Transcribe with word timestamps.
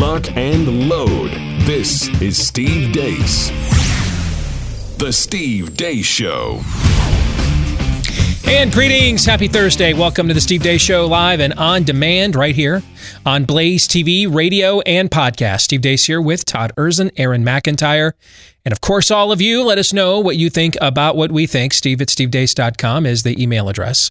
lock, 0.00 0.34
and 0.34 0.88
load. 0.88 1.30
This 1.66 2.08
is 2.22 2.38
Steve 2.38 2.90
Deace. 2.90 3.50
The 4.96 5.12
Steve 5.12 5.76
Deace 5.76 6.06
Show. 6.06 6.62
And 8.50 8.72
greetings. 8.72 9.26
Happy 9.26 9.46
Thursday. 9.46 9.92
Welcome 9.92 10.26
to 10.28 10.32
the 10.32 10.40
Steve 10.40 10.62
Deace 10.62 10.80
Show 10.80 11.06
live 11.06 11.40
and 11.40 11.52
on 11.52 11.84
demand 11.84 12.34
right 12.34 12.54
here 12.54 12.82
on 13.26 13.44
Blaze 13.44 13.86
TV, 13.86 14.32
radio, 14.32 14.80
and 14.80 15.10
podcast. 15.10 15.62
Steve 15.62 15.80
Deace 15.80 16.06
here 16.06 16.20
with 16.20 16.44
Todd 16.44 16.72
Erzen, 16.76 17.10
Aaron 17.16 17.44
McIntyre, 17.44 18.12
and 18.64 18.72
of 18.72 18.80
course, 18.80 19.10
all 19.10 19.32
of 19.32 19.40
you. 19.40 19.62
Let 19.62 19.78
us 19.78 19.92
know 19.92 20.20
what 20.20 20.36
you 20.36 20.50
think 20.50 20.76
about 20.80 21.16
what 21.16 21.32
we 21.32 21.46
think. 21.46 21.72
Steve 21.72 22.00
at 22.00 22.08
stevedeace.com 22.08 23.06
is 23.06 23.22
the 23.22 23.40
email 23.42 23.68
address. 23.68 24.10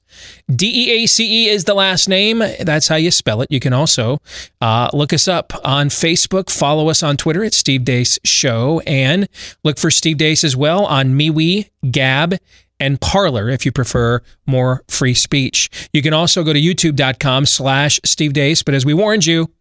D 0.54 0.68
E 0.68 1.04
A 1.04 1.06
C 1.08 1.46
E 1.46 1.50
is 1.50 1.66
the 1.66 1.74
last 1.74 2.10
name. 2.10 2.40
That's 2.60 2.88
how 2.88 2.96
you 2.96 3.12
spell 3.12 3.42
it. 3.42 3.52
You 3.52 3.60
can 3.60 3.74
also 3.74 4.20
uh, 4.62 4.90
look 4.94 5.14
us 5.14 5.28
up 5.28 5.54
on 5.64 5.90
Facebook, 5.90 6.50
follow 6.50 6.90
us 6.90 7.04
on 7.04 7.18
Twitter 7.18 7.44
at 7.44 7.54
Steve 7.54 7.82
Deace 7.82 8.18
Show, 8.26 8.82
and 8.88 9.28
look 9.64 9.78
for 9.78 9.92
Steve 9.92 10.18
Deace 10.18 10.44
as 10.44 10.56
well 10.56 10.86
on 10.86 11.10
MeWe, 11.10 11.70
Gab, 11.92 12.36
and 12.80 13.00
Parler 13.02 13.50
if 13.50 13.66
you 13.66 13.72
prefer 13.72 14.22
more 14.46 14.84
free 14.88 15.14
speech. 15.14 15.70
You 15.94 16.02
can 16.02 16.14
also 16.14 16.44
go 16.44 16.54
to 16.54 16.60
youtube.com 16.60 17.46
slash 17.46 18.00
Steve 18.06 18.34
Deace, 18.34 18.64
but 18.64 18.74
as 18.74 18.86
we 18.86 18.94
warned 18.94 19.26
you, 19.26 19.52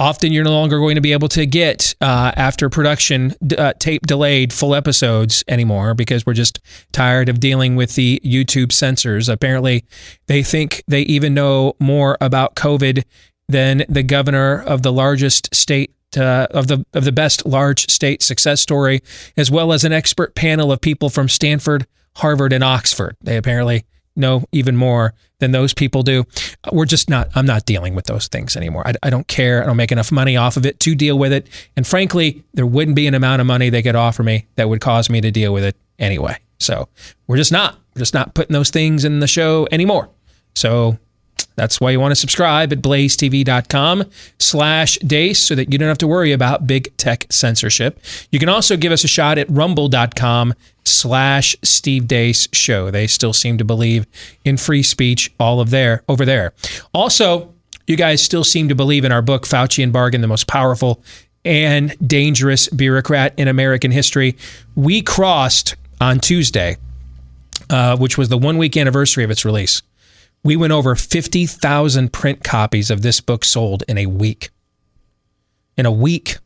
often 0.00 0.32
you're 0.32 0.44
no 0.44 0.52
longer 0.52 0.78
going 0.78 0.94
to 0.94 1.00
be 1.00 1.12
able 1.12 1.28
to 1.28 1.44
get 1.44 1.94
uh, 2.00 2.32
after 2.34 2.70
production 2.70 3.34
uh, 3.56 3.74
tape 3.78 4.06
delayed 4.06 4.52
full 4.52 4.74
episodes 4.74 5.44
anymore 5.46 5.94
because 5.94 6.24
we're 6.24 6.32
just 6.32 6.58
tired 6.90 7.28
of 7.28 7.38
dealing 7.38 7.76
with 7.76 7.94
the 7.94 8.20
YouTube 8.24 8.72
censors. 8.72 9.28
Apparently, 9.28 9.84
they 10.26 10.42
think 10.42 10.82
they 10.88 11.02
even 11.02 11.34
know 11.34 11.74
more 11.78 12.16
about 12.20 12.56
COVID 12.56 13.04
than 13.48 13.84
the 13.88 14.02
governor 14.02 14.62
of 14.62 14.82
the 14.82 14.92
largest 14.92 15.54
state 15.54 15.94
uh, 16.16 16.46
of 16.50 16.66
the 16.66 16.84
of 16.92 17.04
the 17.04 17.12
best 17.12 17.46
large 17.46 17.88
state 17.88 18.22
success 18.22 18.60
story, 18.60 19.00
as 19.36 19.50
well 19.50 19.72
as 19.72 19.84
an 19.84 19.92
expert 19.92 20.34
panel 20.34 20.72
of 20.72 20.80
people 20.80 21.10
from 21.10 21.28
Stanford, 21.28 21.86
Harvard, 22.20 22.52
and 22.52 22.64
Oxford. 22.64 23.16
They 23.20 23.36
apparently 23.36 23.84
know 24.16 24.44
even 24.52 24.76
more 24.76 25.14
than 25.38 25.52
those 25.52 25.72
people 25.74 26.02
do. 26.02 26.24
We're 26.70 26.84
just 26.84 27.08
not, 27.08 27.28
I'm 27.34 27.46
not 27.46 27.64
dealing 27.64 27.94
with 27.94 28.06
those 28.06 28.28
things 28.28 28.56
anymore. 28.56 28.86
I, 28.86 28.94
I, 29.02 29.10
don't 29.10 29.26
care. 29.26 29.62
I 29.62 29.66
don't 29.66 29.76
make 29.76 29.92
enough 29.92 30.12
money 30.12 30.36
off 30.36 30.56
of 30.56 30.66
it 30.66 30.78
to 30.80 30.94
deal 30.94 31.18
with 31.18 31.32
it. 31.32 31.48
And 31.76 31.86
frankly, 31.86 32.44
there 32.54 32.66
wouldn't 32.66 32.94
be 32.94 33.06
an 33.06 33.14
amount 33.14 33.40
of 33.40 33.46
money 33.46 33.70
they 33.70 33.82
could 33.82 33.96
offer 33.96 34.22
me 34.22 34.46
that 34.56 34.68
would 34.68 34.80
cause 34.80 35.08
me 35.08 35.20
to 35.20 35.30
deal 35.30 35.52
with 35.52 35.64
it 35.64 35.76
anyway. 35.98 36.36
So 36.58 36.88
we're 37.26 37.38
just 37.38 37.52
not, 37.52 37.78
we're 37.94 38.00
just 38.00 38.14
not 38.14 38.34
putting 38.34 38.52
those 38.52 38.70
things 38.70 39.04
in 39.04 39.20
the 39.20 39.26
show 39.26 39.66
anymore. 39.72 40.10
So 40.54 40.98
that's 41.56 41.80
why 41.80 41.90
you 41.90 42.00
want 42.00 42.12
to 42.12 42.16
subscribe 42.16 42.72
at 42.72 42.80
blazetv.com 42.80 44.04
slash 44.38 44.98
deace 44.98 45.40
so 45.40 45.54
that 45.54 45.72
you 45.72 45.78
don't 45.78 45.88
have 45.88 45.98
to 45.98 46.06
worry 46.06 46.32
about 46.32 46.66
big 46.66 46.94
tech 46.96 47.26
censorship. 47.30 47.98
You 48.30 48.38
can 48.38 48.48
also 48.48 48.76
give 48.76 48.92
us 48.92 49.04
a 49.04 49.08
shot 49.08 49.38
at 49.38 49.48
rumble.com 49.50 50.54
slash 50.90 51.56
Steve 51.62 52.04
Deace 52.04 52.48
show. 52.52 52.90
They 52.90 53.06
still 53.06 53.32
seem 53.32 53.58
to 53.58 53.64
believe 53.64 54.06
in 54.44 54.56
free 54.56 54.82
speech 54.82 55.32
all 55.38 55.60
of 55.60 55.70
there 55.70 56.02
over 56.08 56.24
there. 56.24 56.52
Also, 56.92 57.54
you 57.86 57.96
guys 57.96 58.22
still 58.22 58.44
seem 58.44 58.68
to 58.68 58.74
believe 58.74 59.04
in 59.04 59.12
our 59.12 59.22
book, 59.22 59.46
Faucian 59.46 59.92
Bargain, 59.92 60.20
the 60.20 60.26
most 60.26 60.46
powerful 60.46 61.02
and 61.44 61.96
dangerous 62.06 62.68
bureaucrat 62.68 63.34
in 63.38 63.48
American 63.48 63.90
history. 63.90 64.36
We 64.74 65.02
crossed 65.02 65.76
on 66.00 66.20
Tuesday, 66.20 66.76
uh, 67.70 67.96
which 67.96 68.18
was 68.18 68.28
the 68.28 68.38
one 68.38 68.58
week 68.58 68.76
anniversary 68.76 69.24
of 69.24 69.30
its 69.30 69.44
release 69.44 69.82
we 70.42 70.56
went 70.56 70.72
over 70.72 70.94
50,000 70.94 72.12
print 72.12 72.42
copies 72.42 72.90
of 72.90 73.02
this 73.02 73.20
book 73.20 73.44
sold 73.44 73.82
in 73.88 73.98
a 73.98 74.06
week. 74.06 74.50
In 75.76 75.86
a 75.86 75.92
week. 75.92 76.38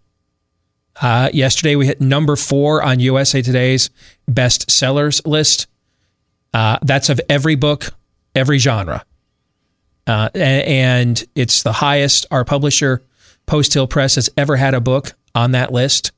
Uh, 1.00 1.28
yesterday, 1.32 1.76
we 1.76 1.86
hit 1.86 2.00
number 2.00 2.36
four 2.36 2.82
on 2.82 3.00
USA 3.00 3.42
Today's 3.42 3.90
best 4.28 4.70
sellers 4.70 5.24
list. 5.26 5.66
Uh, 6.52 6.78
that's 6.82 7.08
of 7.08 7.20
every 7.28 7.56
book, 7.56 7.90
every 8.34 8.58
genre. 8.58 9.04
Uh, 10.06 10.28
and 10.34 11.24
it's 11.34 11.62
the 11.62 11.72
highest 11.72 12.26
our 12.30 12.44
publisher, 12.44 13.02
Post 13.46 13.74
Hill 13.74 13.86
Press, 13.86 14.14
has 14.14 14.30
ever 14.36 14.56
had 14.56 14.74
a 14.74 14.80
book 14.80 15.12
on 15.34 15.52
that 15.52 15.72
list. 15.72 16.12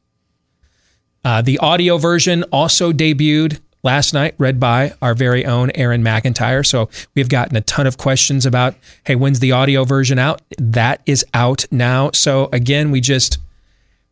Uh, 1.24 1.42
the 1.42 1.58
audio 1.58 1.96
version 1.96 2.42
also 2.44 2.92
debuted 2.92 3.60
last 3.82 4.12
night, 4.12 4.34
read 4.38 4.60
by 4.60 4.92
our 5.00 5.14
very 5.14 5.46
own 5.46 5.70
Aaron 5.74 6.02
McIntyre. 6.02 6.66
So 6.66 6.90
we've 7.14 7.28
gotten 7.28 7.56
a 7.56 7.60
ton 7.62 7.86
of 7.86 7.96
questions 7.96 8.44
about, 8.44 8.74
hey, 9.04 9.14
when's 9.14 9.40
the 9.40 9.52
audio 9.52 9.84
version 9.84 10.18
out? 10.18 10.42
That 10.58 11.00
is 11.06 11.24
out 11.32 11.64
now. 11.70 12.10
So 12.12 12.48
again, 12.52 12.90
we 12.90 13.00
just 13.00 13.38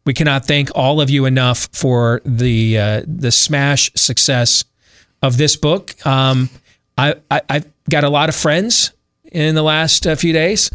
we 0.05 0.13
cannot 0.13 0.47
thank 0.47 0.71
all 0.75 1.01
of 1.01 1.11
you 1.11 1.25
enough 1.25 1.69
for 1.73 2.21
the 2.25 2.79
uh, 2.79 3.03
the 3.07 3.31
smash 3.31 3.91
success 3.95 4.65
of 5.23 5.37
this 5.39 5.57
book. 5.57 5.95
Um, 6.07 6.51
I, 6.99 7.17
I 7.31 7.41
have 7.49 7.69
got 7.91 8.05
a 8.05 8.11
lot 8.11 8.29
of 8.29 8.37
friends 8.37 8.93
in 9.33 9.55
the 9.55 9.63
last 9.63 10.07
uh, 10.07 10.15
few 10.15 10.33
days. 10.33 10.71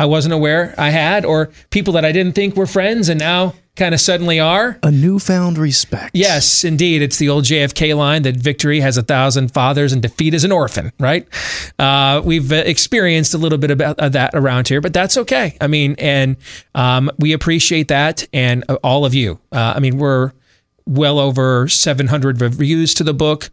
I 0.00 0.06
wasn't 0.06 0.32
aware 0.32 0.74
I 0.78 0.88
had, 0.88 1.26
or 1.26 1.50
people 1.68 1.92
that 1.92 2.06
I 2.06 2.12
didn't 2.12 2.32
think 2.32 2.56
were 2.56 2.66
friends, 2.66 3.10
and 3.10 3.20
now 3.20 3.52
kind 3.76 3.92
of 3.92 4.00
suddenly 4.00 4.40
are. 4.40 4.78
A 4.82 4.90
newfound 4.90 5.58
respect. 5.58 6.12
Yes, 6.14 6.64
indeed. 6.64 7.02
It's 7.02 7.18
the 7.18 7.28
old 7.28 7.44
JFK 7.44 7.94
line 7.94 8.22
that 8.22 8.34
victory 8.34 8.80
has 8.80 8.96
a 8.96 9.02
thousand 9.02 9.52
fathers 9.52 9.92
and 9.92 10.00
defeat 10.00 10.32
is 10.32 10.42
an 10.42 10.52
orphan, 10.52 10.90
right? 10.98 11.28
Uh, 11.78 12.22
we've 12.24 12.50
uh, 12.50 12.54
experienced 12.54 13.34
a 13.34 13.38
little 13.38 13.58
bit 13.58 13.70
about 13.70 13.98
uh, 13.98 14.08
that 14.08 14.30
around 14.32 14.68
here, 14.68 14.80
but 14.80 14.94
that's 14.94 15.18
okay. 15.18 15.58
I 15.60 15.66
mean, 15.66 15.96
and 15.98 16.38
um, 16.74 17.10
we 17.18 17.34
appreciate 17.34 17.88
that 17.88 18.26
and 18.32 18.64
uh, 18.70 18.78
all 18.82 19.04
of 19.04 19.12
you. 19.12 19.38
Uh, 19.52 19.74
I 19.76 19.80
mean, 19.80 19.98
we're 19.98 20.32
well 20.86 21.18
over 21.18 21.68
700 21.68 22.40
reviews 22.40 22.94
to 22.94 23.04
the 23.04 23.12
book 23.12 23.50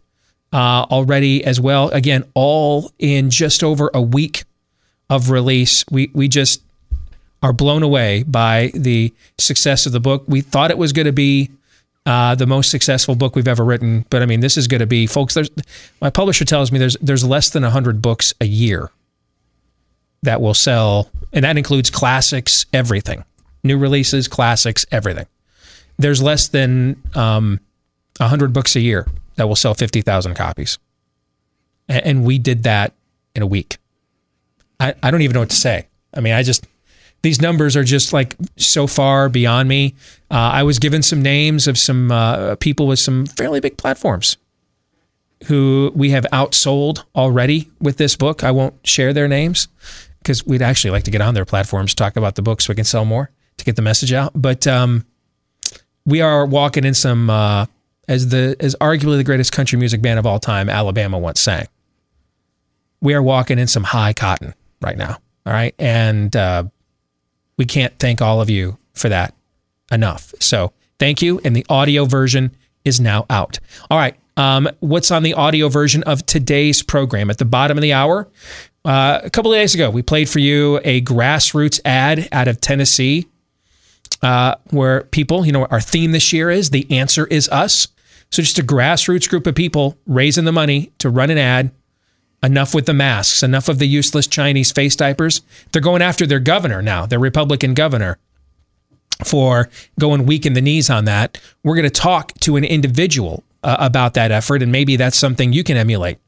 uh, 0.54 0.86
already 0.90 1.44
as 1.44 1.60
well. 1.60 1.90
Again, 1.90 2.24
all 2.36 2.94
in 3.00 3.30
just 3.30 3.66
over 3.66 3.92
a 3.94 4.02
week 4.02 4.46
of 5.10 5.30
release. 5.30 5.86
We 5.90 6.12
we 6.14 6.28
just 6.28 6.62
are 7.44 7.54
blown 7.54 7.84
away 7.84 8.24
by 8.24 8.72
the 8.74 9.14
success 9.38 9.86
of 9.86 9.92
the 9.92 10.00
book. 10.00 10.24
We 10.28 10.42
thought 10.42 10.72
it 10.72 10.78
was 10.78 10.92
going 10.94 11.06
to 11.06 11.14
be 11.14 11.52
uh, 12.06 12.36
the 12.36 12.48
most 12.48 12.72
successful 12.72 13.16
book 13.16 13.36
we've 13.36 13.48
ever 13.48 13.66
written, 13.66 14.06
but 14.10 14.22
I 14.22 14.26
mean, 14.26 14.40
this 14.40 14.56
is 14.56 14.68
going 14.68 14.80
to 14.80 14.88
be, 14.88 15.08
folks. 15.08 15.34
There's 15.34 15.50
my 16.02 16.10
publisher 16.10 16.46
tells 16.46 16.72
me 16.72 16.80
there's 16.80 16.96
there's 17.02 17.26
less 17.26 17.50
than 17.50 17.64
hundred 17.64 18.02
books 18.02 18.34
a 18.40 18.46
year 18.46 18.90
that 20.24 20.42
will 20.42 20.54
sell, 20.54 21.10
and 21.34 21.44
that 21.44 21.58
includes 21.58 21.90
classics, 21.90 22.66
everything, 22.74 23.26
new 23.64 23.78
releases, 23.78 24.28
classics, 24.28 24.86
everything. 24.90 25.28
There's 25.98 26.22
less 26.22 26.48
than 26.48 27.02
um, 27.14 27.60
hundred 28.20 28.54
books 28.54 28.76
a 28.76 28.80
year 28.80 29.06
that 29.36 29.48
will 29.48 29.58
sell 29.58 29.74
fifty 29.74 30.02
thousand 30.02 30.36
copies, 30.36 30.80
and 31.90 32.24
we 32.24 32.40
did 32.40 32.64
that 32.64 32.94
in 33.36 33.42
a 33.42 33.48
week. 33.48 33.80
I, 34.80 34.94
I 35.02 35.12
don't 35.12 35.22
even 35.22 35.34
know 35.34 35.42
what 35.42 35.50
to 35.50 35.56
say. 35.56 35.88
I 36.14 36.22
mean, 36.22 36.34
I 36.34 36.44
just 36.44 36.66
these 37.22 37.42
numbers 37.42 37.76
are 37.76 37.84
just 37.84 38.14
like 38.14 38.36
so 38.58 38.88
far 38.88 39.30
beyond 39.30 39.68
me. 39.68 39.96
Uh, 40.30 40.36
I 40.36 40.64
was 40.64 40.80
given 40.80 41.02
some 41.02 41.22
names 41.22 41.68
of 41.68 41.78
some 41.78 42.12
uh, 42.12 42.56
people 42.56 42.88
with 42.88 43.00
some 43.00 43.26
fairly 43.26 43.60
big 43.60 43.78
platforms 43.78 44.38
who 45.46 45.92
we 45.96 46.12
have 46.12 46.26
outsold 46.34 47.04
already 47.16 47.70
with 47.80 47.98
this 47.98 48.16
book. 48.16 48.44
I 48.44 48.52
won't 48.52 48.76
share 48.86 49.14
their 49.14 49.28
names 49.28 49.68
because 50.20 50.46
we'd 50.46 50.62
actually 50.62 50.92
like 50.92 51.04
to 51.04 51.12
get 51.12 51.22
on 51.22 51.34
their 51.34 51.46
platforms, 51.46 51.94
talk 51.94 52.18
about 52.18 52.36
the 52.36 52.42
book 52.42 52.62
so 52.62 52.72
we 52.72 52.76
can 52.76 52.86
sell 52.86 53.06
more 53.06 53.30
to 53.58 53.66
get 53.66 53.76
the 53.76 53.82
message 53.82 54.14
out. 54.14 54.32
But 54.36 54.68
um, 54.68 55.06
we 56.06 56.22
are 56.22 56.46
walking 56.46 56.84
in 56.86 56.94
some, 56.94 57.30
uh, 57.30 57.66
as 58.08 58.30
the 58.30 58.56
as 58.60 58.76
arguably 58.80 59.18
the 59.18 59.24
greatest 59.24 59.52
country 59.52 59.78
music 59.78 60.02
band 60.02 60.18
of 60.18 60.26
all 60.26 60.40
time, 60.40 60.70
Alabama 60.70 61.20
once 61.20 61.42
sang. 61.42 61.68
We 63.02 63.14
are 63.14 63.22
walking 63.22 63.60
in 63.60 63.68
some 63.68 63.84
high 63.84 64.14
cotton 64.14 64.54
right 64.82 64.98
now. 64.98 65.18
All 65.46 65.54
right, 65.54 65.74
and 65.80 66.36
uh, 66.36 66.66
we 67.58 67.66
can't 67.66 67.98
thank 68.00 68.22
all 68.22 68.42
of 68.42 68.50
you 68.50 68.78
for 68.94 69.10
that 69.10 69.34
enough. 69.92 70.34
So 70.40 70.74
thank 71.00 71.22
you. 71.22 71.40
And 71.44 71.56
the 71.56 71.66
audio 71.70 72.06
version 72.06 72.56
is 72.84 73.00
now 73.00 73.26
out. 73.30 73.60
All 73.90 73.98
right. 73.98 74.16
Um, 74.36 74.70
what's 74.80 75.10
on 75.10 75.24
the 75.24 75.34
audio 75.34 75.68
version 75.68 76.04
of 76.04 76.26
today's 76.26 76.84
program? 76.84 77.30
At 77.30 77.40
the 77.40 77.46
bottom 77.46 77.78
of 77.78 77.82
the 77.82 77.94
hour, 77.94 78.28
uh, 78.86 79.20
a 79.24 79.30
couple 79.30 79.52
of 79.52 79.58
days 79.58 79.74
ago, 79.74 79.90
we 79.90 80.02
played 80.04 80.30
for 80.30 80.40
you 80.40 80.80
a 80.84 81.02
grassroots 81.02 81.80
ad 81.84 82.30
out 82.32 82.48
of 82.48 82.62
Tennessee 82.62 83.28
uh, 84.22 84.56
where 84.70 85.04
people, 85.06 85.46
you 85.46 85.52
know, 85.52 85.66
our 85.66 85.82
theme 85.82 86.12
this 86.12 86.32
year 86.32 86.50
is 86.52 86.70
the 86.70 86.90
answer 86.92 87.26
is 87.28 87.50
us. 87.50 87.88
So 88.32 88.42
just 88.42 88.60
a 88.60 88.64
grassroots 88.64 89.30
group 89.30 89.48
of 89.48 89.56
people 89.56 89.98
raising 90.06 90.46
the 90.46 90.52
money 90.52 90.92
to 91.00 91.10
run 91.10 91.30
an 91.30 91.38
ad 91.38 91.72
Enough 92.44 92.76
with 92.76 92.86
the 92.86 92.94
masks, 92.94 93.42
enough 93.42 93.68
of 93.68 93.80
the 93.80 93.88
useless 93.88 94.28
Chinese 94.28 94.72
face 94.72 94.96
diapers. 94.96 95.42
They're 95.72 95.82
going 95.82 96.04
after 96.04 96.28
their 96.28 96.40
governor 96.40 96.82
now, 96.82 97.06
their 97.06 97.20
Republican 97.20 97.74
governor, 97.74 98.20
for 99.26 99.70
going 100.00 100.26
weak 100.26 100.46
in 100.46 100.54
the 100.54 100.62
knees 100.62 100.90
on 100.90 101.06
that. 101.06 101.42
We're 101.64 101.76
going 101.76 101.90
to 101.90 101.90
talk 101.90 102.34
to 102.42 102.56
an 102.56 102.64
individual 102.64 103.44
uh, 103.64 103.78
about 103.80 104.14
that 104.14 104.32
effort, 104.32 104.62
and 104.62 104.72
maybe 104.72 104.98
that's 104.98 105.18
something 105.18 105.52
you 105.52 105.64
can 105.64 105.78
emulate. 105.78 106.20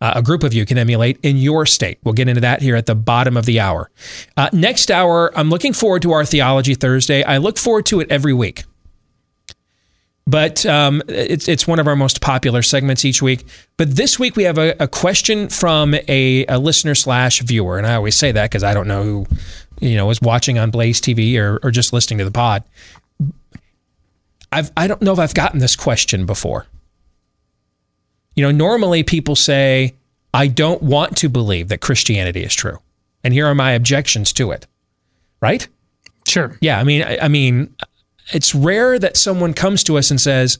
uh, 0.00 0.12
a 0.16 0.22
group 0.22 0.42
of 0.42 0.54
you 0.54 0.64
can 0.64 0.78
emulate 0.78 1.18
in 1.22 1.36
your 1.36 1.66
state. 1.66 1.98
We'll 2.04 2.14
get 2.14 2.28
into 2.28 2.40
that 2.40 2.62
here 2.62 2.76
at 2.76 2.86
the 2.86 2.94
bottom 2.94 3.36
of 3.36 3.46
the 3.46 3.60
hour. 3.60 3.90
Uh, 4.36 4.48
next 4.52 4.90
hour, 4.90 5.36
I'm 5.36 5.50
looking 5.50 5.72
forward 5.72 6.02
to 6.02 6.12
our 6.12 6.24
Theology 6.24 6.74
Thursday. 6.74 7.22
I 7.22 7.38
look 7.38 7.58
forward 7.58 7.86
to 7.86 8.00
it 8.00 8.10
every 8.10 8.32
week. 8.32 8.64
But 10.28 10.66
um, 10.66 11.02
it's, 11.08 11.48
it's 11.48 11.66
one 11.66 11.78
of 11.78 11.86
our 11.86 11.96
most 11.96 12.20
popular 12.20 12.60
segments 12.60 13.02
each 13.02 13.22
week. 13.22 13.46
But 13.78 13.96
this 13.96 14.18
week 14.18 14.36
we 14.36 14.42
have 14.42 14.58
a, 14.58 14.76
a 14.78 14.86
question 14.86 15.48
from 15.48 15.94
a, 16.06 16.44
a 16.46 16.58
listener 16.58 16.94
slash 16.94 17.40
viewer. 17.40 17.78
And 17.78 17.86
I 17.86 17.94
always 17.94 18.14
say 18.14 18.30
that 18.32 18.50
because 18.50 18.62
I 18.62 18.74
don't 18.74 18.86
know 18.86 19.02
who 19.02 19.26
you 19.80 19.96
know 19.96 20.10
is 20.10 20.20
watching 20.20 20.58
on 20.58 20.70
Blaze 20.70 21.00
TV 21.00 21.38
or, 21.38 21.58
or 21.62 21.70
just 21.70 21.94
listening 21.94 22.18
to 22.18 22.26
the 22.26 22.30
pod. 22.30 22.62
I've, 24.52 24.70
I 24.76 24.86
don't 24.86 25.00
know 25.00 25.14
if 25.14 25.18
I've 25.18 25.32
gotten 25.32 25.60
this 25.60 25.74
question 25.74 26.26
before. 26.26 26.66
You 28.36 28.42
know, 28.42 28.50
normally 28.50 29.04
people 29.04 29.34
say, 29.34 29.94
I 30.34 30.48
don't 30.48 30.82
want 30.82 31.16
to 31.18 31.30
believe 31.30 31.68
that 31.68 31.80
Christianity 31.80 32.44
is 32.44 32.54
true. 32.54 32.80
And 33.24 33.32
here 33.32 33.46
are 33.46 33.54
my 33.54 33.72
objections 33.72 34.34
to 34.34 34.50
it. 34.50 34.66
Right? 35.40 35.66
Sure. 36.26 36.58
Yeah. 36.60 36.78
I 36.78 36.84
mean, 36.84 37.02
I, 37.02 37.18
I 37.22 37.28
mean, 37.28 37.74
it's 38.32 38.54
rare 38.54 38.98
that 38.98 39.16
someone 39.16 39.54
comes 39.54 39.82
to 39.84 39.98
us 39.98 40.10
and 40.10 40.20
says, 40.20 40.58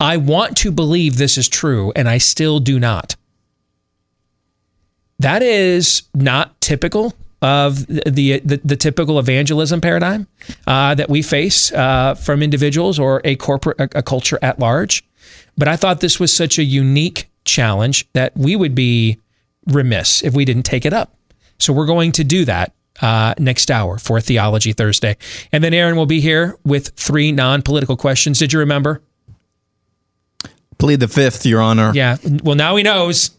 I 0.00 0.16
want 0.16 0.56
to 0.58 0.72
believe 0.72 1.16
this 1.16 1.38
is 1.38 1.48
true, 1.48 1.92
and 1.94 2.08
I 2.08 2.18
still 2.18 2.58
do 2.58 2.80
not. 2.80 3.16
That 5.18 5.42
is 5.42 6.02
not 6.14 6.60
typical 6.60 7.14
of 7.40 7.86
the 7.86 8.40
the, 8.40 8.60
the 8.64 8.76
typical 8.76 9.18
evangelism 9.18 9.80
paradigm 9.80 10.26
uh, 10.66 10.94
that 10.94 11.08
we 11.08 11.22
face 11.22 11.72
uh, 11.72 12.14
from 12.14 12.42
individuals 12.42 12.98
or 12.98 13.20
a 13.24 13.36
corporate 13.36 13.80
a, 13.80 13.98
a 13.98 14.02
culture 14.02 14.38
at 14.42 14.58
large. 14.58 15.04
But 15.56 15.68
I 15.68 15.76
thought 15.76 16.00
this 16.00 16.18
was 16.18 16.32
such 16.32 16.58
a 16.58 16.64
unique 16.64 17.28
challenge 17.44 18.08
that 18.12 18.36
we 18.36 18.56
would 18.56 18.74
be 18.74 19.18
remiss 19.66 20.22
if 20.22 20.34
we 20.34 20.44
didn't 20.44 20.64
take 20.64 20.84
it 20.84 20.92
up. 20.92 21.14
So 21.58 21.72
we're 21.72 21.86
going 21.86 22.12
to 22.12 22.24
do 22.24 22.44
that 22.44 22.72
uh, 23.02 23.34
next 23.38 23.70
hour 23.70 23.98
for 23.98 24.20
Theology 24.20 24.72
Thursday. 24.72 25.16
And 25.52 25.62
then 25.62 25.74
Aaron 25.74 25.96
will 25.96 26.06
be 26.06 26.20
here 26.20 26.56
with 26.64 26.88
three 26.90 27.32
non 27.32 27.60
political 27.62 27.96
questions. 27.96 28.38
Did 28.38 28.52
you 28.52 28.60
remember? 28.60 29.02
Plead 30.78 31.00
the 31.00 31.08
fifth, 31.08 31.44
Your 31.44 31.60
Honor. 31.60 31.92
Yeah. 31.94 32.16
Well, 32.42 32.56
now 32.56 32.76
he 32.76 32.82
knows. 32.82 33.30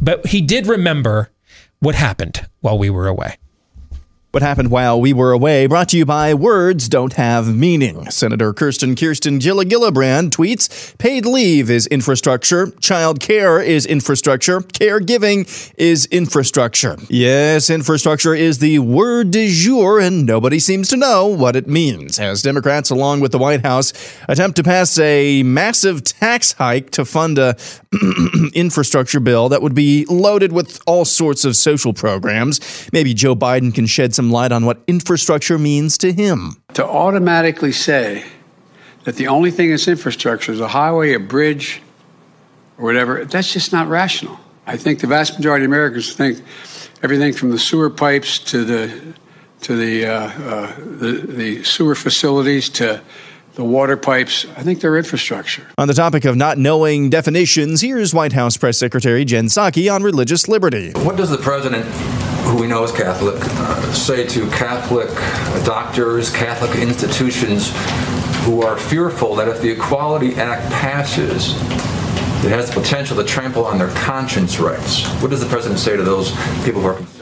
But 0.00 0.26
he 0.26 0.40
did 0.40 0.66
remember 0.66 1.30
what 1.78 1.94
happened 1.94 2.46
while 2.60 2.78
we 2.78 2.90
were 2.90 3.06
away. 3.06 3.36
What 4.32 4.42
happened 4.42 4.70
while 4.70 4.98
we 4.98 5.12
were 5.12 5.32
away 5.32 5.66
brought 5.66 5.90
to 5.90 5.98
you 5.98 6.06
by 6.06 6.32
Words 6.32 6.88
Don't 6.88 7.12
Have 7.12 7.54
Meaning. 7.54 8.08
Senator 8.10 8.54
Kirsten 8.54 8.96
Kirsten 8.96 9.38
Gillibrand 9.38 10.30
tweets 10.30 10.96
Paid 10.96 11.26
leave 11.26 11.68
is 11.68 11.86
infrastructure, 11.88 12.70
child 12.80 13.20
care 13.20 13.60
is 13.60 13.84
infrastructure, 13.84 14.60
caregiving 14.60 15.74
is 15.76 16.06
infrastructure. 16.06 16.96
Yes, 17.10 17.68
infrastructure 17.68 18.34
is 18.34 18.58
the 18.58 18.78
word 18.78 19.32
du 19.32 19.50
jour, 19.50 20.00
and 20.00 20.24
nobody 20.24 20.58
seems 20.58 20.88
to 20.88 20.96
know 20.96 21.26
what 21.26 21.54
it 21.54 21.66
means. 21.66 22.18
As 22.18 22.40
Democrats, 22.40 22.88
along 22.88 23.20
with 23.20 23.32
the 23.32 23.38
White 23.38 23.66
House, 23.66 23.92
attempt 24.30 24.56
to 24.56 24.62
pass 24.62 24.98
a 24.98 25.42
massive 25.42 26.04
tax 26.04 26.52
hike 26.52 26.88
to 26.92 27.04
fund 27.04 27.36
a 27.36 27.54
infrastructure 28.54 29.20
bill 29.20 29.50
that 29.50 29.60
would 29.60 29.74
be 29.74 30.06
loaded 30.06 30.52
with 30.52 30.80
all 30.86 31.04
sorts 31.04 31.44
of 31.44 31.54
social 31.54 31.92
programs, 31.92 32.88
maybe 32.94 33.12
Joe 33.12 33.36
Biden 33.36 33.74
can 33.74 33.84
shed 33.84 34.14
some 34.14 34.21
some 34.22 34.30
light 34.30 34.52
on 34.52 34.64
what 34.64 34.82
infrastructure 34.86 35.58
means 35.58 35.98
to 35.98 36.12
him. 36.12 36.56
To 36.74 36.84
automatically 36.84 37.72
say 37.72 38.24
that 39.04 39.16
the 39.16 39.26
only 39.26 39.50
thing 39.50 39.70
that's 39.70 39.88
infrastructure 39.88 40.52
is 40.52 40.60
a 40.60 40.68
highway, 40.68 41.14
a 41.14 41.18
bridge, 41.18 41.82
or 42.78 42.84
whatever, 42.84 43.24
that's 43.24 43.52
just 43.52 43.72
not 43.72 43.88
rational. 43.88 44.38
I 44.66 44.76
think 44.76 45.00
the 45.00 45.08
vast 45.08 45.36
majority 45.36 45.64
of 45.64 45.70
Americans 45.70 46.14
think 46.14 46.40
everything 47.02 47.32
from 47.32 47.50
the 47.50 47.58
sewer 47.58 47.90
pipes 47.90 48.38
to 48.38 48.64
the 48.64 49.14
to 49.62 49.76
the 49.76 50.06
uh, 50.06 50.14
uh, 50.14 50.76
the, 50.76 51.12
the 51.26 51.64
sewer 51.64 51.96
facilities 51.96 52.68
to 52.68 53.02
the 53.54 53.64
water 53.64 53.96
pipes. 53.96 54.46
I 54.56 54.62
think 54.62 54.80
they're 54.80 54.96
infrastructure. 54.96 55.66
On 55.78 55.88
the 55.88 55.94
topic 55.94 56.24
of 56.24 56.36
not 56.36 56.58
knowing 56.58 57.10
definitions, 57.10 57.80
here's 57.80 58.14
White 58.14 58.32
House 58.32 58.56
Press 58.56 58.78
Secretary 58.78 59.24
Jen 59.24 59.46
Psaki 59.46 59.92
on 59.92 60.04
religious 60.04 60.46
liberty. 60.48 60.92
What 60.92 61.16
does 61.16 61.30
the 61.30 61.38
president 61.38 61.84
who 62.44 62.60
we 62.60 62.66
know 62.66 62.84
is 62.84 62.92
Catholic, 62.92 63.36
uh, 63.40 63.92
say 63.92 64.26
to 64.26 64.48
Catholic 64.50 65.08
doctors, 65.64 66.30
Catholic 66.30 66.76
institutions 66.80 67.70
who 68.44 68.62
are 68.62 68.76
fearful 68.76 69.34
that 69.36 69.48
if 69.48 69.60
the 69.60 69.70
Equality 69.70 70.34
Act 70.34 70.70
passes, 70.72 71.54
it 72.44 72.50
has 72.50 72.68
the 72.68 72.80
potential 72.80 73.16
to 73.16 73.24
trample 73.24 73.64
on 73.64 73.78
their 73.78 73.90
conscience 73.90 74.58
rights. 74.58 75.06
What 75.22 75.30
does 75.30 75.40
the 75.40 75.46
president 75.46 75.78
say 75.78 75.96
to 75.96 76.02
those 76.02 76.32
people 76.64 76.80
who 76.80 76.88
are 76.88 76.94
concerned? 76.94 77.21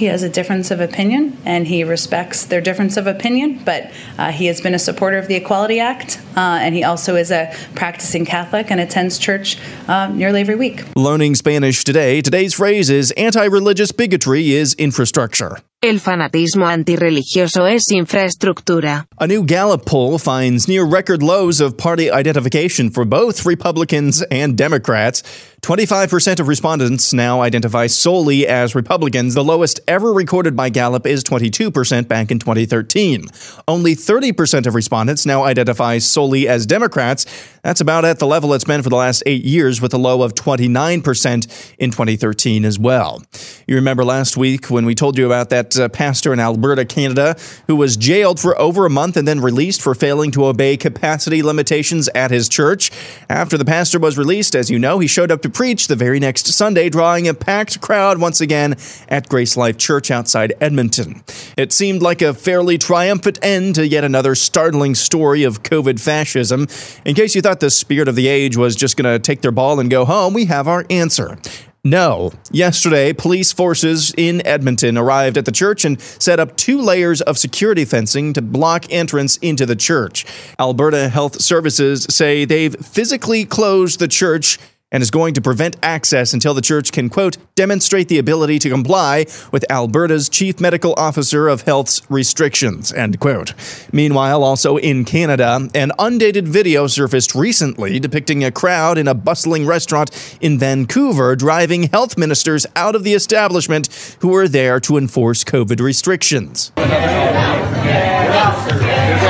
He 0.00 0.06
has 0.06 0.22
a 0.22 0.30
difference 0.30 0.70
of 0.70 0.80
opinion 0.80 1.36
and 1.44 1.66
he 1.66 1.84
respects 1.84 2.46
their 2.46 2.62
difference 2.62 2.96
of 2.96 3.06
opinion, 3.06 3.60
but 3.66 3.92
uh, 4.16 4.32
he 4.32 4.46
has 4.46 4.58
been 4.58 4.74
a 4.74 4.78
supporter 4.78 5.18
of 5.18 5.28
the 5.28 5.34
Equality 5.34 5.78
Act 5.78 6.18
uh, 6.36 6.58
and 6.62 6.74
he 6.74 6.82
also 6.82 7.16
is 7.16 7.30
a 7.30 7.54
practicing 7.74 8.24
Catholic 8.24 8.70
and 8.70 8.80
attends 8.80 9.18
church 9.18 9.58
uh, 9.88 10.08
nearly 10.08 10.40
every 10.40 10.56
week. 10.56 10.84
Learning 10.96 11.34
Spanish 11.34 11.84
today, 11.84 12.22
today's 12.22 12.54
phrase 12.54 12.88
is 12.88 13.10
anti 13.12 13.44
religious 13.44 13.92
bigotry 13.92 14.52
is 14.52 14.72
infrastructure. 14.74 15.58
El 15.82 15.98
fanatismo 15.98 16.66
antirreligioso 16.66 17.64
es 17.64 17.84
infraestructura. 17.90 19.06
A 19.18 19.26
new 19.26 19.42
Gallup 19.42 19.86
poll 19.86 20.18
finds 20.18 20.68
near 20.68 20.84
record 20.84 21.22
lows 21.22 21.58
of 21.58 21.78
party 21.78 22.10
identification 22.10 22.90
for 22.90 23.06
both 23.06 23.46
Republicans 23.46 24.22
and 24.30 24.58
Democrats. 24.58 25.22
25% 25.62 26.40
of 26.40 26.48
respondents 26.48 27.12
now 27.12 27.42
identify 27.42 27.86
solely 27.86 28.46
as 28.46 28.74
Republicans. 28.74 29.34
The 29.34 29.44
lowest 29.44 29.78
ever 29.86 30.10
recorded 30.10 30.56
by 30.56 30.70
Gallup 30.70 31.06
is 31.06 31.22
22% 31.22 32.08
back 32.08 32.30
in 32.30 32.38
2013. 32.38 33.26
Only 33.68 33.94
30% 33.94 34.66
of 34.66 34.74
respondents 34.74 35.26
now 35.26 35.44
identify 35.44 35.98
solely 35.98 36.48
as 36.48 36.64
Democrats. 36.64 37.26
That's 37.62 37.82
about 37.82 38.06
at 38.06 38.18
the 38.18 38.26
level 38.26 38.54
it's 38.54 38.64
been 38.64 38.82
for 38.82 38.88
the 38.88 38.96
last 38.96 39.22
eight 39.26 39.44
years, 39.44 39.82
with 39.82 39.92
a 39.92 39.98
low 39.98 40.22
of 40.22 40.34
29% 40.34 41.74
in 41.78 41.90
2013 41.90 42.64
as 42.64 42.78
well. 42.78 43.22
You 43.66 43.74
remember 43.74 44.02
last 44.02 44.38
week 44.38 44.70
when 44.70 44.86
we 44.86 44.94
told 44.94 45.18
you 45.18 45.26
about 45.26 45.50
that 45.50 45.78
uh, 45.78 45.90
pastor 45.90 46.32
in 46.32 46.40
Alberta, 46.40 46.86
Canada, 46.86 47.36
who 47.66 47.76
was 47.76 47.98
jailed 47.98 48.40
for 48.40 48.58
over 48.58 48.86
a 48.86 48.90
month 48.90 49.18
and 49.18 49.28
then 49.28 49.40
released 49.40 49.82
for 49.82 49.94
failing 49.94 50.30
to 50.30 50.46
obey 50.46 50.78
capacity 50.78 51.42
limitations 51.42 52.08
at 52.14 52.30
his 52.30 52.48
church. 52.48 52.90
After 53.28 53.58
the 53.58 53.66
pastor 53.66 53.98
was 53.98 54.16
released, 54.16 54.54
as 54.54 54.70
you 54.70 54.78
know, 54.78 54.98
he 54.98 55.06
showed 55.06 55.30
up 55.30 55.42
to 55.42 55.49
preach 55.50 55.86
the 55.86 55.96
very 55.96 56.20
next 56.20 56.46
Sunday, 56.46 56.88
drawing 56.88 57.28
a 57.28 57.34
packed 57.34 57.80
crowd 57.80 58.18
once 58.18 58.40
again 58.40 58.76
at 59.08 59.28
Grace 59.28 59.56
Life 59.56 59.76
Church 59.76 60.10
outside 60.10 60.54
Edmonton. 60.60 61.22
It 61.56 61.72
seemed 61.72 62.02
like 62.02 62.22
a 62.22 62.32
fairly 62.34 62.78
triumphant 62.78 63.38
end 63.42 63.74
to 63.74 63.86
yet 63.86 64.04
another 64.04 64.34
startling 64.34 64.94
story 64.94 65.44
of 65.44 65.62
COVID 65.62 66.00
fascism. 66.00 66.66
In 67.04 67.14
case 67.14 67.34
you 67.34 67.42
thought 67.42 67.60
the 67.60 67.70
spirit 67.70 68.08
of 68.08 68.16
the 68.16 68.28
age 68.28 68.56
was 68.56 68.76
just 68.76 68.96
going 68.96 69.12
to 69.12 69.18
take 69.18 69.42
their 69.42 69.52
ball 69.52 69.80
and 69.80 69.90
go 69.90 70.04
home, 70.04 70.34
we 70.34 70.46
have 70.46 70.68
our 70.68 70.86
answer. 70.88 71.38
No. 71.82 72.32
Yesterday, 72.50 73.14
police 73.14 73.52
forces 73.52 74.12
in 74.18 74.46
Edmonton 74.46 74.98
arrived 74.98 75.38
at 75.38 75.46
the 75.46 75.52
church 75.52 75.86
and 75.86 75.98
set 75.98 76.38
up 76.38 76.54
two 76.58 76.78
layers 76.78 77.22
of 77.22 77.38
security 77.38 77.86
fencing 77.86 78.34
to 78.34 78.42
block 78.42 78.84
entrance 78.90 79.38
into 79.38 79.64
the 79.64 79.76
church. 79.76 80.26
Alberta 80.58 81.08
Health 81.08 81.40
Services 81.40 82.06
say 82.10 82.44
they've 82.44 82.76
physically 82.84 83.46
closed 83.46 83.98
the 83.98 84.08
church 84.08 84.58
and 84.92 85.02
is 85.02 85.10
going 85.10 85.34
to 85.34 85.40
prevent 85.40 85.76
access 85.82 86.32
until 86.32 86.54
the 86.54 86.60
church 86.60 86.92
can, 86.92 87.08
quote, 87.08 87.36
demonstrate 87.54 88.08
the 88.08 88.18
ability 88.18 88.58
to 88.58 88.70
comply 88.70 89.26
with 89.52 89.64
Alberta's 89.70 90.28
chief 90.28 90.60
medical 90.60 90.94
officer 90.96 91.48
of 91.48 91.62
health's 91.62 92.02
restrictions, 92.10 92.92
end 92.92 93.20
quote. 93.20 93.54
Meanwhile, 93.92 94.42
also 94.42 94.76
in 94.76 95.04
Canada, 95.04 95.68
an 95.74 95.92
undated 95.98 96.48
video 96.48 96.86
surfaced 96.86 97.34
recently 97.34 98.00
depicting 98.00 98.42
a 98.44 98.50
crowd 98.50 98.98
in 98.98 99.06
a 99.08 99.14
bustling 99.14 99.66
restaurant 99.66 100.10
in 100.40 100.58
Vancouver 100.58 101.36
driving 101.36 101.84
health 101.84 102.18
ministers 102.18 102.66
out 102.76 102.94
of 102.94 103.04
the 103.04 103.14
establishment 103.14 104.16
who 104.20 104.28
were 104.28 104.48
there 104.48 104.80
to 104.80 104.96
enforce 104.96 105.44
COVID 105.44 105.80
restrictions. 105.80 106.72
Get 106.76 106.90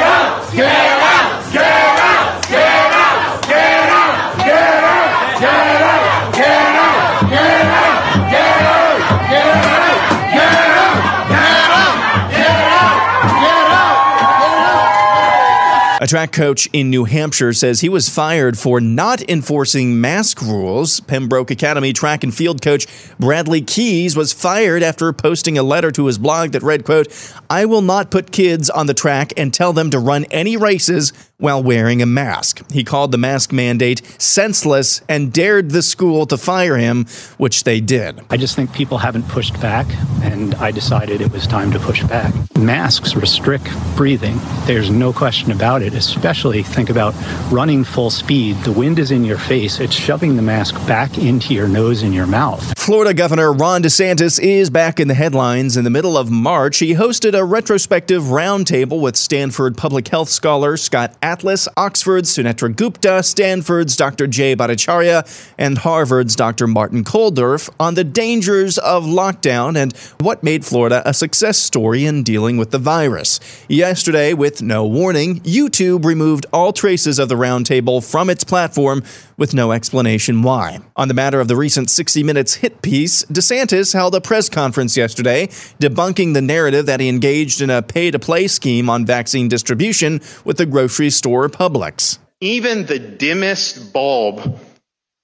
Track 16.08 16.32
coach 16.32 16.70
in 16.72 16.90
New 16.90 17.04
Hampshire 17.04 17.52
says 17.52 17.82
he 17.82 17.90
was 17.90 18.08
fired 18.08 18.58
for 18.58 18.80
not 18.80 19.30
enforcing 19.30 20.00
mask 20.00 20.42
rules. 20.42 21.02
Pembroke 21.02 21.52
Academy 21.52 21.92
track 21.92 22.24
and 22.24 22.34
field 22.34 22.62
coach 22.62 22.88
Bradley 23.20 23.62
Keys 23.62 24.16
was 24.16 24.32
fired 24.32 24.84
after 24.84 25.12
posting 25.12 25.58
a 25.58 25.64
letter 25.64 25.92
to 25.92 26.06
his 26.06 26.18
blog 26.18 26.52
that 26.52 26.64
read, 26.64 26.86
quote, 26.86 27.08
I 27.50 27.66
will 27.66 27.82
not 27.82 28.10
put 28.10 28.32
kids 28.32 28.70
on 28.70 28.88
the 28.88 28.94
track 28.94 29.34
and 29.36 29.54
tell 29.54 29.74
them 29.74 29.90
to 29.90 30.00
run 30.00 30.24
any 30.32 30.56
races 30.56 31.12
while 31.40 31.62
wearing 31.62 32.02
a 32.02 32.06
mask. 32.06 32.64
He 32.72 32.84
called 32.84 33.12
the 33.12 33.18
mask 33.20 33.54
mandate 33.54 34.02
senseless 34.20 35.02
and 35.08 35.32
dared 35.32 35.70
the 35.70 35.84
school 35.84 36.26
to 36.26 36.38
fire 36.38 36.78
him, 36.78 37.06
which 37.38 37.64
they 37.64 37.80
did. 37.80 38.20
I 38.32 38.38
just 38.38 38.56
think 38.56 38.74
people 38.74 38.98
haven't 38.98 39.28
pushed 39.28 39.54
back, 39.62 39.86
and 40.24 40.56
I 40.56 40.72
decided 40.72 41.22
it 41.22 41.32
was 41.32 41.46
time 41.46 41.72
to 41.74 41.80
push 41.80 42.04
back. 42.06 42.34
Masks 42.58 43.16
restrict 43.16 43.70
breathing. 43.96 44.40
There's 44.66 44.90
no 44.90 45.14
question 45.14 45.52
about 45.52 45.84
it, 45.84 45.94
especially 45.94 46.64
think 46.64 46.90
about 46.90 47.14
running 47.52 47.84
full 47.84 48.10
speed. 48.10 48.58
The 48.64 48.72
wind 48.72 48.98
is 48.98 49.12
in 49.12 49.24
your 49.24 49.38
face, 49.38 49.80
it's 49.80 49.94
shoving 49.94 50.38
the 50.38 50.42
mask 50.42 50.74
back 50.88 51.20
into 51.20 51.54
your 51.54 51.68
nose 51.68 52.02
and 52.02 52.16
your 52.16 52.26
mouth. 52.26 52.74
Florida 52.80 53.14
Governor 53.14 53.54
Ron 53.54 53.84
DeSantis 53.84 54.40
is 54.40 54.72
back 54.72 55.00
in 55.00 55.08
the 55.08 55.14
headlines. 55.14 55.78
In 55.78 55.84
the 55.84 55.90
middle 55.92 56.18
of 56.18 56.32
March, 56.32 56.80
he 56.80 56.96
hosted 56.96 57.38
a 57.38 57.44
retrospective 57.44 58.24
roundtable 58.24 59.00
with 59.00 59.16
Stanford 59.16 59.78
public 59.78 60.08
health 60.08 60.30
scholar 60.30 60.78
Scott 60.78 61.16
Atlas, 61.28 61.68
Oxford's 61.76 62.34
Sunetra 62.34 62.74
Gupta, 62.74 63.22
Stanford's 63.22 63.98
Dr. 63.98 64.28
Jay 64.28 64.56
Bhattacharya, 64.56 65.52
and 65.58 65.80
Harvard's 65.80 66.38
Dr. 66.38 66.68
Martin 66.68 67.04
Kulldorff 67.04 67.70
on 67.78 67.96
the 67.96 68.06
dangers 68.06 68.78
of 68.78 69.04
lockdown 69.04 69.76
and 69.76 69.92
what 70.22 70.42
made 70.42 70.64
Florida 70.64 71.02
a 71.04 71.14
success 71.14 71.58
story 71.58 72.06
in 72.06 72.24
dealing 72.24 72.56
with 72.56 72.72
the 72.72 72.80
virus. 72.80 73.42
Yesterday, 73.68 74.34
with 74.34 74.62
no 74.62 74.86
warning, 74.86 75.42
YouTube 75.42 76.06
removed 76.06 76.46
all 76.54 76.72
traces 76.72 77.20
of 77.20 77.28
the 77.28 77.36
roundtable 77.36 78.02
from 78.02 78.30
its 78.30 78.46
platform 78.46 79.04
with 79.38 79.54
no 79.54 79.72
explanation 79.72 80.42
why. 80.42 80.80
On 80.96 81.08
the 81.08 81.14
matter 81.14 81.40
of 81.40 81.48
the 81.48 81.56
recent 81.56 81.90
60 81.90 82.24
Minutes 82.24 82.56
hit 82.56 82.82
piece, 82.82 83.24
DeSantis 83.26 83.94
held 83.94 84.16
a 84.16 84.22
press 84.22 84.50
conference 84.50 84.98
yesterday 84.98 85.48
debunking 85.80 86.34
the 86.34 86.42
narrative 86.42 86.88
that 86.88 87.00
he 87.00 87.08
engaged 87.08 87.62
in 87.62 87.70
a 87.70 87.82
pay 87.82 88.12
to 88.12 88.20
play 88.20 88.48
scheme 88.48 88.90
on 88.90 89.06
vaccine 89.06 89.48
distribution 89.48 90.20
with 90.44 90.58
the 90.58 90.66
grocery 90.66 91.10
store 91.10 91.48
Publix. 91.50 92.18
Even 92.42 92.86
the 92.86 93.00
dimmest 93.00 93.94
bulb 93.94 94.60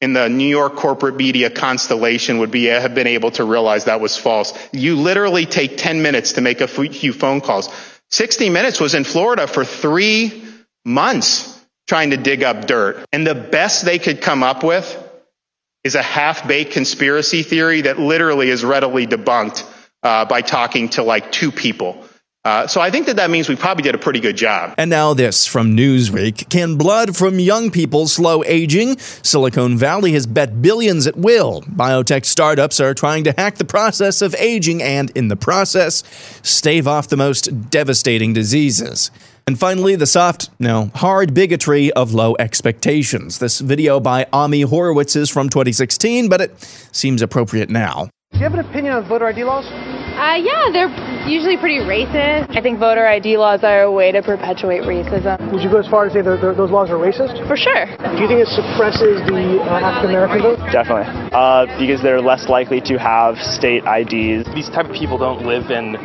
in 0.03 0.13
the 0.13 0.27
New 0.27 0.48
York 0.48 0.75
corporate 0.75 1.15
media 1.15 1.50
constellation 1.50 2.39
would 2.39 2.51
be 2.51 2.65
have 2.65 2.93
been 2.93 3.08
able 3.08 3.32
to 3.32 3.46
realize 3.46 3.86
that 3.86 4.01
was 4.01 4.17
false. 4.17 4.53
You 4.74 4.98
literally 4.98 5.46
take 5.46 5.77
10 5.77 6.01
minutes 6.01 6.34
to 6.34 6.41
make 6.41 6.60
a 6.60 6.67
few 6.67 7.13
phone 7.13 7.39
calls. 7.39 7.70
60 8.12 8.50
Minutes 8.50 8.79
was 8.82 8.96
in 8.96 9.05
Florida 9.05 9.48
for 9.48 9.63
three 9.63 10.43
months 10.84 11.52
trying 11.88 12.12
to 12.12 12.18
dig 12.18 12.44
up 12.44 12.66
dirt. 12.66 13.06
And 13.12 13.25
the 13.25 13.36
best 13.36 13.86
they 13.86 14.00
could 14.00 14.22
come 14.22 14.44
up 14.44 14.63
with 14.63 15.00
is 15.84 15.96
a 15.96 16.02
half 16.02 16.48
baked 16.48 16.72
conspiracy 16.72 17.44
theory 17.44 17.82
that 17.82 18.00
literally 18.00 18.50
is 18.50 18.63
readily 18.63 19.06
debunked 19.06 19.70
uh, 20.02 20.25
by 20.25 20.42
talking 20.42 20.90
to 20.90 21.04
like 21.04 21.32
two 21.32 21.52
people. 21.52 22.06
Uh, 22.46 22.68
so 22.68 22.82
I 22.82 22.92
think 22.92 23.06
that 23.06 23.16
that 23.16 23.30
means 23.30 23.48
we 23.48 23.56
probably 23.56 23.84
did 23.84 23.96
a 23.96 23.98
pretty 23.98 24.20
good 24.20 24.36
job. 24.36 24.75
And 24.78 24.90
now 24.90 25.13
this 25.13 25.48
from 25.48 25.78
Newsweek. 25.78 26.50
Can 26.50 26.75
blood 26.75 27.16
from 27.16 27.40
young 27.40 27.72
people 27.72 28.06
slow 28.08 28.44
aging? 28.44 28.98
Silicon 28.98 29.78
Valley 29.78 30.12
has 30.12 30.28
bet 30.28 30.62
billions 30.62 31.08
at 31.08 31.16
will. 31.16 31.62
Biotech 31.62 32.25
startups 32.25 32.82
are 32.82 32.94
trying 32.94 33.24
to 33.24 33.34
hack 33.38 33.56
the 33.56 33.66
process 33.66 34.22
of 34.22 34.36
aging 34.36 34.84
and, 34.84 35.10
in 35.16 35.30
the 35.30 35.38
process, 35.38 36.04
stave 36.44 36.86
off 36.86 37.08
the 37.08 37.16
most 37.16 37.70
devastating 37.70 38.34
diseases. 38.34 39.10
And 39.45 39.59
finally, 39.59 39.97
the 39.97 40.05
soft, 40.05 40.50
no, 40.57 40.89
hard 40.95 41.33
bigotry 41.33 41.91
of 41.91 42.13
low 42.13 42.33
expectations. 42.39 43.39
This 43.39 43.59
video 43.59 44.00
by 44.00 44.25
Ami 44.31 44.62
Horowitz 44.62 45.17
is 45.17 45.29
from 45.29 45.50
2016, 45.50 46.29
but 46.29 46.39
it 46.39 46.62
seems 46.93 47.21
appropriate 47.21 47.69
now. 47.69 48.07
Do 48.31 48.39
you 48.39 48.43
have 48.45 48.53
an 48.53 48.62
opinion 48.62 48.93
on 48.93 49.07
voter 49.07 49.27
ID 49.27 49.43
laws? 49.43 49.65
Uh, 49.67 50.39
yeah, 50.39 50.71
they're 50.71 51.27
usually 51.27 51.57
pretty 51.57 51.79
racist. 51.79 52.55
I 52.55 52.62
think 52.62 52.79
voter 52.79 53.05
ID 53.05 53.35
laws 53.35 53.63
are 53.63 53.83
a 53.83 53.91
way 53.91 54.13
to 54.13 54.21
perpetuate 54.23 54.83
racism. 54.83 55.51
Would 55.51 55.62
you 55.62 55.69
go 55.69 55.79
as 55.79 55.88
far 55.88 56.05
as 56.05 56.13
say 56.13 56.21
they're, 56.21 56.38
they're, 56.38 56.55
those 56.55 56.71
laws 56.71 56.89
are 56.89 56.95
racist? 56.95 57.45
For 57.45 57.57
sure. 57.57 57.85
Do 58.15 58.21
you 58.21 58.27
think 58.29 58.39
it 58.39 58.47
suppresses 58.47 59.19
the 59.27 59.59
uh, 59.59 59.83
African 59.83 60.15
American 60.15 60.41
vote? 60.41 60.59
Definitely, 60.71 61.12
uh, 61.33 61.65
because 61.77 62.01
they're 62.01 62.21
less 62.21 62.47
likely 62.47 62.79
to 62.81 62.97
have 62.97 63.38
state 63.38 63.83
IDs. 63.83 64.47
These 64.55 64.69
type 64.69 64.85
of 64.85 64.93
people 64.93 65.17
don't 65.17 65.45
live 65.45 65.69
in 65.69 65.97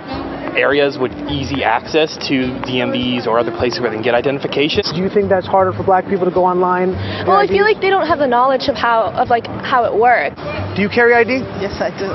areas 0.59 0.99
with 0.99 1.13
easy 1.31 1.63
access 1.63 2.19
to 2.29 2.51
DMVs 2.67 3.27
or 3.27 3.39
other 3.39 3.55
places 3.55 3.81
where 3.81 3.91
they 3.91 3.97
can 3.97 4.05
get 4.05 4.15
identification. 4.15 4.83
Do 4.83 5.01
you 5.01 5.09
think 5.09 5.31
that's 5.31 5.47
harder 5.47 5.73
for 5.73 5.85
black 5.85 6.07
people 6.11 6.27
to 6.27 6.35
go 6.35 6.45
online? 6.45 6.93
Well, 7.27 7.39
I 7.39 7.47
feel 7.47 7.63
like 7.63 7.81
they 7.81 7.91
don't 7.91 8.07
have 8.07 8.19
the 8.19 8.27
knowledge 8.27 8.69
of 8.69 8.75
how 8.75 9.15
of 9.15 9.31
like 9.31 9.47
how 9.63 9.85
it 9.85 9.95
works. 9.95 10.37
Do 10.77 10.83
you 10.83 10.91
carry 10.91 11.15
ID? 11.15 11.47
Yes, 11.63 11.79
I 11.81 11.95
do. 11.95 12.11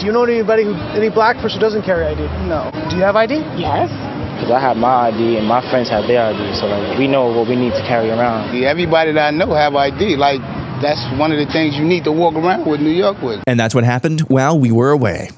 Do 0.00 0.06
you 0.06 0.12
know 0.12 0.24
anybody 0.24 0.64
who 0.64 0.74
any 0.98 1.08
black 1.08 1.36
person 1.38 1.60
doesn't 1.60 1.82
carry 1.82 2.04
ID? 2.04 2.26
No. 2.50 2.68
Do 2.90 2.96
you 2.98 3.02
have 3.02 3.14
ID? 3.14 3.38
Yes. 3.54 3.88
Because 4.34 4.50
I 4.50 4.58
have 4.58 4.76
my 4.76 5.14
ID 5.14 5.38
and 5.38 5.46
my 5.46 5.62
friends 5.70 5.88
have 5.90 6.10
their 6.10 6.34
ID, 6.34 6.58
so 6.58 6.66
like 6.66 6.98
we 6.98 7.06
know 7.06 7.30
what 7.30 7.46
we 7.48 7.54
need 7.54 7.70
to 7.78 7.84
carry 7.86 8.10
around. 8.10 8.50
Everybody 8.58 9.12
that 9.12 9.28
I 9.28 9.30
know 9.30 9.54
have 9.54 9.74
ID. 9.74 10.16
Like 10.16 10.42
that's 10.82 11.00
one 11.18 11.30
of 11.30 11.38
the 11.38 11.46
things 11.52 11.76
you 11.76 11.84
need 11.84 12.04
to 12.04 12.12
walk 12.12 12.34
around 12.34 12.68
with 12.68 12.80
New 12.80 12.90
York 12.90 13.22
with. 13.22 13.40
And 13.46 13.58
that's 13.58 13.74
what 13.74 13.84
happened 13.84 14.22
while 14.22 14.58
we 14.58 14.72
were 14.72 14.90
away. 14.90 15.30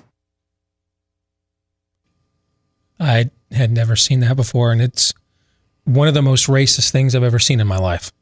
I 2.98 3.30
had 3.50 3.70
never 3.70 3.96
seen 3.96 4.20
that 4.20 4.36
before, 4.36 4.72
and 4.72 4.80
it's 4.80 5.12
one 5.84 6.08
of 6.08 6.14
the 6.14 6.22
most 6.22 6.46
racist 6.46 6.90
things 6.90 7.14
I've 7.14 7.22
ever 7.22 7.38
seen 7.38 7.60
in 7.60 7.66
my 7.66 7.78
life. 7.78 8.12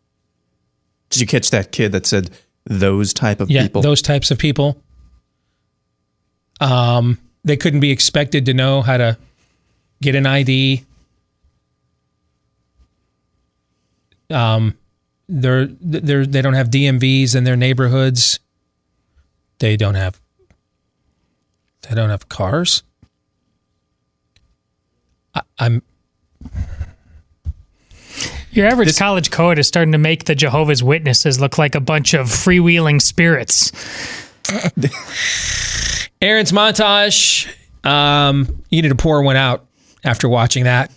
Did 1.11 1.21
you 1.21 1.27
catch 1.27 1.51
that 1.51 1.73
kid 1.73 1.93
that 1.93 2.07
said 2.07 2.31
those 2.65 3.13
type 3.13 3.41
of 3.41 3.51
yeah, 3.51 3.63
people? 3.63 3.83
those 3.83 4.03
types 4.03 4.31
of 4.31 4.39
people. 4.39 4.81
Um, 6.61 7.19
they 7.45 7.57
couldn't 7.57 7.81
be 7.81 7.91
expected 7.91 8.47
to 8.47 8.55
know 8.55 8.83
how 8.83 8.97
to 8.97 9.19
get 10.01 10.15
an 10.15 10.27
ID. 10.27 10.85
Um, 14.31 14.77
they're 15.29 15.67
they're 15.67 16.27
they 16.27 16.43
don't 16.43 16.55
have 16.55 16.69
DMVs 16.69 17.35
in 17.35 17.45
their 17.45 17.57
neighborhoods. 17.57 18.41
They 19.59 19.77
don't 19.77 19.95
have. 19.95 20.21
They 21.89 21.95
don't 21.95 22.11
have 22.11 22.29
cars. 22.29 22.83
I, 25.35 25.43
I'm. 25.59 25.83
Your 28.53 28.67
average 28.67 28.97
college 28.97 29.31
code 29.33 29.59
is 29.59 29.67
starting 29.67 29.93
to 29.93 29.99
make 29.99 30.25
the 30.25 30.35
Jehovah's 30.35 30.83
Witnesses 30.83 31.41
look 31.41 31.59
like 31.59 31.75
a 31.75 31.81
bunch 31.81 32.15
of 32.15 32.29
freewheeling 32.29 33.03
spirits. 33.03 33.73
Aaron's 36.23 36.53
montage. 36.53 37.53
Um, 37.85 38.63
you 38.71 38.81
need 38.83 38.91
to 38.91 38.95
pour 38.95 39.23
one 39.23 39.37
out 39.37 39.67
after 40.05 40.29
watching 40.29 40.65
that. 40.65 40.93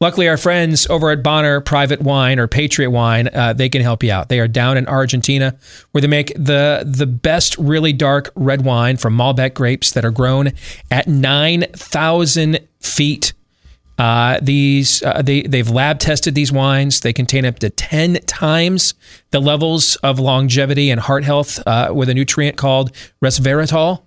Luckily, 0.00 0.28
our 0.28 0.36
friends 0.36 0.86
over 0.88 1.10
at 1.10 1.22
Bonner 1.22 1.60
Private 1.60 2.02
Wine 2.02 2.38
or 2.38 2.46
Patriot 2.46 2.90
Wine, 2.90 3.28
uh, 3.32 3.52
they 3.54 3.68
can 3.68 3.80
help 3.80 4.02
you 4.02 4.12
out. 4.12 4.28
They 4.28 4.40
are 4.40 4.48
down 4.48 4.76
in 4.76 4.86
Argentina, 4.86 5.56
where 5.92 6.02
they 6.02 6.08
make 6.08 6.34
the 6.34 6.84
the 6.86 7.06
best 7.06 7.56
really 7.56 7.92
dark 7.92 8.30
red 8.34 8.64
wine 8.64 8.98
from 8.98 9.16
Malbec 9.16 9.54
grapes 9.54 9.92
that 9.92 10.04
are 10.04 10.10
grown 10.10 10.52
at 10.90 11.06
nine 11.06 11.64
thousand 11.72 12.60
feet. 12.80 13.32
Uh, 13.98 14.38
these 14.42 15.02
uh, 15.02 15.22
they 15.22 15.42
they've 15.42 15.70
lab 15.70 15.98
tested 15.98 16.34
these 16.34 16.52
wines. 16.52 17.00
They 17.00 17.12
contain 17.12 17.44
up 17.44 17.58
to 17.60 17.70
ten 17.70 18.14
times 18.26 18.94
the 19.30 19.40
levels 19.40 19.96
of 19.96 20.18
longevity 20.18 20.90
and 20.90 21.00
heart 21.00 21.24
health 21.24 21.60
uh, 21.66 21.90
with 21.94 22.08
a 22.08 22.14
nutrient 22.14 22.56
called 22.56 22.92
resveratrol 23.22 24.02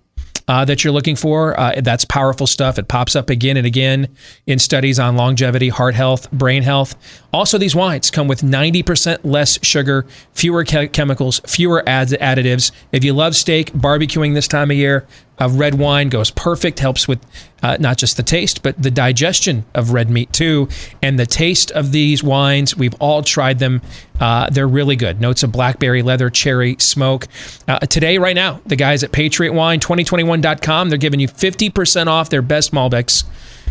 uh, 0.50 0.64
that 0.64 0.82
you're 0.82 0.92
looking 0.92 1.14
for. 1.14 1.58
Uh, 1.58 1.80
that's 1.80 2.04
powerful 2.04 2.46
stuff. 2.46 2.76
It 2.76 2.88
pops 2.88 3.14
up 3.14 3.30
again 3.30 3.56
and 3.56 3.66
again 3.66 4.08
in 4.48 4.58
studies 4.58 4.98
on 4.98 5.16
longevity, 5.16 5.68
heart 5.68 5.94
health, 5.94 6.28
brain 6.32 6.64
health. 6.64 6.96
Also, 7.32 7.56
these 7.56 7.76
wines 7.76 8.10
come 8.10 8.26
with 8.26 8.42
90% 8.42 9.20
less 9.22 9.64
sugar, 9.64 10.06
fewer 10.32 10.64
chemicals, 10.64 11.40
fewer 11.46 11.88
add- 11.88 12.08
additives. 12.08 12.72
If 12.90 13.04
you 13.04 13.12
love 13.12 13.36
steak, 13.36 13.72
barbecuing 13.72 14.34
this 14.34 14.48
time 14.48 14.72
of 14.72 14.76
year, 14.76 15.06
a 15.40 15.48
red 15.48 15.74
wine 15.76 16.10
goes 16.10 16.30
perfect, 16.30 16.78
helps 16.78 17.08
with 17.08 17.18
uh, 17.62 17.78
not 17.80 17.96
just 17.96 18.18
the 18.18 18.22
taste, 18.22 18.62
but 18.62 18.80
the 18.80 18.90
digestion 18.90 19.64
of 19.74 19.92
red 19.92 20.10
meat 20.10 20.32
too. 20.32 20.68
And 21.02 21.18
the 21.18 21.26
taste 21.26 21.70
of 21.72 21.92
these 21.92 22.22
wines, 22.22 22.76
we've 22.76 22.94
all 23.00 23.22
tried 23.22 23.58
them. 23.58 23.80
Uh, 24.20 24.50
they're 24.50 24.68
really 24.68 24.96
good. 24.96 25.20
Notes 25.20 25.42
of 25.42 25.50
blackberry, 25.50 26.02
leather, 26.02 26.28
cherry, 26.28 26.76
smoke. 26.78 27.26
Uh, 27.66 27.78
today, 27.80 28.18
right 28.18 28.34
now, 28.36 28.60
the 28.66 28.76
guys 28.76 29.02
at 29.02 29.12
PatriotWine2021.com, 29.12 30.90
they're 30.90 30.98
giving 30.98 31.20
you 31.20 31.28
50% 31.28 32.06
off 32.06 32.28
their 32.28 32.42
best 32.42 32.72
Malbecs. 32.72 33.24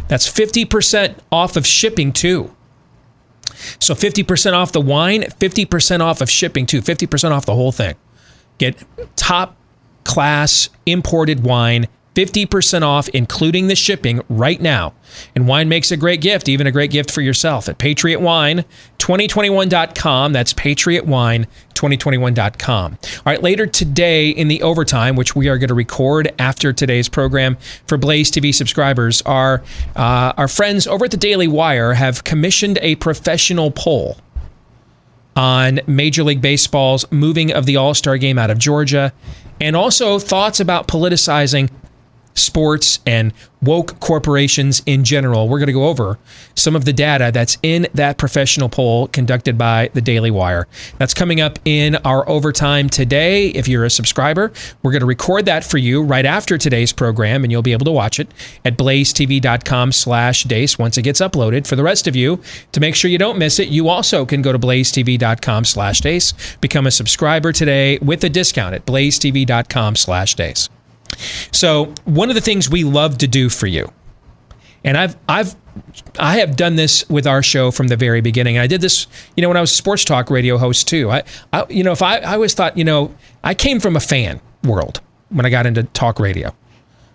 That's 0.07 0.27
50% 0.27 1.19
off 1.31 1.55
of 1.55 1.67
shipping 1.67 2.11
too. 2.11 2.55
So 3.77 3.93
50% 3.93 4.53
off 4.53 4.71
the 4.71 4.81
wine, 4.81 5.21
50% 5.21 5.99
off 5.99 6.21
of 6.21 6.31
shipping 6.31 6.65
too, 6.65 6.81
50% 6.81 7.31
off 7.31 7.45
the 7.45 7.53
whole 7.53 7.71
thing. 7.71 7.95
Get 8.57 8.83
top 9.15 9.55
class 10.09 10.69
imported 10.87 11.43
wine, 11.43 11.87
50% 12.15 12.81
off, 12.81 13.07
including 13.09 13.67
the 13.67 13.75
shipping 13.75 14.23
right 14.27 14.59
now. 14.59 14.95
And 15.35 15.47
wine 15.47 15.69
makes 15.69 15.91
a 15.91 15.97
great 15.97 16.19
gift, 16.19 16.49
even 16.49 16.65
a 16.65 16.71
great 16.71 16.89
gift 16.89 17.11
for 17.11 17.21
yourself 17.21 17.69
at 17.69 17.77
patriotwine2021.com. 17.77 20.33
That's 20.33 20.51
patriotwine2021.com. 20.55 22.91
All 22.91 23.23
right, 23.23 23.43
later 23.43 23.67
today 23.67 24.31
in 24.31 24.47
the 24.47 24.63
overtime, 24.63 25.15
which 25.15 25.35
we 25.35 25.47
are 25.47 25.59
going 25.59 25.67
to 25.67 25.75
record 25.75 26.33
after 26.39 26.73
today's 26.73 27.07
program 27.07 27.55
for 27.85 27.99
Blaze 27.99 28.31
TV 28.31 28.51
subscribers, 28.51 29.21
our, 29.21 29.61
uh, 29.95 30.33
our 30.37 30.47
friends 30.47 30.87
over 30.87 31.05
at 31.05 31.11
the 31.11 31.17
Daily 31.17 31.47
Wire 31.47 31.93
have 31.93 32.23
commissioned 32.23 32.79
a 32.81 32.95
professional 32.95 33.69
poll. 33.69 34.17
On 35.39 35.79
Major 35.87 36.21
League 36.21 36.41
Baseball's 36.41 37.09
moving 37.13 37.53
of 37.53 37.65
the 37.65 37.77
All 37.77 37.93
Star 37.93 38.17
game 38.17 38.37
out 38.37 38.51
of 38.51 38.57
Georgia, 38.57 39.13
and 39.61 39.73
also 39.73 40.19
thoughts 40.19 40.59
about 40.59 40.85
politicizing 40.85 41.69
sports 42.39 42.99
and 43.05 43.33
woke 43.61 43.99
corporations 43.99 44.81
in 44.85 45.03
general. 45.03 45.49
We're 45.49 45.59
going 45.59 45.67
to 45.67 45.73
go 45.73 45.87
over 45.87 46.17
some 46.55 46.75
of 46.75 46.85
the 46.85 46.93
data 46.93 47.31
that's 47.33 47.57
in 47.61 47.87
that 47.93 48.17
professional 48.17 48.69
poll 48.69 49.07
conducted 49.07 49.57
by 49.57 49.89
the 49.93 50.01
Daily 50.01 50.31
Wire. 50.31 50.67
That's 50.97 51.13
coming 51.13 51.41
up 51.41 51.59
in 51.65 51.95
our 51.97 52.27
overtime 52.29 52.89
today. 52.89 53.47
If 53.49 53.67
you're 53.67 53.85
a 53.85 53.89
subscriber, 53.89 54.51
we're 54.81 54.91
going 54.91 55.01
to 55.01 55.05
record 55.05 55.45
that 55.45 55.63
for 55.63 55.77
you 55.77 56.01
right 56.01 56.25
after 56.25 56.57
today's 56.57 56.93
program, 56.93 57.43
and 57.43 57.51
you'll 57.51 57.61
be 57.61 57.73
able 57.73 57.85
to 57.85 57.91
watch 57.91 58.19
it 58.19 58.29
at 58.63 58.77
blazetv.com 58.77 59.91
slash 59.91 60.43
deace 60.43 60.79
once 60.79 60.97
it 60.97 61.03
gets 61.03 61.19
uploaded. 61.19 61.67
For 61.67 61.75
the 61.75 61.83
rest 61.83 62.07
of 62.07 62.15
you, 62.15 62.41
to 62.71 62.79
make 62.79 62.95
sure 62.95 63.11
you 63.11 63.17
don't 63.17 63.37
miss 63.37 63.59
it, 63.59 63.67
you 63.69 63.89
also 63.89 64.25
can 64.25 64.41
go 64.41 64.51
to 64.51 64.59
blazetv.com 64.59 65.65
slash 65.65 65.99
deace, 65.99 66.33
become 66.61 66.87
a 66.87 66.91
subscriber 66.91 67.51
today 67.51 67.97
with 67.99 68.23
a 68.23 68.29
discount 68.29 68.73
at 68.73 68.85
blazetv.com 68.85 69.95
slash 69.95 70.35
deace. 70.35 70.69
So 71.51 71.93
one 72.05 72.29
of 72.29 72.35
the 72.35 72.41
things 72.41 72.69
we 72.69 72.83
love 72.83 73.17
to 73.19 73.27
do 73.27 73.49
for 73.49 73.67
you, 73.67 73.91
and 74.83 74.97
I've 74.97 75.15
I've 75.27 75.55
I 76.19 76.37
have 76.37 76.55
done 76.55 76.75
this 76.75 77.07
with 77.09 77.27
our 77.27 77.43
show 77.43 77.71
from 77.71 77.87
the 77.87 77.95
very 77.95 78.21
beginning. 78.21 78.57
And 78.57 78.63
I 78.63 78.67
did 78.67 78.81
this, 78.81 79.07
you 79.35 79.41
know, 79.41 79.47
when 79.47 79.57
I 79.57 79.61
was 79.61 79.71
a 79.71 79.75
sports 79.75 80.03
talk 80.03 80.29
radio 80.29 80.57
host 80.57 80.87
too. 80.87 81.09
I, 81.09 81.23
I 81.53 81.65
you 81.69 81.83
know, 81.83 81.91
if 81.91 82.01
I, 82.01 82.17
I 82.17 82.33
always 82.33 82.53
thought, 82.53 82.77
you 82.77 82.83
know, 82.83 83.15
I 83.43 83.53
came 83.53 83.79
from 83.79 83.95
a 83.95 83.99
fan 83.99 84.41
world 84.63 85.01
when 85.29 85.45
I 85.45 85.49
got 85.49 85.65
into 85.65 85.83
talk 85.83 86.19
radio. 86.19 86.53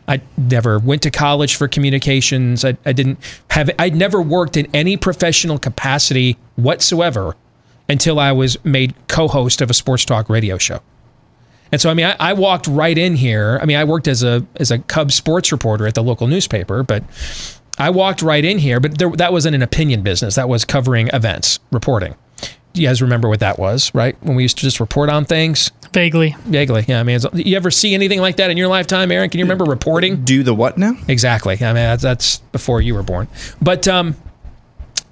I 0.07 0.21
never 0.37 0.79
went 0.79 1.03
to 1.03 1.11
college 1.11 1.57
for 1.57 1.67
communications. 1.67 2.65
I, 2.65 2.77
I 2.85 2.93
didn't 2.93 3.19
have, 3.51 3.71
I'd 3.79 3.95
never 3.95 4.21
worked 4.21 4.57
in 4.57 4.69
any 4.75 4.97
professional 4.97 5.59
capacity 5.59 6.37
whatsoever 6.57 7.37
until 7.89 8.19
I 8.19 8.33
was 8.33 8.63
made 8.65 8.95
co 9.09 9.29
host 9.29 9.61
of 9.61 9.71
a 9.71 9.75
sports 9.75 10.05
talk 10.05 10.29
radio 10.29 10.59
show. 10.59 10.81
And 11.73 11.81
so, 11.81 11.91
I 11.91 11.95
mean, 11.95 12.07
I, 12.07 12.17
I, 12.21 12.33
walked 12.35 12.67
right 12.67 12.97
in 12.97 13.17
here. 13.17 13.59
I 13.61 13.67
mean, 13.67 13.77
I 13.77 13.85
worked 13.85 14.07
as 14.07 14.23
a 14.23 14.47
as 14.57 14.71
a 14.71 14.79
Cubs 14.79 15.15
sports 15.15 15.51
reporter 15.51 15.87
at 15.87 15.95
the 15.95 16.03
local 16.03 16.27
newspaper, 16.27 16.83
but 16.83 17.03
I 17.79 17.91
walked 17.91 18.23
right 18.23 18.45
in 18.45 18.59
here. 18.59 18.81
But 18.81 18.99
there, 18.99 19.11
that 19.11 19.33
wasn't 19.33 19.55
an 19.55 19.63
opinion 19.63 20.03
business. 20.03 20.37
That 20.37 20.49
was 20.49 20.65
covering 20.65 21.09
events, 21.13 21.59
reporting. 21.73 22.15
You 22.75 22.89
guys 22.89 23.01
remember 23.01 23.29
what 23.29 23.41
that 23.41 23.59
was, 23.59 23.95
right? 23.95 24.17
When 24.23 24.37
we 24.37 24.43
used 24.43 24.59
to 24.59 24.63
just 24.63 24.81
report 24.81 25.09
on 25.09 25.25
things. 25.25 25.71
Vaguely. 25.93 26.35
Vaguely, 26.41 26.85
yeah. 26.89 26.99
I 26.99 27.05
mean, 27.05 27.21
you 27.35 27.57
ever 27.57 27.71
see 27.71 27.95
anything 27.95 28.21
like 28.21 28.37
that 28.37 28.51
in 28.51 28.57
your 28.57 28.67
lifetime, 28.67 29.13
Aaron? 29.13 29.31
Can 29.31 29.39
you 29.39 29.45
remember 29.45 29.65
reporting? 29.65 30.25
Do 30.25 30.43
the 30.43 30.53
what 30.53 30.77
now? 30.77 30.95
Exactly. 31.07 31.55
I 31.55 31.67
mean, 31.67 31.75
that's, 31.75 32.03
that's 32.03 32.39
before 32.51 32.81
you 32.81 32.95
were 32.95 33.05
born. 33.05 33.29
But 33.63 33.87
um, 33.87 34.17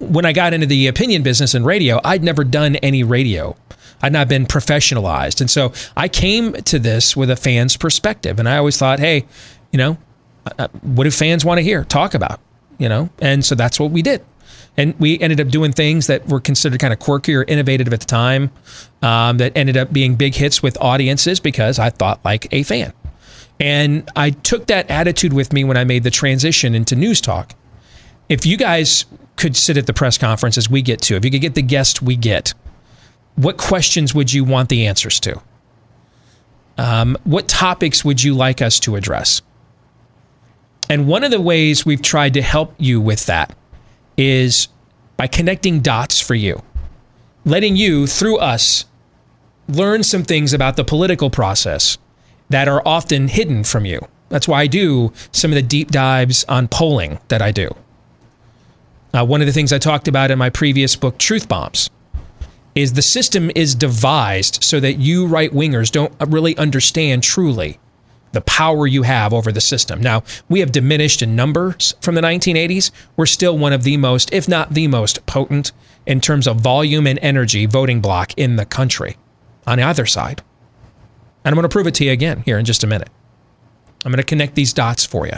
when 0.00 0.26
I 0.26 0.32
got 0.32 0.54
into 0.54 0.66
the 0.66 0.88
opinion 0.88 1.22
business 1.22 1.54
and 1.54 1.64
radio, 1.64 2.00
I'd 2.02 2.24
never 2.24 2.42
done 2.42 2.76
any 2.76 3.04
radio 3.04 3.54
I'd 4.02 4.12
not 4.12 4.28
been 4.28 4.46
professionalized. 4.46 5.40
And 5.40 5.50
so 5.50 5.72
I 5.96 6.08
came 6.08 6.52
to 6.54 6.78
this 6.78 7.16
with 7.16 7.30
a 7.30 7.36
fan's 7.36 7.76
perspective. 7.76 8.38
And 8.38 8.48
I 8.48 8.56
always 8.56 8.76
thought, 8.76 8.98
hey, 8.98 9.24
you 9.70 9.78
know, 9.78 9.96
uh, 10.46 10.50
uh, 10.58 10.68
what 10.82 11.04
do 11.04 11.10
fans 11.10 11.44
want 11.44 11.58
to 11.58 11.62
hear? 11.62 11.84
Talk 11.84 12.14
about, 12.14 12.40
you 12.78 12.88
know? 12.88 13.10
And 13.20 13.44
so 13.44 13.54
that's 13.54 13.78
what 13.78 13.90
we 13.90 14.02
did. 14.02 14.24
And 14.76 14.98
we 14.98 15.20
ended 15.20 15.40
up 15.40 15.48
doing 15.48 15.72
things 15.72 16.06
that 16.06 16.28
were 16.28 16.40
considered 16.40 16.80
kind 16.80 16.92
of 16.92 16.98
quirky 16.98 17.34
or 17.34 17.44
innovative 17.44 17.92
at 17.92 18.00
the 18.00 18.06
time 18.06 18.50
um, 19.02 19.36
that 19.38 19.56
ended 19.56 19.76
up 19.76 19.92
being 19.92 20.16
big 20.16 20.34
hits 20.34 20.62
with 20.62 20.80
audiences 20.80 21.40
because 21.40 21.78
I 21.78 21.90
thought 21.90 22.24
like 22.24 22.48
a 22.52 22.62
fan. 22.62 22.92
And 23.60 24.10
I 24.16 24.30
took 24.30 24.66
that 24.66 24.90
attitude 24.90 25.32
with 25.32 25.52
me 25.52 25.62
when 25.62 25.76
I 25.76 25.84
made 25.84 26.02
the 26.02 26.10
transition 26.10 26.74
into 26.74 26.96
news 26.96 27.20
talk. 27.20 27.54
If 28.28 28.46
you 28.46 28.56
guys 28.56 29.04
could 29.36 29.56
sit 29.56 29.76
at 29.76 29.86
the 29.86 29.92
press 29.92 30.16
conferences 30.16 30.70
we 30.70 30.80
get 30.82 31.00
to, 31.02 31.16
if 31.16 31.24
you 31.24 31.30
could 31.30 31.42
get 31.42 31.54
the 31.54 31.62
guest 31.62 32.00
we 32.00 32.16
get, 32.16 32.54
what 33.36 33.56
questions 33.56 34.14
would 34.14 34.32
you 34.32 34.44
want 34.44 34.68
the 34.68 34.86
answers 34.86 35.18
to? 35.20 35.40
Um, 36.78 37.16
what 37.24 37.48
topics 37.48 38.04
would 38.04 38.22
you 38.22 38.34
like 38.34 38.62
us 38.62 38.80
to 38.80 38.96
address? 38.96 39.42
And 40.88 41.06
one 41.06 41.24
of 41.24 41.30
the 41.30 41.40
ways 41.40 41.86
we've 41.86 42.02
tried 42.02 42.34
to 42.34 42.42
help 42.42 42.74
you 42.78 43.00
with 43.00 43.26
that 43.26 43.54
is 44.16 44.68
by 45.16 45.26
connecting 45.26 45.80
dots 45.80 46.20
for 46.20 46.34
you, 46.34 46.62
letting 47.44 47.76
you, 47.76 48.06
through 48.06 48.38
us, 48.38 48.84
learn 49.68 50.02
some 50.02 50.22
things 50.22 50.52
about 50.52 50.76
the 50.76 50.84
political 50.84 51.30
process 51.30 51.98
that 52.50 52.68
are 52.68 52.82
often 52.86 53.28
hidden 53.28 53.64
from 53.64 53.86
you. 53.86 54.00
That's 54.28 54.48
why 54.48 54.62
I 54.62 54.66
do 54.66 55.12
some 55.30 55.50
of 55.50 55.54
the 55.54 55.62
deep 55.62 55.90
dives 55.90 56.44
on 56.44 56.68
polling 56.68 57.18
that 57.28 57.42
I 57.42 57.52
do. 57.52 57.74
Uh, 59.14 59.24
one 59.24 59.40
of 59.40 59.46
the 59.46 59.52
things 59.52 59.72
I 59.72 59.78
talked 59.78 60.08
about 60.08 60.30
in 60.30 60.38
my 60.38 60.50
previous 60.50 60.96
book, 60.96 61.18
Truth 61.18 61.48
Bombs, 61.48 61.90
is 62.74 62.94
the 62.94 63.02
system 63.02 63.50
is 63.54 63.74
devised 63.74 64.62
so 64.62 64.80
that 64.80 64.94
you 64.94 65.26
right 65.26 65.52
wingers 65.52 65.90
don't 65.90 66.12
really 66.28 66.56
understand 66.56 67.22
truly 67.22 67.78
the 68.32 68.40
power 68.42 68.86
you 68.86 69.02
have 69.02 69.32
over 69.32 69.52
the 69.52 69.60
system. 69.60 70.00
Now, 70.00 70.22
we 70.48 70.60
have 70.60 70.72
diminished 70.72 71.22
in 71.22 71.36
numbers 71.36 71.94
from 72.00 72.14
the 72.14 72.22
1980s. 72.22 72.90
We're 73.16 73.26
still 73.26 73.58
one 73.58 73.72
of 73.72 73.82
the 73.82 73.96
most, 73.98 74.32
if 74.32 74.48
not 74.48 74.72
the 74.72 74.88
most 74.88 75.24
potent 75.26 75.72
in 76.06 76.20
terms 76.20 76.48
of 76.48 76.60
volume 76.60 77.06
and 77.06 77.18
energy 77.22 77.66
voting 77.66 78.00
block 78.00 78.32
in 78.36 78.56
the 78.56 78.64
country 78.64 79.16
on 79.66 79.78
either 79.78 80.06
side. 80.06 80.42
And 81.44 81.52
I'm 81.52 81.54
going 81.54 81.68
to 81.68 81.68
prove 81.68 81.86
it 81.86 81.94
to 81.96 82.04
you 82.04 82.12
again 82.12 82.42
here 82.44 82.58
in 82.58 82.64
just 82.64 82.82
a 82.82 82.86
minute. 82.86 83.10
I'm 84.04 84.10
going 84.10 84.16
to 84.16 84.24
connect 84.24 84.54
these 84.54 84.72
dots 84.72 85.04
for 85.04 85.26
you. 85.26 85.36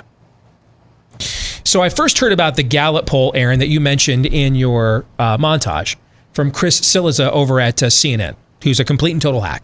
So 1.65 1.83
I 1.83 1.89
first 1.89 2.19
heard 2.19 2.33
about 2.33 2.57
the 2.57 2.63
Gallup 2.63 3.07
poll, 3.07 3.33
Aaron, 3.35 3.59
that 3.59 3.69
you 3.69 3.81
mentioned 3.81 4.27
in 4.27 4.55
your 4.55 5.05
uh, 5.19 5.37
montage 5.39 5.97
from 6.35 6.51
Chris 6.51 6.81
Cillizza 6.81 7.31
over 7.31 7.61
at 7.61 7.83
uh, 7.83 7.87
CNN, 7.87 8.37
who's 8.63 8.81
a 8.81 8.85
complete 8.85 9.13
and 9.13 9.23
total 9.23 9.41
hack. 9.43 9.63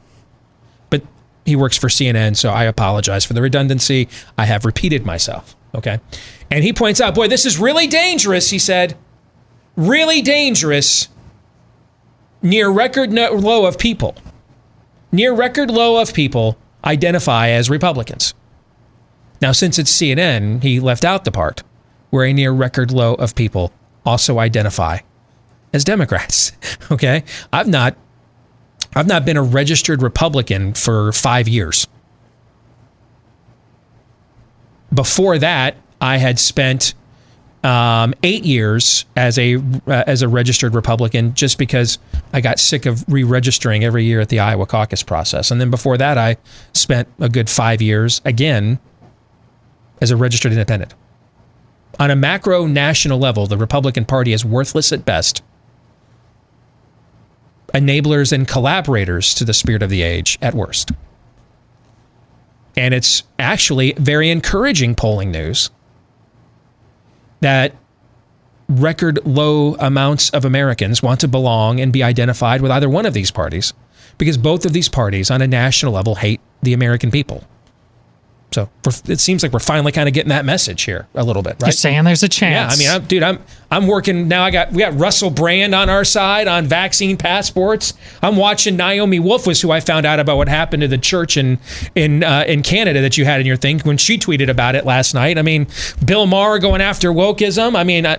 But 0.88 1.02
he 1.44 1.56
works 1.56 1.76
for 1.76 1.88
CNN, 1.88 2.36
so 2.36 2.50
I 2.50 2.64
apologize 2.64 3.24
for 3.24 3.34
the 3.34 3.42
redundancy. 3.42 4.08
I 4.38 4.46
have 4.46 4.64
repeated 4.64 5.04
myself. 5.04 5.56
Okay. 5.74 6.00
And 6.50 6.64
he 6.64 6.72
points 6.72 7.00
out, 7.00 7.14
boy, 7.14 7.28
this 7.28 7.44
is 7.44 7.58
really 7.58 7.86
dangerous, 7.86 8.50
he 8.50 8.58
said. 8.58 8.96
Really 9.76 10.22
dangerous. 10.22 11.08
Near 12.42 12.70
record 12.70 13.12
low 13.12 13.66
of 13.66 13.78
people. 13.78 14.16
Near 15.12 15.34
record 15.34 15.70
low 15.70 16.00
of 16.00 16.14
people 16.14 16.56
identify 16.84 17.48
as 17.48 17.68
Republicans. 17.68 18.34
Now, 19.40 19.52
since 19.52 19.78
it's 19.78 19.92
CNN, 19.92 20.62
he 20.62 20.80
left 20.80 21.04
out 21.04 21.24
the 21.24 21.32
part 21.32 21.62
where 22.10 22.24
a 22.24 22.32
near 22.32 22.52
record 22.52 22.90
low 22.90 23.14
of 23.14 23.34
people 23.34 23.72
also 24.04 24.38
identify 24.38 24.98
as 25.72 25.84
Democrats. 25.84 26.52
Okay. 26.92 27.22
I've 27.52 27.68
not 27.68 27.96
I've 28.96 29.06
not 29.06 29.24
been 29.24 29.36
a 29.36 29.42
registered 29.44 30.02
Republican 30.02 30.74
for 30.74 31.12
five 31.12 31.46
years. 31.46 31.86
Before 34.92 35.38
that, 35.38 35.76
I 36.00 36.16
had 36.16 36.40
spent 36.40 36.94
um, 37.62 38.12
eight 38.24 38.44
years 38.44 39.04
as 39.16 39.38
a 39.38 39.56
uh, 39.86 40.02
as 40.06 40.22
a 40.22 40.28
registered 40.28 40.74
Republican, 40.74 41.34
just 41.34 41.58
because 41.58 42.00
I 42.32 42.40
got 42.40 42.58
sick 42.58 42.86
of 42.86 43.04
re-registering 43.06 43.84
every 43.84 44.02
year 44.04 44.20
at 44.20 44.30
the 44.30 44.40
Iowa 44.40 44.66
caucus 44.66 45.04
process. 45.04 45.52
And 45.52 45.60
then 45.60 45.70
before 45.70 45.96
that, 45.98 46.18
I 46.18 46.38
spent 46.72 47.06
a 47.20 47.28
good 47.28 47.48
five 47.48 47.80
years 47.80 48.20
again 48.24 48.80
as 50.00 50.10
a 50.10 50.16
registered 50.16 50.50
independent. 50.50 50.94
On 52.00 52.10
a 52.10 52.16
macro 52.16 52.66
national 52.66 53.20
level, 53.20 53.46
the 53.46 53.58
Republican 53.58 54.06
Party 54.06 54.32
is 54.32 54.44
worthless 54.44 54.92
at 54.92 55.04
best 55.04 55.42
enablers 57.74 58.32
and 58.32 58.46
collaborators 58.46 59.34
to 59.34 59.44
the 59.44 59.54
spirit 59.54 59.82
of 59.82 59.90
the 59.90 60.02
age 60.02 60.38
at 60.40 60.54
worst. 60.54 60.90
And 62.76 62.94
it's 62.94 63.24
actually 63.38 63.92
very 63.92 64.30
encouraging 64.30 64.94
polling 64.94 65.30
news 65.30 65.70
that 67.40 67.74
record 68.68 69.18
low 69.26 69.74
amounts 69.76 70.30
of 70.30 70.44
Americans 70.44 71.02
want 71.02 71.20
to 71.20 71.28
belong 71.28 71.80
and 71.80 71.92
be 71.92 72.02
identified 72.02 72.62
with 72.62 72.70
either 72.70 72.88
one 72.88 73.06
of 73.06 73.14
these 73.14 73.30
parties 73.30 73.72
because 74.18 74.36
both 74.36 74.64
of 74.64 74.72
these 74.72 74.88
parties 74.88 75.30
on 75.30 75.42
a 75.42 75.46
national 75.46 75.92
level 75.92 76.14
hate 76.14 76.40
the 76.62 76.72
American 76.72 77.10
people. 77.10 77.44
So 78.52 78.68
it 79.06 79.20
seems 79.20 79.42
like 79.42 79.52
we're 79.52 79.60
finally 79.60 79.92
kind 79.92 80.08
of 80.08 80.14
getting 80.14 80.30
that 80.30 80.44
message 80.44 80.82
here 80.82 81.06
a 81.14 81.22
little 81.22 81.42
bit, 81.42 81.52
right? 81.54 81.68
You're 81.68 81.72
saying 81.72 82.04
there's 82.04 82.22
a 82.22 82.28
chance. 82.28 82.80
Yeah, 82.80 82.92
I 82.92 82.96
mean, 82.96 83.02
I'm, 83.02 83.06
dude, 83.06 83.22
I'm 83.22 83.44
I'm 83.70 83.86
working 83.86 84.26
now. 84.26 84.42
I 84.42 84.50
got 84.50 84.72
we 84.72 84.78
got 84.80 84.98
Russell 84.98 85.30
Brand 85.30 85.74
on 85.74 85.88
our 85.88 86.04
side 86.04 86.48
on 86.48 86.66
vaccine 86.66 87.16
passports. 87.16 87.94
I'm 88.22 88.36
watching 88.36 88.76
Naomi 88.76 89.20
Wolf 89.20 89.46
was 89.46 89.60
who 89.60 89.70
I 89.70 89.78
found 89.78 90.04
out 90.04 90.18
about 90.18 90.36
what 90.36 90.48
happened 90.48 90.80
to 90.80 90.88
the 90.88 90.98
church 90.98 91.36
in 91.36 91.58
in 91.94 92.24
uh, 92.24 92.44
in 92.46 92.62
Canada 92.62 93.00
that 93.02 93.16
you 93.16 93.24
had 93.24 93.40
in 93.40 93.46
your 93.46 93.56
thing 93.56 93.78
when 93.80 93.96
she 93.96 94.18
tweeted 94.18 94.48
about 94.48 94.74
it 94.74 94.84
last 94.84 95.14
night. 95.14 95.38
I 95.38 95.42
mean, 95.42 95.68
Bill 96.04 96.26
Maher 96.26 96.58
going 96.58 96.80
after 96.80 97.12
wokeism. 97.12 97.76
I 97.76 97.84
mean, 97.84 98.04
I, 98.06 98.18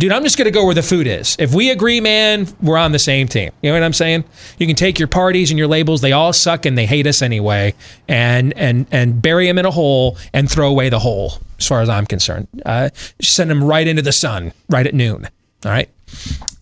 dude, 0.00 0.12
I'm 0.12 0.24
just 0.24 0.38
going 0.38 0.46
to 0.46 0.50
go 0.50 0.64
where 0.64 0.74
the 0.74 0.82
food 0.82 1.06
is. 1.06 1.36
If 1.38 1.54
we 1.54 1.70
agree, 1.70 2.00
man, 2.00 2.48
we're 2.60 2.78
on 2.78 2.92
the 2.92 2.98
same 2.98 3.28
team. 3.28 3.52
You 3.62 3.70
know 3.70 3.76
what 3.76 3.84
I'm 3.84 3.92
saying? 3.92 4.24
You 4.58 4.66
can 4.66 4.74
take 4.74 4.98
your 4.98 5.08
parties 5.08 5.50
and 5.50 5.58
your 5.58 5.68
labels; 5.68 6.00
they 6.00 6.12
all 6.12 6.32
suck 6.32 6.66
and 6.66 6.76
they 6.76 6.86
hate 6.86 7.06
us 7.06 7.22
anyway, 7.22 7.74
and 8.08 8.52
and 8.56 8.86
and 8.90 9.22
bury 9.22 9.46
them 9.46 9.58
in 9.58 9.66
a 9.66 9.70
hole 9.70 10.16
and 10.32 10.50
throw 10.50 10.68
away 10.68 10.88
the 10.88 10.98
hole. 10.98 11.34
As 11.58 11.66
far 11.66 11.82
as 11.82 11.88
I'm 11.88 12.06
concerned, 12.06 12.48
uh, 12.64 12.88
send 13.20 13.50
them 13.50 13.62
right 13.62 13.86
into 13.86 14.02
the 14.02 14.12
sun 14.12 14.52
right 14.70 14.86
at 14.86 14.94
noon. 14.94 15.28
All 15.64 15.70
right. 15.70 15.88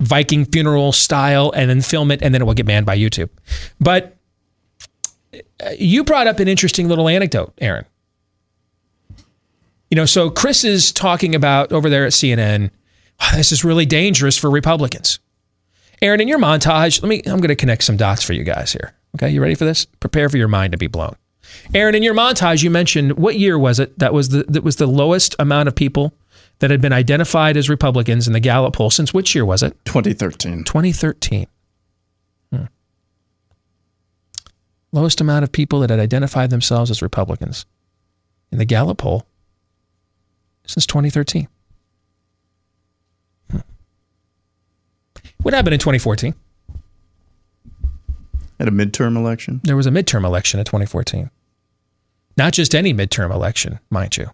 Viking 0.01 0.45
funeral 0.45 0.93
style 0.93 1.53
and 1.55 1.71
then 1.71 1.81
film 1.81 2.11
it 2.11 2.21
and 2.21 2.35
then 2.35 2.43
it 2.43 2.45
will 2.45 2.55
get 2.55 2.67
banned 2.67 2.85
by 2.85 2.99
YouTube. 2.99 3.31
But 3.81 4.17
uh, 5.33 5.71
you 5.79 6.05
brought 6.05 6.27
up 6.27 6.41
an 6.41 6.49
interesting 6.49 6.89
little 6.89 7.09
anecdote, 7.09 7.53
Aaron. 7.59 7.85
You 9.91 9.97
know, 9.97 10.05
so 10.05 10.31
Chris 10.31 10.65
is 10.65 10.93
talking 10.93 11.35
about 11.35 11.73
over 11.73 11.89
there 11.89 12.05
at 12.05 12.13
CNN, 12.13 12.67
"Oh, 12.67 12.71
this 13.35 13.53
is 13.53 13.65
really 13.65 13.87
dangerous 13.87 14.37
for 14.37 14.51
Republicans. 14.51 15.19
Aaron, 16.01 16.21
in 16.21 16.29
your 16.29 16.39
montage, 16.39 17.03
let 17.03 17.09
me 17.09 17.23
I'm 17.27 17.41
going 17.41 17.49
to 17.49 17.57
connect 17.57 17.85
some 17.85 17.97
dots 17.97 18.23
for 18.23 18.33
you 18.33 18.45
guys 18.45 18.73
here. 18.73 18.95
Okay, 19.17 19.31
you 19.31 19.43
ready 19.43 19.55
for 19.55 19.65
this? 19.65 19.85
Prepare 19.85 20.29
for 20.29 20.37
your 20.37 20.49
mind 20.49 20.73
to 20.73 20.79
be 20.79 20.87
blown. 20.87 21.17
Aaron, 21.75 21.95
in 21.95 22.03
your 22.03 22.15
montage, 22.15 22.63
you 22.63 22.71
mentioned 22.71 23.19
what 23.19 23.39
year 23.39 23.59
was 23.59 23.81
it 23.81 23.99
that 23.99 24.13
was 24.13 24.29
the 24.29 24.45
that 24.45 24.63
was 24.63 24.77
the 24.77 24.87
lowest 24.87 25.35
amount 25.39 25.69
of 25.69 25.75
people 25.75 26.15
that 26.61 26.71
had 26.71 26.81
been 26.81 26.93
identified 26.93 27.57
as 27.57 27.69
Republicans 27.69 28.27
in 28.27 28.33
the 28.33 28.41
Gallup 28.41 28.75
poll 28.75 28.91
since 28.91 29.15
which 29.15 29.35
year 29.35 29.45
was 29.45 29.63
it? 29.63 29.77
2013. 29.85 30.65
2013. 30.65 31.47
Hmm. 32.53 32.65
Lowest 34.93 35.21
amount 35.21 35.45
of 35.45 35.53
people 35.53 35.81
that 35.81 35.91
had 35.91 36.01
identified 36.01 36.51
themselves 36.51 36.91
as 36.91 37.03
Republicans 37.03 37.67
in 38.53 38.59
the 38.59 38.65
Gallup 38.65 38.99
poll 38.99 39.27
since 40.65 40.87
2013. 40.87 41.49
What 45.49 45.55
happened 45.55 45.73
in 45.73 45.81
2014? 45.81 46.35
At 48.61 48.69
a 48.69 48.71
midterm 48.71 49.17
election? 49.17 49.63
There 49.65 49.79
was 49.79 49.87
a 49.87 49.91
midterm 49.91 50.27
election 50.27 50.61
in 50.61 50.67
2014. 50.67 51.31
Not 52.37 52.53
just 52.53 52.75
any 52.75 52.93
midterm 52.93 53.33
election, 53.33 53.81
mind 53.89 54.19
you. 54.19 54.31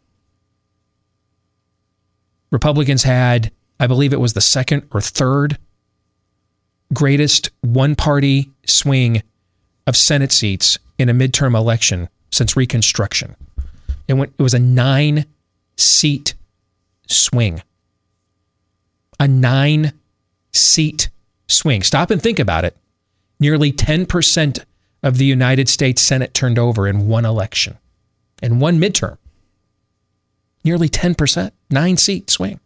Republicans 2.50 3.04
had, 3.04 3.52
I 3.78 3.86
believe 3.86 4.12
it 4.12 4.18
was 4.18 4.32
the 4.32 4.40
second 4.40 4.88
or 4.90 5.00
third 5.00 5.56
greatest 6.92 7.52
one 7.60 7.94
party 7.94 8.50
swing 8.66 9.22
of 9.86 9.96
Senate 9.96 10.32
seats 10.32 10.80
in 10.98 11.08
a 11.08 11.14
midterm 11.14 11.56
election 11.56 12.08
since 12.32 12.56
Reconstruction. 12.56 13.36
It, 14.08 14.14
went, 14.14 14.34
it 14.36 14.42
was 14.42 14.54
a 14.54 14.58
nine 14.58 15.26
seat 15.76 16.34
swing. 17.06 17.62
A 19.20 19.28
nine 19.28 19.92
seat 20.54 21.10
swing. 21.48 21.82
Stop 21.82 22.10
and 22.10 22.22
think 22.22 22.38
about 22.38 22.64
it. 22.64 22.76
Nearly 23.40 23.72
10% 23.72 24.64
of 25.02 25.18
the 25.18 25.24
United 25.24 25.68
States 25.68 26.00
Senate 26.00 26.32
turned 26.32 26.58
over 26.58 26.88
in 26.88 27.08
one 27.08 27.24
election, 27.24 27.78
in 28.42 28.58
one 28.58 28.78
midterm. 28.78 29.18
Nearly 30.64 30.88
10%, 30.88 31.52
nine 31.70 31.96
seat 31.96 32.30
swing. 32.30 32.60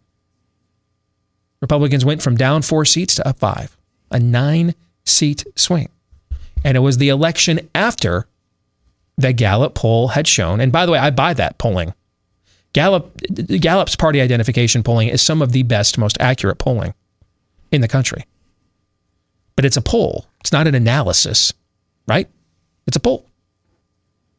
Republicans 1.61 2.05
went 2.05 2.23
from 2.23 2.37
down 2.37 2.63
four 2.63 2.85
seats 2.85 3.17
to 3.17 3.27
up 3.27 3.41
five, 3.41 3.77
a 4.11 4.21
nine 4.21 4.75
seat 5.05 5.45
swing. 5.57 5.89
And 6.63 6.77
it 6.77 6.81
was 6.81 6.99
the 6.99 7.09
election 7.09 7.69
after 7.75 8.27
the 9.17 9.33
Gallup 9.33 9.75
poll 9.75 10.09
had 10.09 10.29
shown. 10.29 10.61
And 10.61 10.71
by 10.71 10.87
the 10.87 10.93
way, 10.93 10.99
I 10.99 11.11
buy 11.11 11.35
that 11.35 11.59
polling. 11.59 11.95
Gallup, 12.73 13.21
Gallup's 13.33 13.97
party 13.97 14.21
identification 14.21 14.85
polling 14.85 15.09
is 15.09 15.21
some 15.21 15.43
of 15.43 15.51
the 15.51 15.65
best, 15.65 15.99
most 15.99 16.17
accurate 16.21 16.59
polling 16.59 16.95
in 17.71 17.81
the 17.81 17.89
country. 17.89 18.25
But 19.57 19.65
it's 19.65 19.77
a 19.77 19.83
poll. 19.83 20.27
It's 20.41 20.53
not 20.53 20.67
an 20.67 20.75
analysis, 20.75 21.53
right? 22.07 22.29
It's 22.87 22.97
a 22.97 23.01
poll. 23.01 23.29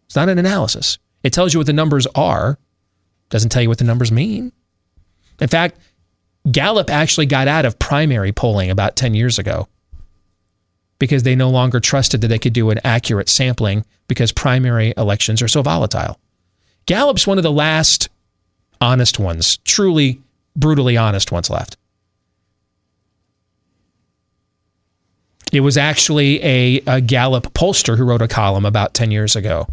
It's 0.05 0.15
not 0.15 0.29
an 0.29 0.39
analysis. 0.39 0.97
It 1.23 1.33
tells 1.33 1.53
you 1.53 1.59
what 1.59 1.67
the 1.67 1.73
numbers 1.73 2.07
are, 2.15 2.57
doesn't 3.29 3.49
tell 3.49 3.61
you 3.61 3.69
what 3.69 3.77
the 3.77 3.83
numbers 3.83 4.11
mean. 4.11 4.51
In 5.39 5.47
fact, 5.47 5.77
Gallup 6.49 6.89
actually 6.89 7.25
got 7.25 7.47
out 7.47 7.65
of 7.65 7.77
primary 7.77 8.31
polling 8.31 8.71
about 8.71 8.95
10 8.95 9.13
years 9.13 9.37
ago 9.37 9.67
because 10.97 11.23
they 11.23 11.35
no 11.35 11.49
longer 11.49 11.79
trusted 11.79 12.21
that 12.21 12.27
they 12.27 12.39
could 12.39 12.53
do 12.53 12.69
an 12.69 12.79
accurate 12.83 13.29
sampling 13.29 13.85
because 14.07 14.31
primary 14.31 14.93
elections 14.97 15.41
are 15.41 15.47
so 15.47 15.61
volatile. 15.61 16.19
Gallup's 16.85 17.27
one 17.27 17.37
of 17.37 17.43
the 17.43 17.51
last 17.51 18.09
honest 18.81 19.19
ones, 19.19 19.57
truly 19.57 20.21
brutally 20.55 20.97
honest 20.97 21.31
ones 21.31 21.49
left. 21.49 21.77
It 25.51 25.61
was 25.61 25.77
actually 25.77 26.43
a, 26.43 26.81
a, 26.85 27.01
Gallup 27.01 27.53
pollster 27.53 27.97
who 27.97 28.03
wrote 28.03 28.21
a 28.21 28.27
column 28.27 28.65
about 28.65 28.93
10 28.93 29.09
years 29.09 29.35
ago 29.35 29.67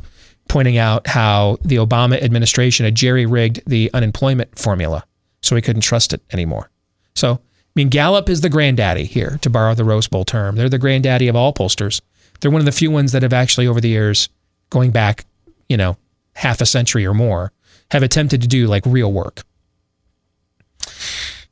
pointing 0.49 0.79
out 0.79 1.07
how 1.07 1.59
the 1.65 1.77
Obama 1.77 2.23
administration 2.23 2.85
had 2.85 2.95
jerry 2.95 3.27
rigged 3.27 3.63
the 3.67 3.91
unemployment 3.93 4.59
formula 4.59 5.05
so 5.43 5.55
we 5.55 5.63
couldn't 5.63 5.83
trust 5.83 6.13
it 6.13 6.23
anymore. 6.33 6.71
So, 7.15 7.35
I 7.35 7.39
mean, 7.75 7.89
Gallup 7.89 8.29
is 8.29 8.41
the 8.41 8.49
granddaddy 8.49 9.05
here, 9.05 9.39
to 9.43 9.51
borrow 9.51 9.75
the 9.75 9.85
Rose 9.85 10.09
Bowl 10.09 10.25
term. 10.25 10.57
They're 10.57 10.69
the 10.69 10.79
granddaddy 10.79 11.29
of 11.29 11.37
all 11.37 11.53
pollsters. 11.53 12.01
They're 12.41 12.51
one 12.51 12.61
of 12.61 12.67
the 12.67 12.73
few 12.73 12.91
ones 12.91 13.13
that 13.13 13.23
have 13.23 13.33
actually, 13.33 13.67
over 13.67 13.81
the 13.81 13.89
years, 13.89 14.29
going 14.71 14.91
back, 14.91 15.25
you 15.69 15.77
know, 15.77 15.97
half 16.35 16.61
a 16.61 16.67
century 16.67 17.07
or 17.07 17.15
more, 17.15 17.53
have 17.91 18.03
attempted 18.03 18.43
to 18.43 18.49
do 18.49 18.67
like 18.67 18.85
real 18.87 19.13
work. 19.13 19.43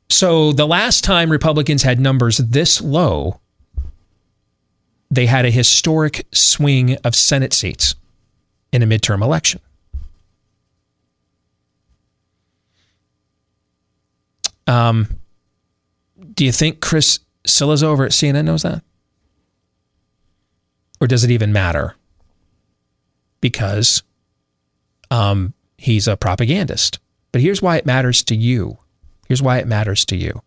So, 0.09 0.51
the 0.51 0.67
last 0.67 1.03
time 1.03 1.31
Republicans 1.31 1.83
had 1.83 1.99
numbers 1.99 2.37
this 2.37 2.81
low, 2.81 3.39
they 5.15 5.25
had 5.25 5.45
a 5.45 5.51
historic 5.51 6.25
swing 6.33 6.95
of 6.97 7.15
Senate 7.15 7.53
seats 7.53 7.95
in 8.71 8.83
a 8.83 8.85
midterm 8.85 9.21
election. 9.21 9.61
Um, 14.67 15.07
do 16.33 16.43
you 16.43 16.51
think 16.51 16.81
Chris 16.81 17.19
Cillizza 17.47 17.83
over 17.83 18.05
at 18.05 18.11
CNN 18.11 18.45
knows 18.45 18.63
that? 18.63 18.83
Or 20.99 21.07
does 21.07 21.23
it 21.23 21.31
even 21.31 21.53
matter? 21.53 21.95
Because 23.41 24.01
um, 25.11 25.53
he's 25.77 26.07
a 26.07 26.17
propagandist. 26.17 26.99
But 27.31 27.41
here's 27.41 27.61
why 27.61 27.77
it 27.77 27.85
matters 27.85 28.23
to 28.23 28.35
you. 28.35 28.77
Here's 29.27 29.41
why 29.41 29.57
it 29.57 29.67
matters 29.67 30.05
to 30.05 30.15
you. 30.15 30.41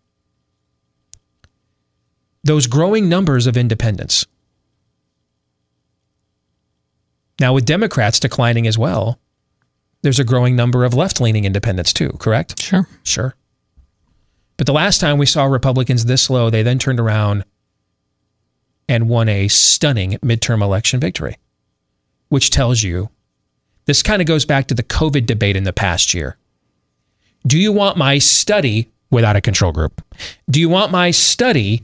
Those 2.43 2.67
growing 2.67 3.09
numbers 3.09 3.47
of 3.47 3.57
independents. 3.57 4.25
Now, 7.39 7.53
with 7.53 7.65
Democrats 7.65 8.19
declining 8.19 8.67
as 8.67 8.77
well, 8.77 9.19
there's 10.01 10.19
a 10.19 10.23
growing 10.25 10.55
number 10.55 10.85
of 10.85 10.93
left 10.93 11.21
leaning 11.21 11.45
independents 11.45 11.93
too, 11.93 12.11
correct? 12.19 12.61
Sure. 12.61 12.87
Sure. 13.03 13.35
But 14.57 14.65
the 14.67 14.73
last 14.73 14.99
time 14.99 15.17
we 15.17 15.25
saw 15.25 15.45
Republicans 15.45 16.05
this 16.05 16.29
low, 16.29 16.49
they 16.49 16.63
then 16.63 16.79
turned 16.79 16.99
around 16.99 17.45
and 18.89 19.07
won 19.07 19.29
a 19.29 19.47
stunning 19.47 20.11
midterm 20.23 20.61
election 20.61 20.99
victory, 20.99 21.37
which 22.27 22.49
tells 22.49 22.83
you 22.83 23.09
this 23.85 24.03
kind 24.03 24.21
of 24.21 24.27
goes 24.27 24.45
back 24.45 24.67
to 24.67 24.73
the 24.73 24.83
COVID 24.83 25.25
debate 25.25 25.55
in 25.55 25.63
the 25.63 25.73
past 25.73 26.13
year. 26.13 26.37
Do 27.47 27.57
you 27.57 27.71
want 27.71 27.97
my 27.97 28.17
study 28.17 28.89
without 29.09 29.35
a 29.35 29.41
control 29.41 29.71
group? 29.71 30.01
Do 30.49 30.59
you 30.59 30.67
want 30.67 30.91
my 30.91 31.11
study 31.11 31.83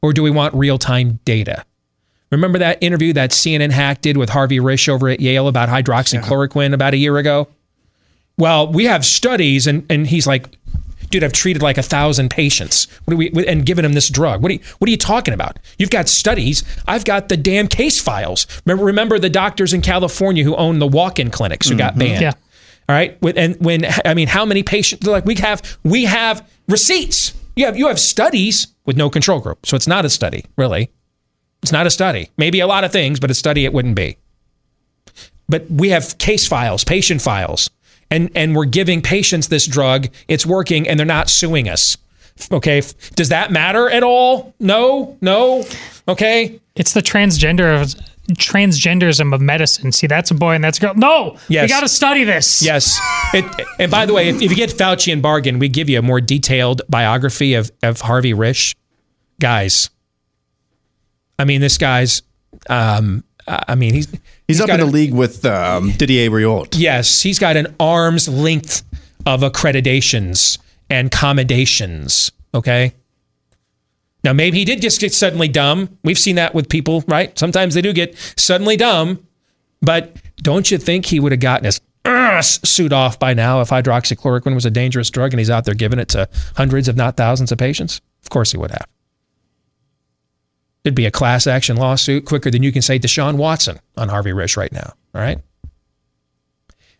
or 0.00 0.12
do 0.12 0.22
we 0.22 0.30
want 0.30 0.54
real 0.54 0.78
time 0.78 1.18
data? 1.24 1.64
Remember 2.30 2.58
that 2.58 2.78
interview 2.82 3.12
that 3.12 3.30
CNN 3.30 3.70
hack 3.70 4.00
did 4.00 4.16
with 4.16 4.30
Harvey 4.30 4.58
Risch 4.58 4.88
over 4.88 5.08
at 5.08 5.20
Yale 5.20 5.46
about 5.48 5.68
hydroxychloroquine 5.68 6.72
about 6.74 6.92
a 6.94 6.96
year 6.96 7.16
ago? 7.18 7.48
Well, 8.38 8.70
we 8.70 8.84
have 8.84 9.04
studies, 9.04 9.66
and, 9.66 9.86
and 9.88 10.06
he's 10.06 10.26
like, 10.26 10.48
dude, 11.10 11.22
I've 11.24 11.32
treated 11.32 11.62
like 11.62 11.78
a 11.78 11.82
thousand 11.82 12.30
patients. 12.30 12.86
What 13.04 13.14
are 13.14 13.16
we 13.16 13.30
and 13.46 13.64
given 13.64 13.82
them 13.84 13.92
this 13.94 14.08
drug? 14.10 14.42
What 14.42 14.50
are 14.50 14.54
you, 14.54 14.60
what 14.78 14.88
are 14.88 14.90
you 14.90 14.96
talking 14.98 15.32
about? 15.32 15.58
You've 15.78 15.90
got 15.90 16.08
studies. 16.08 16.62
I've 16.86 17.04
got 17.04 17.28
the 17.28 17.36
damn 17.36 17.68
case 17.68 18.00
files. 18.00 18.46
Remember, 18.66 18.84
remember 18.84 19.18
the 19.18 19.30
doctors 19.30 19.72
in 19.72 19.80
California 19.80 20.42
who 20.44 20.54
own 20.56 20.80
the 20.80 20.86
walk-in 20.86 21.30
clinics 21.30 21.68
who 21.68 21.76
got 21.76 21.92
Mm-hmm. 21.92 21.98
banned. 22.00 22.20
Yeah. 22.22 22.32
All 22.88 22.94
right. 22.94 23.16
And 23.36 23.56
when 23.64 23.86
I 24.04 24.14
mean, 24.14 24.28
how 24.28 24.44
many 24.44 24.62
patients? 24.62 25.04
They're 25.04 25.12
like, 25.12 25.24
we 25.24 25.36
have 25.36 25.78
we 25.82 26.04
have 26.04 26.46
receipts. 26.68 27.32
You 27.56 27.64
have 27.66 27.76
you 27.78 27.86
have 27.88 27.98
studies 27.98 28.66
with 28.84 28.96
no 28.96 29.08
control 29.10 29.40
group, 29.40 29.64
so 29.64 29.76
it's 29.76 29.86
not 29.88 30.04
a 30.04 30.10
study, 30.10 30.44
really. 30.56 30.90
It's 31.62 31.72
not 31.72 31.86
a 31.86 31.90
study. 31.90 32.30
Maybe 32.36 32.60
a 32.60 32.66
lot 32.66 32.84
of 32.84 32.92
things, 32.92 33.18
but 33.20 33.30
a 33.30 33.34
study 33.34 33.64
it 33.64 33.72
wouldn't 33.72 33.96
be. 33.96 34.16
But 35.48 35.70
we 35.70 35.90
have 35.90 36.16
case 36.18 36.46
files, 36.46 36.84
patient 36.84 37.22
files, 37.22 37.70
and 38.10 38.30
and 38.34 38.54
we're 38.54 38.64
giving 38.66 39.00
patients 39.02 39.48
this 39.48 39.66
drug. 39.66 40.08
It's 40.28 40.44
working, 40.46 40.88
and 40.88 40.98
they're 40.98 41.06
not 41.06 41.30
suing 41.30 41.68
us. 41.68 41.96
Okay, 42.52 42.82
does 43.14 43.30
that 43.30 43.50
matter 43.50 43.88
at 43.88 44.02
all? 44.02 44.54
No, 44.60 45.16
no. 45.22 45.64
Okay, 46.06 46.60
It's 46.74 46.92
the 46.92 47.00
transgender 47.00 47.80
of 47.80 47.94
transgenderism 48.36 49.32
of 49.34 49.40
medicine. 49.40 49.90
See, 49.92 50.06
that's 50.06 50.30
a 50.30 50.34
boy 50.34 50.54
and 50.56 50.62
that's 50.62 50.78
a 50.78 50.80
girl. 50.82 50.94
No, 50.96 51.38
Yes. 51.48 51.62
we 51.64 51.68
got 51.68 51.80
to 51.80 51.88
study 51.88 52.24
this. 52.24 52.60
Yes. 52.62 52.98
It, 53.32 53.44
and 53.78 53.90
by 53.90 54.04
the 54.04 54.12
way, 54.12 54.28
if, 54.28 54.42
if 54.42 54.50
you 54.50 54.56
get 54.56 54.70
Faucian 54.70 55.22
Bargain, 55.22 55.58
we 55.58 55.68
give 55.68 55.88
you 55.88 55.98
a 55.98 56.02
more 56.02 56.20
detailed 56.20 56.82
biography 56.88 57.54
of, 57.54 57.70
of 57.82 58.02
Harvey 58.02 58.32
Risch. 58.34 58.74
Guys, 59.40 59.90
I 61.38 61.44
mean, 61.44 61.60
this 61.60 61.78
guy's, 61.78 62.22
um, 62.68 63.24
I 63.46 63.74
mean, 63.74 63.94
he's 63.94 64.08
He's, 64.48 64.60
up 64.60 64.68
got 64.68 64.80
in 64.80 64.86
a- 64.88 64.90
league 64.90 65.12
with 65.14 65.44
um, 65.44 65.92
Didier 65.92 66.30
Raoult. 66.30 66.74
Yes, 66.78 67.22
he's 67.22 67.38
got 67.38 67.56
an 67.56 67.74
arm's 67.80 68.28
length 68.28 68.82
of 69.26 69.40
accreditations 69.40 70.58
and 70.88 71.10
commendations. 71.10 72.30
Okay. 72.54 72.94
Now, 74.24 74.32
maybe 74.32 74.58
he 74.58 74.64
did 74.64 74.80
just 74.80 75.00
get 75.00 75.12
suddenly 75.14 75.48
dumb. 75.48 75.98
We've 76.02 76.18
seen 76.18 76.36
that 76.36 76.54
with 76.54 76.68
people, 76.68 77.04
right? 77.06 77.36
Sometimes 77.38 77.74
they 77.74 77.82
do 77.82 77.92
get 77.92 78.16
suddenly 78.36 78.76
dumb. 78.76 79.24
But 79.82 80.16
don't 80.38 80.68
you 80.70 80.78
think 80.78 81.06
he 81.06 81.20
would 81.20 81.32
have 81.32 81.40
gotten 81.40 81.64
his 81.64 81.80
ass 82.04 82.58
suit 82.68 82.92
off 82.92 83.18
by 83.18 83.34
now 83.34 83.60
if 83.60 83.68
hydroxychloroquine 83.68 84.54
was 84.54 84.64
a 84.64 84.70
dangerous 84.70 85.10
drug 85.10 85.32
and 85.32 85.38
he's 85.38 85.50
out 85.50 85.64
there 85.64 85.74
giving 85.74 85.98
it 85.98 86.08
to 86.08 86.28
hundreds, 86.56 86.88
if 86.88 86.96
not 86.96 87.16
thousands, 87.16 87.52
of 87.52 87.58
patients? 87.58 88.00
Of 88.22 88.30
course 88.30 88.52
he 88.52 88.58
would 88.58 88.70
have. 88.70 88.86
It'd 90.86 90.94
be 90.94 91.04
a 91.04 91.10
class 91.10 91.48
action 91.48 91.76
lawsuit 91.76 92.26
quicker 92.26 92.48
than 92.48 92.62
you 92.62 92.70
can 92.70 92.80
say 92.80 92.96
Deshaun 92.96 93.38
Watson 93.38 93.80
on 93.96 94.08
Harvey 94.08 94.30
Risch 94.30 94.56
right 94.56 94.70
now. 94.70 94.94
All 95.16 95.20
right. 95.20 95.40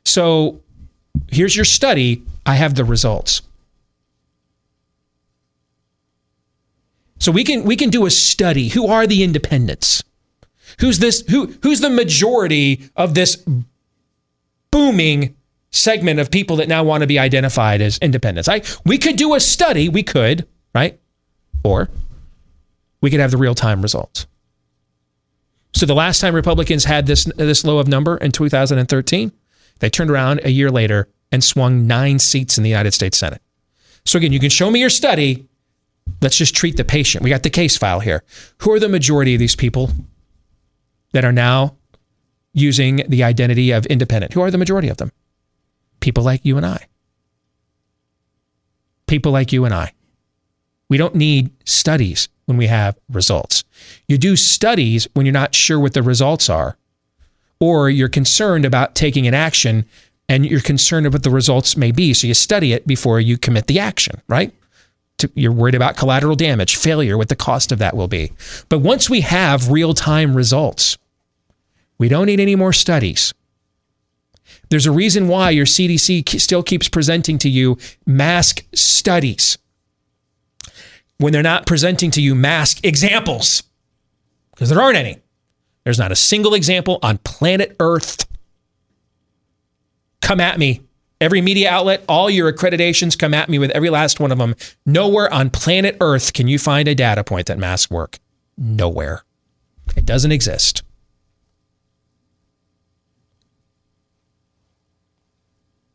So 0.04 0.60
here's 1.28 1.54
your 1.54 1.64
study. 1.64 2.24
I 2.44 2.56
have 2.56 2.74
the 2.74 2.84
results. 2.84 3.42
So 7.20 7.30
we 7.30 7.44
can 7.44 7.62
we 7.62 7.76
can 7.76 7.90
do 7.90 8.06
a 8.06 8.10
study. 8.10 8.70
Who 8.70 8.88
are 8.88 9.06
the 9.06 9.22
independents? 9.22 10.02
Who's 10.80 10.98
this 10.98 11.24
who 11.28 11.54
who's 11.62 11.78
the 11.78 11.88
majority 11.88 12.90
of 12.96 13.14
this 13.14 13.36
booming 14.72 15.36
segment 15.70 16.18
of 16.18 16.32
people 16.32 16.56
that 16.56 16.66
now 16.66 16.82
want 16.82 17.02
to 17.02 17.06
be 17.06 17.20
identified 17.20 17.80
as 17.80 17.98
independents? 17.98 18.48
I 18.48 18.62
we 18.84 18.98
could 18.98 19.14
do 19.14 19.34
a 19.34 19.38
study, 19.38 19.88
we 19.88 20.02
could, 20.02 20.44
right? 20.74 20.98
Or 21.62 21.88
we 23.06 23.10
could 23.10 23.20
have 23.20 23.30
the 23.30 23.36
real-time 23.36 23.82
results. 23.82 24.26
So 25.72 25.86
the 25.86 25.94
last 25.94 26.20
time 26.20 26.34
Republicans 26.34 26.84
had 26.84 27.06
this 27.06 27.24
this 27.36 27.64
low 27.64 27.78
of 27.78 27.86
number 27.86 28.16
in 28.16 28.32
2013, 28.32 29.32
they 29.78 29.88
turned 29.88 30.10
around 30.10 30.40
a 30.42 30.50
year 30.50 30.70
later 30.70 31.08
and 31.30 31.44
swung 31.44 31.86
9 31.86 32.18
seats 32.18 32.58
in 32.58 32.64
the 32.64 32.70
United 32.70 32.92
States 32.94 33.16
Senate. 33.16 33.40
So 34.04 34.18
again, 34.18 34.32
you 34.32 34.40
can 34.40 34.50
show 34.50 34.70
me 34.70 34.80
your 34.80 34.90
study 34.90 35.46
Let's 36.20 36.36
just 36.36 36.54
treat 36.54 36.76
the 36.76 36.84
patient. 36.84 37.22
We 37.22 37.30
got 37.30 37.42
the 37.42 37.50
case 37.50 37.76
file 37.76 38.00
here. 38.00 38.22
Who 38.58 38.72
are 38.72 38.80
the 38.80 38.88
majority 38.88 39.34
of 39.34 39.38
these 39.38 39.56
people 39.56 39.90
that 41.12 41.24
are 41.24 41.32
now 41.32 41.76
using 42.52 43.02
the 43.08 43.22
identity 43.22 43.70
of 43.72 43.86
independent? 43.86 44.32
Who 44.32 44.40
are 44.40 44.50
the 44.50 44.58
majority 44.58 44.88
of 44.88 44.96
them? 44.96 45.12
People 46.00 46.24
like 46.24 46.44
you 46.44 46.56
and 46.56 46.64
I. 46.64 46.86
People 49.06 49.32
like 49.32 49.52
you 49.52 49.64
and 49.64 49.74
I. 49.74 49.92
We 50.88 50.96
don't 50.96 51.14
need 51.14 51.50
studies 51.68 52.28
when 52.46 52.56
we 52.56 52.66
have 52.66 52.96
results. 53.08 53.64
You 54.08 54.18
do 54.18 54.36
studies 54.36 55.06
when 55.14 55.26
you're 55.26 55.32
not 55.32 55.54
sure 55.54 55.78
what 55.78 55.94
the 55.94 56.02
results 56.02 56.48
are, 56.48 56.76
or 57.60 57.90
you're 57.90 58.08
concerned 58.08 58.64
about 58.64 58.94
taking 58.94 59.26
an 59.26 59.34
action 59.34 59.84
and 60.28 60.46
you're 60.46 60.60
concerned 60.60 61.06
about 61.06 61.16
what 61.16 61.22
the 61.24 61.30
results 61.30 61.76
may 61.76 61.92
be. 61.92 62.14
So 62.14 62.26
you 62.26 62.34
study 62.34 62.72
it 62.72 62.86
before 62.86 63.20
you 63.20 63.38
commit 63.38 63.66
the 63.66 63.78
action, 63.78 64.22
right? 64.28 64.52
you're 65.34 65.52
worried 65.52 65.74
about 65.74 65.96
collateral 65.96 66.36
damage, 66.36 66.76
failure, 66.76 67.16
what 67.16 67.28
the 67.28 67.36
cost 67.36 67.72
of 67.72 67.78
that 67.78 67.96
will 67.96 68.08
be. 68.08 68.32
But 68.68 68.80
once 68.80 69.08
we 69.08 69.22
have 69.22 69.70
real 69.70 69.94
time 69.94 70.36
results, 70.36 70.98
we 71.98 72.08
don't 72.08 72.26
need 72.26 72.40
any 72.40 72.54
more 72.54 72.72
studies. 72.72 73.32
There's 74.68 74.86
a 74.86 74.92
reason 74.92 75.28
why 75.28 75.50
your 75.50 75.66
CDC 75.66 76.40
still 76.40 76.62
keeps 76.62 76.88
presenting 76.88 77.38
to 77.38 77.48
you 77.48 77.78
mask 78.04 78.64
studies 78.74 79.58
when 81.18 81.32
they're 81.32 81.42
not 81.42 81.66
presenting 81.66 82.10
to 82.12 82.20
you 82.20 82.34
mask 82.34 82.84
examples, 82.84 83.62
because 84.52 84.68
there 84.68 84.80
aren't 84.80 84.98
any. 84.98 85.18
There's 85.84 85.98
not 85.98 86.12
a 86.12 86.16
single 86.16 86.54
example 86.54 86.98
on 87.02 87.18
planet 87.18 87.76
Earth. 87.78 88.26
Come 90.20 90.40
at 90.40 90.58
me 90.58 90.82
Every 91.20 91.40
media 91.40 91.70
outlet, 91.70 92.04
all 92.08 92.28
your 92.28 92.52
accreditations 92.52 93.18
come 93.18 93.32
at 93.32 93.48
me 93.48 93.58
with 93.58 93.70
every 93.70 93.88
last 93.88 94.20
one 94.20 94.32
of 94.32 94.38
them. 94.38 94.54
Nowhere 94.84 95.32
on 95.32 95.48
planet 95.48 95.96
Earth 96.00 96.34
can 96.34 96.46
you 96.46 96.58
find 96.58 96.86
a 96.88 96.94
data 96.94 97.24
point 97.24 97.46
that 97.46 97.58
masks 97.58 97.90
work. 97.90 98.18
Nowhere. 98.58 99.22
It 99.96 100.04
doesn't 100.04 100.32
exist. 100.32 100.82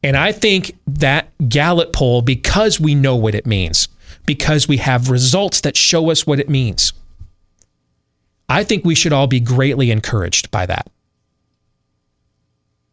And 0.03 0.17
I 0.17 0.31
think 0.31 0.75
that 0.88 1.29
Gallup 1.47 1.93
poll, 1.93 2.23
because 2.23 2.79
we 2.79 2.95
know 2.95 3.15
what 3.15 3.36
it 3.36 3.45
means, 3.45 3.88
because 4.32 4.65
we 4.65 4.78
have 4.78 5.10
results 5.10 5.60
that 5.60 5.76
show 5.76 6.10
us 6.10 6.26
what 6.26 6.39
it 6.39 6.48
means, 6.48 6.94
I 8.48 8.63
think 8.63 8.86
we 8.86 8.96
should 8.96 9.12
all 9.12 9.28
be 9.28 9.41
greatly 9.41 9.91
encouraged 9.91 10.50
by 10.52 10.65
that. 10.67 10.89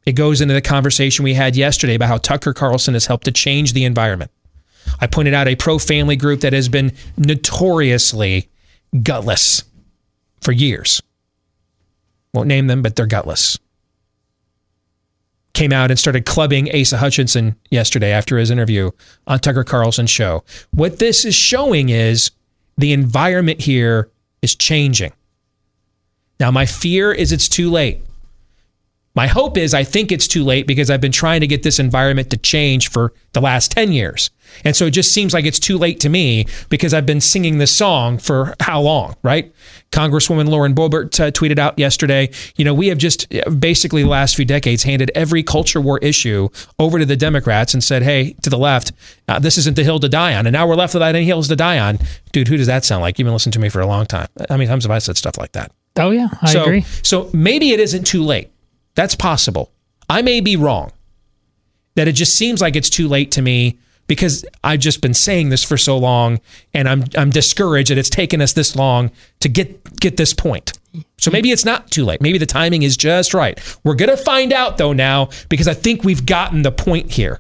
It 0.05 0.15
goes 0.17 0.41
into 0.41 0.53
the 0.53 0.61
conversation 0.61 1.23
we 1.23 1.35
had 1.35 1.55
yesterday 1.55 1.95
about 1.95 2.09
how 2.09 2.17
Tucker 2.17 2.53
Carlson 2.53 2.95
has 2.95 3.07
helped 3.07 3.27
to 3.27 3.31
change 3.31 3.73
the 3.73 3.85
environment. 3.85 4.33
I 5.01 5.07
pointed 5.07 5.33
out 5.33 5.47
a 5.47 5.55
pro 5.55 5.79
family 5.79 6.17
group 6.17 6.41
that 6.41 6.53
has 6.53 6.69
been 6.69 6.93
notoriously 7.17 8.49
gutless 9.01 9.63
for 10.41 10.51
years. 10.51 11.01
Won't 12.35 12.49
name 12.49 12.67
them, 12.67 12.83
but 12.83 12.97
they're 12.97 13.07
gutless. 13.07 13.61
Came 15.55 15.73
out 15.73 15.91
and 15.91 15.99
started 15.99 16.25
clubbing 16.25 16.75
Asa 16.75 16.99
Hutchinson 16.99 17.57
yesterday 17.71 18.13
after 18.13 18.39
his 18.39 18.51
interview 18.51 18.91
on 19.27 19.41
Tucker 19.41 19.65
Carlson's 19.65 20.11
show. 20.11 20.45
What 20.71 20.99
this 20.99 21.25
is 21.25 21.35
showing 21.35 21.89
is 21.89 22.31
the 22.77 22.93
environment 22.93 23.61
here 23.61 24.11
is 24.41 24.55
changing. 24.55 25.13
Now, 26.39 26.53
my 26.53 26.65
fear 26.67 27.13
is 27.13 27.33
it's 27.33 27.49
too 27.49 27.71
late. 27.71 28.01
My 29.15 29.27
hope 29.27 29.57
is 29.57 29.75
I 29.75 29.85
think 29.85 30.13
it's 30.13 30.29
too 30.29 30.45
late 30.45 30.67
because 30.67 30.91
I've 30.91 31.01
been 31.01 31.13
trying 31.13 31.41
to 31.41 31.47
get 31.47 31.63
this 31.63 31.79
environment 31.79 32.31
to 32.31 32.37
change 32.37 32.89
for 32.89 33.13
the 33.33 33.41
last 33.41 33.73
10 33.73 33.93
years. 33.93 34.31
And 34.65 34.75
so 34.77 34.87
it 34.87 34.91
just 34.91 35.13
seems 35.13 35.35
like 35.35 35.45
it's 35.45 35.59
too 35.59 35.77
late 35.77 36.01
to 36.01 36.09
me 36.09 36.47
because 36.69 36.95
I've 36.95 37.07
been 37.07 37.21
singing 37.21 37.59
this 37.59 37.75
song 37.75 38.19
for 38.19 38.55
how 38.61 38.81
long, 38.81 39.17
right? 39.23 39.53
Congresswoman 39.91 40.49
Lauren 40.49 40.75
Boebert 40.75 41.19
uh, 41.21 41.31
tweeted 41.31 41.59
out 41.59 41.79
yesterday, 41.79 42.31
you 42.57 42.65
know, 42.65 42.75
we 42.75 42.89
have 42.89 42.99
just 42.99 43.33
uh, 43.35 43.51
basically 43.51 44.03
the 44.03 44.09
last 44.09 44.37
few 44.37 44.45
decades 44.45 44.83
handed 44.85 45.11
every 45.15 45.43
culture 45.43 45.81
war 45.81 45.99
issue 45.99 46.49
over 46.79 46.99
to 46.99 47.05
the 47.05 47.17
Democrats 47.17 47.75
and 47.75 47.83
said, 47.83 48.03
hey, 48.03 48.35
to 48.43 48.51
the 48.51 48.59
left, 48.59 48.93
uh, 49.29 49.39
this 49.39 49.59
isn't 49.59 49.77
the 49.77 49.85
hill 49.85 50.01
to 50.01 50.09
die 50.09 50.35
on. 50.35 50.47
And 50.47 50.53
now 50.55 50.67
we're 50.67 50.77
left 50.77 50.95
without 50.95 51.15
any 51.15 51.25
hills 51.25 51.49
to 51.49 51.57
die 51.57 51.79
on. 51.79 51.99
Dude, 52.33 52.49
who 52.49 52.57
does 52.57 52.67
that 52.67 52.85
sound 52.85 53.03
like? 53.03 53.19
You've 53.19 53.27
been 53.27 53.33
listening 53.33 53.53
to 53.53 53.61
me 53.61 53.69
for 53.69 53.81
a 53.81 53.87
long 53.87 54.07
time. 54.07 54.29
How 54.49 54.57
many 54.57 54.67
times 54.67 54.85
have 54.85 54.91
I 54.91 54.99
said 54.99 55.17
stuff 55.17 55.39
like 55.39 55.53
that? 55.53 55.73
Oh, 55.97 56.11
yeah, 56.11 56.29
I 56.41 56.53
so, 56.53 56.63
agree. 56.63 56.83
So 57.03 57.31
maybe 57.33 57.73
it 57.73 57.81
isn't 57.81 58.05
too 58.05 58.23
late. 58.23 58.51
That's 58.99 59.15
possible. 59.15 59.71
I 60.11 60.23
may 60.23 60.41
be 60.41 60.57
wrong. 60.57 60.91
That 61.95 62.09
it 62.09 62.15
just 62.15 62.35
seems 62.35 62.61
like 62.61 62.75
it's 62.75 62.91
too 62.91 63.07
late 63.07 63.31
to 63.31 63.43
me 63.43 63.79
because 64.09 64.45
I've 64.65 64.81
just 64.81 65.01
been 65.01 65.15
saying 65.15 65.51
this 65.51 65.63
for 65.63 65.77
so 65.77 65.97
long 65.97 66.41
and 66.75 66.89
I'm 66.89 67.05
I'm 67.17 67.31
discouraged 67.31 67.93
that 67.93 67.99
it's 67.99 68.11
taken 68.11 68.43
us 68.43 68.55
this 68.55 68.75
long 68.75 69.13
to 69.39 69.49
get 69.49 70.01
get 70.01 70.17
this 70.17 70.35
point. 70.35 70.73
So 71.17 71.31
maybe 71.31 71.53
it's 71.53 71.65
not 71.65 71.93
too 71.93 72.05
late. 72.05 72.21
Maybe 72.21 72.39
the 72.39 72.47
timing 72.47 72.83
is 72.83 72.97
just 72.97 73.35
right. 73.35 73.57
We're 73.85 73.95
going 73.95 74.11
to 74.11 74.17
find 74.17 74.53
out 74.53 74.79
though 74.79 74.93
now 74.93 75.29
because 75.49 75.69
I 75.69 75.75
think 75.75 76.03
we've 76.03 76.27
gotten 76.27 76.63
the 76.63 76.73
point 76.73 77.13
here. 77.13 77.39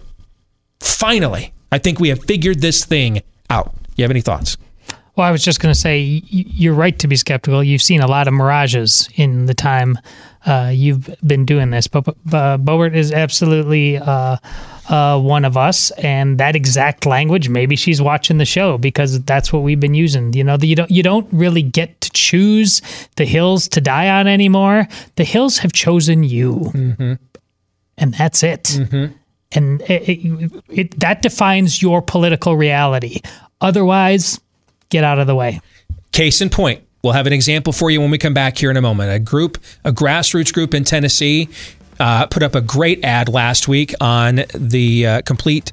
Finally, 0.78 1.52
I 1.72 1.78
think 1.78 1.98
we 1.98 2.10
have 2.10 2.22
figured 2.22 2.60
this 2.60 2.84
thing 2.84 3.20
out. 3.50 3.74
You 3.96 4.04
have 4.04 4.12
any 4.12 4.20
thoughts? 4.20 4.56
Well, 5.16 5.26
I 5.26 5.32
was 5.32 5.42
just 5.42 5.58
going 5.58 5.74
to 5.74 5.80
say 5.80 6.22
you're 6.28 6.74
right 6.74 6.96
to 7.00 7.08
be 7.08 7.16
skeptical. 7.16 7.64
You've 7.64 7.82
seen 7.82 8.00
a 8.00 8.06
lot 8.06 8.28
of 8.28 8.34
mirages 8.34 9.08
in 9.16 9.46
the 9.46 9.54
time 9.54 9.98
uh, 10.48 10.70
you've 10.72 11.14
been 11.26 11.44
doing 11.44 11.70
this. 11.70 11.86
But 11.86 12.08
uh, 12.08 12.58
Boebert 12.58 12.94
is 12.94 13.12
absolutely 13.12 13.98
uh, 13.98 14.38
uh, 14.88 15.20
one 15.20 15.44
of 15.44 15.56
us, 15.56 15.90
and 15.92 16.38
that 16.38 16.56
exact 16.56 17.04
language. 17.04 17.48
Maybe 17.48 17.76
she's 17.76 18.00
watching 18.00 18.38
the 18.38 18.46
show 18.46 18.78
because 18.78 19.22
that's 19.24 19.52
what 19.52 19.62
we've 19.62 19.78
been 19.78 19.94
using. 19.94 20.32
You 20.32 20.44
know, 20.44 20.56
you 20.60 20.74
don't 20.74 20.90
you 20.90 21.02
don't 21.02 21.28
really 21.32 21.62
get 21.62 22.00
to 22.00 22.10
choose 22.12 22.80
the 23.16 23.26
hills 23.26 23.68
to 23.68 23.80
die 23.80 24.08
on 24.08 24.26
anymore. 24.26 24.88
The 25.16 25.24
hills 25.24 25.58
have 25.58 25.72
chosen 25.72 26.24
you, 26.24 26.70
mm-hmm. 26.74 27.12
and 27.98 28.14
that's 28.14 28.42
it. 28.42 28.64
Mm-hmm. 28.64 29.14
And 29.52 29.80
it, 29.82 30.08
it, 30.08 30.64
it, 30.68 31.00
that 31.00 31.22
defines 31.22 31.80
your 31.80 32.02
political 32.02 32.56
reality. 32.56 33.20
Otherwise, 33.60 34.40
get 34.90 35.04
out 35.04 35.18
of 35.18 35.26
the 35.26 35.34
way. 35.34 35.60
Case 36.12 36.40
in 36.42 36.50
point, 36.50 36.82
We'll 37.02 37.12
have 37.12 37.26
an 37.26 37.32
example 37.32 37.72
for 37.72 37.90
you 37.90 38.00
when 38.00 38.10
we 38.10 38.18
come 38.18 38.34
back 38.34 38.58
here 38.58 38.70
in 38.70 38.76
a 38.76 38.82
moment. 38.82 39.12
A 39.12 39.18
group, 39.18 39.58
a 39.84 39.92
grassroots 39.92 40.52
group 40.52 40.74
in 40.74 40.84
Tennessee, 40.84 41.48
uh, 42.00 42.26
put 42.26 42.42
up 42.42 42.54
a 42.54 42.60
great 42.60 43.04
ad 43.04 43.28
last 43.28 43.68
week 43.68 43.94
on 44.00 44.42
the 44.54 45.06
uh, 45.06 45.22
complete 45.22 45.72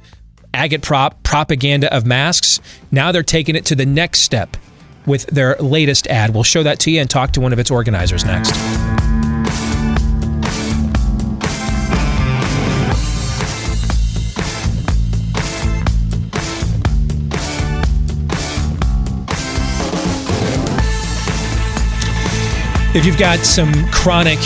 agitprop 0.54 1.16
propaganda 1.24 1.94
of 1.94 2.06
masks. 2.06 2.60
Now 2.92 3.12
they're 3.12 3.24
taking 3.24 3.56
it 3.56 3.66
to 3.66 3.76
the 3.76 3.86
next 3.86 4.22
step 4.22 4.56
with 5.06 5.26
their 5.28 5.56
latest 5.56 6.08
ad. 6.08 6.34
We'll 6.34 6.44
show 6.44 6.64
that 6.64 6.80
to 6.82 6.92
you 6.92 7.02
and 7.02 7.10
talk 7.10 7.32
to 7.32 7.42
one 7.42 7.54
of 7.54 7.60
its 7.60 7.72
organizers 7.72 8.26
next. 8.26 8.54
If 22.96 23.06
you've 23.06 23.18
got 23.18 23.40
some 23.40 23.74
chronic 23.92 24.40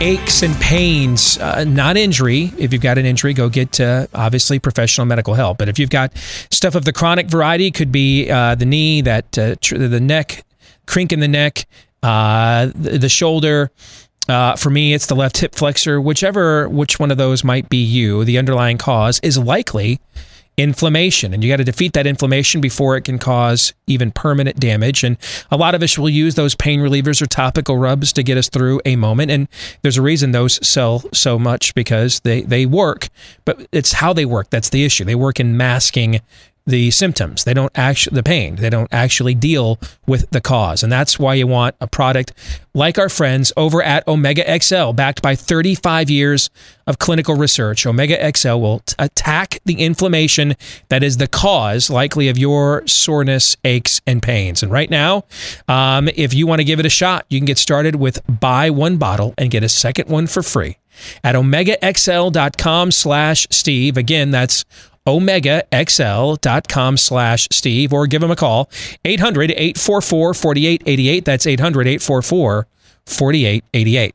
aches 0.00 0.42
and 0.42 0.56
pains, 0.56 1.38
uh, 1.38 1.62
not 1.62 1.96
injury. 1.96 2.52
If 2.58 2.72
you've 2.72 2.82
got 2.82 2.98
an 2.98 3.06
injury, 3.06 3.32
go 3.32 3.48
get 3.48 3.78
uh, 3.78 4.08
obviously 4.12 4.58
professional 4.58 5.06
medical 5.06 5.34
help. 5.34 5.58
But 5.58 5.68
if 5.68 5.78
you've 5.78 5.88
got 5.88 6.12
stuff 6.50 6.74
of 6.74 6.84
the 6.84 6.92
chronic 6.92 7.28
variety, 7.28 7.70
could 7.70 7.92
be 7.92 8.28
uh, 8.28 8.56
the 8.56 8.66
knee, 8.66 9.02
that 9.02 9.38
uh, 9.38 9.54
tr- 9.60 9.78
the 9.78 10.00
neck, 10.00 10.44
crink 10.84 11.12
in 11.12 11.20
the 11.20 11.28
neck, 11.28 11.64
uh, 12.02 12.72
the, 12.74 12.98
the 12.98 13.08
shoulder. 13.08 13.70
Uh, 14.28 14.56
for 14.56 14.70
me, 14.70 14.94
it's 14.94 15.06
the 15.06 15.14
left 15.14 15.38
hip 15.38 15.54
flexor. 15.54 16.00
Whichever 16.00 16.68
which 16.68 16.98
one 16.98 17.12
of 17.12 17.18
those 17.18 17.44
might 17.44 17.68
be 17.68 17.84
you, 17.84 18.24
the 18.24 18.36
underlying 18.36 18.78
cause 18.78 19.20
is 19.22 19.38
likely 19.38 20.00
inflammation. 20.56 21.32
And 21.32 21.42
you 21.42 21.50
got 21.50 21.56
to 21.56 21.64
defeat 21.64 21.94
that 21.94 22.06
inflammation 22.06 22.60
before 22.60 22.96
it 22.96 23.02
can 23.02 23.18
cause 23.18 23.72
even 23.86 24.10
permanent 24.10 24.60
damage. 24.60 25.02
And 25.02 25.16
a 25.50 25.56
lot 25.56 25.74
of 25.74 25.82
us 25.82 25.98
will 25.98 26.10
use 26.10 26.34
those 26.34 26.54
pain 26.54 26.80
relievers 26.80 27.22
or 27.22 27.26
topical 27.26 27.78
rubs 27.78 28.12
to 28.14 28.22
get 28.22 28.36
us 28.36 28.48
through 28.48 28.80
a 28.84 28.96
moment. 28.96 29.30
And 29.30 29.48
there's 29.82 29.96
a 29.96 30.02
reason 30.02 30.32
those 30.32 30.64
sell 30.66 31.04
so 31.12 31.38
much 31.38 31.74
because 31.74 32.20
they, 32.20 32.42
they 32.42 32.66
work, 32.66 33.08
but 33.44 33.66
it's 33.72 33.92
how 33.92 34.12
they 34.12 34.26
work. 34.26 34.50
That's 34.50 34.68
the 34.68 34.84
issue. 34.84 35.04
They 35.04 35.14
work 35.14 35.40
in 35.40 35.56
masking 35.56 36.20
the 36.66 36.90
symptoms. 36.90 37.44
They 37.44 37.54
don't 37.54 37.72
actually 37.74 38.14
the 38.14 38.22
pain. 38.22 38.56
They 38.56 38.70
don't 38.70 38.92
actually 38.92 39.34
deal 39.34 39.78
with 40.06 40.30
the 40.30 40.40
cause. 40.40 40.82
And 40.82 40.92
that's 40.92 41.18
why 41.18 41.34
you 41.34 41.46
want 41.46 41.74
a 41.80 41.86
product 41.86 42.32
like 42.74 42.98
our 42.98 43.08
friends 43.08 43.52
over 43.56 43.82
at 43.82 44.06
Omega 44.08 44.60
XL 44.60 44.92
backed 44.92 45.22
by 45.22 45.34
35 45.34 46.08
years 46.08 46.50
of 46.86 46.98
clinical 46.98 47.34
research. 47.34 47.84
Omega 47.84 48.32
XL 48.34 48.56
will 48.56 48.80
t- 48.80 48.94
attack 48.98 49.60
the 49.64 49.74
inflammation 49.74 50.54
that 50.88 51.02
is 51.02 51.16
the 51.16 51.28
cause 51.28 51.90
likely 51.90 52.28
of 52.28 52.38
your 52.38 52.86
soreness, 52.86 53.56
aches 53.64 54.00
and 54.06 54.22
pains. 54.22 54.62
And 54.62 54.72
right 54.72 54.90
now, 54.90 55.24
um, 55.68 56.08
if 56.14 56.32
you 56.32 56.46
want 56.46 56.60
to 56.60 56.64
give 56.64 56.80
it 56.80 56.86
a 56.86 56.90
shot, 56.90 57.26
you 57.28 57.38
can 57.38 57.46
get 57.46 57.58
started 57.58 57.96
with 57.96 58.20
buy 58.40 58.70
one 58.70 58.96
bottle 58.96 59.34
and 59.36 59.50
get 59.50 59.62
a 59.62 59.68
second 59.68 60.08
one 60.08 60.26
for 60.26 60.42
free 60.42 60.78
at 61.24 61.34
omegaxl.com 61.34 62.90
slash 62.90 63.46
Steve. 63.50 63.96
Again, 63.96 64.30
that's 64.30 64.64
omegaxl.com 65.06 66.96
slash 66.96 67.48
Steve 67.50 67.92
or 67.92 68.06
give 68.06 68.20
them 68.20 68.30
a 68.30 68.36
call 68.36 68.70
800 69.04 69.50
844 69.50 70.34
4888. 70.34 71.24
That's 71.24 71.46
800 71.46 71.86
844 71.86 72.66
4888. 73.06 74.14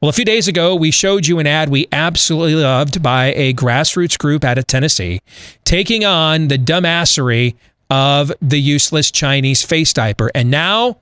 Well, 0.00 0.08
a 0.08 0.12
few 0.12 0.24
days 0.24 0.48
ago, 0.48 0.74
we 0.74 0.90
showed 0.90 1.26
you 1.26 1.38
an 1.38 1.46
ad 1.46 1.68
we 1.68 1.86
absolutely 1.92 2.54
loved 2.54 3.02
by 3.02 3.34
a 3.34 3.52
grassroots 3.52 4.18
group 4.18 4.42
out 4.42 4.58
of 4.58 4.66
Tennessee 4.66 5.20
taking 5.64 6.04
on 6.04 6.48
the 6.48 6.58
dumbassery 6.58 7.54
of 7.90 8.32
the 8.40 8.60
useless 8.60 9.10
Chinese 9.10 9.62
face 9.62 9.92
diaper. 9.92 10.30
And 10.34 10.50
now, 10.50 10.98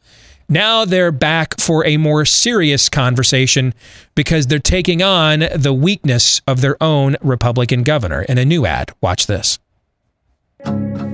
now 0.48 0.84
they're 0.84 1.12
back 1.12 1.58
for 1.60 1.86
a 1.86 1.96
more 1.96 2.24
serious 2.24 2.88
conversation 2.88 3.74
because 4.14 4.46
they're 4.46 4.58
taking 4.58 5.02
on 5.02 5.44
the 5.54 5.72
weakness 5.72 6.40
of 6.46 6.60
their 6.60 6.82
own 6.82 7.16
Republican 7.22 7.82
governor 7.82 8.22
in 8.22 8.38
a 8.38 8.44
new 8.44 8.66
ad. 8.66 8.92
Watch 9.00 9.26
this. 9.26 9.58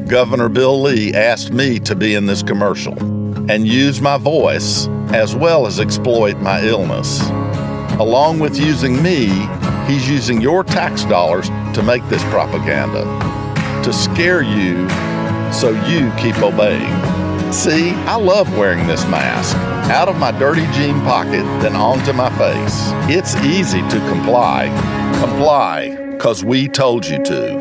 Governor 0.09 0.49
Bill 0.49 0.81
Lee 0.83 1.15
asked 1.15 1.53
me 1.53 1.79
to 1.81 1.95
be 1.95 2.15
in 2.15 2.27
this 2.27 2.43
commercial 2.43 2.99
and 3.51 3.67
use 3.67 4.01
my 4.01 4.19
voice 4.19 4.89
as 5.13 5.35
well 5.35 5.67
as 5.67 5.81
exploit 5.81 6.37
my 6.39 6.63
illness. 6.63 7.21
Along 7.99 8.39
with 8.39 8.59
using 8.59 9.03
me, 9.03 9.27
he's 9.87 10.09
using 10.09 10.41
your 10.41 10.65
tax 10.65 11.05
dollars 11.05 11.49
to 11.75 11.83
make 11.83 12.07
this 12.09 12.23
propaganda, 12.25 13.05
to 13.85 13.93
scare 13.93 14.43
you 14.43 14.89
so 15.53 15.71
you 15.87 16.13
keep 16.17 16.39
obeying. 16.43 17.10
See, 17.53 17.91
I 17.91 18.15
love 18.15 18.57
wearing 18.57 18.87
this 18.87 19.05
mask. 19.07 19.57
Out 19.91 20.09
of 20.09 20.17
my 20.19 20.31
dirty 20.31 20.67
jean 20.73 21.01
pocket, 21.01 21.43
then 21.61 21.75
onto 21.75 22.13
my 22.13 22.31
face. 22.39 22.91
It's 23.11 23.35
easy 23.45 23.83
to 23.83 24.09
comply. 24.09 24.69
Comply, 25.21 25.97
because 26.13 26.45
we 26.45 26.69
told 26.69 27.05
you 27.05 27.21
to. 27.25 27.59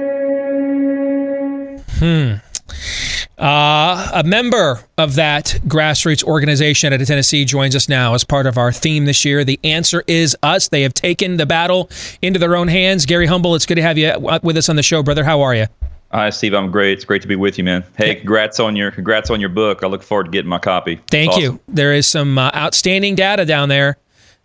Hmm. 1.97 3.43
Uh, 3.43 4.11
a 4.13 4.23
member 4.23 4.79
of 4.97 5.15
that 5.15 5.59
grassroots 5.65 6.23
organization 6.23 6.93
out 6.93 7.01
of 7.01 7.07
Tennessee 7.07 7.43
joins 7.43 7.75
us 7.75 7.89
now 7.89 8.13
as 8.13 8.23
part 8.23 8.45
of 8.45 8.59
our 8.59 8.71
theme 8.71 9.05
this 9.05 9.25
year. 9.25 9.43
The 9.43 9.59
answer 9.63 10.03
is 10.05 10.37
us. 10.43 10.67
They 10.67 10.83
have 10.83 10.93
taken 10.93 11.37
the 11.37 11.47
battle 11.47 11.89
into 12.21 12.37
their 12.37 12.55
own 12.55 12.67
hands. 12.67 13.07
Gary 13.07 13.25
Humble, 13.25 13.55
it's 13.55 13.65
good 13.65 13.75
to 13.75 13.81
have 13.81 13.97
you 13.97 14.13
with 14.43 14.55
us 14.55 14.69
on 14.69 14.75
the 14.75 14.83
show, 14.83 15.01
brother. 15.01 15.23
How 15.23 15.41
are 15.41 15.55
you? 15.55 15.65
Hi, 16.11 16.31
Steve. 16.31 16.55
I'm 16.55 16.71
great. 16.71 16.93
It's 16.93 17.05
great 17.05 17.21
to 17.21 17.27
be 17.27 17.35
with 17.35 17.57
you, 17.59 17.63
man. 17.63 17.83
Hey, 17.95 18.15
congrats 18.15 18.59
on 18.59 18.75
your 18.75 18.89
congrats 18.89 19.29
on 19.29 19.39
your 19.39 19.49
book. 19.49 19.83
I 19.83 19.87
look 19.87 20.01
forward 20.01 20.25
to 20.25 20.31
getting 20.31 20.49
my 20.49 20.57
copy. 20.57 20.99
Thank 21.07 21.31
awesome. 21.31 21.43
you. 21.43 21.59
There 21.67 21.93
is 21.93 22.07
some 22.07 22.37
uh, 22.37 22.49
outstanding 22.55 23.13
data 23.13 23.45
down 23.45 23.69
there 23.69 23.97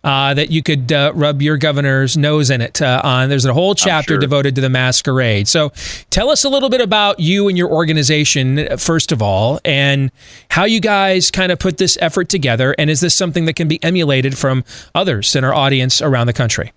uh, 0.03 0.35
that 0.35 0.51
you 0.51 0.61
could 0.61 0.91
uh, 0.91 1.11
rub 1.15 1.41
your 1.41 1.57
governor's 1.57 2.15
nose 2.15 2.51
in 2.51 2.61
it 2.61 2.79
uh, 2.83 3.01
on. 3.03 3.29
There's 3.29 3.45
a 3.45 3.53
whole 3.53 3.73
chapter 3.73 4.13
sure. 4.13 4.19
devoted 4.19 4.53
to 4.55 4.61
the 4.61 4.69
masquerade. 4.69 5.47
So 5.47 5.71
tell 6.11 6.29
us 6.29 6.43
a 6.43 6.49
little 6.49 6.69
bit 6.69 6.81
about 6.81 7.19
you 7.19 7.47
and 7.47 7.57
your 7.57 7.71
organization, 7.71 8.77
first 8.77 9.11
of 9.11 9.23
all, 9.23 9.59
and 9.65 10.11
how 10.51 10.65
you 10.65 10.79
guys 10.79 11.31
kind 11.31 11.51
of 11.51 11.57
put 11.57 11.77
this 11.77 11.97
effort 11.99 12.29
together. 12.29 12.75
And 12.77 12.91
is 12.91 12.99
this 12.99 13.15
something 13.15 13.45
that 13.45 13.55
can 13.55 13.67
be 13.67 13.83
emulated 13.83 14.37
from 14.37 14.63
others 14.93 15.35
in 15.35 15.43
our 15.43 15.55
audience 15.55 15.99
around 15.99 16.27
the 16.27 16.33
country? 16.33 16.71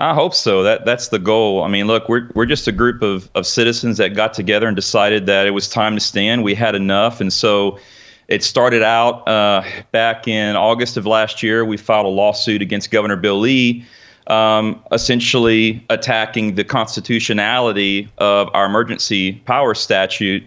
I 0.00 0.14
hope 0.14 0.32
so. 0.32 0.62
That 0.62 0.84
that's 0.84 1.08
the 1.08 1.18
goal. 1.18 1.64
I 1.64 1.68
mean, 1.68 1.88
look, 1.88 2.08
we're 2.08 2.30
we're 2.34 2.46
just 2.46 2.68
a 2.68 2.72
group 2.72 3.02
of 3.02 3.28
of 3.34 3.46
citizens 3.46 3.98
that 3.98 4.14
got 4.14 4.32
together 4.32 4.68
and 4.68 4.76
decided 4.76 5.26
that 5.26 5.46
it 5.46 5.50
was 5.50 5.68
time 5.68 5.94
to 5.94 6.00
stand. 6.00 6.44
We 6.44 6.54
had 6.54 6.76
enough, 6.76 7.20
and 7.20 7.32
so 7.32 7.80
it 8.28 8.44
started 8.44 8.82
out 8.82 9.26
uh, 9.26 9.64
back 9.90 10.28
in 10.28 10.54
August 10.54 10.96
of 10.96 11.04
last 11.04 11.42
year. 11.42 11.64
We 11.64 11.76
filed 11.76 12.06
a 12.06 12.10
lawsuit 12.10 12.62
against 12.62 12.92
Governor 12.92 13.16
Bill 13.16 13.40
Lee, 13.40 13.84
um, 14.28 14.80
essentially 14.92 15.84
attacking 15.90 16.54
the 16.54 16.62
constitutionality 16.64 18.08
of 18.18 18.50
our 18.54 18.66
emergency 18.66 19.32
power 19.46 19.74
statute. 19.74 20.44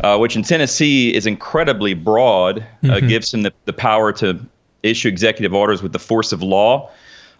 Uh, 0.00 0.16
which 0.16 0.36
in 0.36 0.44
Tennessee 0.44 1.12
is 1.12 1.26
incredibly 1.26 1.92
broad, 1.92 2.60
uh, 2.60 2.62
mm-hmm. 2.62 2.90
uh, 2.92 3.00
gives 3.00 3.34
him 3.34 3.42
the, 3.42 3.52
the 3.64 3.72
power 3.72 4.12
to 4.12 4.38
issue 4.84 5.08
executive 5.08 5.52
orders 5.52 5.82
with 5.82 5.92
the 5.92 5.98
force 5.98 6.30
of 6.30 6.40
law 6.40 6.88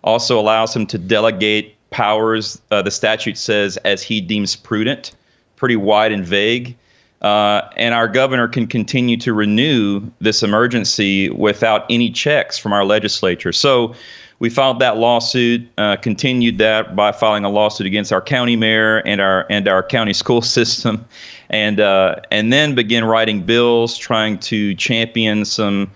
also 0.05 0.39
allows 0.39 0.75
him 0.75 0.87
to 0.87 0.99
delegate 0.99 1.75
powers, 1.91 2.61
uh, 2.71 2.83
the 2.83 2.91
statute 2.91 3.39
says, 3.39 3.77
as 3.79 4.03
he 4.03 4.21
deems 4.21 4.57
prudent, 4.57 5.13
pretty 5.57 5.77
wide 5.77 6.13
and 6.13 6.25
vague. 6.25 6.77
Uh, 7.21 7.69
and 7.77 7.95
our 7.95 8.07
governor 8.07 8.47
can 8.47 8.67
continue 8.67 9.17
to 9.17 9.33
renew 9.33 10.03
this 10.21 10.43
emergency 10.43 11.29
without 11.31 11.85
any 11.91 12.11
checks 12.11 12.57
from 12.59 12.73
our 12.73 12.85
legislature. 12.85 13.53
So 13.53 13.95
we 14.39 14.51
filed 14.51 14.79
that 14.79 14.99
lawsuit, 14.99 15.69
uh, 15.79 15.97
continued 15.97 16.59
that 16.59 16.95
by 16.95 17.11
filing 17.11 17.45
a 17.45 17.51
lawsuit 17.51 17.89
against 17.89 18.13
our 18.13 18.21
county 18.21 18.55
mayor 18.55 18.99
and 18.99 19.21
our 19.21 19.47
and 19.51 19.67
our 19.67 19.83
county 19.83 20.13
school 20.13 20.43
system, 20.57 21.05
and 21.51 21.81
uh, 21.81 22.17
and 22.31 22.53
then 22.53 22.75
begin 22.77 23.05
writing 23.05 23.43
bills 23.43 23.99
trying 23.99 24.39
to 24.39 24.75
champion 24.77 25.45
some 25.45 25.91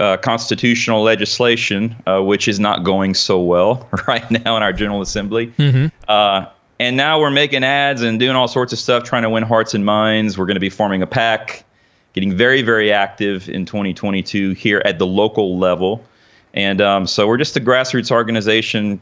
uh, 0.00 0.16
constitutional 0.18 1.02
legislation, 1.02 1.96
uh, 2.06 2.20
which 2.20 2.48
is 2.48 2.58
not 2.58 2.84
going 2.84 3.14
so 3.14 3.40
well 3.40 3.88
right 4.08 4.28
now 4.30 4.56
in 4.56 4.62
our 4.62 4.72
General 4.72 5.02
Assembly. 5.02 5.48
Mm-hmm. 5.58 5.86
Uh, 6.08 6.46
and 6.78 6.96
now 6.96 7.20
we're 7.20 7.30
making 7.30 7.62
ads 7.62 8.02
and 8.02 8.18
doing 8.18 8.34
all 8.34 8.48
sorts 8.48 8.72
of 8.72 8.78
stuff, 8.78 9.04
trying 9.04 9.22
to 9.22 9.30
win 9.30 9.42
hearts 9.42 9.74
and 9.74 9.84
minds. 9.84 10.36
We're 10.36 10.46
going 10.46 10.56
to 10.56 10.60
be 10.60 10.70
forming 10.70 11.02
a 11.02 11.06
PAC, 11.06 11.64
getting 12.12 12.36
very, 12.36 12.62
very 12.62 12.92
active 12.92 13.48
in 13.48 13.66
2022 13.66 14.52
here 14.52 14.82
at 14.84 14.98
the 14.98 15.06
local 15.06 15.58
level. 15.58 16.04
And 16.54 16.80
um, 16.80 17.06
so 17.06 17.28
we're 17.28 17.36
just 17.36 17.56
a 17.56 17.60
grassroots 17.60 18.10
organization 18.10 19.00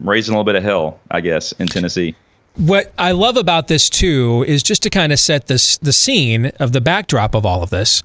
raising 0.00 0.34
a 0.34 0.38
little 0.38 0.44
bit 0.44 0.56
of 0.56 0.62
hell, 0.62 1.00
I 1.10 1.20
guess, 1.20 1.52
in 1.52 1.66
Tennessee. 1.66 2.14
What 2.58 2.92
I 2.98 3.12
love 3.12 3.36
about 3.36 3.68
this 3.68 3.88
too 3.88 4.44
is 4.48 4.64
just 4.64 4.82
to 4.82 4.90
kind 4.90 5.12
of 5.12 5.20
set 5.20 5.46
this 5.46 5.78
the 5.78 5.92
scene 5.92 6.46
of 6.58 6.72
the 6.72 6.80
backdrop 6.80 7.36
of 7.36 7.46
all 7.46 7.62
of 7.62 7.70
this. 7.70 8.02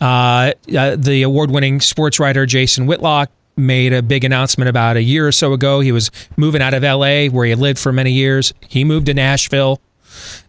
Uh, 0.00 0.52
uh, 0.76 0.96
the 0.96 1.22
award-winning 1.22 1.80
sports 1.80 2.18
writer 2.18 2.44
Jason 2.44 2.86
Whitlock 2.86 3.30
made 3.56 3.92
a 3.92 4.02
big 4.02 4.24
announcement 4.24 4.68
about 4.68 4.96
a 4.96 5.02
year 5.02 5.28
or 5.28 5.30
so 5.30 5.52
ago. 5.52 5.78
He 5.78 5.92
was 5.92 6.10
moving 6.36 6.60
out 6.60 6.74
of 6.74 6.82
L.A., 6.82 7.28
where 7.28 7.46
he 7.46 7.54
lived 7.54 7.78
for 7.78 7.92
many 7.92 8.10
years. 8.10 8.52
He 8.68 8.82
moved 8.82 9.06
to 9.06 9.14
Nashville. 9.14 9.80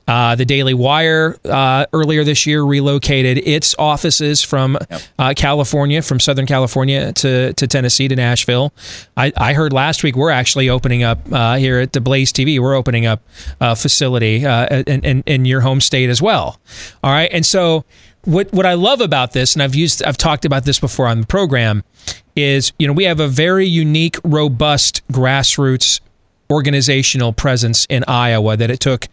Uh, 0.08 0.36
the 0.36 0.46
Daily 0.46 0.74
Wire 0.74 1.38
uh, 1.46 1.86
earlier 1.94 2.24
this 2.24 2.46
year 2.46 2.62
relocated 2.64 3.38
its 3.38 3.74
offices 3.80 4.44
from 4.44 4.78
yep. 4.90 5.02
uh, 5.18 5.34
California, 5.36 6.02
from 6.02 6.20
Southern 6.20 6.46
California 6.46 7.14
to, 7.14 7.54
to 7.54 7.68
Tennessee 7.68 8.08
to 8.08 8.16
Nashville. 8.16 8.74
I, 9.16 9.32
I 9.38 9.54
heard 9.54 9.72
last 9.72 10.04
week 10.04 10.16
we're 10.16 10.30
actually 10.30 10.70
opening 10.70 11.04
up 11.04 11.20
uh, 11.32 11.56
here 11.56 11.80
at 11.80 11.94
the 11.94 12.02
Blaze 12.02 12.34
TV. 12.34 12.60
We're 12.60 12.76
opening 12.76 13.06
up 13.06 13.22
a 13.62 13.76
facility 13.76 14.46
uh, 14.46 14.84
in, 14.88 15.06
in, 15.06 15.24
in 15.26 15.46
your 15.46 15.62
home 15.62 15.80
state 15.80 16.10
as 16.10 16.22
well. 16.22 16.60
All 17.04 17.12
right, 17.12 17.30
and 17.32 17.46
so 17.46 17.86
what 18.26 18.52
what 18.54 18.66
I 18.66 18.74
love 18.74 19.02
about 19.02 19.34
this, 19.34 19.54
and 19.54 19.62
I've 19.62 19.76
used 19.76 20.04
I've 20.04 20.18
talked 20.18 20.46
about 20.46 20.66
this 20.66 20.80
before 20.80 21.08
on 21.08 21.22
the 21.22 21.28
program, 21.28 21.84
is 22.36 22.72
you 22.80 22.88
know 22.88 22.94
we 22.94 23.04
have 23.06 23.20
a 23.20 23.28
very 23.28 23.68
unique, 23.68 24.18
robust 24.24 25.06
grassroots 25.12 26.00
organizational 26.52 27.34
presence 27.34 27.86
in 27.90 28.04
Iowa 28.08 28.58
that 28.58 28.70
it 28.70 28.80
took 28.80 29.08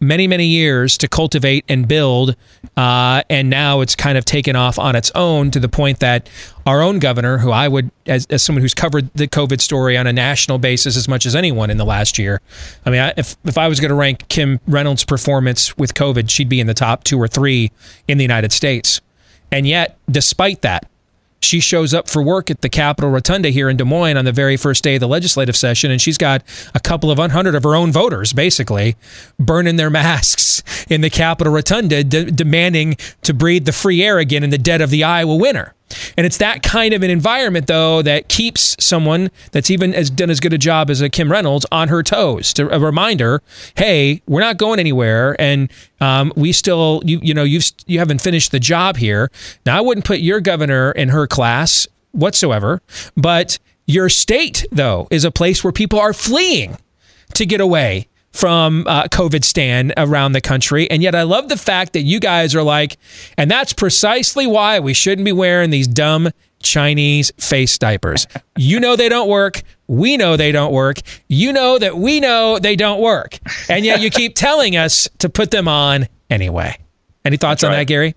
many, 0.00 0.26
many 0.26 0.46
years 0.46 0.98
to 0.98 1.08
cultivate 1.08 1.64
and 1.68 1.88
build. 1.88 2.36
Uh, 2.76 3.22
and 3.30 3.48
now 3.50 3.80
it's 3.80 3.96
kind 3.96 4.18
of 4.18 4.24
taken 4.24 4.54
off 4.54 4.78
on 4.78 4.94
its 4.94 5.10
own 5.14 5.50
to 5.50 5.60
the 5.60 5.68
point 5.68 6.00
that 6.00 6.28
our 6.66 6.82
own 6.82 6.98
governor, 6.98 7.38
who 7.38 7.50
I 7.50 7.68
would, 7.68 7.90
as, 8.06 8.26
as 8.26 8.42
someone 8.42 8.62
who's 8.62 8.74
covered 8.74 9.12
the 9.14 9.26
COVID 9.26 9.60
story 9.60 9.96
on 9.96 10.06
a 10.06 10.12
national 10.12 10.58
basis 10.58 10.96
as 10.96 11.08
much 11.08 11.26
as 11.26 11.34
anyone 11.34 11.70
in 11.70 11.76
the 11.76 11.84
last 11.84 12.18
year, 12.18 12.40
I 12.84 12.90
mean, 12.90 13.00
I, 13.00 13.14
if, 13.16 13.36
if 13.44 13.58
I 13.58 13.68
was 13.68 13.80
going 13.80 13.90
to 13.90 13.94
rank 13.94 14.28
Kim 14.28 14.60
Reynolds' 14.66 15.04
performance 15.04 15.76
with 15.76 15.94
COVID, 15.94 16.30
she'd 16.30 16.48
be 16.48 16.60
in 16.60 16.66
the 16.66 16.74
top 16.74 17.04
two 17.04 17.20
or 17.20 17.28
three 17.28 17.72
in 18.08 18.18
the 18.18 18.24
United 18.24 18.52
States. 18.52 19.00
And 19.50 19.66
yet, 19.66 19.98
despite 20.10 20.62
that, 20.62 20.88
she 21.44 21.60
shows 21.60 21.94
up 21.94 22.08
for 22.08 22.22
work 22.22 22.50
at 22.50 22.60
the 22.60 22.68
Capitol 22.68 23.10
Rotunda 23.10 23.50
here 23.50 23.68
in 23.68 23.76
Des 23.76 23.84
Moines 23.84 24.16
on 24.16 24.24
the 24.24 24.32
very 24.32 24.56
first 24.56 24.82
day 24.82 24.94
of 24.96 25.00
the 25.00 25.08
legislative 25.08 25.56
session, 25.56 25.90
and 25.90 26.00
she's 26.00 26.18
got 26.18 26.42
a 26.74 26.80
couple 26.80 27.10
of 27.10 27.18
hundred 27.18 27.54
of 27.54 27.62
her 27.62 27.74
own 27.74 27.92
voters 27.92 28.32
basically 28.32 28.96
burning 29.38 29.76
their 29.76 29.90
masks 29.90 30.62
in 30.88 31.00
the 31.00 31.10
Capitol 31.10 31.52
Rotunda, 31.52 32.04
de- 32.04 32.30
demanding 32.30 32.96
to 33.22 33.34
breathe 33.34 33.64
the 33.64 33.72
free 33.72 34.02
air 34.02 34.18
again 34.18 34.42
in 34.42 34.50
the 34.50 34.58
dead 34.58 34.80
of 34.80 34.90
the 34.90 35.04
Iowa 35.04 35.36
winter. 35.36 35.74
And 36.16 36.26
it's 36.26 36.38
that 36.38 36.62
kind 36.62 36.94
of 36.94 37.02
an 37.02 37.10
environment, 37.10 37.66
though, 37.66 38.02
that 38.02 38.28
keeps 38.28 38.76
someone 38.78 39.30
that's 39.52 39.70
even 39.70 39.94
as 39.94 40.10
done 40.10 40.30
as 40.30 40.40
good 40.40 40.52
a 40.52 40.58
job 40.58 40.90
as 40.90 41.00
a 41.00 41.08
Kim 41.08 41.30
Reynolds 41.30 41.66
on 41.72 41.88
her 41.88 42.02
toes. 42.02 42.52
To 42.54 42.68
a 42.74 42.78
reminder, 42.78 43.42
hey, 43.76 44.22
we're 44.26 44.40
not 44.40 44.56
going 44.56 44.78
anywhere, 44.78 45.36
and 45.38 45.70
um, 46.00 46.32
we 46.36 46.52
still, 46.52 47.02
you 47.04 47.20
you 47.22 47.34
know, 47.34 47.44
you've 47.44 47.70
you 47.86 47.98
haven't 47.98 48.20
finished 48.20 48.52
the 48.52 48.60
job 48.60 48.96
here. 48.96 49.30
Now, 49.66 49.78
I 49.78 49.80
wouldn't 49.80 50.06
put 50.06 50.20
your 50.20 50.40
governor 50.40 50.92
in 50.92 51.08
her 51.10 51.26
class 51.26 51.86
whatsoever, 52.12 52.80
but 53.16 53.58
your 53.86 54.08
state, 54.08 54.64
though, 54.72 55.08
is 55.10 55.24
a 55.24 55.30
place 55.30 55.62
where 55.62 55.72
people 55.72 55.98
are 55.98 56.12
fleeing 56.12 56.78
to 57.34 57.44
get 57.44 57.60
away 57.60 58.08
from 58.34 58.84
uh, 58.88 59.04
COVID 59.04 59.44
stand 59.44 59.94
around 59.96 60.32
the 60.32 60.40
country. 60.40 60.90
And 60.90 61.02
yet 61.02 61.14
I 61.14 61.22
love 61.22 61.48
the 61.48 61.56
fact 61.56 61.92
that 61.92 62.02
you 62.02 62.18
guys 62.18 62.54
are 62.54 62.64
like, 62.64 62.98
and 63.38 63.48
that's 63.48 63.72
precisely 63.72 64.46
why 64.46 64.80
we 64.80 64.92
shouldn't 64.92 65.24
be 65.24 65.32
wearing 65.32 65.70
these 65.70 65.86
dumb 65.86 66.30
Chinese 66.60 67.30
face 67.38 67.78
diapers. 67.78 68.26
You 68.56 68.80
know 68.80 68.96
they 68.96 69.08
don't 69.08 69.28
work. 69.28 69.62
We 69.86 70.16
know 70.16 70.36
they 70.36 70.50
don't 70.50 70.72
work. 70.72 70.98
You 71.28 71.52
know 71.52 71.78
that 71.78 71.96
we 71.96 72.18
know 72.18 72.58
they 72.58 72.74
don't 72.74 73.00
work. 73.00 73.38
And 73.68 73.84
yet 73.84 74.00
you 74.00 74.10
keep 74.10 74.34
telling 74.34 74.76
us 74.76 75.08
to 75.18 75.28
put 75.28 75.52
them 75.52 75.68
on 75.68 76.08
anyway. 76.28 76.76
Any 77.24 77.36
thoughts 77.36 77.62
That's 77.62 77.70
on 77.70 77.78
that, 77.78 77.86
Gary? 77.86 78.16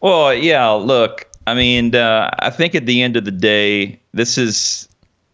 Well, 0.00 0.34
yeah. 0.34 0.68
Look, 0.70 1.28
I 1.46 1.54
mean, 1.54 1.94
uh, 1.94 2.28
I 2.40 2.50
think 2.50 2.74
at 2.74 2.86
the 2.86 3.02
end 3.02 3.16
of 3.16 3.24
the 3.24 3.30
day, 3.30 4.00
this 4.12 4.36
is 4.36 4.88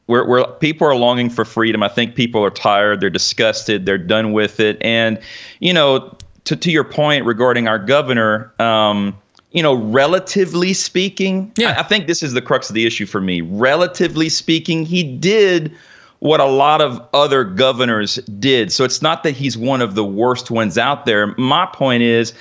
where, 0.07 0.24
where 0.24 0.44
people 0.44 0.86
are 0.86 0.96
longing 0.96 1.30
for 1.30 1.44
freedom. 1.44 1.82
I 1.82 1.88
think 1.88 2.14
people 2.14 2.44
are 2.44 2.50
tired. 2.50 3.00
They're 3.00 3.11
disgusted. 3.11 3.86
They're 3.86 3.98
done 3.98 4.32
with 4.32 4.61
it. 4.61 4.78
And 4.80 5.18
you 5.61 5.72
know, 5.72 6.16
to 6.44 6.57
to 6.57 6.70
your 6.70 6.84
point 6.84 7.24
regarding 7.24 7.68
our 7.68 7.78
governor. 7.78 8.52
Um, 8.59 9.18
you 9.50 9.62
know, 9.62 9.74
relatively 9.74 10.72
speaking, 10.72 11.52
yeah. 11.57 11.74
I, 11.76 11.80
I 11.80 11.82
think 11.84 12.09
this 12.09 12.24
is 12.24 12.32
the 12.32 12.42
crux 12.42 12.68
of 12.68 12.74
the 12.74 12.86
issue 12.86 13.07
for 13.07 13.20
me. 13.20 13.40
Relatively 13.40 14.28
speaking, 14.28 14.84
he 14.84 15.05
did 15.05 15.72
what 16.18 16.40
a 16.40 16.44
lot 16.46 16.80
of 16.80 17.00
other 17.12 17.44
governors 17.44 18.16
did. 18.40 18.72
So 18.72 18.82
it's 18.82 19.00
not 19.00 19.22
that 19.22 19.32
he's 19.32 19.57
one 19.57 19.80
of 19.80 19.94
the 19.94 20.05
worst 20.05 20.50
ones 20.50 20.76
out 20.76 21.07
there. 21.07 21.34
My 21.38 21.66
point 21.66 22.02
is, 22.02 22.34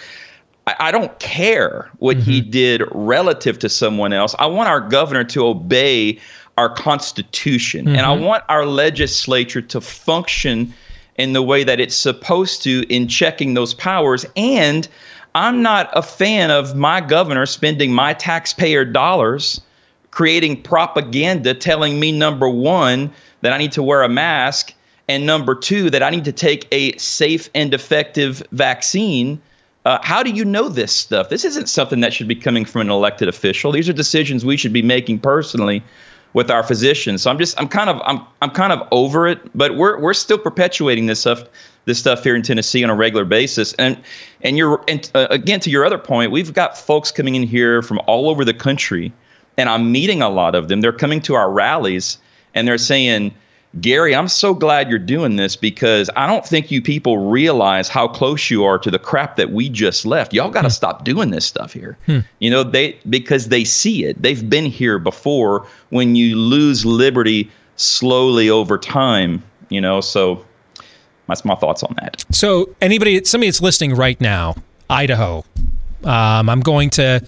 I, 0.65 0.75
I 0.79 0.91
don't 0.91 1.17
care 1.19 1.91
what 1.99 2.17
he 2.17 2.41
did 2.41 2.81
relative 2.93 3.59
to 3.59 3.69
someone 3.69 4.11
else. 4.11 4.33
I 4.39 4.47
want 4.47 4.69
our 4.69 4.81
governor 4.81 5.23
to 5.25 5.45
obey 5.45 6.19
our 6.57 6.69
Constitution, 6.69 7.87
and 7.87 8.01
I 8.01 8.15
Mhm. 8.15 8.21
want 8.21 8.43
our 8.49 8.65
legislature 8.65 9.61
to 9.61 9.81
function 9.81 10.73
in 11.17 11.33
the 11.33 11.41
way 11.41 11.63
that 11.63 11.79
it's 11.79 11.95
supposed 11.95 12.63
to 12.63 12.85
in 12.89 13.07
checking 13.07 13.53
those 13.53 13.73
powers. 13.73 14.25
And 14.35 14.87
I'm 15.35 15.61
not 15.61 15.89
a 15.93 16.01
fan 16.01 16.51
of 16.51 16.75
my 16.75 17.01
governor 17.01 17.45
spending 17.45 17.91
my 17.91 18.13
taxpayer 18.13 18.85
dollars 18.85 19.61
creating 20.11 20.61
propaganda 20.61 21.55
telling 21.55 21.99
me 21.99 22.11
number 22.11 22.47
one 22.47 23.11
that 23.41 23.51
I 23.51 23.57
need 23.57 23.71
to 23.73 23.81
wear 23.83 24.03
a 24.03 24.09
mask 24.09 24.73
and 25.09 25.25
number 25.25 25.55
two 25.55 25.89
that 25.89 26.03
I 26.03 26.11
need 26.11 26.25
to 26.25 26.31
take 26.31 26.67
a 26.71 26.95
safe 26.97 27.49
and 27.55 27.73
effective 27.73 28.43
vaccine. 28.51 29.41
Uh, 29.85 29.97
how 30.01 30.23
do 30.23 30.29
you 30.29 30.45
know 30.45 30.69
this 30.69 30.93
stuff? 30.93 31.29
This 31.29 31.43
isn't 31.43 31.67
something 31.67 31.99
that 32.01 32.13
should 32.13 32.27
be 32.27 32.35
coming 32.35 32.63
from 32.63 32.81
an 32.81 32.89
elected 32.89 33.27
official. 33.27 33.71
These 33.71 33.89
are 33.89 33.93
decisions 33.93 34.45
we 34.45 34.55
should 34.55 34.71
be 34.71 34.83
making 34.83 35.19
personally 35.19 35.83
with 36.33 36.49
our 36.49 36.63
physicians. 36.63 37.21
So 37.21 37.31
I'm 37.31 37.37
just 37.37 37.59
I'm 37.59 37.67
kind 37.67 37.89
of 37.89 38.01
I'm 38.05 38.21
I'm 38.41 38.49
kind 38.49 38.73
of 38.73 38.87
over 38.91 39.27
it, 39.27 39.39
but 39.55 39.75
we're 39.75 39.99
we're 39.99 40.13
still 40.13 40.37
perpetuating 40.37 41.05
this 41.05 41.21
stuff 41.21 41.43
this 41.85 41.99
stuff 41.99 42.23
here 42.23 42.35
in 42.35 42.41
Tennessee 42.41 42.83
on 42.83 42.89
a 42.89 42.95
regular 42.95 43.25
basis. 43.25 43.73
And 43.73 44.01
and 44.41 44.57
you're 44.57 44.83
and 44.87 45.09
uh, 45.15 45.27
again 45.29 45.59
to 45.61 45.69
your 45.69 45.85
other 45.85 45.97
point, 45.97 46.31
we've 46.31 46.53
got 46.53 46.77
folks 46.77 47.11
coming 47.11 47.35
in 47.35 47.43
here 47.43 47.81
from 47.81 47.99
all 48.07 48.29
over 48.29 48.43
the 48.43 48.53
country, 48.53 49.13
and 49.57 49.69
I'm 49.69 49.91
meeting 49.91 50.21
a 50.21 50.29
lot 50.29 50.55
of 50.55 50.67
them. 50.67 50.81
They're 50.81 50.91
coming 50.91 51.21
to 51.21 51.35
our 51.35 51.51
rallies 51.51 52.17
and 52.53 52.67
they're 52.67 52.77
saying. 52.77 53.33
Gary, 53.81 54.15
I'm 54.15 54.27
so 54.27 54.53
glad 54.53 54.89
you're 54.89 54.99
doing 54.99 55.35
this 55.35 55.55
because 55.55 56.09
I 56.15 56.27
don't 56.27 56.45
think 56.45 56.69
you 56.69 56.81
people 56.81 57.29
realize 57.29 57.89
how 57.89 58.07
close 58.07 58.51
you 58.51 58.63
are 58.63 58.77
to 58.77 58.91
the 58.91 58.99
crap 58.99 59.35
that 59.37 59.51
we 59.51 59.67
just 59.67 60.05
left. 60.05 60.33
Y'all 60.33 60.51
got 60.51 60.61
to 60.61 60.69
stop 60.69 61.03
doing 61.03 61.31
this 61.31 61.45
stuff 61.45 61.73
here. 61.73 61.97
Hmm. 62.05 62.19
You 62.39 62.51
know, 62.51 62.63
they 62.63 62.99
because 63.09 63.49
they 63.49 63.63
see 63.63 64.05
it. 64.05 64.21
They've 64.21 64.47
been 64.47 64.65
here 64.65 64.99
before 64.99 65.65
when 65.89 66.15
you 66.15 66.35
lose 66.35 66.85
liberty 66.85 67.49
slowly 67.75 68.49
over 68.49 68.77
time, 68.77 69.41
you 69.69 69.81
know. 69.81 70.01
So 70.01 70.45
that's 71.27 71.43
my 71.43 71.55
thoughts 71.55 71.83
on 71.83 71.95
that. 72.01 72.23
So, 72.31 72.75
anybody, 72.81 73.23
somebody 73.23 73.49
that's 73.49 73.61
listening 73.61 73.95
right 73.95 74.19
now, 74.19 74.55
Idaho, 74.89 75.45
um, 76.03 76.49
I'm 76.49 76.59
going 76.59 76.89
to 76.91 77.21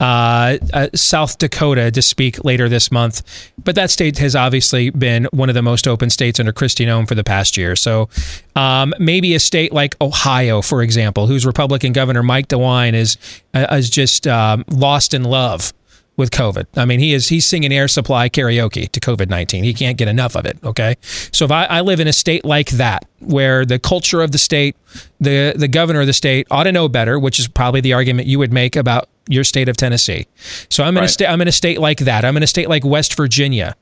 uh, 0.00 0.58
uh, 0.72 0.88
South 0.94 1.38
Dakota 1.38 1.90
to 1.90 2.02
speak 2.02 2.44
later 2.44 2.68
this 2.68 2.92
month, 2.92 3.22
but 3.62 3.74
that 3.74 3.90
state 3.90 4.18
has 4.18 4.36
obviously 4.36 4.90
been 4.90 5.26
one 5.32 5.48
of 5.48 5.54
the 5.54 5.62
most 5.62 5.88
open 5.88 6.10
states 6.10 6.38
under 6.38 6.52
Kristi 6.52 6.86
Noem 6.86 7.08
for 7.08 7.14
the 7.14 7.24
past 7.24 7.56
year. 7.56 7.74
So, 7.74 8.08
um, 8.54 8.94
maybe 8.98 9.34
a 9.34 9.40
state 9.40 9.72
like 9.72 9.96
Ohio, 10.00 10.62
for 10.62 10.82
example, 10.82 11.26
whose 11.26 11.44
Republican 11.44 11.92
governor 11.92 12.22
Mike 12.22 12.48
DeWine 12.48 12.94
is 12.94 13.18
uh, 13.54 13.66
is 13.72 13.90
just 13.90 14.26
um, 14.26 14.64
lost 14.70 15.14
in 15.14 15.24
love 15.24 15.72
with 16.16 16.32
COVID. 16.32 16.66
I 16.76 16.84
mean, 16.84 17.00
he 17.00 17.14
is 17.14 17.28
he's 17.28 17.46
singing 17.46 17.72
air 17.72 17.88
supply 17.88 18.28
karaoke 18.28 18.90
to 18.90 19.00
COVID 19.00 19.30
nineteen. 19.30 19.64
He 19.64 19.72
can't 19.72 19.96
get 19.96 20.08
enough 20.08 20.36
of 20.36 20.46
it. 20.46 20.58
Okay, 20.62 20.96
so 21.02 21.44
if 21.44 21.50
I, 21.50 21.64
I 21.64 21.80
live 21.80 22.00
in 22.00 22.08
a 22.08 22.12
state 22.12 22.44
like 22.44 22.70
that, 22.70 23.04
where 23.20 23.64
the 23.64 23.78
culture 23.78 24.20
of 24.20 24.32
the 24.32 24.38
state, 24.38 24.76
the 25.20 25.54
the 25.56 25.68
governor 25.68 26.00
of 26.00 26.06
the 26.06 26.12
state 26.12 26.46
ought 26.50 26.64
to 26.64 26.72
know 26.72 26.88
better, 26.88 27.18
which 27.18 27.38
is 27.38 27.48
probably 27.48 27.80
the 27.80 27.94
argument 27.94 28.28
you 28.28 28.38
would 28.38 28.52
make 28.52 28.76
about 28.76 29.08
your 29.28 29.44
state 29.44 29.68
of 29.68 29.76
Tennessee. 29.76 30.26
So 30.70 30.84
I'm 30.84 30.96
in 30.96 31.04
a 31.04 31.08
state 31.08 31.26
I'm 31.26 31.40
in 31.40 31.48
a 31.48 31.52
state 31.52 31.80
like 31.80 31.98
that. 32.00 32.24
I'm 32.24 32.36
in 32.36 32.42
a 32.42 32.46
state 32.46 32.68
like 32.68 32.84
West 32.84 33.14
Virginia. 33.14 33.76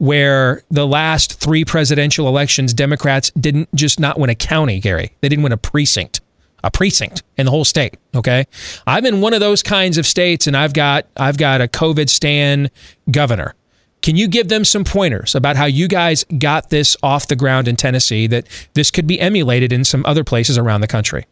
Where 0.00 0.62
the 0.70 0.86
last 0.86 1.40
three 1.40 1.64
presidential 1.64 2.28
elections, 2.28 2.72
Democrats 2.72 3.32
didn't 3.32 3.74
just 3.74 3.98
not 3.98 4.16
win 4.16 4.30
a 4.30 4.34
county, 4.36 4.78
Gary. 4.78 5.10
They 5.22 5.28
didn't 5.28 5.42
win 5.42 5.50
a 5.50 5.56
precinct 5.56 6.20
a 6.64 6.70
precinct 6.70 7.22
in 7.36 7.44
the 7.44 7.50
whole 7.50 7.64
state. 7.64 7.96
Okay, 8.14 8.46
I'm 8.86 9.06
in 9.06 9.20
one 9.20 9.34
of 9.34 9.40
those 9.40 9.62
kinds 9.62 9.98
of 9.98 10.06
states, 10.06 10.46
and 10.46 10.56
I've 10.56 10.72
got 10.72 11.06
I've 11.16 11.38
got 11.38 11.60
a 11.60 11.68
COVID 11.68 12.08
stand 12.08 12.70
governor. 13.10 13.54
Can 14.00 14.16
you 14.16 14.28
give 14.28 14.48
them 14.48 14.64
some 14.64 14.84
pointers 14.84 15.34
about 15.34 15.56
how 15.56 15.64
you 15.64 15.88
guys 15.88 16.24
got 16.38 16.70
this 16.70 16.96
off 17.02 17.26
the 17.26 17.36
ground 17.36 17.66
in 17.66 17.76
Tennessee? 17.76 18.26
That 18.26 18.46
this 18.74 18.90
could 18.90 19.06
be 19.06 19.20
emulated 19.20 19.72
in 19.72 19.84
some 19.84 20.04
other 20.06 20.24
places 20.24 20.56
around 20.56 20.80
the 20.80 20.86
country. 20.86 21.26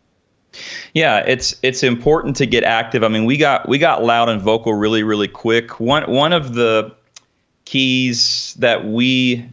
Yeah, 0.95 1.19
it's 1.27 1.55
it's 1.63 1.83
important 1.83 2.37
to 2.37 2.47
get 2.47 2.65
active. 2.65 3.05
I 3.05 3.09
mean, 3.09 3.25
we 3.25 3.37
got 3.37 3.69
we 3.69 3.79
got 3.79 4.05
loud 4.05 4.29
and 4.29 4.41
vocal 4.41 4.75
really 4.75 5.03
really 5.03 5.29
quick. 5.29 5.81
One 5.81 6.11
one 6.11 6.33
of 6.33 6.55
the 6.55 6.95
keys 7.65 8.55
that 8.59 8.87
we 8.87 9.47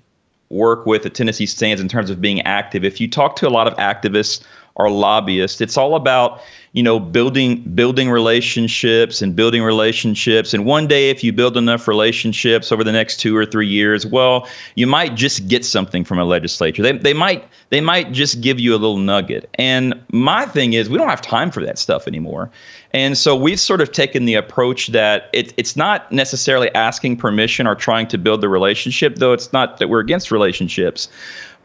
work 0.49 0.85
with 0.85 1.05
at 1.05 1.15
Tennessee 1.15 1.45
Stands 1.45 1.81
in 1.81 1.87
terms 1.87 2.09
of 2.09 2.21
being 2.21 2.41
active. 2.41 2.83
If 2.83 3.01
you 3.01 3.09
talk 3.09 3.35
to 3.37 3.47
a 3.47 3.49
lot 3.49 3.67
of 3.67 3.73
activists 3.77 4.43
or 4.75 4.89
lobbyists, 4.89 5.61
it's 5.61 5.77
all 5.77 5.95
about 5.95 6.41
you 6.73 6.81
know 6.81 6.99
building 6.99 7.61
building 7.75 8.09
relationships 8.09 9.21
and 9.21 9.35
building 9.35 9.63
relationships. 9.63 10.53
And 10.53 10.65
one 10.65 10.87
day, 10.87 11.11
if 11.11 11.23
you 11.23 11.31
build 11.31 11.55
enough 11.55 11.87
relationships 11.87 12.71
over 12.71 12.83
the 12.83 12.91
next 12.91 13.17
two 13.17 13.37
or 13.37 13.45
three 13.45 13.67
years, 13.67 14.05
well, 14.05 14.47
you 14.75 14.87
might 14.87 15.15
just 15.15 15.47
get 15.47 15.63
something 15.63 16.03
from 16.03 16.17
a 16.17 16.25
legislature. 16.25 16.81
They 16.81 16.93
they 16.93 17.13
might 17.13 17.47
they 17.69 17.79
might 17.79 18.11
just 18.11 18.41
give 18.41 18.59
you 18.59 18.73
a 18.73 18.77
little 18.77 18.97
nugget. 18.97 19.49
And 19.53 20.03
my 20.11 20.45
thing 20.47 20.73
is, 20.73 20.89
we 20.89 20.97
don't 20.97 21.09
have 21.09 21.21
time 21.21 21.51
for 21.51 21.63
that 21.63 21.77
stuff 21.77 22.07
anymore. 22.07 22.49
And 22.91 23.17
so 23.17 23.35
we've 23.35 23.59
sort 23.59 23.81
of 23.81 23.91
taken 23.91 24.25
the 24.25 24.35
approach 24.35 24.87
that 24.87 25.29
it, 25.33 25.53
it's 25.57 25.75
not 25.75 26.11
necessarily 26.11 26.73
asking 26.75 27.17
permission 27.17 27.65
or 27.65 27.75
trying 27.75 28.07
to 28.07 28.17
build 28.17 28.41
the 28.41 28.49
relationship, 28.49 29.15
though 29.15 29.33
it's 29.33 29.53
not 29.53 29.77
that 29.77 29.89
we're 29.89 29.99
against 29.99 30.31
relationships, 30.31 31.07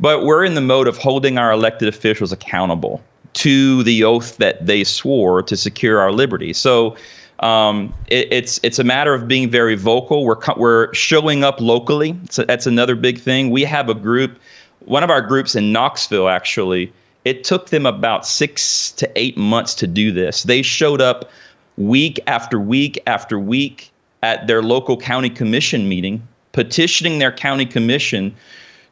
but 0.00 0.24
we're 0.24 0.44
in 0.44 0.54
the 0.54 0.62
mode 0.62 0.88
of 0.88 0.96
holding 0.96 1.36
our 1.36 1.52
elected 1.52 1.88
officials 1.88 2.32
accountable 2.32 3.02
to 3.38 3.82
the 3.84 4.02
oath 4.04 4.36
that 4.38 4.66
they 4.66 4.82
swore 4.84 5.42
to 5.42 5.56
secure 5.56 6.00
our 6.00 6.10
liberty. 6.10 6.52
So 6.52 6.96
um, 7.40 7.94
it, 8.08 8.26
it's 8.32 8.58
it's 8.64 8.78
a 8.78 8.84
matter 8.84 9.14
of 9.14 9.28
being 9.28 9.48
very 9.48 9.76
vocal. 9.76 10.24
We're 10.24 10.40
we're 10.56 10.92
showing 10.92 11.44
up 11.44 11.60
locally. 11.60 12.18
So 12.30 12.44
that's 12.44 12.66
another 12.66 12.96
big 12.96 13.20
thing. 13.20 13.50
We 13.50 13.62
have 13.62 13.88
a 13.88 13.94
group 13.94 14.38
one 14.84 15.04
of 15.04 15.10
our 15.10 15.20
groups 15.20 15.54
in 15.54 15.72
Knoxville 15.72 16.28
actually. 16.28 16.92
It 17.24 17.44
took 17.44 17.68
them 17.68 17.84
about 17.86 18.26
six 18.26 18.90
to 18.92 19.10
eight 19.14 19.36
months 19.36 19.74
to 19.74 19.86
do 19.86 20.10
this. 20.12 20.44
They 20.44 20.62
showed 20.62 21.00
up 21.00 21.30
week 21.76 22.18
after 22.26 22.58
week 22.58 22.98
after 23.06 23.38
week 23.38 23.90
at 24.22 24.46
their 24.46 24.62
local 24.62 24.96
county 24.96 25.30
commission 25.30 25.88
meeting, 25.88 26.26
petitioning 26.52 27.18
their 27.18 27.32
county 27.32 27.66
commission 27.66 28.34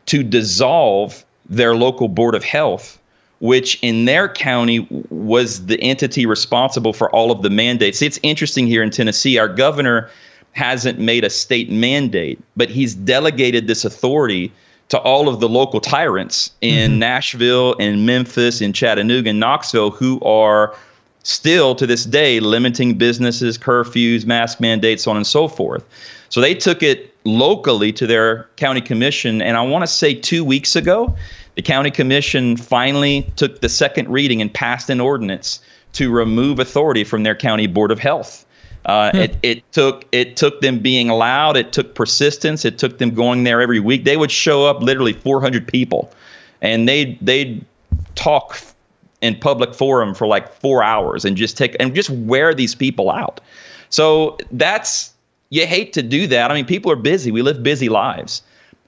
to 0.06 0.22
dissolve 0.22 1.24
their 1.48 1.74
local 1.74 2.08
board 2.08 2.34
of 2.34 2.44
health, 2.44 2.98
which 3.40 3.78
in 3.82 4.04
their 4.06 4.28
county 4.28 4.86
was 5.10 5.66
the 5.66 5.80
entity 5.82 6.26
responsible 6.26 6.92
for 6.92 7.10
all 7.10 7.30
of 7.30 7.42
the 7.42 7.50
mandates. 7.50 8.00
It's 8.02 8.18
interesting 8.22 8.66
here 8.66 8.82
in 8.82 8.90
Tennessee. 8.90 9.38
Our 9.38 9.48
governor 9.48 10.10
hasn't 10.52 10.98
made 10.98 11.22
a 11.24 11.30
state 11.30 11.70
mandate, 11.70 12.40
but 12.56 12.70
he's 12.70 12.94
delegated 12.94 13.66
this 13.66 13.84
authority 13.84 14.52
to 14.88 14.98
all 14.98 15.28
of 15.28 15.40
the 15.40 15.48
local 15.48 15.80
tyrants 15.80 16.50
in 16.60 16.92
mm-hmm. 16.92 17.00
Nashville 17.00 17.76
and 17.78 18.06
Memphis 18.06 18.60
and 18.60 18.74
Chattanooga 18.74 19.30
and 19.30 19.40
Knoxville 19.40 19.90
who 19.90 20.20
are 20.20 20.74
still 21.24 21.74
to 21.74 21.86
this 21.86 22.04
day 22.04 22.38
limiting 22.38 22.94
businesses, 22.94 23.58
curfews, 23.58 24.24
mask 24.24 24.60
mandates, 24.60 25.02
so 25.02 25.10
on 25.10 25.16
and 25.16 25.26
so 25.26 25.48
forth. 25.48 25.84
So 26.28 26.40
they 26.40 26.54
took 26.54 26.82
it 26.82 27.12
locally 27.24 27.92
to 27.92 28.06
their 28.06 28.44
county 28.56 28.80
commission. 28.80 29.42
And 29.42 29.56
I 29.56 29.62
want 29.62 29.82
to 29.82 29.88
say 29.88 30.14
two 30.14 30.44
weeks 30.44 30.76
ago, 30.76 31.14
the 31.56 31.62
county 31.62 31.90
commission 31.90 32.56
finally 32.56 33.30
took 33.36 33.60
the 33.60 33.68
second 33.68 34.08
reading 34.08 34.40
and 34.40 34.52
passed 34.52 34.88
an 34.88 35.00
ordinance 35.00 35.60
to 35.94 36.10
remove 36.10 36.58
authority 36.58 37.02
from 37.02 37.22
their 37.22 37.34
county 37.34 37.66
board 37.66 37.90
of 37.90 37.98
health. 37.98 38.44
Uh, 38.84 39.10
hmm. 39.10 39.16
it, 39.16 39.36
it 39.42 39.72
took 39.72 40.04
it 40.12 40.36
took 40.36 40.60
them 40.60 40.78
being 40.78 41.10
allowed. 41.10 41.56
It 41.56 41.72
took 41.72 41.94
persistence. 41.94 42.64
It 42.64 42.78
took 42.78 42.98
them 42.98 43.10
going 43.10 43.44
there 43.44 43.60
every 43.60 43.80
week. 43.80 44.04
They 44.04 44.16
would 44.16 44.30
show 44.30 44.66
up 44.66 44.80
literally 44.80 45.14
400 45.14 45.66
people, 45.66 46.12
and 46.62 46.88
they 46.88 47.18
they'd 47.20 47.64
talk 48.14 48.60
in 49.22 49.34
public 49.34 49.74
forum 49.74 50.14
for 50.14 50.26
like 50.26 50.52
four 50.52 50.82
hours 50.82 51.24
and 51.24 51.36
just 51.36 51.56
take 51.56 51.74
and 51.80 51.94
just 51.94 52.10
wear 52.10 52.54
these 52.54 52.74
people 52.74 53.10
out. 53.10 53.40
So 53.88 54.38
that's 54.52 55.12
you 55.50 55.66
hate 55.66 55.92
to 55.94 56.02
do 56.02 56.26
that. 56.28 56.50
I 56.50 56.54
mean, 56.54 56.66
people 56.66 56.92
are 56.92 56.96
busy. 56.96 57.32
We 57.32 57.42
live 57.42 57.62
busy 57.62 57.88
lives, 57.88 58.42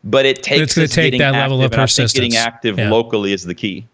but 0.05 0.27
it 0.27 0.43
takes. 0.43 0.63
It's 0.63 0.75
going 0.75 0.89
to 0.89 0.95
take 0.95 1.19
that 1.19 1.33
level 1.33 1.63
of 1.63 1.71
persistence. 1.71 2.13
getting 2.13 2.37
active 2.37 2.79
yeah. 2.79 2.91
locally 2.91 3.33
is 3.33 3.45
the 3.45 3.55
key. 3.55 3.87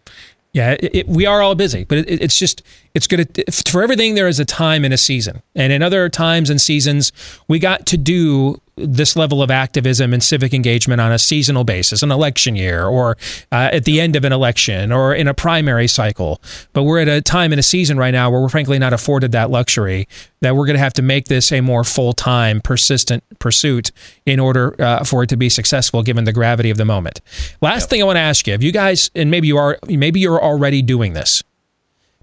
Yeah, 0.53 0.77
it, 0.79 0.95
it, 0.95 1.09
we 1.09 1.27
are 1.27 1.43
all 1.43 1.57
busy, 1.57 1.83
but 1.83 1.99
it, 1.99 2.23
it's 2.23 2.39
just 2.39 2.63
it's 2.95 3.09
good 3.09 3.45
for 3.53 3.83
everything. 3.83 4.15
There 4.15 4.29
is 4.29 4.39
a 4.39 4.45
time 4.45 4.85
and 4.85 4.95
a 4.95 4.97
season, 4.97 5.43
and 5.57 5.73
in 5.73 5.83
other 5.83 6.09
times 6.09 6.49
and 6.49 6.61
seasons, 6.61 7.11
we 7.49 7.59
got 7.59 7.87
to 7.87 7.97
do 7.97 8.61
this 8.77 9.14
level 9.16 9.43
of 9.43 9.51
activism 9.51 10.12
and 10.12 10.22
civic 10.22 10.53
engagement 10.53 11.01
on 11.01 11.12
a 11.12 11.18
seasonal 11.18 11.64
basis, 11.64 12.03
an 12.03 12.11
election 12.11 12.57
year, 12.57 12.87
or 12.87 13.16
uh, 13.53 13.70
at 13.72 13.85
the 13.85 14.01
end 14.01 14.16
of 14.16 14.25
an 14.25 14.33
election, 14.33 14.91
or 14.91 15.14
in 15.14 15.29
a 15.29 15.35
primary 15.35 15.87
cycle. 15.87 16.41
But 16.72 16.83
we're 16.83 17.01
at 17.01 17.09
a 17.09 17.20
time 17.20 17.53
in 17.53 17.59
a 17.59 17.62
season 17.62 17.97
right 17.97 18.11
now 18.11 18.31
where 18.31 18.41
we're 18.41 18.49
frankly 18.49 18.79
not 18.79 18.93
afforded 18.93 19.33
that 19.33 19.51
luxury. 19.51 20.09
That 20.41 20.57
we're 20.57 20.66
going 20.66 20.77
to 20.77 20.83
have 20.83 20.93
to 20.95 21.03
make 21.03 21.27
this 21.27 21.53
a 21.53 21.61
more 21.61 21.85
full 21.85 22.12
time, 22.12 22.61
persistent 22.61 23.25
pursuit 23.39 23.93
in 24.27 24.41
order 24.41 24.81
uh, 24.81 25.05
for 25.05 25.22
it 25.22 25.29
to 25.29 25.37
be 25.37 25.49
successful, 25.49 26.03
given 26.03 26.25
the 26.25 26.33
gravity 26.33 26.70
of 26.70 26.77
the 26.77 26.85
moment. 26.85 27.20
Last 27.61 27.83
yep. 27.83 27.91
thing 27.91 28.03
I 28.03 28.07
want 28.07 28.16
to 28.16 28.20
ask 28.20 28.47
you: 28.47 28.55
If 28.55 28.62
you 28.62 28.72
guys, 28.72 29.11
and 29.14 29.31
maybe 29.31 29.47
you 29.47 29.57
are, 29.57 29.79
maybe 29.87 30.20
you're 30.20 30.43
already 30.43 30.83
doing 30.83 31.12
this, 31.12 31.43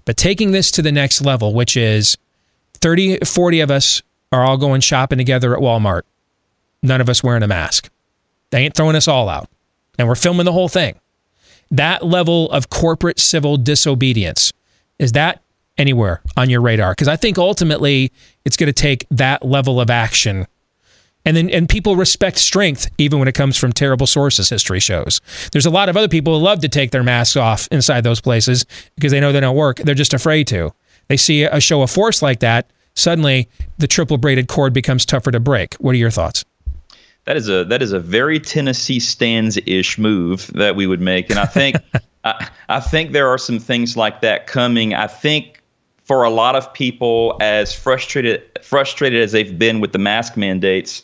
but 0.04 0.16
taking 0.16 0.52
this 0.52 0.70
to 0.72 0.82
the 0.82 0.92
next 0.92 1.22
level, 1.22 1.54
which 1.54 1.76
is 1.76 2.16
30, 2.74 3.20
40 3.24 3.60
of 3.60 3.70
us 3.70 4.02
are 4.30 4.44
all 4.44 4.56
going 4.56 4.80
shopping 4.80 5.18
together 5.18 5.54
at 5.54 5.60
Walmart 5.60 6.02
none 6.82 7.00
of 7.00 7.08
us 7.08 7.22
wearing 7.22 7.42
a 7.42 7.48
mask. 7.48 7.90
They 8.50 8.60
ain't 8.60 8.74
throwing 8.74 8.96
us 8.96 9.08
all 9.08 9.28
out. 9.28 9.48
And 9.98 10.08
we're 10.08 10.14
filming 10.14 10.44
the 10.44 10.52
whole 10.52 10.68
thing. 10.68 10.98
That 11.70 12.04
level 12.04 12.50
of 12.50 12.68
corporate 12.68 13.18
civil 13.18 13.56
disobedience, 13.56 14.52
is 14.98 15.12
that 15.12 15.42
anywhere 15.78 16.20
on 16.36 16.50
your 16.50 16.60
radar? 16.60 16.92
Because 16.92 17.08
I 17.08 17.16
think 17.16 17.38
ultimately 17.38 18.12
it's 18.44 18.56
going 18.56 18.68
to 18.68 18.72
take 18.72 19.06
that 19.10 19.44
level 19.44 19.80
of 19.80 19.90
action. 19.90 20.46
And 21.24 21.36
then 21.36 21.50
and 21.50 21.68
people 21.68 21.96
respect 21.96 22.38
strength 22.38 22.90
even 22.98 23.18
when 23.18 23.28
it 23.28 23.34
comes 23.34 23.56
from 23.56 23.72
terrible 23.72 24.06
sources, 24.06 24.50
history 24.50 24.80
shows. 24.80 25.20
There's 25.52 25.66
a 25.66 25.70
lot 25.70 25.88
of 25.88 25.96
other 25.96 26.08
people 26.08 26.36
who 26.36 26.44
love 26.44 26.60
to 26.60 26.68
take 26.68 26.90
their 26.90 27.04
masks 27.04 27.36
off 27.36 27.68
inside 27.70 28.02
those 28.02 28.20
places 28.20 28.66
because 28.96 29.12
they 29.12 29.20
know 29.20 29.32
they 29.32 29.40
don't 29.40 29.56
work. 29.56 29.78
They're 29.78 29.94
just 29.94 30.14
afraid 30.14 30.46
to. 30.48 30.72
They 31.08 31.16
see 31.16 31.44
a 31.44 31.60
show 31.60 31.82
of 31.82 31.90
force 31.90 32.22
like 32.22 32.40
that, 32.40 32.70
suddenly 32.94 33.48
the 33.78 33.86
triple 33.86 34.18
braided 34.18 34.48
cord 34.48 34.72
becomes 34.72 35.06
tougher 35.06 35.30
to 35.30 35.40
break. 35.40 35.74
What 35.74 35.94
are 35.94 35.98
your 35.98 36.10
thoughts? 36.10 36.44
That 37.24 37.36
is 37.36 37.48
a 37.48 37.64
that 37.64 37.82
is 37.82 37.92
a 37.92 38.00
very 38.00 38.40
Tennessee 38.40 39.00
stands 39.00 39.58
ish 39.66 39.98
move 39.98 40.48
that 40.54 40.76
we 40.76 40.86
would 40.86 41.00
make, 41.00 41.30
and 41.30 41.38
I 41.38 41.46
think 41.46 41.76
I, 42.24 42.48
I 42.68 42.80
think 42.80 43.12
there 43.12 43.28
are 43.28 43.38
some 43.38 43.58
things 43.58 43.96
like 43.96 44.20
that 44.22 44.46
coming. 44.46 44.94
I 44.94 45.06
think 45.06 45.62
for 46.04 46.24
a 46.24 46.30
lot 46.30 46.56
of 46.56 46.72
people, 46.72 47.36
as 47.40 47.74
frustrated 47.74 48.42
frustrated 48.62 49.22
as 49.22 49.32
they've 49.32 49.58
been 49.58 49.80
with 49.80 49.92
the 49.92 49.98
mask 49.98 50.36
mandates, 50.36 51.02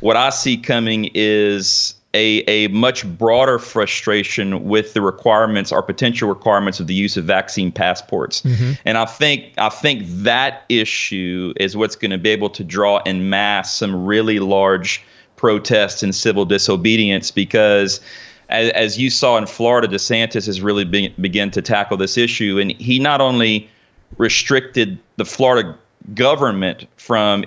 what 0.00 0.16
I 0.16 0.30
see 0.30 0.56
coming 0.56 1.10
is 1.14 1.94
a, 2.14 2.44
a 2.46 2.68
much 2.68 3.04
broader 3.18 3.58
frustration 3.58 4.64
with 4.64 4.94
the 4.94 5.02
requirements 5.02 5.72
or 5.72 5.82
potential 5.82 6.28
requirements 6.28 6.78
of 6.78 6.86
the 6.86 6.94
use 6.94 7.16
of 7.16 7.24
vaccine 7.24 7.72
passports. 7.72 8.42
Mm-hmm. 8.42 8.72
And 8.84 8.96
I 8.96 9.04
think 9.04 9.52
I 9.58 9.68
think 9.68 10.04
that 10.06 10.64
issue 10.68 11.52
is 11.56 11.76
what's 11.76 11.96
going 11.96 12.12
to 12.12 12.18
be 12.18 12.30
able 12.30 12.50
to 12.50 12.62
draw 12.62 13.02
in 13.02 13.28
mass 13.28 13.74
some 13.74 14.04
really 14.06 14.38
large 14.38 15.02
protests 15.44 16.02
and 16.02 16.14
civil 16.14 16.46
disobedience 16.46 17.30
because 17.30 18.00
as, 18.48 18.70
as 18.70 18.98
you 18.98 19.10
saw 19.10 19.36
in 19.36 19.44
Florida, 19.44 19.86
DeSantis 19.86 20.46
has 20.46 20.62
really 20.62 20.86
be, 20.86 21.08
begun 21.20 21.50
to 21.50 21.60
tackle 21.60 21.98
this 21.98 22.16
issue. 22.16 22.58
And 22.58 22.70
he 22.70 22.98
not 22.98 23.20
only 23.20 23.68
restricted 24.16 24.98
the 25.16 25.26
Florida 25.26 25.76
government 26.14 26.86
from 26.96 27.44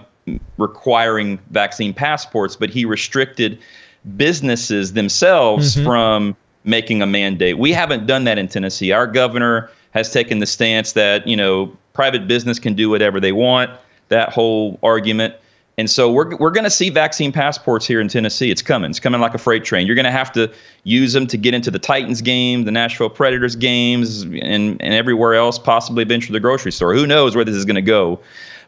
requiring 0.60 1.39
vaccine 1.50 1.91
passports, 1.91 2.56
but 2.56 2.70
he 2.70 2.86
restricted 2.86 3.58
businesses 4.16 4.93
themselves 4.93 5.74
mm-hmm. 5.74 5.84
from 5.84 6.36
making 6.66 7.02
a 7.02 7.08
mandate. 7.08 7.58
We 7.58 7.72
haven't 7.72 8.06
done 8.06 8.26
that 8.26 8.38
in 8.38 8.48
Tennessee. 8.48 8.91
Our 8.91 9.08
governor 9.08 9.72
has 9.89 10.14
taken 10.14 10.38
the 10.38 10.45
stance 10.45 10.91
that, 10.91 11.26
you 11.26 11.36
know, 11.36 11.76
private 11.93 12.28
business 12.28 12.60
can 12.60 12.76
do 12.76 12.91
whatever 12.91 13.20
they 13.20 13.32
want, 13.32 13.72
that 14.10 14.30
whole 14.30 14.78
argument. 14.84 15.34
And 15.80 15.88
so 15.88 16.12
we're, 16.12 16.36
we're 16.38 16.50
going 16.50 16.64
to 16.64 16.72
see 16.72 16.90
vaccine 16.90 17.32
passports 17.32 17.86
here 17.86 18.02
in 18.02 18.08
Tennessee. 18.08 18.50
It's 18.50 18.64
coming. 18.64 18.90
It's 18.90 19.00
coming 19.00 19.22
like 19.22 19.36
a 19.36 19.38
freight 19.38 19.64
train. 19.64 19.86
You're 19.86 19.96
going 19.96 20.06
to 20.06 20.12
have 20.12 20.32
to 20.32 20.52
use 20.86 21.14
them 21.14 21.28
to 21.28 21.38
get 21.38 21.54
into 21.54 21.70
the 21.70 21.78
Titans 21.78 22.22
game, 22.22 22.64
the 22.64 22.72
Nashville 22.72 23.12
Predators 23.12 23.56
games, 23.56 24.24
and, 24.24 24.42
and 24.42 24.82
everywhere 24.82 25.36
else, 25.36 25.60
possibly 25.60 26.04
venture 26.04 26.34
the 26.34 26.40
grocery 26.40 26.72
store. 26.72 26.96
Who 26.96 27.06
knows 27.06 27.36
where 27.36 27.46
this 27.46 27.56
is 27.56 27.64
going 27.64 27.76
to 27.76 27.84
go? 27.84 28.20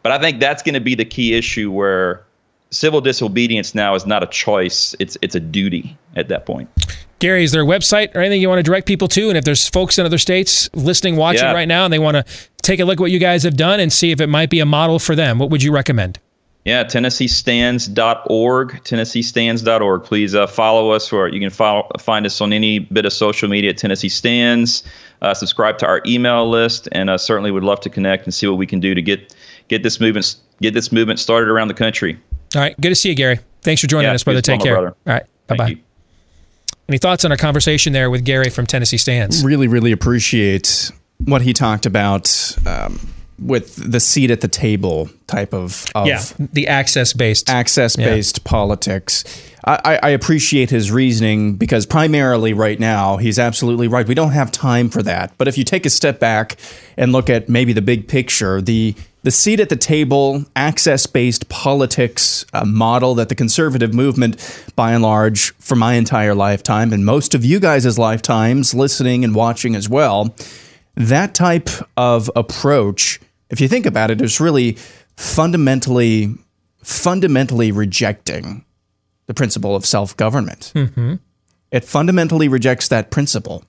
But 0.03 0.11
I 0.11 0.19
think 0.19 0.39
that's 0.39 0.61
going 0.61 0.75
to 0.75 0.79
be 0.79 0.93
the 0.93 1.03
key 1.03 1.33
issue 1.33 1.71
where 1.71 2.23
civil 2.69 3.01
disobedience 3.01 3.73
now 3.73 3.95
is 3.95 4.05
not 4.05 4.21
a 4.21 4.27
choice, 4.27 4.95
it's, 4.99 5.17
it's 5.23 5.33
a 5.33 5.39
duty 5.39 5.97
at 6.15 6.27
that 6.27 6.45
point. 6.45 6.69
Gary, 7.17 7.43
is 7.43 7.51
there 7.51 7.63
a 7.63 7.65
website 7.65 8.15
or 8.15 8.19
anything 8.19 8.39
you 8.39 8.47
want 8.47 8.59
to 8.59 8.63
direct 8.63 8.87
people 8.87 9.07
to? 9.09 9.29
And 9.29 9.37
if 9.37 9.43
there's 9.43 9.67
folks 9.67 9.97
in 9.97 10.05
other 10.05 10.19
states 10.19 10.69
listening, 10.75 11.15
watching 11.15 11.41
yeah. 11.41 11.53
right 11.53 11.67
now, 11.67 11.85
and 11.85 11.91
they 11.91 11.99
want 11.99 12.15
to 12.17 12.23
take 12.61 12.79
a 12.79 12.85
look 12.85 12.99
at 12.99 13.01
what 13.01 13.11
you 13.11 13.19
guys 13.19 13.41
have 13.43 13.57
done 13.57 13.79
and 13.79 13.91
see 13.91 14.11
if 14.11 14.21
it 14.21 14.27
might 14.27 14.51
be 14.51 14.59
a 14.59 14.65
model 14.65 14.99
for 14.99 15.15
them, 15.15 15.39
what 15.39 15.49
would 15.49 15.63
you 15.63 15.71
recommend? 15.71 16.19
Yeah, 16.65 16.83
TennesseeStands.org, 16.83 18.83
TennesseeStands.org. 18.83 20.03
Please 20.03 20.35
uh, 20.35 20.45
follow 20.45 20.91
us, 20.91 21.11
or 21.11 21.29
you 21.29 21.39
can 21.39 21.49
follow, 21.49 21.89
find 21.97 22.25
us 22.25 22.41
on 22.41 22.51
any 22.51 22.79
bit 22.79 23.05
of 23.05 23.13
social 23.13 23.47
media 23.47 23.69
at 23.69 23.77
Tennessee 23.77 24.09
Stands. 24.09 24.83
Uh, 25.21 25.33
subscribe 25.33 25.77
to 25.79 25.87
our 25.87 26.01
email 26.05 26.49
list, 26.49 26.89
and 26.91 27.09
uh, 27.09 27.17
certainly 27.17 27.51
would 27.51 27.63
love 27.63 27.79
to 27.81 27.89
connect 27.89 28.25
and 28.25 28.33
see 28.33 28.45
what 28.45 28.57
we 28.57 28.67
can 28.67 28.79
do 28.79 28.93
to 28.93 29.01
get 29.01 29.33
get 29.69 29.83
this 29.83 29.99
movement 29.99 30.35
get 30.61 30.73
this 30.73 30.91
movement 30.91 31.19
started 31.19 31.49
around 31.49 31.69
the 31.69 31.73
country. 31.73 32.19
All 32.55 32.61
right, 32.61 32.79
good 32.79 32.89
to 32.89 32.95
see 32.95 33.09
you, 33.09 33.15
Gary. 33.15 33.39
Thanks 33.61 33.81
for 33.81 33.87
joining 33.87 34.09
yeah, 34.09 34.15
us, 34.15 34.23
brother. 34.23 34.41
Take 34.41 34.61
care. 34.61 34.73
Brother. 34.73 34.95
All 35.07 35.13
right, 35.13 35.25
bye 35.47 35.55
bye. 35.55 35.77
Any 36.89 36.97
thoughts 36.97 37.23
on 37.23 37.31
our 37.31 37.37
conversation 37.37 37.93
there 37.93 38.09
with 38.09 38.25
Gary 38.25 38.49
from 38.49 38.65
Tennessee 38.65 38.97
Stands? 38.97 39.43
Really, 39.43 39.67
really 39.67 39.91
appreciate 39.91 40.91
what 41.25 41.43
he 41.43 41.53
talked 41.53 41.85
about. 41.85 42.57
Um, 42.65 42.99
with 43.41 43.91
the 43.91 43.99
seat 43.99 44.31
at 44.31 44.41
the 44.41 44.47
table 44.47 45.09
type 45.27 45.53
of, 45.53 45.85
of 45.95 46.07
yeah 46.07 46.23
the 46.39 46.67
access 46.67 47.13
based 47.13 47.49
access 47.49 47.95
based 47.95 48.39
yeah. 48.39 48.49
politics. 48.49 49.23
I, 49.65 49.99
I, 50.01 50.09
appreciate 50.11 50.69
his 50.69 50.89
reasoning 50.89 51.55
because 51.55 51.85
primarily 51.85 52.53
right 52.53 52.79
now 52.79 53.17
he's 53.17 53.37
absolutely 53.37 53.87
right. 53.89 54.07
We 54.07 54.15
don't 54.15 54.31
have 54.31 54.51
time 54.51 54.89
for 54.89 55.03
that. 55.03 55.37
But 55.37 55.49
if 55.49 55.57
you 55.57 55.65
take 55.65 55.85
a 55.85 55.89
step 55.89 56.17
back 56.17 56.55
and 56.95 57.11
look 57.11 57.29
at 57.29 57.49
maybe 57.49 57.73
the 57.73 57.81
big 57.81 58.07
picture, 58.07 58.61
the 58.61 58.95
the 59.23 59.31
seat 59.31 59.59
at 59.59 59.67
the 59.67 59.75
table, 59.75 60.45
access 60.55 61.05
based 61.05 61.49
politics 61.49 62.45
uh, 62.53 62.63
model 62.63 63.15
that 63.15 63.27
the 63.29 63.35
conservative 63.35 63.93
movement, 63.93 64.37
by 64.75 64.93
and 64.93 65.03
large, 65.03 65.53
for 65.55 65.75
my 65.75 65.95
entire 65.95 66.33
lifetime, 66.33 66.93
and 66.93 67.05
most 67.05 67.35
of 67.35 67.43
you 67.43 67.59
guys' 67.59 67.99
lifetimes, 67.99 68.73
listening 68.73 69.25
and 69.25 69.35
watching 69.35 69.75
as 69.75 69.89
well, 69.89 70.33
that 70.95 71.33
type 71.33 71.69
of 71.97 72.31
approach 72.35 73.19
if 73.49 73.59
you 73.61 73.67
think 73.67 73.85
about 73.85 74.11
it, 74.11 74.21
it's 74.21 74.39
really 74.39 74.77
fundamentally, 75.15 76.35
fundamentally 76.83 77.71
rejecting 77.71 78.65
the 79.27 79.33
principle 79.33 79.75
of 79.75 79.85
self 79.85 80.15
government. 80.17 80.71
Mm-hmm. 80.75 81.15
It 81.71 81.85
fundamentally 81.85 82.47
rejects 82.47 82.87
that 82.87 83.11
principle. 83.11 83.63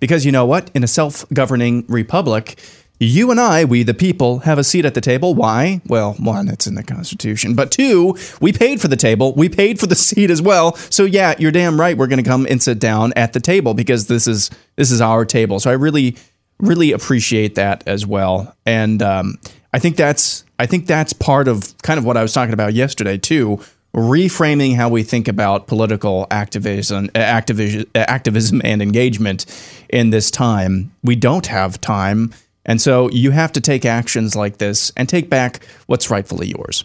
Because 0.00 0.26
you 0.26 0.32
know 0.32 0.46
what? 0.46 0.70
In 0.74 0.82
a 0.82 0.88
self 0.88 1.24
governing 1.32 1.84
republic, 1.88 2.58
you 2.98 3.30
and 3.30 3.40
I, 3.40 3.64
we 3.64 3.82
the 3.82 3.94
people, 3.94 4.40
have 4.40 4.58
a 4.58 4.64
seat 4.64 4.84
at 4.84 4.94
the 4.94 5.00
table. 5.00 5.34
Why? 5.34 5.80
Well, 5.86 6.14
one, 6.14 6.48
it's 6.48 6.66
in 6.66 6.74
the 6.74 6.82
Constitution. 6.82 7.54
But 7.54 7.70
two, 7.70 8.16
we 8.40 8.52
paid 8.52 8.80
for 8.80 8.88
the 8.88 8.96
table. 8.96 9.32
We 9.34 9.48
paid 9.48 9.80
for 9.80 9.86
the 9.86 9.94
seat 9.94 10.30
as 10.30 10.40
well. 10.40 10.76
So 10.76 11.04
yeah, 11.04 11.34
you're 11.38 11.52
damn 11.52 11.80
right. 11.80 11.96
We're 11.96 12.06
going 12.06 12.22
to 12.22 12.28
come 12.28 12.46
and 12.48 12.62
sit 12.62 12.78
down 12.78 13.12
at 13.16 13.32
the 13.32 13.40
table 13.40 13.74
because 13.74 14.06
this 14.06 14.26
is 14.26 14.50
this 14.76 14.90
is 14.90 15.00
our 15.00 15.24
table. 15.24 15.58
So 15.58 15.70
I 15.70 15.74
really, 15.74 16.16
really 16.62 16.92
appreciate 16.92 17.56
that 17.56 17.86
as 17.86 18.06
well. 18.06 18.56
And 18.64 19.02
um, 19.02 19.38
I 19.74 19.78
think 19.78 19.96
that's 19.96 20.44
I 20.58 20.64
think 20.64 20.86
that's 20.86 21.12
part 21.12 21.46
of 21.48 21.74
kind 21.82 21.98
of 21.98 22.06
what 22.06 22.16
I 22.16 22.22
was 22.22 22.32
talking 22.32 22.54
about 22.54 22.72
yesterday 22.72 23.18
too. 23.18 23.60
Reframing 23.94 24.74
how 24.74 24.88
we 24.88 25.02
think 25.02 25.28
about 25.28 25.66
political 25.66 26.26
activism, 26.30 27.10
activism, 27.14 27.84
activism 27.94 28.62
and 28.64 28.80
engagement 28.80 29.44
in 29.90 30.08
this 30.08 30.30
time. 30.30 30.94
We 31.02 31.14
don't 31.14 31.46
have 31.48 31.78
time 31.78 32.32
and 32.64 32.80
so 32.80 33.10
you 33.10 33.30
have 33.32 33.52
to 33.52 33.60
take 33.60 33.84
actions 33.84 34.36
like 34.36 34.58
this 34.58 34.92
and 34.96 35.08
take 35.08 35.28
back 35.28 35.66
what's 35.86 36.10
rightfully 36.10 36.48
yours. 36.48 36.84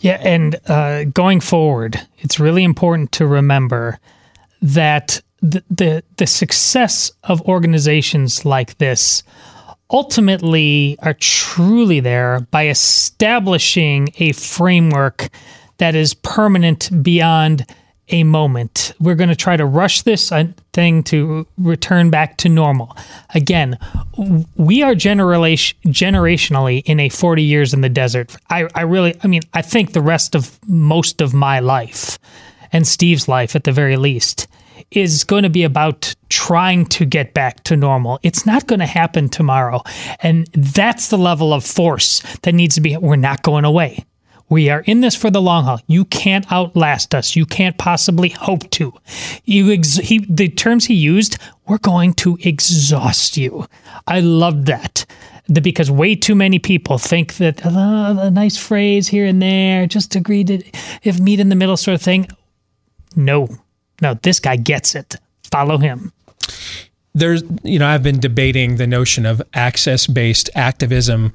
Yeah, 0.00 0.20
and 0.20 0.56
uh, 0.68 1.04
going 1.04 1.40
forward, 1.40 2.00
it's 2.18 2.38
really 2.38 2.64
important 2.64 3.12
to 3.12 3.26
remember 3.26 3.98
that 4.60 5.22
the, 5.44 6.02
the 6.16 6.26
success 6.26 7.12
of 7.24 7.42
organizations 7.42 8.44
like 8.44 8.78
this 8.78 9.22
ultimately 9.90 10.96
are 11.02 11.14
truly 11.14 12.00
there 12.00 12.40
by 12.50 12.68
establishing 12.68 14.08
a 14.18 14.32
framework 14.32 15.28
that 15.78 15.94
is 15.94 16.14
permanent 16.14 16.90
beyond 17.02 17.66
a 18.08 18.24
moment. 18.24 18.92
We're 19.00 19.14
going 19.14 19.30
to 19.30 19.36
try 19.36 19.56
to 19.56 19.64
rush 19.64 20.02
this 20.02 20.30
uh, 20.30 20.48
thing 20.72 21.02
to 21.04 21.46
return 21.58 22.10
back 22.10 22.36
to 22.38 22.48
normal. 22.48 22.96
Again, 23.34 23.78
we 24.56 24.82
are 24.82 24.94
generation, 24.94 25.78
generationally 25.86 26.82
in 26.84 27.00
a 27.00 27.08
40 27.08 27.42
years 27.42 27.72
in 27.72 27.80
the 27.80 27.88
desert. 27.88 28.36
I, 28.50 28.68
I 28.74 28.82
really, 28.82 29.14
I 29.22 29.26
mean, 29.26 29.42
I 29.54 29.62
think 29.62 29.92
the 29.92 30.02
rest 30.02 30.34
of 30.34 30.58
most 30.68 31.20
of 31.20 31.32
my 31.32 31.60
life 31.60 32.18
and 32.72 32.86
Steve's 32.86 33.26
life 33.26 33.56
at 33.56 33.64
the 33.64 33.72
very 33.72 33.96
least 33.96 34.48
is 34.90 35.24
going 35.24 35.42
to 35.42 35.50
be 35.50 35.64
about 35.64 36.14
trying 36.28 36.86
to 36.86 37.04
get 37.04 37.34
back 37.34 37.62
to 37.64 37.76
normal. 37.76 38.18
It's 38.22 38.46
not 38.46 38.66
going 38.66 38.80
to 38.80 38.86
happen 38.86 39.28
tomorrow. 39.28 39.82
And 40.20 40.46
that's 40.52 41.08
the 41.08 41.18
level 41.18 41.52
of 41.52 41.64
force 41.64 42.22
that 42.42 42.54
needs 42.54 42.74
to 42.76 42.80
be, 42.80 42.96
we're 42.96 43.16
not 43.16 43.42
going 43.42 43.64
away. 43.64 44.04
We 44.50 44.68
are 44.68 44.80
in 44.80 45.00
this 45.00 45.16
for 45.16 45.30
the 45.30 45.40
long 45.40 45.64
haul. 45.64 45.80
You 45.86 46.04
can't 46.04 46.50
outlast 46.52 47.14
us. 47.14 47.34
You 47.34 47.46
can't 47.46 47.78
possibly 47.78 48.28
hope 48.28 48.68
to. 48.72 48.92
You 49.44 49.72
ex- 49.72 49.96
he, 49.96 50.26
the 50.28 50.48
terms 50.48 50.84
he 50.84 50.94
used, 50.94 51.38
we're 51.66 51.78
going 51.78 52.12
to 52.14 52.36
exhaust 52.42 53.36
you. 53.36 53.66
I 54.06 54.20
love 54.20 54.66
that. 54.66 55.06
The, 55.46 55.60
because 55.60 55.90
way 55.90 56.14
too 56.14 56.34
many 56.34 56.58
people 56.58 56.98
think 56.98 57.34
that 57.34 57.64
uh, 57.66 58.14
a 58.18 58.30
nice 58.30 58.56
phrase 58.56 59.08
here 59.08 59.26
and 59.26 59.42
there, 59.42 59.86
just 59.86 60.14
agree 60.14 60.44
to 60.44 60.62
if 61.02 61.20
meet 61.20 61.40
in 61.40 61.48
the 61.48 61.56
middle 61.56 61.76
sort 61.76 61.94
of 61.94 62.02
thing. 62.02 62.28
No, 63.16 63.48
no, 64.00 64.14
this 64.14 64.40
guy 64.40 64.56
gets 64.56 64.94
it. 64.94 65.16
Follow 65.50 65.78
him 65.78 66.12
there's 67.16 67.44
you 67.62 67.78
know 67.78 67.86
i've 67.86 68.02
been 68.02 68.18
debating 68.18 68.74
the 68.74 68.88
notion 68.88 69.24
of 69.24 69.40
access 69.54 70.08
based 70.08 70.50
activism 70.56 71.32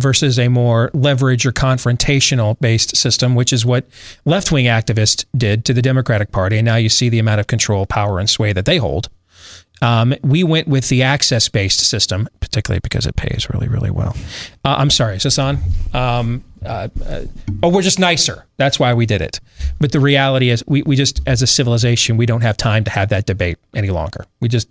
versus 0.00 0.38
a 0.38 0.48
more 0.48 0.90
leverage 0.92 1.46
or 1.46 1.52
confrontational 1.52 2.58
based 2.60 2.96
system, 2.96 3.34
which 3.34 3.52
is 3.52 3.64
what 3.64 3.86
left 4.24 4.50
wing 4.50 4.64
activists 4.64 5.24
did 5.36 5.64
to 5.66 5.72
the 5.72 5.82
Democratic 5.82 6.32
Party. 6.32 6.56
And 6.56 6.64
now 6.64 6.76
you 6.76 6.88
see 6.88 7.08
the 7.08 7.18
amount 7.18 7.40
of 7.40 7.46
control, 7.46 7.86
power, 7.86 8.18
and 8.18 8.28
sway 8.28 8.52
that 8.52 8.64
they 8.64 8.78
hold. 8.78 9.08
Um, 9.82 10.14
we 10.22 10.44
went 10.44 10.68
with 10.68 10.88
the 10.88 11.02
access 11.02 11.48
based 11.48 11.80
system, 11.80 12.28
particularly 12.40 12.80
because 12.80 13.06
it 13.06 13.16
pays 13.16 13.48
really, 13.50 13.68
really 13.68 13.90
well. 13.90 14.14
Uh, 14.64 14.76
I'm 14.78 14.90
sorry, 14.90 15.16
Sasan. 15.16 15.94
Um, 15.94 16.44
uh, 16.64 16.88
uh, 17.04 17.24
oh, 17.62 17.68
we're 17.68 17.82
just 17.82 17.98
nicer. 17.98 18.46
That's 18.56 18.78
why 18.78 18.94
we 18.94 19.06
did 19.06 19.22
it. 19.22 19.40
But 19.78 19.92
the 19.92 20.00
reality 20.00 20.50
is, 20.50 20.64
we, 20.66 20.82
we 20.82 20.96
just, 20.96 21.20
as 21.26 21.42
a 21.42 21.46
civilization, 21.46 22.16
we 22.16 22.26
don't 22.26 22.42
have 22.42 22.56
time 22.56 22.84
to 22.84 22.90
have 22.90 23.08
that 23.10 23.26
debate 23.26 23.58
any 23.74 23.90
longer. 23.90 24.26
We 24.40 24.48
just, 24.48 24.68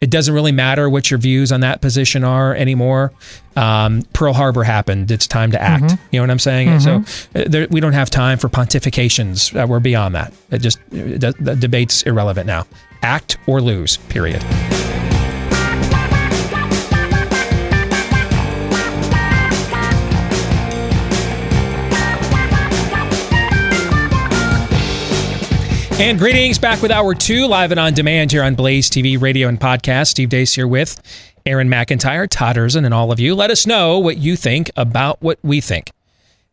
it 0.00 0.10
doesn't 0.10 0.34
really 0.34 0.52
matter 0.52 0.90
what 0.90 1.10
your 1.10 1.18
views 1.18 1.52
on 1.52 1.60
that 1.60 1.80
position 1.80 2.24
are 2.24 2.54
anymore. 2.54 3.12
Um, 3.54 4.02
Pearl 4.12 4.32
Harbor 4.32 4.64
happened. 4.64 5.10
It's 5.10 5.28
time 5.28 5.52
to 5.52 5.62
act. 5.62 5.84
Mm-hmm. 5.84 6.04
You 6.10 6.18
know 6.18 6.22
what 6.24 6.30
I'm 6.30 6.38
saying? 6.40 6.68
Mm-hmm. 6.68 7.04
So 7.04 7.40
uh, 7.40 7.44
there, 7.48 7.66
we 7.70 7.80
don't 7.80 7.92
have 7.92 8.10
time 8.10 8.38
for 8.38 8.48
pontifications. 8.48 9.54
Uh, 9.54 9.66
we're 9.66 9.80
beyond 9.80 10.16
that. 10.16 10.34
It 10.50 10.58
just 10.58 10.80
the, 10.90 11.34
the 11.38 11.54
debate's 11.54 12.02
irrelevant 12.02 12.46
now. 12.46 12.66
Act 13.02 13.38
or 13.46 13.60
lose. 13.60 13.96
Period. 14.08 14.42
And 26.00 26.18
greetings 26.18 26.58
back 26.58 26.82
with 26.82 26.90
hour 26.90 27.14
two, 27.14 27.46
live 27.46 27.70
and 27.70 27.78
on 27.78 27.94
demand 27.94 28.32
here 28.32 28.42
on 28.42 28.54
Blaze 28.54 28.90
TV, 28.90 29.20
radio, 29.20 29.48
and 29.48 29.60
podcast. 29.60 30.08
Steve 30.08 30.30
Deace 30.30 30.54
here 30.54 30.66
with 30.66 31.00
Aaron 31.46 31.68
McIntyre, 31.68 32.28
Todd 32.28 32.56
Erzen, 32.56 32.84
and 32.84 32.92
all 32.92 33.12
of 33.12 33.20
you. 33.20 33.34
Let 33.34 33.50
us 33.50 33.66
know 33.66 33.98
what 33.98 34.16
you 34.16 34.34
think 34.34 34.70
about 34.76 35.22
what 35.22 35.38
we 35.42 35.60
think 35.60 35.90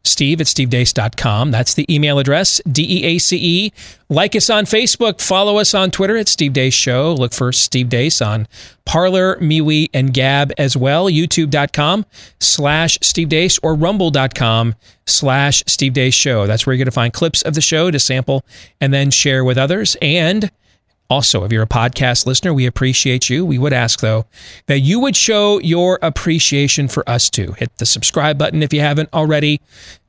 steve 0.04 0.41
at 0.41 0.47
stevedeace.com. 0.47 1.52
That's 1.52 1.74
the 1.74 1.91
email 1.93 2.20
address, 2.20 2.62
D 2.70 2.84
E 3.00 3.04
A 3.06 3.18
C 3.18 3.38
E. 3.41 3.74
Like 4.10 4.36
us 4.36 4.50
on 4.50 4.66
Facebook. 4.66 5.22
Follow 5.22 5.58
us 5.58 5.74
on 5.74 5.91
Twitter 5.91 6.18
at 6.18 6.28
Steve 6.28 6.54
Deace 6.54 6.74
Show. 6.74 7.14
Look 7.14 7.34
for 7.34 7.52
Steve 7.52 7.89
Deace 7.89 8.26
on 8.26 8.47
Parler, 8.86 9.38
MeWe, 9.38 9.89
and 9.93 10.14
Gab 10.14 10.52
as 10.58 10.76
well. 10.76 11.06
YouTube.com 11.06 12.06
slash 12.39 12.97
Steve 13.04 13.30
Deace 13.30 13.60
or 13.62 13.76
Rumble.com 13.76 14.76
slash 15.06 15.64
Steve 15.68 15.93
Deace 15.93 16.14
Show. 16.14 16.47
That's 16.47 16.66
where 16.66 16.74
you're 16.74 16.80
going 16.80 16.86
to 16.86 16.91
find 16.91 17.14
clips 17.14 17.43
of 17.43 17.54
the 17.54 17.62
show 17.62 17.91
to 17.91 18.00
sample 18.00 18.43
and 18.82 18.91
then 18.93 19.12
share 19.12 19.43
with 19.45 19.58
others. 19.58 19.95
And 20.02 20.50
also, 21.10 21.43
if 21.43 21.51
you're 21.51 21.64
a 21.64 21.68
podcast 21.68 22.28
listener, 22.28 22.53
we 22.53 22.68
appreciate 22.68 23.32
you. 23.32 23.43
We 23.43 23.57
would 23.57 23.74
ask, 23.74 23.99
though, 23.99 24.28
that 24.68 24.82
you 24.82 24.99
would 24.99 25.16
show 25.16 25.60
your 25.60 25.97
appreciation 26.03 26.88
for 26.88 27.07
us 27.10 27.32
too. 27.32 27.53
Hit 27.53 27.76
the 27.78 27.86
subscribe 27.88 28.38
button 28.38 28.62
if 28.62 28.72
you 28.72 28.82
haven't 28.82 29.10
already. 29.12 29.60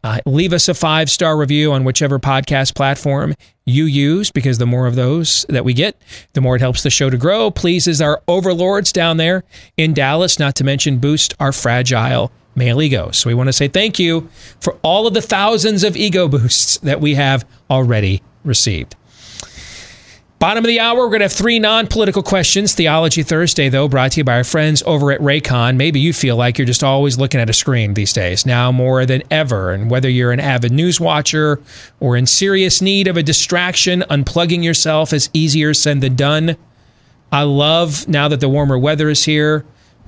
Uh, 0.04 0.18
leave 0.26 0.52
us 0.52 0.68
a 0.68 0.74
five 0.74 1.08
star 1.08 1.38
review 1.38 1.72
on 1.72 1.84
whichever 1.84 2.18
podcast 2.18 2.74
platform 2.74 3.34
you 3.64 3.84
use, 3.84 4.30
because 4.30 4.58
the 4.58 4.66
more 4.66 4.86
of 4.86 4.94
those 4.94 5.46
that 5.48 5.64
we 5.64 5.72
get, 5.72 5.96
the 6.34 6.40
more 6.40 6.56
it 6.56 6.60
helps 6.60 6.82
the 6.82 6.90
show 6.90 7.08
to 7.08 7.16
grow. 7.16 7.50
Pleases 7.50 8.02
our 8.02 8.22
overlords 8.28 8.92
down 8.92 9.16
there 9.16 9.44
in 9.78 9.94
Dallas, 9.94 10.38
not 10.38 10.54
to 10.56 10.64
mention 10.64 10.98
boost 10.98 11.34
our 11.40 11.52
fragile 11.52 12.30
male 12.54 12.82
ego. 12.82 13.10
So 13.10 13.30
we 13.30 13.34
want 13.34 13.48
to 13.48 13.52
say 13.54 13.68
thank 13.68 13.98
you 13.98 14.28
for 14.60 14.76
all 14.82 15.06
of 15.06 15.14
the 15.14 15.22
thousands 15.22 15.82
of 15.82 15.96
ego 15.96 16.28
boosts 16.28 16.76
that 16.78 17.00
we 17.00 17.14
have 17.14 17.46
already 17.70 18.22
received. 18.44 18.96
Bottom 20.40 20.64
of 20.64 20.68
the 20.68 20.80
hour, 20.80 21.00
we're 21.00 21.08
going 21.08 21.18
to 21.20 21.26
have 21.26 21.34
three 21.34 21.58
non 21.58 21.86
political 21.86 22.22
questions. 22.22 22.74
Theology 22.74 23.22
Thursday, 23.22 23.68
though, 23.68 23.88
brought 23.88 24.12
to 24.12 24.20
you 24.20 24.24
by 24.24 24.36
our 24.36 24.44
friends 24.44 24.82
over 24.86 25.12
at 25.12 25.20
Raycon. 25.20 25.76
Maybe 25.76 26.00
you 26.00 26.14
feel 26.14 26.34
like 26.34 26.56
you're 26.56 26.66
just 26.66 26.82
always 26.82 27.18
looking 27.18 27.42
at 27.42 27.50
a 27.50 27.52
screen 27.52 27.92
these 27.92 28.14
days, 28.14 28.46
now 28.46 28.72
more 28.72 29.04
than 29.04 29.22
ever. 29.30 29.70
And 29.70 29.90
whether 29.90 30.08
you're 30.08 30.32
an 30.32 30.40
avid 30.40 30.72
news 30.72 30.98
watcher 30.98 31.60
or 32.00 32.16
in 32.16 32.24
serious 32.24 32.80
need 32.80 33.06
of 33.06 33.18
a 33.18 33.22
distraction, 33.22 34.02
unplugging 34.08 34.64
yourself 34.64 35.12
is 35.12 35.28
easier 35.34 35.74
said 35.74 36.00
than 36.00 36.16
done. 36.16 36.56
I 37.30 37.42
love 37.42 38.08
now 38.08 38.26
that 38.28 38.40
the 38.40 38.48
warmer 38.48 38.78
weather 38.78 39.10
is 39.10 39.26
here. 39.26 39.66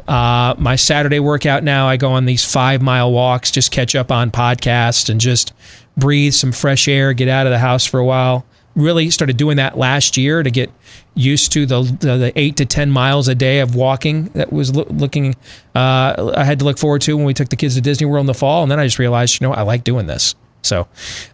Uh, 0.09 0.55
my 0.57 0.77
Saturday 0.77 1.21
workout 1.21 1.63
now, 1.63 1.87
I 1.87 1.99
go 1.99 2.11
on 2.11 2.25
these 2.25 2.43
five 2.43 2.81
mile 2.81 3.13
walks, 3.13 3.51
just 3.51 3.71
catch 3.71 3.95
up 3.95 4.11
on 4.11 4.31
podcasts 4.31 5.11
and 5.11 5.21
just 5.21 5.53
breathe 5.95 6.33
some 6.33 6.53
fresh 6.53 6.89
air, 6.89 7.13
get 7.13 7.29
out 7.29 7.47
of 7.47 7.51
the 7.51 7.59
house 7.59 7.85
for 7.85 8.01
a 8.01 8.05
while 8.07 8.47
really 8.75 9.11
started 9.11 9.37
doing 9.37 9.57
that 9.57 9.77
last 9.77 10.17
year 10.17 10.43
to 10.43 10.51
get 10.51 10.71
used 11.15 11.53
to 11.53 11.67
the 11.67 11.83
the, 11.83 12.17
the 12.17 12.33
eight 12.37 12.57
to 12.57 12.65
ten 12.65 12.91
miles 12.91 13.29
a 13.29 13.35
day 13.35 13.61
of 13.61 13.75
walking 13.75 14.25
that 14.35 14.53
was 14.53 14.75
lo- 14.75 14.87
looking 14.89 15.35
uh, 15.75 16.33
I 16.37 16.45
had 16.45 16.59
to 16.61 16.65
look 16.65 16.79
forward 16.79 17.03
to 17.03 17.17
when 17.17 17.27
we 17.27 17.35
took 17.35 17.49
the 17.49 17.57
kids 17.57 17.75
to 17.75 17.81
Disney 17.81 18.07
World 18.07 18.23
in 18.23 18.27
the 18.27 18.35
fall, 18.35 18.63
and 18.63 18.71
then 18.71 18.79
I 18.79 18.85
just 18.85 18.99
realized, 18.99 19.41
you 19.41 19.47
know, 19.47 19.55
I 19.55 19.63
like 19.63 19.85
doing 19.85 20.07
this. 20.07 20.35
So, 20.63 20.87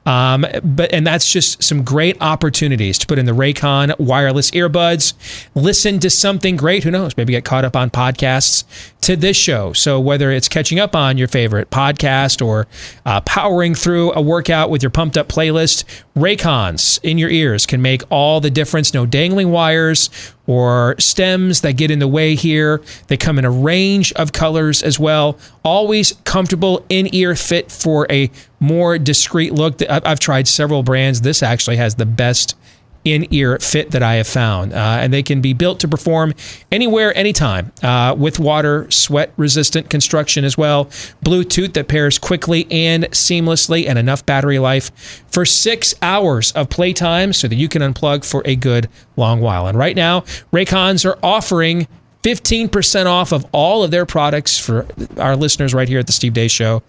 um, 0.06 0.46
but 0.64 0.92
and 0.92 1.06
that's 1.06 1.30
just 1.30 1.62
some 1.62 1.84
great 1.84 2.16
opportunities 2.22 2.98
to 2.98 3.06
put 3.06 3.18
in 3.18 3.26
the 3.26 3.32
Raycon 3.32 3.98
wireless 3.98 4.50
earbuds, 4.52 5.12
listen 5.54 6.00
to 6.00 6.08
something 6.08 6.56
great. 6.56 6.82
Who 6.84 6.90
knows? 6.90 7.16
Maybe 7.16 7.32
get 7.32 7.44
caught 7.44 7.64
up 7.64 7.76
on 7.76 7.90
podcasts 7.90 8.64
to 9.00 9.16
this 9.16 9.36
show. 9.36 9.72
So 9.72 10.00
whether 10.00 10.30
it's 10.30 10.48
catching 10.48 10.78
up 10.78 10.96
on 10.96 11.18
your 11.18 11.28
favorite 11.28 11.70
podcast 11.70 12.44
or 12.44 12.66
uh, 13.06 13.20
powering 13.22 13.74
through 13.74 14.12
a 14.12 14.20
workout 14.20 14.70
with 14.70 14.82
your 14.82 14.90
pumped 14.90 15.16
up 15.16 15.28
playlist, 15.28 15.84
Raycons 16.16 16.98
in 17.02 17.18
your 17.18 17.30
ears 17.30 17.66
can 17.66 17.80
make 17.80 18.02
all 18.10 18.40
the 18.40 18.50
difference. 18.50 18.92
No 18.92 19.06
dangling 19.06 19.50
wires 19.50 20.10
or 20.46 20.96
stems 20.98 21.60
that 21.60 21.76
get 21.76 21.90
in 21.90 21.98
the 21.98 22.08
way 22.08 22.34
here. 22.34 22.80
They 23.06 23.16
come 23.16 23.38
in 23.38 23.44
a 23.44 23.50
range 23.50 24.12
of 24.14 24.32
colors 24.32 24.82
as 24.82 24.98
well. 24.98 25.38
Always 25.62 26.12
comfortable 26.24 26.84
in 26.88 27.14
ear 27.14 27.36
fit 27.36 27.70
for 27.70 28.06
a 28.10 28.30
more 28.58 28.98
discreet 28.98 29.52
look. 29.52 29.80
I've 29.88 30.20
tried 30.20 30.48
several 30.48 30.82
brands. 30.82 31.20
This 31.20 31.42
actually 31.42 31.76
has 31.76 31.94
the 31.94 32.06
best 32.06 32.56
in 33.04 33.26
ear 33.32 33.58
fit 33.58 33.90
that 33.92 34.02
I 34.02 34.14
have 34.14 34.26
found. 34.26 34.72
Uh, 34.72 34.98
and 35.00 35.12
they 35.12 35.22
can 35.22 35.40
be 35.40 35.52
built 35.52 35.80
to 35.80 35.88
perform 35.88 36.34
anywhere, 36.70 37.16
anytime, 37.16 37.72
uh, 37.82 38.14
with 38.18 38.38
water, 38.38 38.90
sweat 38.90 39.32
resistant 39.36 39.90
construction 39.90 40.44
as 40.44 40.58
well, 40.58 40.86
Bluetooth 41.24 41.74
that 41.74 41.88
pairs 41.88 42.18
quickly 42.18 42.66
and 42.70 43.04
seamlessly, 43.10 43.88
and 43.88 43.98
enough 43.98 44.24
battery 44.26 44.58
life 44.58 44.90
for 45.28 45.44
six 45.44 45.94
hours 46.02 46.52
of 46.52 46.68
playtime 46.68 47.32
so 47.32 47.48
that 47.48 47.56
you 47.56 47.68
can 47.68 47.82
unplug 47.82 48.24
for 48.24 48.42
a 48.44 48.56
good 48.56 48.88
long 49.16 49.40
while. 49.40 49.66
And 49.66 49.78
right 49.78 49.96
now, 49.96 50.22
Raycons 50.52 51.04
are 51.04 51.18
offering 51.22 51.86
15% 52.22 53.06
off 53.06 53.32
of 53.32 53.46
all 53.52 53.84
of 53.84 53.90
their 53.90 54.04
products 54.04 54.58
for 54.58 54.86
our 55.18 55.36
listeners 55.36 55.72
right 55.72 55.88
here 55.88 56.00
at 56.00 56.06
the 56.06 56.12
Steve 56.12 56.32
Deace 56.32 56.50
Show. 56.50 56.82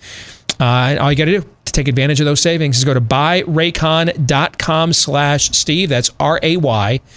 Uh, 0.60 0.98
all 1.00 1.12
you 1.12 1.18
got 1.18 1.26
to 1.26 1.40
do 1.40 1.50
to 1.72 1.82
take 1.82 1.88
advantage 1.88 2.20
of 2.20 2.26
those 2.26 2.42
savings 2.42 2.78
is 2.78 2.84
go 2.84 2.94
to 2.94 3.02
buyraycon.com 3.02 4.94
slash 4.94 5.52
Steve. 5.52 5.90
That's 5.90 6.12
R-A-Y-C-O-N, 6.20 7.08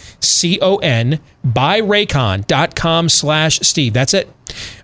buyraycon.com 1.46 3.08
slash 3.08 3.60
Steve. 3.60 3.92
That's 3.92 4.14
it. 4.14 4.28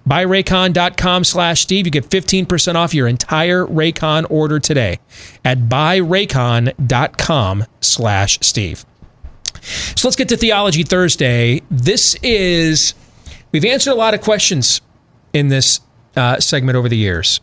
Buyraycon.com 0.08 1.24
slash 1.24 1.62
Steve. 1.62 1.86
You 1.86 1.90
get 1.90 2.08
15% 2.08 2.74
off 2.74 2.94
your 2.94 3.06
entire 3.06 3.64
Raycon 3.64 4.30
order 4.30 4.58
today 4.58 4.98
at 5.44 5.58
buyraycon.com 5.58 7.64
slash 7.80 8.38
Steve. 8.42 8.84
So 9.60 10.08
let's 10.08 10.16
get 10.16 10.28
to 10.30 10.36
Theology 10.36 10.82
Thursday. 10.82 11.62
This 11.70 12.16
is, 12.22 12.94
we've 13.52 13.64
answered 13.64 13.92
a 13.92 13.96
lot 13.96 14.14
of 14.14 14.22
questions 14.22 14.80
in 15.32 15.48
this 15.48 15.80
uh, 16.16 16.40
segment 16.40 16.76
over 16.76 16.88
the 16.88 16.96
years 16.96 17.40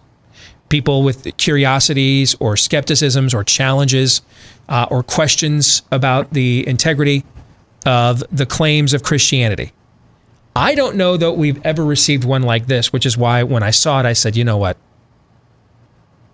people 0.69 1.03
with 1.03 1.35
curiosities 1.37 2.35
or 2.39 2.57
skepticisms 2.57 3.33
or 3.33 3.43
challenges 3.43 4.21
uh, 4.69 4.87
or 4.89 5.03
questions 5.03 5.83
about 5.91 6.31
the 6.31 6.67
integrity 6.67 7.23
of 7.85 8.23
the 8.31 8.45
claims 8.45 8.93
of 8.93 9.03
Christianity. 9.03 9.71
I 10.55 10.73
don't 10.73 10.95
know 10.95 11.17
that 11.17 11.33
we've 11.33 11.63
ever 11.65 11.83
received 11.83 12.23
one 12.23 12.43
like 12.43 12.67
this, 12.67 12.93
which 12.93 13.05
is 13.05 13.17
why 13.17 13.43
when 13.43 13.61
I 13.61 13.71
saw 13.71 13.99
it, 13.99 14.05
I 14.05 14.13
said, 14.13 14.35
you 14.35 14.43
know 14.43 14.57
what? 14.57 14.77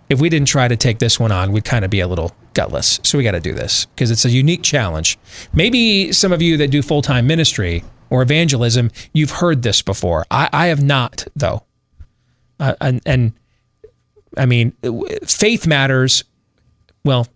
If 0.08 0.20
we 0.20 0.28
didn't 0.28 0.48
try 0.48 0.68
to 0.68 0.76
take 0.76 0.98
this 0.98 1.18
one 1.18 1.32
on, 1.32 1.52
we'd 1.52 1.64
kind 1.64 1.84
of 1.84 1.90
be 1.90 2.00
a 2.00 2.06
little 2.06 2.32
gutless. 2.54 3.00
So 3.02 3.18
we 3.18 3.24
got 3.24 3.32
to 3.32 3.40
do 3.40 3.52
this 3.52 3.86
because 3.86 4.10
it's 4.10 4.24
a 4.24 4.30
unique 4.30 4.62
challenge. 4.62 5.18
Maybe 5.52 6.12
some 6.12 6.32
of 6.32 6.40
you 6.40 6.56
that 6.58 6.70
do 6.70 6.82
full 6.82 7.02
time 7.02 7.26
ministry 7.26 7.82
or 8.10 8.22
evangelism, 8.22 8.90
you've 9.12 9.30
heard 9.30 9.62
this 9.62 9.82
before. 9.82 10.26
I, 10.30 10.48
I 10.52 10.66
have 10.66 10.82
not, 10.82 11.26
though. 11.34 11.64
Uh, 12.60 12.74
and, 12.80 13.00
and 13.06 13.32
I 14.36 14.46
mean, 14.46 14.72
faith 15.26 15.66
matters. 15.66 16.24
Well, 17.04 17.26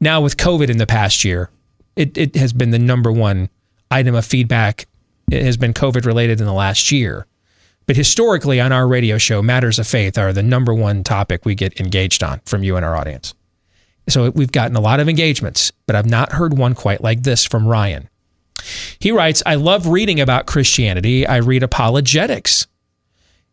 now 0.00 0.20
with 0.20 0.36
COVID 0.36 0.68
in 0.68 0.78
the 0.78 0.86
past 0.86 1.24
year, 1.24 1.50
it, 1.96 2.16
it 2.16 2.36
has 2.36 2.52
been 2.52 2.70
the 2.70 2.78
number 2.78 3.12
one 3.12 3.48
item 3.90 4.14
of 4.14 4.24
feedback. 4.24 4.86
It 5.30 5.42
has 5.42 5.56
been 5.56 5.72
COVID 5.72 6.04
related 6.04 6.40
in 6.40 6.46
the 6.46 6.52
last 6.52 6.90
year. 6.90 7.26
But 7.86 7.96
historically, 7.96 8.60
on 8.60 8.72
our 8.72 8.86
radio 8.86 9.18
show, 9.18 9.42
matters 9.42 9.78
of 9.78 9.86
faith 9.86 10.16
are 10.16 10.32
the 10.32 10.42
number 10.42 10.72
one 10.72 11.04
topic 11.04 11.44
we 11.44 11.54
get 11.54 11.80
engaged 11.80 12.22
on 12.22 12.40
from 12.46 12.62
you 12.62 12.76
and 12.76 12.84
our 12.84 12.96
audience. 12.96 13.34
So 14.08 14.30
we've 14.30 14.52
gotten 14.52 14.76
a 14.76 14.80
lot 14.80 15.00
of 15.00 15.08
engagements, 15.08 15.72
but 15.86 15.96
I've 15.96 16.06
not 16.06 16.32
heard 16.32 16.56
one 16.56 16.74
quite 16.74 17.02
like 17.02 17.22
this 17.22 17.44
from 17.44 17.66
Ryan. 17.66 18.08
He 18.98 19.10
writes, 19.10 19.42
I 19.44 19.56
love 19.56 19.88
reading 19.88 20.20
about 20.20 20.46
Christianity. 20.46 21.26
I 21.26 21.38
read 21.38 21.62
apologetics 21.62 22.66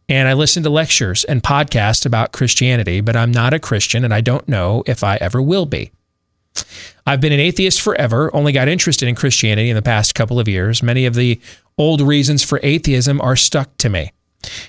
and 0.09 0.27
I 0.27 0.33
listen 0.33 0.63
to 0.63 0.69
lectures 0.69 1.23
and 1.23 1.43
podcasts 1.43 2.05
about 2.05 2.33
Christianity, 2.33 2.99
but 2.99 3.15
I'm 3.15 3.31
not 3.31 3.53
a 3.53 3.59
Christian 3.59 4.03
and 4.03 4.13
I 4.13 4.21
don't 4.21 4.47
know 4.49 4.83
if 4.87 5.03
I 5.03 5.17
ever 5.17 5.41
will 5.41 5.67
be. 5.67 5.91
I've 7.05 7.21
been 7.21 7.31
an 7.31 7.39
atheist 7.39 7.79
forever, 7.79 8.35
only 8.35 8.51
got 8.51 8.67
interested 8.67 9.07
in 9.07 9.15
Christianity 9.15 9.69
in 9.69 9.75
the 9.75 9.81
past 9.83 10.15
couple 10.15 10.39
of 10.39 10.47
years. 10.47 10.81
Many 10.81 11.05
of 11.05 11.13
the 11.13 11.39
old 11.77 12.01
reasons 12.01 12.43
for 12.43 12.59
atheism 12.63 13.21
are 13.21 13.35
stuck 13.35 13.77
to 13.77 13.89
me. 13.89 14.11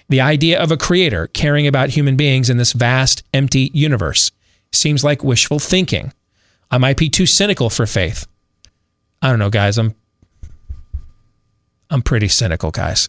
The 0.08 0.20
idea 0.20 0.60
of 0.60 0.70
a 0.70 0.76
creator 0.76 1.26
caring 1.28 1.66
about 1.66 1.90
human 1.90 2.16
beings 2.16 2.50
in 2.50 2.58
this 2.58 2.72
vast, 2.72 3.22
empty 3.32 3.70
universe 3.72 4.30
seems 4.72 5.02
like 5.02 5.24
wishful 5.24 5.58
thinking. 5.58 6.12
I 6.70 6.78
might 6.78 6.96
be 6.96 7.08
too 7.08 7.26
cynical 7.26 7.70
for 7.70 7.86
faith. 7.86 8.26
I 9.22 9.30
don't 9.30 9.38
know, 9.38 9.50
guys. 9.50 9.78
I'm 9.78 9.94
I'm 11.90 12.02
pretty 12.02 12.28
cynical, 12.28 12.70
guys. 12.70 13.08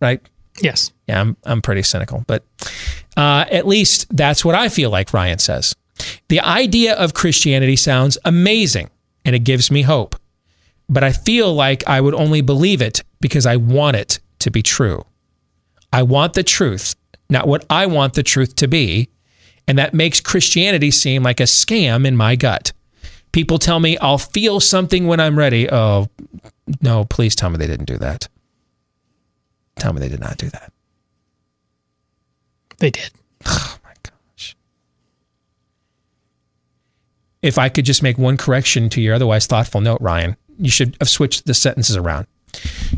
Right? 0.00 0.20
Yes. 0.60 0.92
Yeah, 1.06 1.20
I'm 1.20 1.36
I'm 1.44 1.62
pretty 1.62 1.82
cynical, 1.82 2.24
but 2.26 2.44
uh, 3.16 3.44
at 3.50 3.66
least 3.66 4.06
that's 4.16 4.44
what 4.44 4.54
I 4.54 4.68
feel 4.68 4.90
like. 4.90 5.12
Ryan 5.12 5.38
says 5.38 5.74
the 6.28 6.40
idea 6.40 6.94
of 6.94 7.14
Christianity 7.14 7.76
sounds 7.76 8.18
amazing, 8.24 8.90
and 9.24 9.34
it 9.34 9.40
gives 9.40 9.70
me 9.70 9.82
hope. 9.82 10.16
But 10.88 11.04
I 11.04 11.12
feel 11.12 11.52
like 11.52 11.86
I 11.86 12.00
would 12.00 12.14
only 12.14 12.40
believe 12.40 12.80
it 12.80 13.02
because 13.20 13.46
I 13.46 13.56
want 13.56 13.96
it 13.96 14.20
to 14.40 14.50
be 14.50 14.62
true. 14.62 15.04
I 15.92 16.02
want 16.02 16.34
the 16.34 16.42
truth, 16.42 16.94
not 17.28 17.48
what 17.48 17.64
I 17.70 17.86
want 17.86 18.14
the 18.14 18.22
truth 18.22 18.56
to 18.56 18.68
be, 18.68 19.08
and 19.66 19.78
that 19.78 19.94
makes 19.94 20.20
Christianity 20.20 20.90
seem 20.90 21.22
like 21.22 21.40
a 21.40 21.44
scam 21.44 22.06
in 22.06 22.16
my 22.16 22.36
gut. 22.36 22.72
People 23.32 23.58
tell 23.58 23.80
me 23.80 23.98
I'll 23.98 24.18
feel 24.18 24.60
something 24.60 25.06
when 25.06 25.20
I'm 25.20 25.38
ready. 25.38 25.70
Oh, 25.70 26.08
no, 26.80 27.04
please 27.04 27.34
tell 27.34 27.50
me 27.50 27.58
they 27.58 27.66
didn't 27.66 27.86
do 27.86 27.98
that. 27.98 28.28
Tell 29.78 29.92
me 29.92 30.00
they 30.00 30.08
did 30.08 30.20
not 30.20 30.38
do 30.38 30.48
that. 30.50 30.72
They 32.78 32.90
did. 32.90 33.10
Oh 33.48 33.78
my 33.84 33.92
gosh. 34.02 34.56
If 37.42 37.58
I 37.58 37.68
could 37.68 37.84
just 37.84 38.02
make 38.02 38.18
one 38.18 38.36
correction 38.36 38.88
to 38.90 39.00
your 39.00 39.14
otherwise 39.14 39.46
thoughtful 39.46 39.80
note, 39.80 40.00
Ryan, 40.00 40.36
you 40.58 40.70
should 40.70 40.96
have 41.00 41.08
switched 41.08 41.46
the 41.46 41.54
sentences 41.54 41.96
around. 41.96 42.26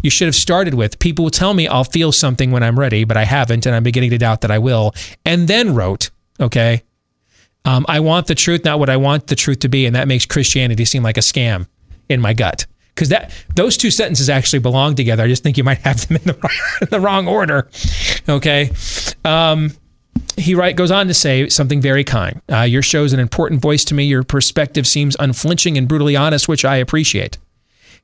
You 0.02 0.08
should 0.08 0.26
have 0.26 0.34
started 0.34 0.74
with 0.74 0.98
People 1.00 1.24
will 1.24 1.30
tell 1.30 1.52
me 1.52 1.66
I'll 1.66 1.84
feel 1.84 2.12
something 2.12 2.50
when 2.50 2.62
I'm 2.62 2.78
ready, 2.78 3.04
but 3.04 3.16
I 3.16 3.24
haven't, 3.24 3.66
and 3.66 3.74
I'm 3.74 3.82
beginning 3.82 4.10
to 4.10 4.18
doubt 4.18 4.40
that 4.42 4.50
I 4.50 4.58
will. 4.58 4.94
And 5.24 5.48
then 5.48 5.74
wrote, 5.74 6.10
okay, 6.40 6.82
um, 7.64 7.84
I 7.88 8.00
want 8.00 8.28
the 8.28 8.34
truth, 8.34 8.64
not 8.64 8.78
what 8.78 8.88
I 8.88 8.96
want 8.96 9.26
the 9.26 9.36
truth 9.36 9.58
to 9.60 9.68
be. 9.68 9.84
And 9.84 9.96
that 9.96 10.08
makes 10.08 10.24
Christianity 10.24 10.84
seem 10.84 11.02
like 11.02 11.18
a 11.18 11.20
scam 11.20 11.66
in 12.08 12.20
my 12.20 12.32
gut 12.32 12.66
because 12.98 13.10
that 13.10 13.32
those 13.54 13.76
two 13.76 13.92
sentences 13.92 14.28
actually 14.28 14.58
belong 14.58 14.96
together. 14.96 15.22
I 15.22 15.28
just 15.28 15.44
think 15.44 15.56
you 15.56 15.62
might 15.62 15.78
have 15.78 16.08
them 16.08 16.16
in 16.16 16.24
the 16.24 16.32
wrong, 16.34 16.52
in 16.82 16.88
the 16.90 17.00
wrong 17.00 17.28
order. 17.28 17.68
Okay. 18.28 18.72
Um, 19.24 19.72
he 20.36 20.56
right 20.56 20.74
goes 20.74 20.90
on 20.90 21.06
to 21.06 21.14
say 21.14 21.48
something 21.48 21.80
very 21.80 22.02
kind. 22.02 22.42
Uh, 22.50 22.62
your 22.62 22.82
show 22.82 23.04
is 23.04 23.12
an 23.12 23.20
important 23.20 23.62
voice 23.62 23.84
to 23.86 23.94
me. 23.94 24.04
Your 24.04 24.24
perspective 24.24 24.84
seems 24.84 25.16
unflinching 25.20 25.78
and 25.78 25.86
brutally 25.86 26.16
honest, 26.16 26.48
which 26.48 26.64
I 26.64 26.76
appreciate. 26.76 27.38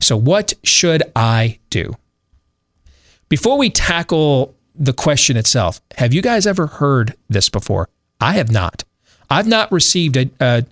So, 0.00 0.16
what 0.16 0.54
should 0.62 1.02
I 1.16 1.58
do? 1.70 1.94
Before 3.28 3.58
we 3.58 3.70
tackle 3.70 4.54
the 4.76 4.92
question 4.92 5.36
itself, 5.36 5.80
have 5.96 6.14
you 6.14 6.22
guys 6.22 6.46
ever 6.46 6.68
heard 6.68 7.14
this 7.28 7.48
before? 7.48 7.88
I 8.20 8.34
have 8.34 8.50
not. 8.50 8.84
I've 9.28 9.48
not 9.48 9.72
received 9.72 10.16
a, 10.16 10.30
a 10.38 10.64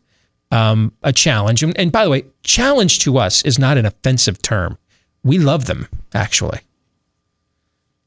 um, 0.52 0.92
a 1.02 1.12
challenge. 1.12 1.62
And, 1.62 1.76
and 1.78 1.90
by 1.90 2.04
the 2.04 2.10
way, 2.10 2.24
challenge 2.44 3.00
to 3.00 3.18
us 3.18 3.42
is 3.42 3.58
not 3.58 3.78
an 3.78 3.86
offensive 3.86 4.40
term. 4.42 4.78
We 5.24 5.38
love 5.38 5.64
them, 5.66 5.88
actually. 6.14 6.60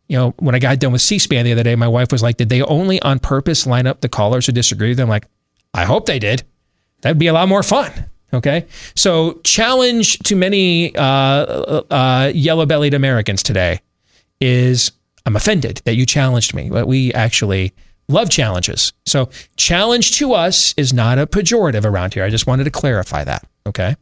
You 0.07 0.17
know, 0.17 0.33
when 0.37 0.53
I 0.53 0.59
got 0.59 0.79
done 0.79 0.91
with 0.91 1.01
C 1.01 1.17
SPAN 1.17 1.45
the 1.45 1.51
other 1.51 1.63
day, 1.63 1.75
my 1.75 1.87
wife 1.87 2.11
was 2.11 2.21
like, 2.21 2.37
Did 2.37 2.49
they 2.49 2.61
only 2.61 3.01
on 3.01 3.19
purpose 3.19 3.65
line 3.65 3.87
up 3.87 4.01
the 4.01 4.09
callers 4.09 4.45
who 4.45 4.51
disagree 4.51 4.89
with 4.89 4.97
them? 4.97 5.05
I'm 5.05 5.09
like, 5.09 5.25
I 5.73 5.83
hope 5.83 6.05
they 6.05 6.19
did. 6.19 6.43
That'd 7.01 7.17
be 7.17 7.27
a 7.27 7.33
lot 7.33 7.49
more 7.49 7.63
fun. 7.63 7.91
Okay. 8.31 8.67
So, 8.95 9.39
challenge 9.43 10.19
to 10.19 10.35
many 10.35 10.95
uh, 10.95 11.01
uh, 11.01 12.31
yellow 12.33 12.65
bellied 12.65 12.93
Americans 12.93 13.41
today 13.41 13.81
is 14.39 14.91
I'm 15.25 15.35
offended 15.35 15.81
that 15.85 15.95
you 15.95 16.05
challenged 16.05 16.53
me. 16.53 16.69
But 16.69 16.87
we 16.87 17.11
actually 17.13 17.73
love 18.07 18.29
challenges. 18.29 18.93
So, 19.05 19.29
challenge 19.57 20.17
to 20.17 20.33
us 20.33 20.73
is 20.77 20.93
not 20.93 21.19
a 21.19 21.27
pejorative 21.27 21.85
around 21.85 22.13
here. 22.13 22.23
I 22.23 22.29
just 22.29 22.47
wanted 22.47 22.65
to 22.65 22.71
clarify 22.71 23.23
that. 23.23 23.45
Okay. 23.67 23.95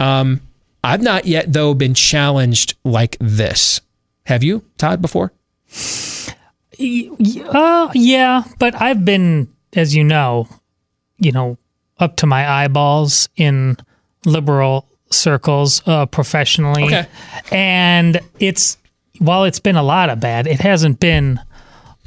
Um, 0.00 0.40
I've 0.82 1.02
not 1.02 1.24
yet, 1.24 1.52
though, 1.52 1.74
been 1.74 1.94
challenged 1.94 2.76
like 2.84 3.16
this. 3.20 3.80
Have 4.26 4.42
you, 4.42 4.64
Todd, 4.76 5.00
before? 5.00 5.32
Uh, 5.70 7.90
yeah, 7.94 8.44
but 8.58 8.80
I've 8.80 9.04
been, 9.04 9.48
as 9.74 9.94
you 9.94 10.04
know, 10.04 10.48
you 11.18 11.32
know, 11.32 11.56
up 11.98 12.16
to 12.16 12.26
my 12.26 12.48
eyeballs 12.48 13.28
in 13.36 13.76
liberal 14.26 14.86
circles 15.10 15.82
uh, 15.86 16.06
professionally. 16.06 16.84
Okay. 16.84 17.06
And 17.52 18.20
it's, 18.40 18.76
while 19.18 19.44
it's 19.44 19.60
been 19.60 19.76
a 19.76 19.82
lot 19.82 20.10
of 20.10 20.20
bad, 20.20 20.46
it 20.46 20.60
hasn't 20.60 21.00
been 21.00 21.40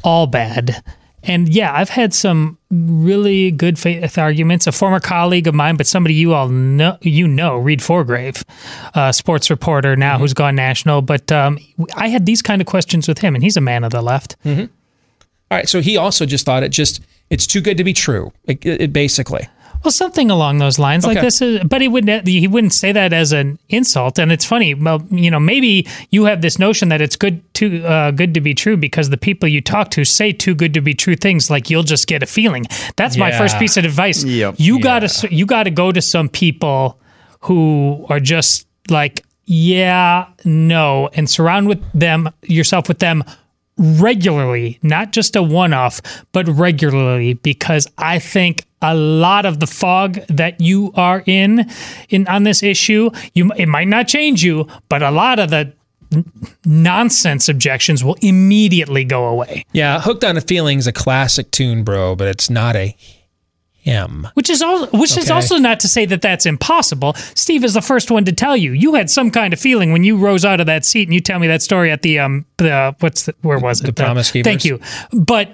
all 0.04 0.28
bad. 0.28 0.84
And 1.28 1.50
yeah, 1.50 1.74
I've 1.74 1.90
had 1.90 2.14
some 2.14 2.58
really 2.72 3.52
good 3.52 3.78
faith 3.78 4.18
arguments. 4.18 4.66
A 4.66 4.72
former 4.72 5.02
colleague 5.02 5.46
of 5.46 5.54
mine, 5.54 5.76
but 5.76 5.86
somebody 5.86 6.14
you 6.16 6.34
all 6.34 6.48
know, 6.48 6.98
you 7.02 7.28
know, 7.28 7.58
Reid 7.58 7.84
Forgrave, 7.84 8.44
a 8.96 9.12
sports 9.14 9.50
reporter 9.50 9.96
now 9.98 10.14
mm-hmm. 10.14 10.22
who's 10.22 10.34
gone 10.34 10.56
national. 10.56 11.02
But 11.02 11.30
um, 11.32 11.60
I 11.96 12.08
had 12.08 12.26
these 12.26 12.42
kind 12.42 12.62
of 12.62 12.66
questions 12.66 13.08
with 13.10 13.20
him, 13.20 13.36
and 13.36 13.44
he's 13.44 13.58
a 13.58 13.62
man 13.62 13.84
of 13.84 13.92
the 13.92 14.02
left. 14.02 14.42
Mm-hmm. 14.44 14.74
All 15.52 15.58
right, 15.58 15.70
so 15.70 15.82
he 15.82 15.98
also 15.98 16.26
just 16.26 16.46
thought 16.46 16.64
it 16.64 16.70
just 16.70 17.02
it's 17.30 17.46
too 17.46 17.62
good 17.62 17.78
to 17.78 17.84
be 17.84 17.94
true, 17.94 18.32
it, 18.46 18.66
it, 18.66 18.94
basically. 18.94 19.48
Well, 19.84 19.92
something 19.92 20.30
along 20.30 20.58
those 20.58 20.80
lines, 20.80 21.06
like 21.06 21.22
this 21.22 21.42
is. 21.42 21.64
But 21.64 21.82
he 21.82 21.88
wouldn't. 21.88 22.28
He 22.28 22.48
wouldn't 22.48 22.74
say 22.74 22.92
that 22.92 23.14
as 23.14 23.32
an 23.32 23.60
insult. 23.70 24.20
And 24.20 24.32
it's 24.32 24.46
funny. 24.46 24.74
Well, 24.74 25.02
you 25.10 25.32
know, 25.32 25.40
maybe 25.40 25.88
you 26.10 26.26
have 26.26 26.42
this 26.42 26.60
notion 26.60 26.90
that 26.90 27.02
it's 27.02 27.16
good 27.16 27.42
to 27.56 27.84
uh, 27.86 28.12
good 28.12 28.34
to 28.34 28.42
be 28.42 28.54
true 28.54 28.78
because 28.78 29.10
the 29.10 29.18
people 29.18 29.48
you 29.48 29.62
talk 29.62 29.92
to 29.92 30.04
say 30.04 30.32
too 30.32 30.56
good 30.56 30.74
to 30.74 30.82
be 30.82 30.94
true 30.94 31.16
things. 31.16 31.50
Like 31.50 31.70
you'll 31.70 31.84
just 31.84 32.08
get 32.08 32.24
a 32.24 32.26
feeling. 32.26 32.66
That's 32.96 33.18
my 33.18 33.32
first 33.32 33.58
piece 33.60 33.78
of 33.78 33.86
advice. 33.86 34.24
Yep. 34.24 34.56
You 34.58 34.80
gotta 34.80 35.28
you 35.34 35.46
gotta 35.46 35.72
go 35.72 35.92
to 35.92 36.02
some 36.02 36.30
people 36.30 37.00
who 37.42 38.06
are 38.10 38.20
just 38.20 38.68
like 38.90 39.24
yeah, 39.50 40.28
no, 40.44 41.10
and 41.14 41.30
surround 41.30 41.70
with 41.70 41.82
them 41.94 42.30
yourself 42.44 42.90
with 42.90 43.00
them 43.00 43.24
regularly, 43.78 44.78
not 44.84 45.14
just 45.14 45.36
a 45.38 45.42
one 45.42 45.74
off, 45.74 46.02
but 46.34 46.48
regularly, 46.50 47.36
because 47.36 47.88
I 47.98 48.20
think 48.20 48.67
a 48.82 48.96
lot 48.96 49.46
of 49.46 49.60
the 49.60 49.68
fog 49.68 50.16
that 50.28 50.62
you 50.62 50.92
are 50.96 51.24
in 51.26 51.70
in 52.10 52.28
on 52.28 52.44
this 52.44 52.64
issue, 52.64 53.10
you 53.34 53.52
it 53.54 53.68
might 53.68 53.88
not 53.88 54.08
change 54.08 54.44
you, 54.44 54.68
but 54.90 55.02
a 55.02 55.12
lot 55.12 55.40
of 55.40 55.50
the 55.50 55.74
nonsense 56.66 57.50
objections 57.50 58.04
will 58.04 58.18
immediately 58.22 59.04
go 59.04 59.28
away. 59.28 59.66
Yeah, 59.74 60.00
Hooked 60.00 60.24
on 60.24 60.38
a 60.38 60.42
Feeling 60.42 60.78
is 60.80 60.88
a 60.88 60.94
classic 60.94 61.52
tune, 61.52 61.84
bro, 61.84 62.16
but 62.16 62.28
it's 62.28 62.50
not 62.50 62.76
a 62.76 62.96
hymn. 63.88 64.28
Which 64.34 64.50
is 64.50 64.62
all, 64.62 64.88
which 64.88 65.18
is 65.18 65.32
also 65.32 65.58
not 65.58 65.80
to 65.82 65.88
say 65.88 66.06
that 66.06 66.22
that's 66.22 66.46
impossible. 66.46 67.14
Steve 67.36 67.64
is 67.64 67.74
the 67.74 67.82
first 67.82 68.12
one 68.12 68.26
to 68.26 68.32
tell 68.32 68.56
you 68.56 68.74
you 68.74 68.96
had 68.96 69.10
some 69.10 69.32
kind 69.32 69.54
of 69.54 69.60
feeling 69.60 69.92
when 69.92 70.04
you 70.04 70.18
rose 70.18 70.46
out 70.46 70.60
of 70.60 70.66
that 70.68 70.86
seat 70.86 71.08
and 71.08 71.14
you 71.14 71.22
tell 71.22 71.40
me 71.40 71.48
that 71.48 71.62
story 71.62 71.92
at 71.92 72.02
the 72.02 72.20
um 72.20 72.46
the 72.58 72.96
what's 73.00 73.24
the 73.24 73.36
where 73.42 73.60
was 73.60 73.82
it 73.82 73.86
The 73.86 73.94
Promise 73.94 74.32
Keepers? 74.32 74.50
Thank 74.50 74.66
you, 74.66 74.80
but 75.14 75.50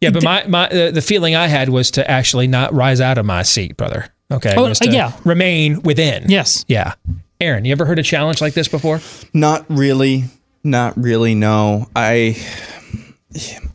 Yeah, 0.00 0.10
but 0.10 0.22
my, 0.22 0.46
my 0.46 0.68
uh, 0.68 0.90
the 0.90 1.02
feeling 1.02 1.34
I 1.34 1.46
had 1.46 1.68
was 1.68 1.90
to 1.92 2.10
actually 2.10 2.46
not 2.46 2.72
rise 2.74 3.00
out 3.00 3.18
of 3.18 3.26
my 3.26 3.42
seat, 3.42 3.76
brother. 3.76 4.12
Okay. 4.30 4.54
Oh, 4.56 4.68
was 4.68 4.78
to 4.80 4.88
uh, 4.88 4.92
yeah. 4.92 5.12
Remain 5.24 5.82
within. 5.82 6.28
Yes. 6.28 6.64
Yeah. 6.68 6.94
Aaron, 7.40 7.64
you 7.64 7.72
ever 7.72 7.84
heard 7.84 7.98
a 7.98 8.02
challenge 8.02 8.40
like 8.40 8.54
this 8.54 8.68
before? 8.68 9.00
Not 9.32 9.64
really. 9.68 10.24
Not 10.64 10.96
really. 10.96 11.34
No. 11.34 11.88
I. 11.94 12.36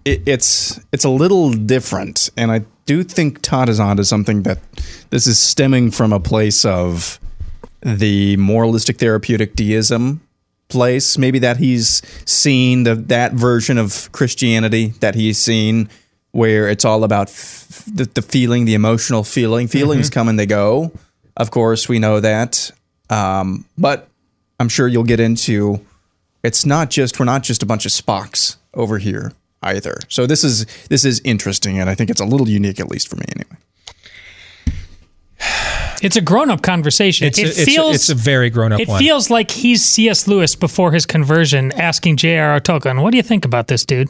It, 0.03 0.23
it's 0.25 0.79
it's 0.91 1.03
a 1.03 1.09
little 1.09 1.51
different, 1.51 2.31
and 2.35 2.51
I 2.51 2.65
do 2.87 3.03
think 3.03 3.43
Todd 3.43 3.69
is 3.69 3.79
onto 3.79 4.03
something 4.03 4.41
that 4.43 4.57
this 5.11 5.27
is 5.27 5.37
stemming 5.37 5.91
from 5.91 6.11
a 6.11 6.19
place 6.19 6.65
of 6.65 7.19
the 7.81 8.37
moralistic 8.37 8.97
therapeutic 8.97 9.55
deism 9.55 10.21
place. 10.69 11.17
Maybe 11.17 11.37
that 11.39 11.57
he's 11.57 12.01
seen 12.25 12.83
the 12.83 12.95
that 12.95 13.33
version 13.33 13.77
of 13.77 14.11
Christianity 14.11 14.87
that 15.01 15.13
he's 15.13 15.37
seen, 15.37 15.89
where 16.31 16.69
it's 16.69 16.85
all 16.85 17.03
about 17.03 17.29
f- 17.29 17.83
the, 17.87 18.05
the 18.05 18.21
feeling, 18.21 18.65
the 18.65 18.73
emotional 18.73 19.23
feeling. 19.23 19.67
Feelings 19.67 20.09
come 20.09 20.27
and 20.27 20.39
they 20.39 20.45
go. 20.45 20.91
Of 21.37 21.51
course, 21.51 21.87
we 21.89 21.99
know 21.99 22.19
that. 22.19 22.71
Um, 23.09 23.65
but 23.77 24.07
I'm 24.59 24.69
sure 24.69 24.87
you'll 24.87 25.03
get 25.03 25.19
into. 25.19 25.85
It's 26.43 26.65
not 26.65 26.89
just 26.89 27.19
we're 27.19 27.25
not 27.25 27.43
just 27.43 27.61
a 27.63 27.65
bunch 27.65 27.85
of 27.85 27.91
Spocks 27.91 28.57
over 28.73 28.97
here 28.97 29.33
either. 29.61 29.97
So 30.07 30.25
this 30.25 30.43
is 30.43 30.65
this 30.89 31.05
is 31.05 31.21
interesting, 31.23 31.79
and 31.79 31.89
I 31.89 31.95
think 31.95 32.09
it's 32.09 32.21
a 32.21 32.25
little 32.25 32.47
unique, 32.49 32.79
at 32.79 32.89
least 32.89 33.07
for 33.07 33.15
me, 33.17 33.25
anyway. 33.35 33.57
it's 36.01 36.15
a 36.15 36.21
grown 36.21 36.49
up 36.49 36.61
conversation. 36.61 37.27
It's 37.27 37.39
it 37.39 37.43
a, 37.43 37.47
it's 37.49 37.59
a- 37.59 37.65
feels 37.65 37.95
it's 37.95 38.09
a 38.09 38.15
very 38.15 38.49
grown 38.49 38.71
up 38.71 38.79
it 38.79 38.87
one. 38.87 38.99
feels 38.99 39.29
like 39.29 39.51
he's 39.51 39.83
C.S. 39.83 40.27
Lewis 40.27 40.55
before 40.55 40.91
his 40.91 41.05
conversion, 41.05 41.71
asking 41.73 42.17
J.R.R. 42.17 42.59
Tolkien, 42.59 43.01
"What 43.01 43.11
do 43.11 43.17
you 43.17 43.23
think 43.23 43.45
about 43.45 43.67
this, 43.67 43.85
dude?" 43.85 44.09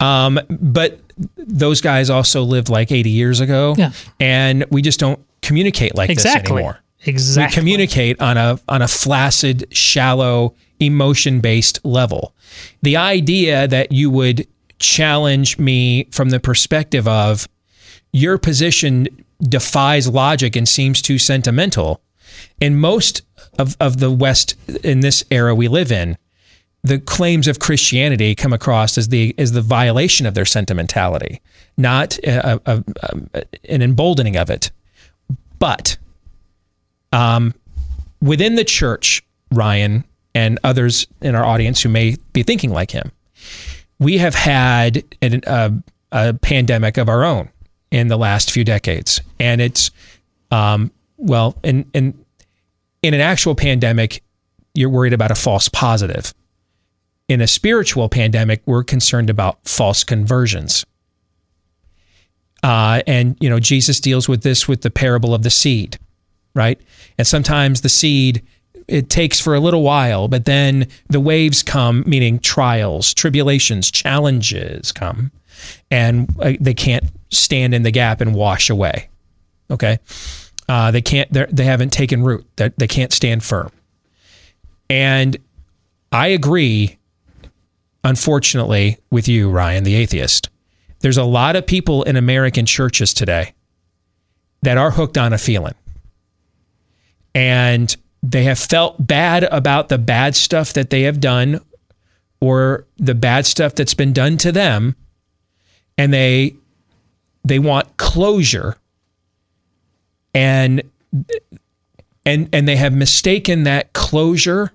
Um, 0.00 0.40
but 0.48 0.98
those 1.36 1.80
guys 1.80 2.10
also 2.10 2.42
lived 2.42 2.68
like 2.68 2.90
80 2.92 3.10
years 3.10 3.40
ago. 3.40 3.74
Yeah. 3.76 3.92
And 4.18 4.64
we 4.70 4.82
just 4.82 5.00
don't 5.00 5.20
communicate 5.42 5.94
like 5.94 6.10
Exactly. 6.10 6.40
this 6.42 6.50
anymore. 6.50 6.78
Exactly. 7.06 7.50
We 7.50 7.54
communicate 7.60 8.20
on 8.20 8.36
a 8.36 8.60
on 8.68 8.82
a 8.82 8.88
flaccid, 8.88 9.66
shallow, 9.74 10.54
emotion-based 10.80 11.84
level. 11.84 12.34
The 12.82 12.96
idea 12.96 13.66
that 13.68 13.90
you 13.92 14.10
would 14.10 14.46
challenge 14.78 15.58
me 15.58 16.04
from 16.10 16.30
the 16.30 16.40
perspective 16.40 17.08
of 17.08 17.48
your 18.12 18.38
position 18.38 19.08
defies 19.40 20.08
logic 20.08 20.56
and 20.56 20.68
seems 20.68 21.00
too 21.00 21.18
sentimental. 21.18 22.02
In 22.60 22.78
most 22.78 23.22
of, 23.58 23.76
of 23.80 23.98
the 24.00 24.10
West 24.10 24.54
in 24.84 25.00
this 25.00 25.24
era 25.30 25.54
we 25.54 25.68
live 25.68 25.90
in, 25.90 26.16
the 26.82 26.98
claims 26.98 27.46
of 27.46 27.58
Christianity 27.58 28.34
come 28.34 28.52
across 28.52 28.96
as 28.96 29.08
the 29.08 29.34
as 29.38 29.52
the 29.52 29.60
violation 29.60 30.26
of 30.26 30.34
their 30.34 30.46
sentimentality, 30.46 31.40
not 31.76 32.18
a, 32.18 32.60
a, 32.64 32.84
a- 33.34 33.44
an 33.68 33.82
emboldening 33.82 34.36
of 34.36 34.48
it. 34.50 34.70
But 35.58 35.98
um, 37.12 37.54
within 38.22 38.54
the 38.54 38.64
church, 38.64 39.22
Ryan 39.52 40.04
and 40.34 40.58
others 40.64 41.06
in 41.20 41.34
our 41.34 41.44
audience 41.44 41.82
who 41.82 41.88
may 41.88 42.16
be 42.32 42.42
thinking 42.42 42.70
like 42.70 42.92
him, 42.92 43.12
we 43.98 44.18
have 44.18 44.34
had 44.34 45.04
an, 45.20 45.42
a, 45.46 45.72
a 46.12 46.34
pandemic 46.34 46.96
of 46.96 47.08
our 47.08 47.24
own 47.24 47.50
in 47.90 48.08
the 48.08 48.16
last 48.16 48.50
few 48.50 48.64
decades, 48.64 49.20
and 49.38 49.60
it's 49.60 49.90
um, 50.50 50.90
well, 51.18 51.58
in 51.62 51.84
in 51.92 52.24
in 53.02 53.12
an 53.14 53.20
actual 53.20 53.54
pandemic, 53.54 54.22
you're 54.74 54.88
worried 54.88 55.12
about 55.12 55.30
a 55.30 55.34
false 55.34 55.68
positive. 55.68 56.32
In 57.30 57.40
a 57.40 57.46
spiritual 57.46 58.08
pandemic, 58.08 58.60
we're 58.66 58.82
concerned 58.82 59.30
about 59.30 59.60
false 59.62 60.02
conversions. 60.02 60.84
Uh, 62.60 63.02
and 63.06 63.36
you 63.38 63.48
know, 63.48 63.60
Jesus 63.60 64.00
deals 64.00 64.28
with 64.28 64.42
this 64.42 64.66
with 64.66 64.82
the 64.82 64.90
parable 64.90 65.32
of 65.32 65.44
the 65.44 65.48
seed, 65.50 65.96
right? 66.54 66.80
And 67.18 67.26
sometimes 67.28 67.82
the 67.82 67.88
seed 67.88 68.42
it 68.88 69.10
takes 69.10 69.38
for 69.38 69.54
a 69.54 69.60
little 69.60 69.84
while, 69.84 70.26
but 70.26 70.44
then 70.44 70.88
the 71.08 71.20
waves 71.20 71.62
come, 71.62 72.02
meaning 72.04 72.40
trials, 72.40 73.14
tribulations, 73.14 73.92
challenges 73.92 74.90
come, 74.90 75.30
and 75.88 76.28
uh, 76.40 76.54
they 76.60 76.74
can't 76.74 77.04
stand 77.28 77.74
in 77.74 77.84
the 77.84 77.92
gap 77.92 78.20
and 78.20 78.34
wash 78.34 78.68
away. 78.68 79.08
Okay, 79.70 80.00
uh, 80.68 80.90
they 80.90 81.00
can't. 81.00 81.32
They 81.32 81.64
haven't 81.64 81.92
taken 81.92 82.24
root. 82.24 82.44
They 82.56 82.70
they 82.76 82.88
can't 82.88 83.12
stand 83.12 83.44
firm. 83.44 83.70
And 84.88 85.36
I 86.10 86.26
agree, 86.26 86.98
unfortunately, 88.04 88.98
with 89.10 89.28
you, 89.28 89.50
Ryan, 89.50 89.84
the 89.84 89.94
atheist. 89.94 90.48
There's 91.00 91.16
a 91.16 91.24
lot 91.24 91.56
of 91.56 91.66
people 91.66 92.02
in 92.02 92.16
American 92.16 92.66
churches 92.66 93.14
today 93.14 93.54
that 94.62 94.76
are 94.76 94.90
hooked 94.90 95.16
on 95.16 95.32
a 95.32 95.38
feeling. 95.38 95.74
And 97.34 97.94
they 98.22 98.44
have 98.44 98.58
felt 98.58 99.06
bad 99.06 99.44
about 99.44 99.88
the 99.88 99.98
bad 99.98 100.36
stuff 100.36 100.72
that 100.74 100.90
they 100.90 101.02
have 101.02 101.20
done 101.20 101.60
or 102.40 102.86
the 102.98 103.14
bad 103.14 103.46
stuff 103.46 103.74
that's 103.74 103.94
been 103.94 104.12
done 104.12 104.36
to 104.38 104.52
them 104.52 104.96
and 105.96 106.12
they 106.12 106.54
they 107.44 107.58
want 107.58 107.96
closure 107.96 108.76
and 110.34 110.82
and 112.26 112.48
and 112.52 112.68
they 112.68 112.76
have 112.76 112.92
mistaken 112.92 113.64
that 113.64 113.92
closure 113.92 114.72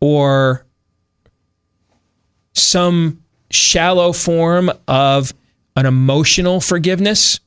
or 0.00 0.65
some 2.56 3.22
shallow 3.50 4.12
form 4.12 4.70
of 4.88 5.32
an 5.76 5.86
emotional 5.86 6.60
forgiveness 6.60 7.38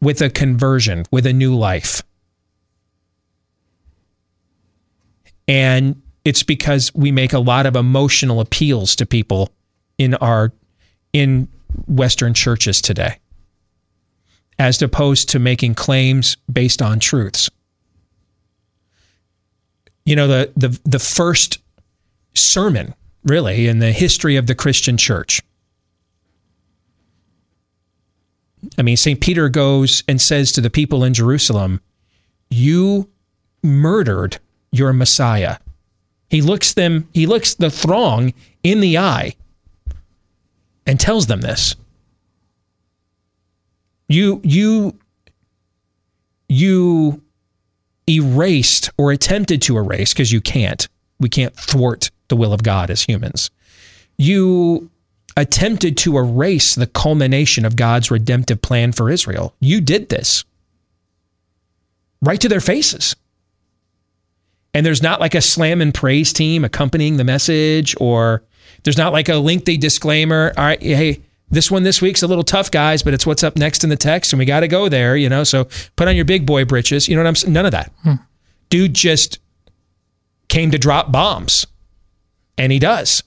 with 0.00 0.20
a 0.20 0.28
conversion, 0.28 1.04
with 1.10 1.26
a 1.26 1.32
new 1.32 1.56
life. 1.56 2.02
And 5.46 6.02
it's 6.24 6.42
because 6.42 6.94
we 6.94 7.10
make 7.10 7.32
a 7.32 7.38
lot 7.38 7.64
of 7.66 7.74
emotional 7.74 8.40
appeals 8.40 8.94
to 8.96 9.06
people 9.06 9.50
in 9.96 10.14
our 10.16 10.52
in 11.12 11.48
Western 11.86 12.34
churches 12.34 12.82
today, 12.82 13.18
as 14.58 14.82
opposed 14.82 15.30
to 15.30 15.38
making 15.38 15.74
claims 15.74 16.36
based 16.52 16.82
on 16.82 17.00
truths. 17.00 17.48
You 20.04 20.16
know, 20.16 20.28
the 20.28 20.52
the 20.54 20.78
the 20.84 20.98
first 20.98 21.58
sermon 22.34 22.94
really 23.24 23.68
in 23.68 23.78
the 23.78 23.92
history 23.92 24.36
of 24.36 24.46
the 24.46 24.54
Christian 24.54 24.96
church. 24.96 25.42
I 28.76 28.82
mean, 28.82 28.96
St. 28.96 29.20
Peter 29.20 29.48
goes 29.48 30.02
and 30.08 30.20
says 30.20 30.52
to 30.52 30.60
the 30.60 30.70
people 30.70 31.04
in 31.04 31.14
Jerusalem, 31.14 31.80
You 32.50 33.08
murdered 33.62 34.38
your 34.72 34.92
Messiah. 34.92 35.58
He 36.28 36.42
looks 36.42 36.74
them, 36.74 37.08
he 37.14 37.26
looks 37.26 37.54
the 37.54 37.70
throng 37.70 38.34
in 38.62 38.80
the 38.80 38.98
eye 38.98 39.34
and 40.86 40.98
tells 40.98 41.26
them 41.26 41.40
this. 41.40 41.76
You, 44.08 44.40
you, 44.42 44.98
you 46.48 47.22
erased 48.08 48.90
or 48.96 49.12
attempted 49.12 49.62
to 49.62 49.76
erase, 49.76 50.12
because 50.12 50.32
you 50.32 50.40
can't. 50.40 50.88
We 51.20 51.28
can't 51.28 51.54
thwart 51.54 52.10
the 52.28 52.36
will 52.36 52.52
of 52.52 52.62
God 52.62 52.90
as 52.90 53.02
humans. 53.02 53.50
You 54.16 54.90
attempted 55.36 55.96
to 55.98 56.18
erase 56.18 56.74
the 56.74 56.86
culmination 56.86 57.64
of 57.64 57.76
God's 57.76 58.10
redemptive 58.10 58.60
plan 58.60 58.92
for 58.92 59.10
Israel. 59.10 59.54
You 59.60 59.80
did 59.80 60.08
this. 60.08 60.44
right 62.20 62.40
to 62.40 62.48
their 62.48 62.60
faces. 62.60 63.14
And 64.74 64.84
there's 64.84 65.02
not 65.02 65.20
like 65.20 65.34
a 65.34 65.40
slam 65.40 65.80
and 65.80 65.94
praise 65.94 66.32
team 66.32 66.64
accompanying 66.64 67.16
the 67.16 67.24
message, 67.24 67.94
or 68.00 68.42
there's 68.84 68.98
not 68.98 69.12
like 69.12 69.28
a 69.28 69.36
lengthy 69.36 69.76
disclaimer. 69.76 70.52
All 70.56 70.64
right, 70.64 70.82
hey, 70.82 71.20
this 71.50 71.70
one 71.70 71.82
this 71.82 72.02
week's 72.02 72.22
a 72.22 72.26
little 72.26 72.44
tough, 72.44 72.70
guys, 72.70 73.02
but 73.02 73.14
it's 73.14 73.26
what's 73.26 73.42
up 73.42 73.56
next 73.56 73.82
in 73.82 73.90
the 73.90 73.96
text, 73.96 74.32
and 74.32 74.38
we 74.38 74.44
got 74.44 74.60
to 74.60 74.68
go 74.68 74.88
there, 74.88 75.16
you 75.16 75.28
know. 75.28 75.44
So 75.44 75.68
put 75.96 76.06
on 76.08 76.16
your 76.16 76.24
big 76.26 76.44
boy 76.44 76.64
britches. 76.64 77.08
You 77.08 77.16
know 77.16 77.22
what 77.22 77.28
I'm 77.28 77.34
saying? 77.36 77.52
None 77.52 77.66
of 77.66 77.72
that. 77.72 77.92
Hmm. 78.02 78.14
Dude 78.68 78.94
just 78.94 79.38
came 80.48 80.70
to 80.70 80.78
drop 80.78 81.10
bombs, 81.10 81.66
and 82.58 82.72
he 82.72 82.78
does. 82.78 83.22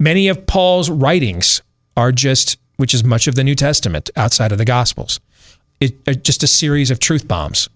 Many 0.00 0.28
of 0.28 0.46
Paul's 0.46 0.90
writings 0.90 1.62
are 1.96 2.10
just, 2.10 2.58
which 2.76 2.94
is 2.94 3.04
much 3.04 3.28
of 3.28 3.36
the 3.36 3.44
New 3.44 3.54
Testament 3.54 4.10
outside 4.16 4.50
of 4.50 4.58
the 4.58 4.64
Gospels, 4.64 5.20
it, 5.80 5.96
are 6.08 6.14
just 6.14 6.42
a 6.42 6.48
series 6.48 6.90
of 6.90 6.98
truth 6.98 7.28
bombs. 7.28 7.68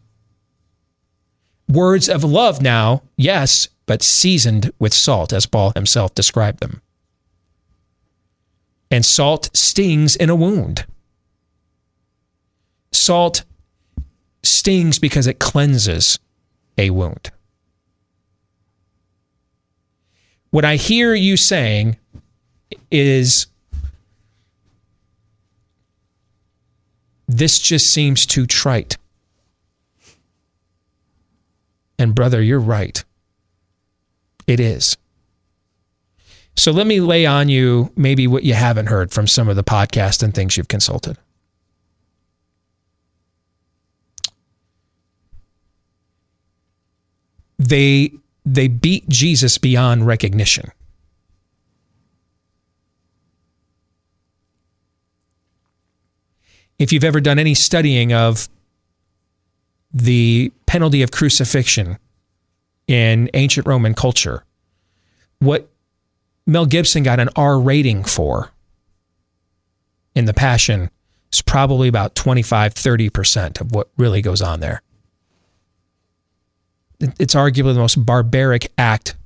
Words 1.69 2.09
of 2.09 2.25
love 2.25 2.63
now, 2.63 3.03
yes, 3.17 3.69
but 3.87 4.03
seasoned 4.03 4.73
with 4.79 4.95
salt, 4.95 5.33
as 5.33 5.47
Paul 5.47 5.73
himself 5.75 6.15
described 6.15 6.61
them. 6.61 6.81
And 8.91 9.05
salt 9.05 9.51
stings 9.55 10.17
in 10.17 10.31
a 10.31 10.35
wound. 10.35 10.87
Salt 12.91 13.45
stings 14.43 14.99
because 14.99 15.27
it 15.27 15.39
cleanses 15.39 16.19
a 16.79 16.91
wound. 16.91 17.31
What 20.51 20.65
I 20.65 20.77
hear 20.77 21.15
you 21.15 21.37
saying 21.37 21.97
is 22.91 23.47
this 27.27 27.59
just 27.59 27.93
seems 27.93 28.25
too 28.25 28.47
trite. 28.47 28.97
And 31.99 32.15
brother, 32.15 32.41
you're 32.41 32.61
right. 32.61 33.05
It 34.47 34.61
is. 34.61 34.97
So 36.57 36.73
let 36.73 36.87
me 36.87 37.01
lay 37.01 37.27
on 37.27 37.49
you 37.49 37.93
maybe 37.97 38.27
what 38.27 38.43
you 38.43 38.55
haven't 38.55 38.87
heard 38.87 39.13
from 39.13 39.27
some 39.27 39.49
of 39.49 39.57
the 39.57 39.63
podcasts 39.63 40.23
and 40.23 40.35
things 40.35 40.57
you've 40.57 40.69
consulted. 40.69 41.17
They 47.59 48.13
they 48.55 48.67
beat 48.67 49.07
Jesus 49.09 49.59
beyond 49.59 50.07
recognition. 50.07 50.73
If 56.79 56.93
you've 56.93 57.05
ever 57.05 57.21
done 57.21 57.39
any 57.39 57.55
studying 57.55 58.13
of 58.13 58.49
the 59.93 60.51
penalty 60.65 61.03
of 61.03 61.11
crucifixion 61.11 61.99
in 62.87 63.29
ancient 63.35 63.67
Roman 63.67 63.95
culture, 63.95 64.45
what 65.41 65.69
Mel 66.47 66.65
Gibson 66.65 67.03
got 67.03 67.21
an 67.21 67.29
R 67.37 67.61
rating 67.61 68.05
for 68.05 68.51
in 70.15 70.25
The 70.25 70.33
Passion 70.35 70.91
is 71.33 71.43
probably 71.43 71.89
about 71.89 72.15
25, 72.15 72.73
30% 72.75 73.61
of 73.61 73.73
what 73.73 73.91
really 73.99 74.23
goes 74.23 74.41
on 74.41 74.61
there. 74.61 74.81
It's 77.01 77.35
arguably 77.35 77.75
the 77.75 77.81
most 77.81 78.05
barbaric 78.05 78.73
act 78.77 79.17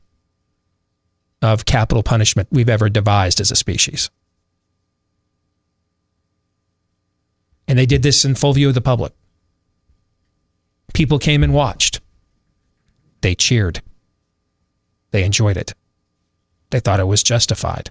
of 1.40 1.64
capital 1.64 2.02
punishment 2.02 2.48
we've 2.50 2.68
ever 2.68 2.88
devised 2.88 3.40
as 3.40 3.50
a 3.50 3.56
species. 3.56 4.10
And 7.66 7.78
they 7.78 7.86
did 7.86 8.02
this 8.02 8.24
in 8.24 8.34
full 8.34 8.52
view 8.52 8.68
of 8.68 8.74
the 8.74 8.80
public. 8.80 9.12
People 10.92 11.18
came 11.18 11.42
and 11.42 11.54
watched. 11.54 12.00
They 13.22 13.34
cheered. 13.34 13.80
They 15.10 15.24
enjoyed 15.24 15.56
it. 15.56 15.72
They 16.70 16.80
thought 16.80 17.00
it 17.00 17.06
was 17.06 17.22
justified. 17.22 17.90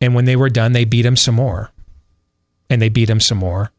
And 0.00 0.14
when 0.14 0.24
they 0.24 0.36
were 0.36 0.50
done, 0.50 0.72
they 0.72 0.84
beat 0.84 1.06
him 1.06 1.16
some 1.16 1.36
more. 1.36 1.70
And 2.68 2.82
they 2.82 2.88
beat 2.88 3.08
him 3.08 3.20
some 3.20 3.38
more. 3.38 3.72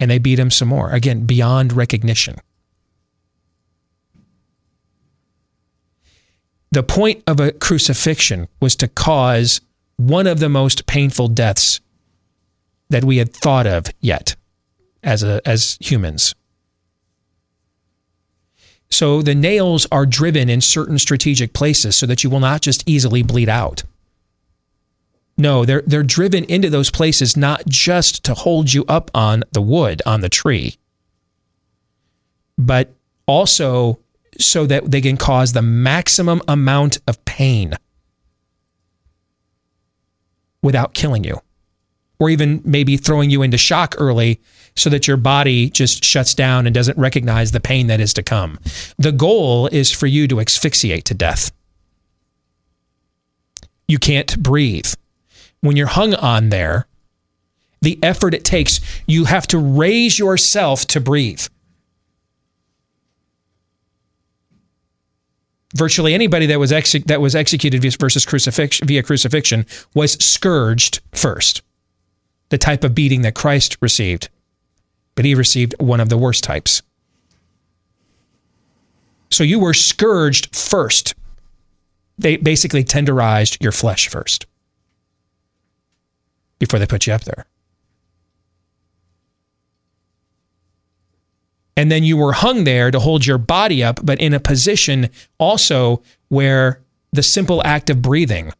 And 0.00 0.10
they 0.10 0.18
beat 0.18 0.38
him 0.38 0.50
some 0.50 0.68
more. 0.68 0.90
Again, 0.90 1.26
beyond 1.26 1.72
recognition. 1.72 2.36
The 6.72 6.82
point 6.82 7.22
of 7.26 7.38
a 7.38 7.52
crucifixion 7.52 8.48
was 8.60 8.74
to 8.76 8.88
cause 8.88 9.60
one 9.96 10.26
of 10.26 10.40
the 10.40 10.48
most 10.48 10.86
painful 10.86 11.28
deaths 11.28 11.80
that 12.88 13.04
we 13.04 13.18
had 13.18 13.32
thought 13.32 13.66
of 13.66 13.86
yet 14.00 14.36
as 15.02 15.22
a, 15.22 15.40
as 15.46 15.76
humans. 15.80 16.34
So 18.90 19.22
the 19.22 19.34
nails 19.34 19.86
are 19.92 20.06
driven 20.06 20.48
in 20.48 20.60
certain 20.60 20.98
strategic 20.98 21.52
places 21.52 21.96
so 21.96 22.06
that 22.06 22.24
you 22.24 22.30
will 22.30 22.40
not 22.40 22.60
just 22.60 22.82
easily 22.88 23.22
bleed 23.22 23.48
out. 23.48 23.84
No, 25.40 25.64
they're 25.64 25.82
they're 25.86 26.02
driven 26.02 26.44
into 26.44 26.68
those 26.68 26.90
places 26.90 27.34
not 27.34 27.66
just 27.66 28.22
to 28.24 28.34
hold 28.34 28.74
you 28.74 28.84
up 28.88 29.10
on 29.14 29.42
the 29.52 29.62
wood 29.62 30.02
on 30.04 30.20
the 30.20 30.28
tree, 30.28 30.76
but 32.58 32.92
also 33.26 33.98
so 34.38 34.66
that 34.66 34.90
they 34.90 35.00
can 35.00 35.16
cause 35.16 35.54
the 35.54 35.62
maximum 35.62 36.42
amount 36.46 36.98
of 37.06 37.24
pain 37.24 37.74
without 40.62 40.92
killing 40.92 41.24
you 41.24 41.40
or 42.18 42.28
even 42.28 42.60
maybe 42.62 42.98
throwing 42.98 43.30
you 43.30 43.40
into 43.40 43.56
shock 43.56 43.94
early 43.96 44.42
so 44.76 44.90
that 44.90 45.08
your 45.08 45.16
body 45.16 45.70
just 45.70 46.04
shuts 46.04 46.34
down 46.34 46.66
and 46.66 46.74
doesn't 46.74 46.98
recognize 46.98 47.52
the 47.52 47.60
pain 47.60 47.86
that 47.86 47.98
is 47.98 48.12
to 48.12 48.22
come. 48.22 48.58
The 48.98 49.10
goal 49.10 49.68
is 49.68 49.90
for 49.90 50.06
you 50.06 50.28
to 50.28 50.38
asphyxiate 50.38 51.06
to 51.06 51.14
death. 51.14 51.50
You 53.88 53.98
can't 53.98 54.40
breathe. 54.42 54.92
When 55.60 55.76
you're 55.76 55.86
hung 55.86 56.14
on 56.14 56.48
there, 56.48 56.86
the 57.82 57.98
effort 58.02 58.34
it 58.34 58.44
takes, 58.44 58.80
you 59.06 59.24
have 59.26 59.46
to 59.48 59.58
raise 59.58 60.18
yourself 60.18 60.86
to 60.88 61.00
breathe. 61.00 61.46
Virtually 65.74 66.14
anybody 66.14 66.46
that 66.46 66.58
was 66.58 66.72
exe- 66.72 67.04
that 67.06 67.20
was 67.20 67.34
executed 67.34 67.82
versus 67.98 68.26
crucifixion 68.26 68.86
via 68.88 69.02
crucifixion 69.02 69.66
was 69.94 70.12
scourged 70.24 71.00
first 71.12 71.62
the 72.50 72.58
type 72.58 72.84
of 72.84 72.94
beating 72.94 73.22
that 73.22 73.34
Christ 73.34 73.78
received, 73.80 74.28
but 75.14 75.24
he 75.24 75.34
received 75.34 75.74
one 75.78 76.00
of 76.00 76.08
the 76.08 76.18
worst 76.18 76.44
types. 76.44 76.82
So 79.30 79.44
you 79.44 79.60
were 79.60 79.72
scourged 79.72 80.54
first. 80.54 81.14
They 82.18 82.36
basically 82.36 82.82
tenderized 82.82 83.62
your 83.62 83.72
flesh 83.72 84.08
first 84.08 84.46
before 86.60 86.78
they 86.78 86.86
put 86.86 87.08
you 87.08 87.12
up 87.12 87.24
there. 87.24 87.46
And 91.76 91.90
then 91.90 92.04
you 92.04 92.16
were 92.16 92.32
hung 92.32 92.64
there 92.64 92.90
to 92.90 93.00
hold 93.00 93.26
your 93.26 93.38
body 93.38 93.82
up, 93.82 94.00
but 94.04 94.20
in 94.20 94.34
a 94.34 94.38
position 94.38 95.08
also 95.38 96.02
where 96.28 96.82
the 97.12 97.22
simple 97.22 97.62
act 97.64 97.90
of 97.90 98.02
breathing 98.02 98.52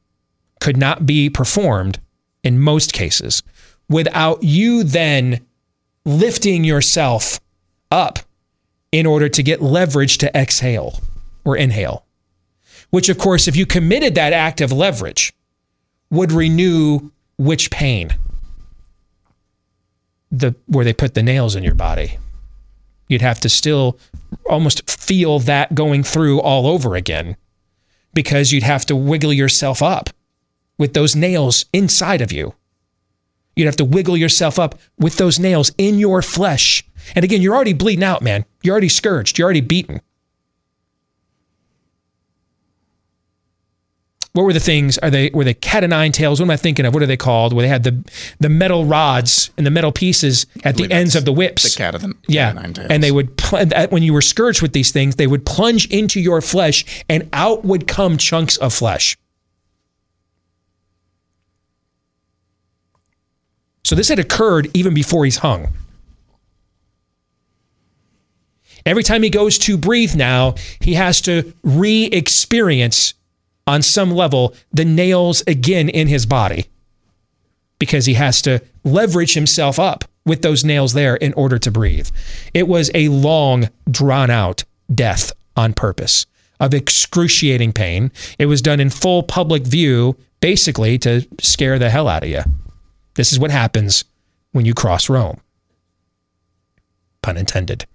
could 0.59 0.76
not 0.76 1.07
be 1.07 1.30
performed 1.30 2.01
in 2.42 2.59
most 2.59 2.92
cases 2.92 3.42
without 3.88 4.42
you 4.42 4.82
then 4.82 5.46
lifting 6.05 6.64
yourself 6.64 7.40
up 7.90 8.20
in 8.92 9.05
order 9.05 9.28
to 9.28 9.42
get 9.42 9.61
leverage 9.61 10.18
to 10.18 10.36
exhale 10.36 11.01
or 11.44 11.57
inhale. 11.57 12.05
Which, 12.90 13.09
of 13.09 13.18
course, 13.18 13.46
if 13.46 13.57
you 13.57 13.66
committed 13.66 14.14
that 14.14 14.32
act 14.32 14.61
of 14.61 14.72
leverage, 14.72 15.32
would 16.11 16.32
renew 16.32 17.11
which 17.41 17.70
pain? 17.70 18.14
The 20.30 20.55
where 20.66 20.84
they 20.84 20.93
put 20.93 21.14
the 21.14 21.22
nails 21.22 21.57
in 21.57 21.64
your 21.64 21.74
body. 21.74 22.18
You'd 23.09 23.22
have 23.22 23.41
to 23.41 23.49
still 23.49 23.99
almost 24.49 24.88
feel 24.88 25.38
that 25.41 25.74
going 25.74 26.03
through 26.03 26.41
all 26.41 26.66
over 26.66 26.95
again 26.95 27.36
because 28.12 28.53
you'd 28.53 28.62
have 28.62 28.84
to 28.86 28.95
wiggle 28.95 29.32
yourself 29.32 29.82
up 29.82 30.11
with 30.76 30.93
those 30.93 31.16
nails 31.16 31.64
inside 31.72 32.20
of 32.20 32.30
you. 32.30 32.55
You'd 33.57 33.66
have 33.66 33.76
to 33.76 33.84
wiggle 33.84 34.18
yourself 34.18 34.59
up 34.59 34.78
with 34.99 35.16
those 35.16 35.38
nails 35.38 35.72
in 35.78 35.99
your 35.99 36.20
flesh. 36.22 36.84
And 37.14 37.24
again, 37.24 37.41
you're 37.41 37.55
already 37.55 37.72
bleeding 37.72 38.05
out, 38.05 38.22
man. 38.22 38.45
You're 38.62 38.74
already 38.74 38.88
scourged. 38.91 39.38
You're 39.38 39.47
already 39.47 39.62
beaten. 39.62 40.03
What 44.41 44.47
were 44.47 44.53
the 44.55 44.59
things? 44.59 44.97
Are 44.97 45.11
they 45.11 45.28
were 45.34 45.45
they 45.45 45.53
cat 45.53 45.84
o' 45.84 45.86
nine 45.86 46.12
tails? 46.12 46.41
What 46.41 46.47
am 46.47 46.51
I 46.51 46.57
thinking 46.57 46.86
of? 46.86 46.95
What 46.95 47.03
are 47.03 47.07
they 47.07 47.18
called? 47.18 47.53
Where 47.53 47.61
they 47.61 47.68
had 47.68 47.82
the 47.82 48.03
the 48.38 48.49
metal 48.49 48.86
rods 48.86 49.51
and 49.59 49.66
the 49.66 49.70
metal 49.70 49.93
pieces 49.93 50.47
at 50.64 50.78
the 50.78 50.91
ends 50.91 51.14
of 51.14 51.26
the 51.26 51.32
whips. 51.32 51.74
The 51.74 51.76
cat 51.76 51.95
of 51.95 52.01
the 52.01 52.14
yeah, 52.26 52.51
nine 52.53 52.72
tails. 52.72 52.88
and 52.91 53.03
they 53.03 53.12
would 53.12 53.36
pl- 53.36 53.66
when 53.91 54.03
you 54.03 54.14
were 54.14 54.22
scourged 54.22 54.62
with 54.62 54.72
these 54.72 54.93
things, 54.93 55.16
they 55.16 55.26
would 55.26 55.45
plunge 55.45 55.91
into 55.91 56.20
your 56.20 56.41
flesh, 56.41 57.05
and 57.07 57.28
out 57.34 57.66
would 57.66 57.86
come 57.86 58.16
chunks 58.16 58.57
of 58.57 58.72
flesh. 58.72 59.14
So 63.84 63.95
this 63.95 64.09
had 64.09 64.18
occurred 64.18 64.70
even 64.72 64.95
before 64.95 65.26
he's 65.26 65.36
hung. 65.36 65.68
Every 68.86 69.03
time 69.03 69.22
he 69.22 69.28
goes 69.28 69.59
to 69.59 69.76
breathe 69.76 70.14
now, 70.14 70.55
he 70.80 70.95
has 70.95 71.20
to 71.22 71.53
re 71.62 72.05
experience 72.05 73.12
on 73.71 73.83
some 73.83 74.11
level 74.11 74.55
the 74.73 74.85
nails 74.85 75.43
again 75.47 75.89
in 75.89 76.09
his 76.09 76.27
body 76.27 76.66
because 77.79 78.07
he 78.07 78.14
has 78.14 78.43
to 78.43 78.61
leverage 78.85 79.35
himself 79.35 79.79
up 79.79 80.05
with 80.27 80.43
those 80.43 80.64
nails 80.64 80.93
there 80.93 81.16
in 81.16 81.33
order 81.35 81.59
to 81.59 81.71
breathe. 81.71 82.11
It 82.53 82.68
was 82.68 82.91
a 82.95 83.09
long, 83.09 83.71
drawn 83.91 84.29
out 84.29 84.64
death 84.93 85.33
on 85.57 85.73
purpose 85.73 86.27
of 86.59 86.75
excruciating 86.75 87.73
pain. 87.73 88.12
It 88.39 88.47
was 88.47 88.61
done 88.61 88.81
in 88.81 88.91
full 88.91 89.23
public 89.23 89.62
view, 89.62 90.16
basically 90.41 90.99
to 90.99 91.27
scare 91.41 91.79
the 91.79 91.91
hell 91.91 92.09
out 92.09 92.25
of 92.25 92.29
you. 92.29 92.43
This 93.14 93.33
is 93.33 93.39
what 93.39 93.51
happens 93.51 94.05
when 94.53 94.66
you 94.66 94.75
cross 94.75 95.09
Rome. 95.09 95.41
Pun 97.23 97.37
intended. 97.37 97.87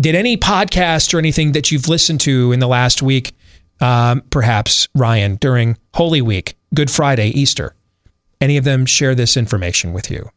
Did 0.00 0.14
any 0.14 0.36
podcast 0.36 1.14
or 1.14 1.18
anything 1.18 1.52
that 1.52 1.70
you've 1.70 1.88
listened 1.88 2.20
to 2.22 2.52
in 2.52 2.58
the 2.58 2.66
last 2.66 3.02
week, 3.02 3.32
um, 3.80 4.22
perhaps 4.30 4.88
Ryan, 4.94 5.36
during 5.36 5.78
Holy 5.94 6.20
Week, 6.20 6.56
Good 6.74 6.90
Friday, 6.90 7.28
Easter, 7.28 7.74
any 8.40 8.56
of 8.56 8.64
them 8.64 8.86
share 8.86 9.14
this 9.14 9.36
information 9.36 9.92
with 9.92 10.10
you? 10.10 10.28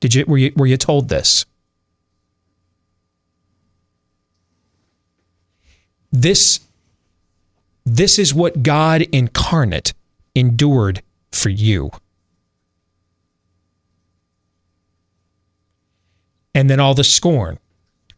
Did 0.00 0.14
you 0.16 0.24
were 0.26 0.38
you 0.38 0.52
were 0.56 0.66
you 0.66 0.76
told 0.76 1.08
this? 1.08 1.46
This 6.10 6.58
this 7.86 8.18
is 8.18 8.34
what 8.34 8.64
God 8.64 9.02
incarnate 9.12 9.94
endured 10.34 11.02
for 11.30 11.50
you. 11.50 11.90
And 16.54 16.68
then 16.68 16.80
all 16.80 16.94
the 16.94 17.04
scorn, 17.04 17.58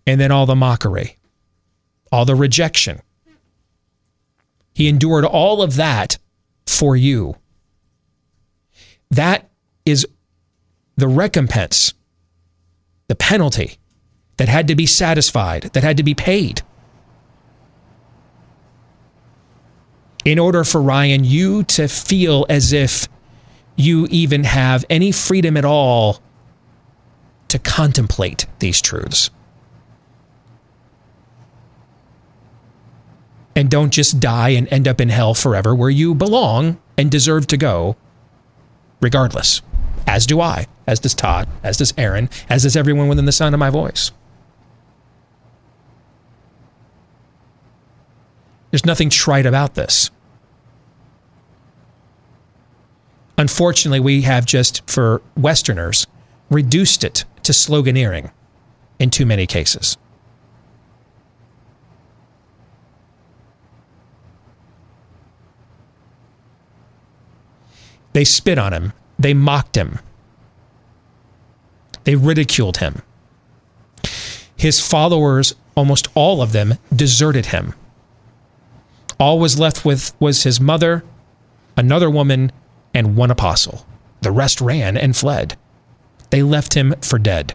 and 0.07 0.21
then 0.21 0.31
all 0.31 0.47
the 0.47 0.57
mockery, 0.57 1.17
all 2.11 2.25
the 2.25 2.35
rejection. 2.35 3.01
He 4.75 4.89
endured 4.89 5.25
all 5.25 5.63
of 5.63 5.77
that 5.77 6.19
for 6.67 6.97
you. 6.97 7.37
That 9.11 9.49
is 9.85 10.07
the 10.97 11.09
recompense, 11.09 11.95
the 13.07 13.15
penalty 13.15 13.79
that 14.37 14.49
had 14.49 14.67
to 14.69 14.75
be 14.75 14.87
satisfied, 14.87 15.63
that 15.75 15.85
had 15.85 15.97
to 15.99 16.03
be 16.03 16.15
paid. 16.15 16.63
In 20.25 20.39
order 20.39 20.65
for 20.65 20.81
Ryan, 20.81 21.23
you 21.23 21.63
to 21.65 21.87
feel 21.87 22.47
as 22.49 22.73
if 22.73 23.09
you 23.77 24.07
even 24.11 24.45
have 24.45 24.85
any 24.89 25.13
freedom 25.13 25.57
at 25.57 25.65
all 25.65 26.21
to 27.55 27.59
contemplate 27.61 28.47
these 28.59 28.83
truths. 28.83 29.31
And 33.55 33.71
don't 33.71 33.93
just 33.93 34.19
die 34.19 34.49
and 34.49 34.67
end 34.73 34.89
up 34.89 35.01
in 35.01 35.09
hell 35.09 35.35
forever 35.35 35.73
where 35.73 35.89
you 35.89 36.17
belong 36.17 36.81
and 36.99 37.13
deserve 37.13 37.47
to 37.47 37.57
go, 37.57 37.95
regardless. 39.01 39.63
As 40.05 40.27
do 40.27 40.41
I, 40.41 40.67
as 40.89 40.99
does 40.99 41.15
Todd, 41.15 41.49
as 41.63 41.77
does 41.77 41.95
Aaron, 41.97 42.29
as 42.49 42.65
does 42.65 42.75
everyone 42.77 43.07
within 43.07 43.25
the 43.25 43.31
sound 43.31 43.55
of 43.55 43.61
my 43.61 43.71
voice. 43.71 44.11
There's 48.73 48.85
nothing 48.85 49.11
trite 49.11 49.47
about 49.47 49.75
this. 49.75 50.11
Unfortunately, 53.39 54.01
we 54.01 54.23
have 54.23 54.45
just, 54.45 54.83
for 54.91 55.23
Westerners, 55.37 56.09
reduced 56.51 57.05
it 57.05 57.25
to 57.45 57.53
sloganeering 57.53 58.31
in 58.99 59.11
too 59.11 59.25
many 59.25 59.47
cases. 59.47 59.97
They 68.13 68.25
spit 68.25 68.59
on 68.59 68.73
him 68.73 68.93
they 69.19 69.35
mocked 69.35 69.77
him. 69.77 70.01
They 72.05 72.17
ridiculed 72.17 72.79
him. 72.79 73.03
His 74.57 74.81
followers, 74.81 75.55
almost 75.75 76.09
all 76.15 76.43
of 76.43 76.53
them, 76.53 76.75
deserted 76.95 77.47
him. 77.47 77.75
All 79.19 79.39
was 79.39 79.59
left 79.59 79.85
with 79.85 80.15
was 80.21 80.43
his 80.43 80.61
mother, 80.61 81.05
another 81.77 82.11
woman, 82.11 82.53
and 82.93 83.17
one 83.17 83.31
apostle. 83.31 83.87
The 84.21 84.31
rest 84.31 84.61
ran 84.61 84.97
and 84.97 85.17
fled. 85.17 85.57
They 86.35 86.43
left 86.43 86.75
him 86.75 86.97
for 87.01 87.17
dead. 87.21 87.55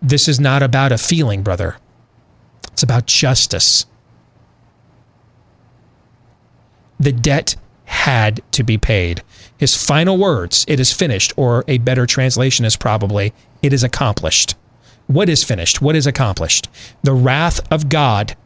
This 0.00 0.26
is 0.26 0.40
not 0.40 0.62
about 0.62 0.90
a 0.90 0.96
feeling, 0.96 1.42
brother. 1.42 1.76
It's 2.72 2.82
about 2.82 3.04
justice. 3.04 3.84
The 6.98 7.12
debt 7.12 7.56
had 7.84 8.40
to 8.52 8.62
be 8.62 8.78
paid. 8.78 9.22
His 9.58 9.76
final 9.76 10.16
words, 10.16 10.64
it 10.66 10.80
is 10.80 10.94
finished, 10.94 11.34
or 11.36 11.62
a 11.68 11.76
better 11.76 12.06
translation 12.06 12.64
is 12.64 12.76
probably, 12.76 13.34
it 13.60 13.74
is 13.74 13.84
accomplished. 13.84 14.54
What 15.06 15.28
is 15.28 15.44
finished? 15.44 15.82
What 15.82 15.96
is 15.96 16.06
accomplished? 16.06 16.68
The 17.02 17.12
wrath 17.12 17.60
of 17.72 17.88
God 17.88 18.36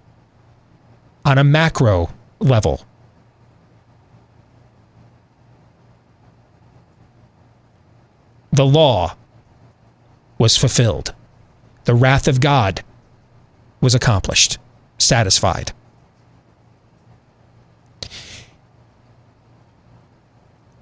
on 1.24 1.38
a 1.38 1.44
macro 1.44 2.10
level. 2.40 2.84
The 8.52 8.66
law 8.66 9.14
was 10.38 10.56
fulfilled 10.56 11.14
the 11.88 11.94
wrath 11.94 12.28
of 12.28 12.38
God 12.38 12.84
was 13.80 13.94
accomplished, 13.94 14.58
satisfied. 14.98 15.72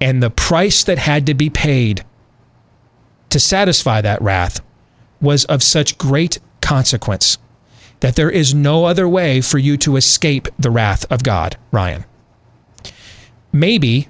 And 0.00 0.20
the 0.20 0.30
price 0.30 0.82
that 0.82 0.98
had 0.98 1.24
to 1.26 1.34
be 1.34 1.48
paid 1.48 2.04
to 3.30 3.38
satisfy 3.38 4.00
that 4.00 4.20
wrath 4.20 4.60
was 5.20 5.44
of 5.46 5.62
such 5.62 5.98
great 5.98 6.38
consequence 6.60 7.38
that 8.00 8.16
there 8.16 8.30
is 8.30 8.54
no 8.54 8.84
other 8.84 9.08
way 9.08 9.40
for 9.40 9.58
you 9.58 9.76
to 9.78 9.96
escape 9.96 10.48
the 10.58 10.70
wrath 10.70 11.10
of 11.10 11.22
God, 11.22 11.56
Ryan. 11.70 12.04
Maybe 13.52 14.08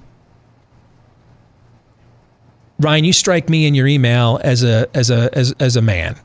Ryan, 2.79 3.05
you 3.05 3.13
strike 3.13 3.49
me 3.49 3.67
in 3.67 3.75
your 3.75 3.87
email 3.87 4.39
as 4.43 4.63
a 4.63 4.89
as 4.95 5.11
a 5.11 5.31
as, 5.37 5.53
as 5.61 5.77
a 5.77 5.83
man. 5.83 6.17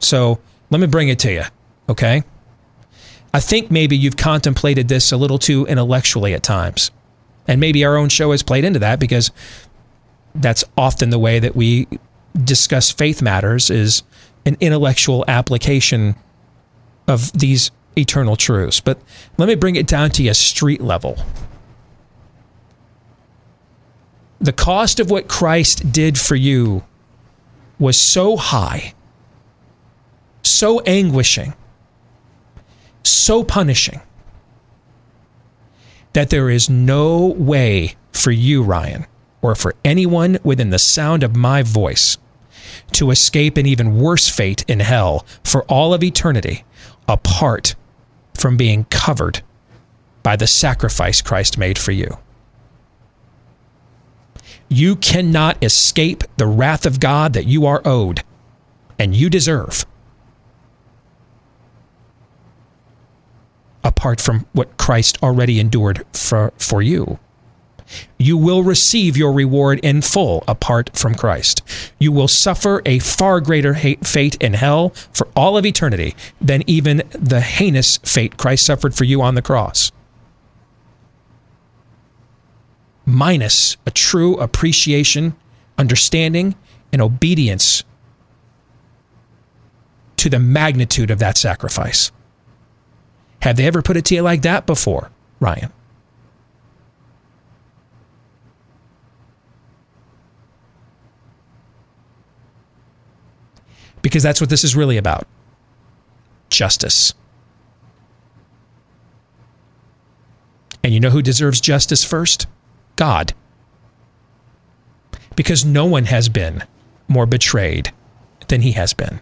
So 0.00 0.38
let 0.70 0.80
me 0.80 0.86
bring 0.86 1.08
it 1.08 1.18
to 1.20 1.32
you, 1.32 1.44
okay? 1.88 2.24
I 3.32 3.40
think 3.40 3.70
maybe 3.70 3.96
you've 3.96 4.16
contemplated 4.16 4.88
this 4.88 5.12
a 5.12 5.16
little 5.16 5.38
too 5.38 5.66
intellectually 5.66 6.34
at 6.34 6.42
times. 6.42 6.90
And 7.48 7.60
maybe 7.60 7.84
our 7.84 7.96
own 7.96 8.08
show 8.08 8.30
has 8.30 8.42
played 8.42 8.64
into 8.64 8.78
that 8.78 9.00
because 9.00 9.30
that's 10.34 10.64
often 10.76 11.10
the 11.10 11.18
way 11.18 11.38
that 11.38 11.56
we 11.56 11.88
discuss 12.42 12.90
faith 12.90 13.22
matters 13.22 13.70
is 13.70 14.02
an 14.46 14.56
intellectual 14.60 15.24
application 15.28 16.16
of 17.06 17.32
these 17.32 17.70
eternal 17.96 18.36
truths. 18.36 18.80
But 18.80 18.98
let 19.38 19.48
me 19.48 19.54
bring 19.54 19.76
it 19.76 19.86
down 19.86 20.10
to 20.10 20.28
a 20.28 20.34
street 20.34 20.80
level. 20.80 21.18
The 24.40 24.52
cost 24.52 25.00
of 25.00 25.10
what 25.10 25.28
Christ 25.28 25.92
did 25.92 26.18
for 26.18 26.36
you 26.36 26.84
was 27.78 27.96
so 27.96 28.36
high 28.36 28.94
so 30.46 30.80
anguishing, 30.80 31.54
so 33.02 33.42
punishing, 33.42 34.00
that 36.12 36.30
there 36.30 36.50
is 36.50 36.70
no 36.70 37.26
way 37.26 37.96
for 38.12 38.30
you, 38.30 38.62
Ryan, 38.62 39.06
or 39.42 39.54
for 39.54 39.74
anyone 39.84 40.38
within 40.44 40.70
the 40.70 40.78
sound 40.78 41.22
of 41.22 41.34
my 41.34 41.62
voice 41.62 42.18
to 42.94 43.10
escape 43.10 43.56
an 43.56 43.66
even 43.66 43.98
worse 43.98 44.28
fate 44.28 44.64
in 44.68 44.80
hell 44.80 45.26
for 45.42 45.64
all 45.64 45.92
of 45.92 46.02
eternity 46.02 46.64
apart 47.08 47.74
from 48.34 48.56
being 48.56 48.84
covered 48.84 49.42
by 50.22 50.36
the 50.36 50.46
sacrifice 50.46 51.20
Christ 51.20 51.58
made 51.58 51.78
for 51.78 51.92
you. 51.92 52.18
You 54.68 54.96
cannot 54.96 55.62
escape 55.62 56.24
the 56.36 56.46
wrath 56.46 56.86
of 56.86 57.00
God 57.00 57.34
that 57.34 57.46
you 57.46 57.66
are 57.66 57.82
owed 57.84 58.22
and 58.98 59.14
you 59.14 59.28
deserve 59.28 59.84
apart 63.84 64.20
from 64.20 64.46
what 64.52 64.76
Christ 64.78 65.18
already 65.22 65.60
endured 65.60 66.04
for, 66.12 66.52
for 66.56 66.80
you. 66.80 67.18
You 68.18 68.36
will 68.36 68.62
receive 68.62 69.16
your 69.16 69.32
reward 69.32 69.80
in 69.80 70.02
full 70.02 70.44
apart 70.48 70.90
from 70.94 71.14
Christ. 71.14 71.62
You 71.98 72.12
will 72.12 72.28
suffer 72.28 72.82
a 72.84 72.98
far 72.98 73.40
greater 73.40 73.74
fate 73.74 74.36
in 74.36 74.54
hell 74.54 74.90
for 75.12 75.28
all 75.36 75.56
of 75.56 75.66
eternity 75.66 76.14
than 76.40 76.62
even 76.66 77.02
the 77.10 77.40
heinous 77.40 77.98
fate 77.98 78.36
Christ 78.36 78.66
suffered 78.66 78.94
for 78.94 79.04
you 79.04 79.22
on 79.22 79.34
the 79.34 79.42
cross. 79.42 79.92
Minus 83.06 83.76
a 83.86 83.90
true 83.90 84.36
appreciation, 84.36 85.34
understanding, 85.76 86.54
and 86.92 87.02
obedience 87.02 87.84
to 90.16 90.30
the 90.30 90.38
magnitude 90.38 91.10
of 91.10 91.18
that 91.18 91.36
sacrifice. 91.36 92.10
Have 93.42 93.56
they 93.56 93.66
ever 93.66 93.82
put 93.82 93.98
it 93.98 94.06
to 94.06 94.14
you 94.14 94.22
like 94.22 94.40
that 94.40 94.64
before, 94.64 95.10
Ryan? 95.38 95.70
Because 104.04 104.22
that's 104.22 104.38
what 104.38 104.50
this 104.50 104.64
is 104.64 104.76
really 104.76 104.98
about 104.98 105.26
justice. 106.50 107.14
And 110.84 110.92
you 110.92 111.00
know 111.00 111.08
who 111.08 111.22
deserves 111.22 111.58
justice 111.58 112.04
first? 112.04 112.46
God. 112.96 113.32
Because 115.36 115.64
no 115.64 115.86
one 115.86 116.04
has 116.04 116.28
been 116.28 116.64
more 117.08 117.24
betrayed 117.24 117.92
than 118.48 118.60
he 118.60 118.72
has 118.72 118.92
been. 118.92 119.20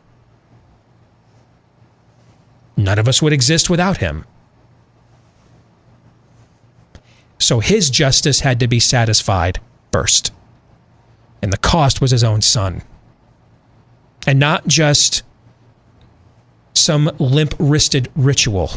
None 2.77 2.99
of 2.99 3.07
us 3.07 3.23
would 3.23 3.33
exist 3.33 3.71
without 3.71 3.99
him. 3.99 4.25
So 7.39 7.61
his 7.61 7.89
justice 7.89 8.41
had 8.41 8.59
to 8.59 8.67
be 8.67 8.81
satisfied 8.81 9.61
first. 9.93 10.33
And 11.41 11.53
the 11.53 11.59
cost 11.59 12.01
was 12.01 12.11
his 12.11 12.25
own 12.25 12.43
son. 12.43 12.83
And 14.27 14.39
not 14.39 14.67
just 14.67 15.23
some 16.75 17.11
limp 17.19 17.55
wristed 17.59 18.11
ritual, 18.15 18.73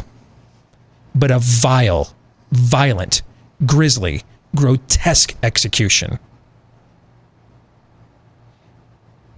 but 1.14 1.30
a 1.30 1.38
vile, 1.38 2.14
violent, 2.50 3.22
grisly, 3.64 4.22
grotesque 4.54 5.34
execution. 5.42 6.18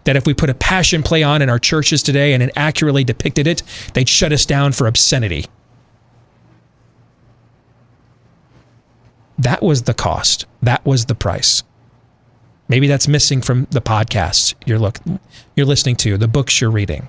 That 0.04 0.16
if 0.16 0.26
we 0.26 0.32
put 0.32 0.48
a 0.48 0.54
passion 0.54 1.02
play 1.02 1.22
on 1.22 1.42
in 1.42 1.50
our 1.50 1.58
churches 1.58 2.02
today 2.02 2.32
and 2.32 2.42
it 2.42 2.50
accurately 2.56 3.04
depicted 3.04 3.46
it, 3.46 3.62
they'd 3.92 4.08
shut 4.08 4.32
us 4.32 4.46
down 4.46 4.72
for 4.72 4.86
obscenity. 4.86 5.46
That 9.38 9.62
was 9.62 9.82
the 9.82 9.94
cost. 9.94 10.46
That 10.62 10.84
was 10.84 11.06
the 11.06 11.14
price. 11.14 11.62
Maybe 12.68 12.86
that's 12.86 13.08
missing 13.08 13.40
from 13.40 13.66
the 13.70 13.80
podcasts 13.80 14.54
you're 14.66 14.78
look 14.78 14.98
you're 15.54 15.66
listening 15.66 15.96
to, 15.96 16.18
the 16.18 16.28
books 16.28 16.60
you're 16.60 16.70
reading. 16.70 17.08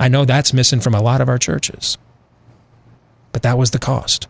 I 0.00 0.08
know 0.08 0.24
that's 0.24 0.52
missing 0.52 0.80
from 0.80 0.94
a 0.94 1.02
lot 1.02 1.20
of 1.20 1.28
our 1.28 1.38
churches. 1.38 1.98
But 3.32 3.42
that 3.42 3.58
was 3.58 3.72
the 3.72 3.78
cost. 3.78 4.28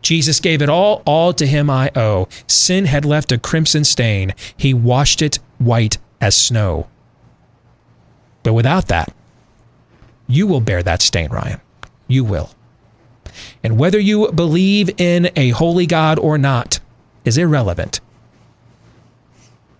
Jesus 0.00 0.38
gave 0.38 0.60
it 0.60 0.68
all, 0.68 1.02
all 1.06 1.32
to 1.32 1.46
him 1.46 1.70
I 1.70 1.90
owe. 1.96 2.28
Sin 2.46 2.84
had 2.84 3.04
left 3.04 3.32
a 3.32 3.38
crimson 3.38 3.84
stain. 3.84 4.34
He 4.56 4.74
washed 4.74 5.22
it 5.22 5.38
white 5.58 5.98
as 6.20 6.36
snow. 6.36 6.88
But 8.42 8.52
without 8.52 8.88
that, 8.88 9.14
you 10.26 10.46
will 10.46 10.60
bear 10.60 10.82
that 10.82 11.02
stain, 11.02 11.30
Ryan. 11.30 11.60
You 12.06 12.22
will. 12.22 12.50
And 13.62 13.78
whether 13.78 13.98
you 13.98 14.30
believe 14.30 14.90
in 15.00 15.30
a 15.36 15.50
holy 15.50 15.86
God 15.86 16.18
or 16.18 16.36
not 16.36 16.80
is 17.24 17.38
irrelevant. 17.38 18.00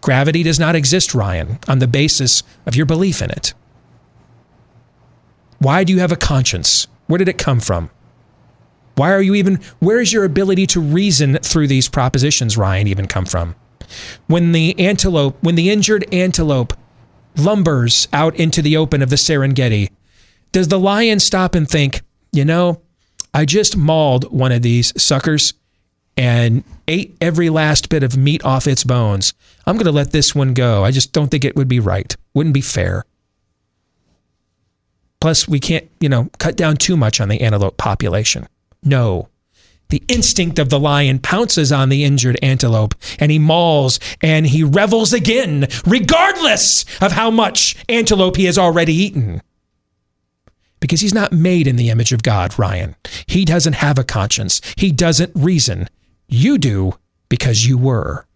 Gravity 0.04 0.42
does 0.42 0.60
not 0.60 0.74
exist, 0.74 1.14
Ryan, 1.14 1.58
on 1.66 1.78
the 1.78 1.86
basis 1.86 2.42
of 2.66 2.76
your 2.76 2.84
belief 2.84 3.22
in 3.22 3.30
it. 3.30 3.54
Why 5.60 5.82
do 5.82 5.94
you 5.94 6.00
have 6.00 6.12
a 6.12 6.16
conscience? 6.16 6.88
Where 7.06 7.16
did 7.16 7.30
it 7.30 7.38
come 7.38 7.58
from? 7.58 7.88
Why 8.96 9.12
are 9.12 9.22
you 9.22 9.34
even, 9.34 9.62
where 9.78 10.00
is 10.00 10.12
your 10.12 10.24
ability 10.24 10.66
to 10.66 10.80
reason 10.80 11.38
through 11.38 11.68
these 11.68 11.88
propositions, 11.88 12.58
Ryan, 12.58 12.86
even 12.86 13.08
come 13.08 13.24
from? 13.24 13.54
When 14.26 14.52
the 14.52 14.78
antelope, 14.78 15.38
when 15.42 15.54
the 15.54 15.70
injured 15.70 16.04
antelope 16.12 16.74
lumbers 17.36 18.06
out 18.12 18.36
into 18.36 18.60
the 18.60 18.76
open 18.76 19.00
of 19.00 19.08
the 19.08 19.16
Serengeti, 19.16 19.88
does 20.52 20.68
the 20.68 20.78
lion 20.78 21.18
stop 21.18 21.54
and 21.54 21.66
think, 21.66 22.02
you 22.30 22.44
know, 22.44 22.82
I 23.32 23.46
just 23.46 23.74
mauled 23.74 24.30
one 24.30 24.52
of 24.52 24.60
these 24.60 24.92
suckers 25.02 25.54
and 26.16 26.64
ate 26.86 27.16
every 27.20 27.50
last 27.50 27.88
bit 27.88 28.02
of 28.02 28.16
meat 28.16 28.44
off 28.44 28.66
its 28.66 28.84
bones. 28.84 29.34
I'm 29.66 29.76
going 29.76 29.86
to 29.86 29.92
let 29.92 30.12
this 30.12 30.34
one 30.34 30.54
go. 30.54 30.84
I 30.84 30.90
just 30.90 31.12
don't 31.12 31.28
think 31.28 31.44
it 31.44 31.56
would 31.56 31.68
be 31.68 31.80
right. 31.80 32.14
Wouldn't 32.34 32.54
be 32.54 32.60
fair. 32.60 33.04
Plus, 35.20 35.48
we 35.48 35.58
can't, 35.58 35.88
you 36.00 36.08
know, 36.08 36.28
cut 36.38 36.56
down 36.56 36.76
too 36.76 36.96
much 36.96 37.20
on 37.20 37.28
the 37.28 37.40
antelope 37.40 37.78
population. 37.78 38.46
No. 38.82 39.28
The 39.88 40.02
instinct 40.08 40.58
of 40.58 40.70
the 40.70 40.78
lion 40.78 41.18
pounces 41.18 41.72
on 41.72 41.88
the 41.88 42.04
injured 42.04 42.38
antelope 42.42 42.94
and 43.18 43.30
he 43.30 43.38
mauls 43.38 43.98
and 44.20 44.46
he 44.46 44.62
revels 44.62 45.12
again, 45.12 45.66
regardless 45.86 46.84
of 47.00 47.12
how 47.12 47.30
much 47.30 47.76
antelope 47.88 48.36
he 48.36 48.44
has 48.44 48.58
already 48.58 48.94
eaten. 48.94 49.40
Because 50.80 51.00
he's 51.00 51.14
not 51.14 51.32
made 51.32 51.66
in 51.66 51.76
the 51.76 51.88
image 51.88 52.12
of 52.12 52.22
God, 52.22 52.58
Ryan. 52.58 52.94
He 53.26 53.46
doesn't 53.46 53.76
have 53.76 53.98
a 53.98 54.04
conscience, 54.04 54.60
he 54.76 54.92
doesn't 54.92 55.32
reason. 55.34 55.88
You 56.34 56.58
do 56.58 56.94
because 57.28 57.66
you 57.66 57.78
were. 57.78 58.26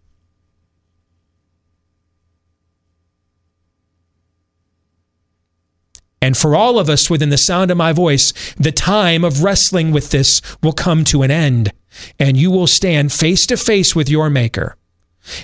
And 6.21 6.37
for 6.37 6.55
all 6.55 6.79
of 6.79 6.89
us 6.89 7.09
within 7.09 7.29
the 7.29 7.37
sound 7.37 7.71
of 7.71 7.77
my 7.77 7.93
voice, 7.93 8.33
the 8.55 8.71
time 8.71 9.23
of 9.23 9.43
wrestling 9.43 9.91
with 9.91 10.11
this 10.11 10.41
will 10.61 10.73
come 10.73 11.03
to 11.05 11.23
an 11.23 11.31
end, 11.31 11.71
and 12.19 12.37
you 12.37 12.51
will 12.51 12.67
stand 12.67 13.11
face 13.11 13.45
to 13.47 13.57
face 13.57 13.95
with 13.95 14.09
your 14.09 14.29
Maker. 14.29 14.75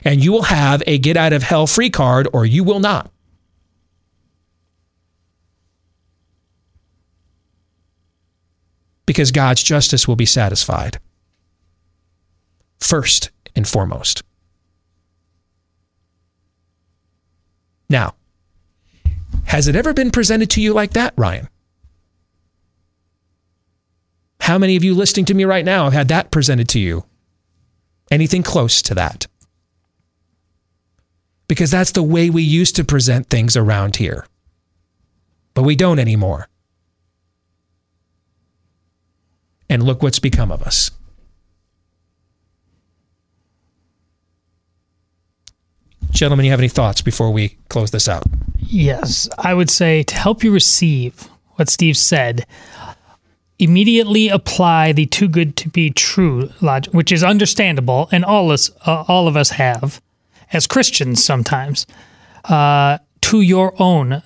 And 0.04 0.24
you 0.24 0.32
will 0.32 0.44
have 0.44 0.82
a 0.88 0.98
get 0.98 1.18
out 1.18 1.34
of 1.34 1.44
hell 1.44 1.68
free 1.68 1.90
card, 1.90 2.28
or 2.34 2.46
you 2.46 2.64
will 2.64 2.80
not. 2.80 3.12
Because 9.06 9.32
God's 9.32 9.64
justice 9.64 10.08
will 10.08 10.16
be 10.16 10.26
satisfied. 10.26 11.00
First 12.86 13.32
and 13.56 13.68
foremost. 13.68 14.22
Now, 17.90 18.14
has 19.46 19.68
it 19.68 19.76
ever 19.76 19.92
been 19.92 20.12
presented 20.12 20.52
to 20.52 20.62
you 20.62 20.72
like 20.72 20.94
that, 20.94 21.16
Ryan? 21.18 21.50
How 24.40 24.60
many 24.60 24.76
of 24.76 24.84
you 24.84 24.94
listening 24.94 25.26
to 25.26 25.34
me 25.34 25.46
right 25.46 25.66
now 25.66 25.86
have 25.86 25.94
had 25.94 26.08
that 26.10 26.30
presented 26.30 26.70
to 26.70 26.80
you? 26.80 27.06
Anything 28.12 28.44
close 28.44 28.84
to 28.84 28.94
that? 28.94 29.26
Because 31.48 31.72
that's 31.72 31.92
the 31.92 32.04
way 32.04 32.30
we 32.30 32.44
used 32.44 32.76
to 32.76 32.84
present 32.84 33.32
things 33.32 33.58
around 33.58 33.96
here. 33.96 34.28
But 35.56 35.64
we 35.64 35.76
don't 35.76 35.98
anymore. 35.98 36.50
And 39.72 39.82
look 39.82 40.04
what's 40.04 40.20
become 40.20 40.52
of 40.52 40.62
us. 40.62 40.92
Gentlemen, 46.16 46.46
you 46.46 46.52
have 46.52 46.62
any 46.62 46.70
thoughts 46.70 47.02
before 47.02 47.30
we 47.30 47.58
close 47.68 47.92
this 47.92 48.08
out? 48.08 48.24
Yes, 48.58 49.28
I 49.38 49.54
would 49.54 49.70
say 49.70 50.02
to 50.04 50.16
help 50.16 50.46
you 50.46 50.52
receive 50.52 51.30
what 51.56 51.68
Steve 51.70 51.98
said, 51.98 52.46
immediately 53.60 54.30
apply 54.30 54.94
the 54.94 55.08
too 55.08 55.28
good 55.28 55.58
to 55.58 55.68
be 55.68 55.90
true 55.92 56.50
logic, 56.62 56.94
which 56.94 57.12
is 57.12 57.22
understandable, 57.22 58.08
and 58.14 58.24
all 58.24 58.50
us, 58.52 58.72
uh, 58.86 59.04
all 59.10 59.28
of 59.28 59.36
us 59.36 59.52
have 59.52 60.02
as 60.54 60.68
Christians 60.68 61.22
sometimes, 61.22 61.86
uh, 62.46 62.98
to 63.22 63.42
your 63.42 63.74
own 63.78 64.24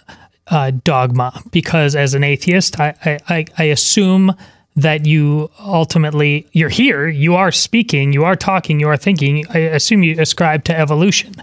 uh, 0.47 0.71
dogma. 0.83 1.41
Because 1.49 1.95
as 1.95 2.13
an 2.13 2.23
atheist, 2.23 2.79
I, 2.79 3.19
I, 3.27 3.45
I 3.57 3.63
assume 3.63 4.35
that 4.75 5.05
you 5.05 5.49
ultimately 5.59 6.47
you're 6.51 6.69
here, 6.69 7.07
you 7.07 7.35
are 7.35 7.51
speaking, 7.51 8.13
you 8.13 8.23
are 8.23 8.35
talking, 8.35 8.79
you 8.79 8.87
are 8.87 8.97
thinking. 8.97 9.45
I 9.49 9.59
assume 9.59 10.03
you 10.03 10.19
ascribe 10.19 10.63
to 10.65 10.77
evolution. 10.77 11.33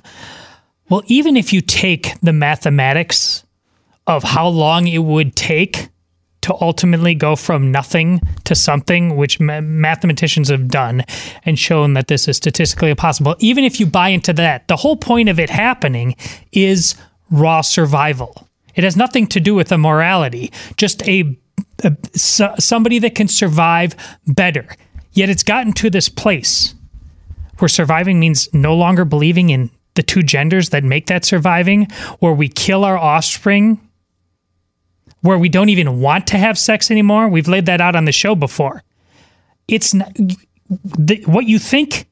Well, 0.89 1.03
even 1.07 1.37
if 1.37 1.53
you 1.53 1.61
take 1.61 2.19
the 2.21 2.33
mathematics 2.33 3.45
of 4.07 4.23
how 4.23 4.47
long 4.47 4.87
it 4.87 4.99
would 4.99 5.35
take 5.35 5.89
to 6.43 6.55
ultimately 6.61 7.17
go 7.17 7.35
from 7.35 7.73
nothing 7.73 8.21
to 8.45 8.55
something, 8.55 9.17
which 9.17 9.41
ma- 9.41 9.61
mathematicians 9.61 10.49
have 10.49 10.69
done 10.69 11.05
and 11.45 11.59
shown 11.59 11.95
that 11.95 12.07
this 12.07 12.29
is 12.29 12.37
statistically 12.37 12.91
impossible, 12.91 13.35
even 13.41 13.65
if 13.65 13.81
you 13.81 13.87
buy 13.87 14.11
into 14.11 14.33
that, 14.35 14.69
the 14.69 14.77
whole 14.77 14.97
point 14.97 15.29
of 15.29 15.41
it 15.41 15.51
happening 15.51 16.15
is 16.53 16.95
raw 17.33 17.63
survival. 17.63 18.47
It 18.77 18.85
has 18.85 18.97
nothing 18.97 19.27
to 19.29 19.41
do 19.41 19.57
with 19.57 19.73
a 19.73 19.79
morality, 19.79 20.53
just 20.77 21.03
a, 21.09 21.37
a 21.83 21.97
somebody 22.15 23.01
that 23.01 23.17
can 23.17 23.27
survive 23.27 23.97
better. 24.29 24.69
Yet 25.13 25.31
it's 25.31 25.43
gotten 25.43 25.73
to 25.73 25.91
this 25.91 26.09
place 26.09 26.77
where 27.59 27.69
surviving 27.69 28.21
means 28.21 28.49
no 28.53 28.77
longer 28.77 29.05
believing 29.05 29.51
in 29.51 29.71
the 29.97 30.03
two 30.03 30.23
genders 30.23 30.71
that 30.71 30.85
make 30.85 31.07
that 31.07 31.25
surviving, 31.25 31.89
where 32.21 32.33
we 32.33 32.49
kill 32.49 32.85
our 32.85 32.97
offspring, 32.97 33.81
where 35.21 35.39
we 35.39 35.49
don't 35.49 35.69
even 35.71 36.01
want 36.01 36.27
to 36.29 36.39
have 36.39 36.57
sex 36.57 36.91
anymore. 36.91 37.29
We've 37.29 37.49
laid 37.49 37.67
that 37.67 37.81
out 37.81 37.97
on 37.97 38.05
the 38.05 38.13
show 38.13 38.35
before. 38.35 38.83
It's 39.67 39.93
not, 39.93 40.17
the, 40.69 41.23
what 41.27 41.47
you 41.47 41.59
think 41.59 42.07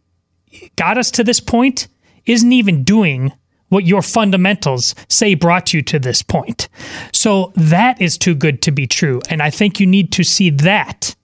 got 0.76 0.98
us 0.98 1.10
to 1.12 1.24
this 1.24 1.40
point 1.40 1.86
isn't 2.26 2.52
even 2.52 2.82
doing 2.82 3.32
what 3.68 3.86
your 3.86 4.02
fundamentals 4.02 4.94
say 5.08 5.34
brought 5.34 5.72
you 5.72 5.82
to 5.82 5.98
this 5.98 6.22
point. 6.22 6.68
So 7.12 7.52
that 7.56 8.00
is 8.00 8.18
too 8.18 8.34
good 8.34 8.62
to 8.62 8.70
be 8.70 8.86
true. 8.86 9.20
And 9.28 9.42
I 9.42 9.50
think 9.50 9.80
you 9.80 9.86
need 9.86 10.12
to 10.12 10.24
see 10.24 10.50
that 10.50 11.14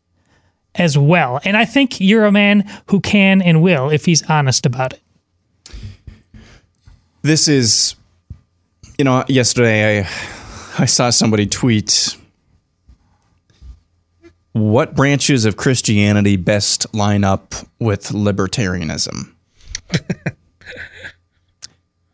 as 0.74 0.96
well. 0.96 1.40
And 1.44 1.56
I 1.56 1.64
think 1.64 2.00
you're 2.00 2.24
a 2.24 2.32
man 2.32 2.68
who 2.86 3.00
can 3.00 3.42
and 3.42 3.62
will 3.62 3.90
if 3.90 4.04
he's 4.04 4.28
honest 4.28 4.66
about 4.66 4.92
it. 4.92 5.02
This 7.22 7.48
is, 7.48 7.96
you 8.98 9.04
know, 9.04 9.24
yesterday 9.28 10.00
I, 10.00 10.08
I 10.78 10.84
saw 10.86 11.10
somebody 11.10 11.46
tweet 11.46 12.16
what 14.52 14.94
branches 14.94 15.44
of 15.44 15.56
Christianity 15.56 16.36
best 16.36 16.92
line 16.94 17.24
up 17.24 17.54
with 17.78 18.08
libertarianism. 18.08 19.32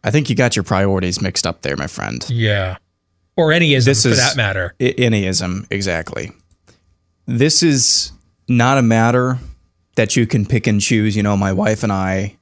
I 0.05 0.11
think 0.11 0.29
you 0.31 0.37
got 0.37 0.55
your 0.55 0.63
priorities 0.63 1.21
mixed 1.21 1.47
up 1.47 1.63
there, 1.63 1.77
my 1.77 1.87
friend. 1.87 2.25
Yeah. 2.29 2.77
Or 3.37 3.49
anyism 3.51 4.03
for 4.03 4.09
that 4.15 4.37
matter. 4.37 4.75
I- 4.81 4.95
anyism, 4.99 5.67
exactly. 5.71 6.33
This 7.27 7.63
is 7.63 8.13
not 8.49 8.79
a 8.79 8.83
matter 8.83 9.39
that 9.97 10.15
you 10.17 10.27
can 10.27 10.47
pick 10.47 10.67
and 10.67 10.81
choose. 10.81 11.17
You 11.17 11.23
know, 11.23 11.37
my 11.37 11.53
wife 11.53 11.83
and 11.83 11.93
I 11.93 12.37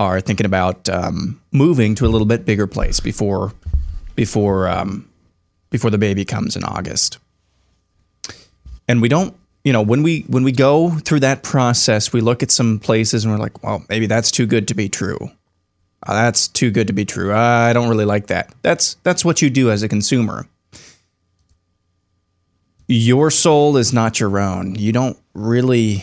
are 0.00 0.20
thinking 0.20 0.46
about 0.46 0.88
um, 0.88 1.40
moving 1.52 1.94
to 1.94 2.06
a 2.06 2.08
little 2.08 2.26
bit 2.26 2.46
bigger 2.46 2.66
place 2.66 2.98
before 3.00 3.52
before 4.16 4.66
um, 4.66 5.08
before 5.68 5.90
the 5.90 5.98
baby 5.98 6.24
comes 6.24 6.56
in 6.56 6.64
August. 6.64 7.18
And 8.88 9.02
we 9.02 9.08
don't, 9.08 9.36
you 9.62 9.72
know, 9.72 9.82
when 9.82 10.02
we 10.02 10.22
when 10.22 10.42
we 10.42 10.52
go 10.52 10.90
through 10.90 11.20
that 11.20 11.42
process, 11.42 12.12
we 12.12 12.22
look 12.22 12.42
at 12.42 12.50
some 12.50 12.78
places 12.78 13.24
and 13.24 13.32
we're 13.32 13.38
like, 13.38 13.62
well, 13.62 13.84
maybe 13.90 14.06
that's 14.06 14.30
too 14.30 14.46
good 14.46 14.66
to 14.68 14.74
be 14.74 14.88
true. 14.88 15.30
Uh, 16.02 16.14
that's 16.14 16.48
too 16.48 16.70
good 16.70 16.86
to 16.86 16.94
be 16.94 17.04
true. 17.04 17.34
I 17.34 17.74
don't 17.74 17.90
really 17.90 18.06
like 18.06 18.28
that. 18.28 18.54
That's 18.62 18.94
that's 19.02 19.22
what 19.22 19.42
you 19.42 19.50
do 19.50 19.70
as 19.70 19.82
a 19.82 19.88
consumer. 19.88 20.48
Your 22.88 23.30
soul 23.30 23.76
is 23.76 23.92
not 23.92 24.18
your 24.18 24.38
own. 24.40 24.74
You 24.74 24.92
don't 24.92 25.16
really, 25.34 26.02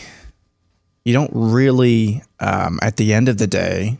you 1.03 1.13
don't 1.13 1.31
really, 1.33 2.21
um, 2.39 2.79
at 2.81 2.97
the 2.97 3.13
end 3.13 3.29
of 3.29 3.37
the 3.37 3.47
day, 3.47 3.97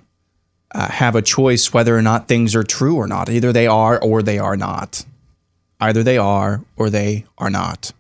uh, 0.74 0.90
have 0.90 1.16
a 1.16 1.22
choice 1.22 1.74
whether 1.74 1.98
or 1.98 2.02
not 2.02 2.28
things 2.28 2.56
are 2.56 2.64
true 2.64 2.96
or 2.96 3.08
not. 3.08 3.30
Either 3.30 3.54
they 3.54 3.68
are 3.68 4.02
or 4.02 4.22
they 4.22 4.38
are 4.38 4.58
not. 4.58 5.06
Either 5.80 6.04
they 6.04 6.18
are 6.18 6.62
or 6.76 6.90
they 6.90 7.26
are 7.38 7.50
not. 7.50 7.92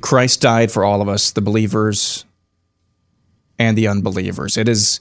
Christ 0.00 0.40
died 0.40 0.72
for 0.72 0.84
all 0.84 1.02
of 1.02 1.08
us, 1.08 1.30
the 1.30 1.40
believers 1.40 2.24
and 3.58 3.76
the 3.76 3.88
unbelievers. 3.88 4.56
It 4.56 4.68
is 4.68 5.00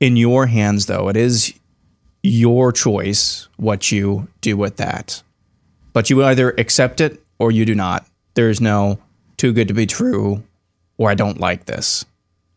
in 0.00 0.16
your 0.16 0.46
hands, 0.46 0.86
though. 0.86 1.08
It 1.08 1.16
is 1.16 1.54
your 2.22 2.72
choice 2.72 3.48
what 3.56 3.90
you 3.92 4.28
do 4.40 4.56
with 4.56 4.76
that. 4.76 5.22
But 5.92 6.10
you 6.10 6.24
either 6.24 6.50
accept 6.58 7.00
it 7.00 7.22
or 7.38 7.50
you 7.50 7.64
do 7.64 7.74
not. 7.74 8.06
There 8.34 8.50
is 8.50 8.60
no 8.60 8.98
too 9.36 9.52
good 9.52 9.68
to 9.68 9.74
be 9.74 9.86
true 9.86 10.42
or 10.98 11.10
I 11.10 11.14
don't 11.14 11.40
like 11.40 11.66
this. 11.66 12.04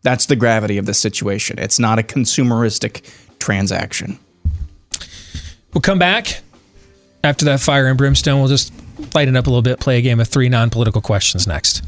That's 0.02 0.28
the 0.28 0.36
gravity 0.36 0.78
of 0.78 0.86
the 0.86 0.94
situation. 0.94 1.60
It's 1.60 1.80
not 1.80 2.00
a 2.00 2.04
consumeristic 2.04 3.04
transaction. 3.40 4.18
We'll 5.74 5.82
come 5.82 6.00
back 6.00 6.42
after 7.24 7.46
that 7.46 7.60
fire 7.60 7.88
and 7.88 7.98
brimstone. 7.98 8.40
We'll 8.40 8.50
just 8.50 8.72
lighten 9.14 9.36
up 9.36 9.48
a 9.48 9.50
little 9.50 9.62
bit, 9.62 9.80
play 9.80 9.98
a 9.98 10.02
game 10.02 10.20
of 10.20 10.28
three 10.28 10.50
non 10.50 10.70
political 10.70 11.02
questions 11.02 11.48
next. 11.48 11.84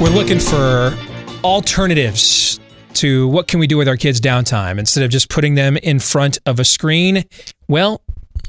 We're 0.00 0.10
looking 0.10 0.38
for 0.38 0.94
alternatives 1.42 2.60
to 2.96 3.28
what 3.28 3.48
can 3.48 3.60
we 3.60 3.66
do 3.66 3.76
with 3.76 3.88
our 3.88 3.96
kids' 3.96 4.20
downtime 4.20 4.78
instead 4.78 5.04
of 5.04 5.10
just 5.10 5.28
putting 5.28 5.54
them 5.54 5.76
in 5.76 5.98
front 5.98 6.38
of 6.46 6.58
a 6.58 6.64
screen. 6.64 7.24
Well, 7.68 8.02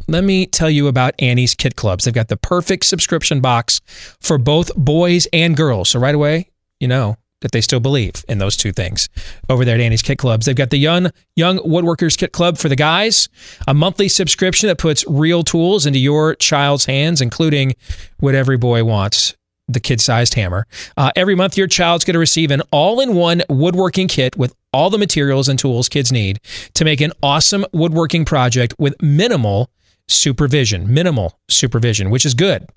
let 0.07 0.23
me 0.23 0.45
tell 0.45 0.69
you 0.69 0.87
about 0.87 1.15
Annie's 1.19 1.55
Kit 1.55 1.75
Clubs. 1.75 2.05
They've 2.05 2.13
got 2.13 2.27
the 2.27 2.37
perfect 2.37 2.85
subscription 2.85 3.41
box 3.41 3.81
for 4.21 4.37
both 4.37 4.75
boys 4.75 5.27
and 5.33 5.57
girls. 5.57 5.89
So 5.89 5.99
right 5.99 6.15
away, 6.15 6.49
you 6.79 6.87
know 6.87 7.17
that 7.41 7.51
they 7.51 7.61
still 7.61 7.79
believe 7.79 8.23
in 8.27 8.37
those 8.37 8.57
two 8.57 8.71
things 8.71 9.09
over 9.49 9.65
there 9.65 9.75
at 9.75 9.81
Annie's 9.81 10.01
Kit 10.01 10.17
Clubs. 10.17 10.45
They've 10.45 10.55
got 10.55 10.69
the 10.69 10.77
Young 10.77 11.11
Young 11.35 11.59
Woodworkers 11.59 12.17
Kit 12.17 12.31
Club 12.31 12.57
for 12.57 12.69
the 12.69 12.75
guys, 12.75 13.29
a 13.67 13.73
monthly 13.73 14.09
subscription 14.09 14.67
that 14.67 14.77
puts 14.77 15.05
real 15.07 15.43
tools 15.43 15.85
into 15.85 15.99
your 15.99 16.35
child's 16.35 16.85
hands, 16.85 17.21
including 17.21 17.75
what 18.19 18.35
every 18.35 18.57
boy 18.57 18.83
wants 18.83 19.35
the 19.67 19.79
kid 19.79 19.99
sized 19.99 20.35
hammer. 20.35 20.67
Uh, 20.95 21.11
every 21.15 21.35
month, 21.35 21.57
your 21.57 21.67
child's 21.67 22.05
going 22.05 22.13
to 22.13 22.19
receive 22.19 22.51
an 22.51 22.61
all 22.71 22.99
in 22.99 23.15
one 23.15 23.41
woodworking 23.49 24.07
kit 24.07 24.37
with 24.37 24.55
all 24.71 24.89
the 24.89 24.97
materials 24.97 25.47
and 25.47 25.57
tools 25.57 25.89
kids 25.89 26.11
need 26.11 26.39
to 26.73 26.85
make 26.85 27.01
an 27.01 27.11
awesome 27.23 27.65
woodworking 27.73 28.25
project 28.25 28.73
with 28.77 28.95
minimal 29.01 29.69
supervision, 30.07 30.93
minimal 30.93 31.39
supervision, 31.49 32.09
which 32.09 32.25
is 32.25 32.33
good 32.33 32.67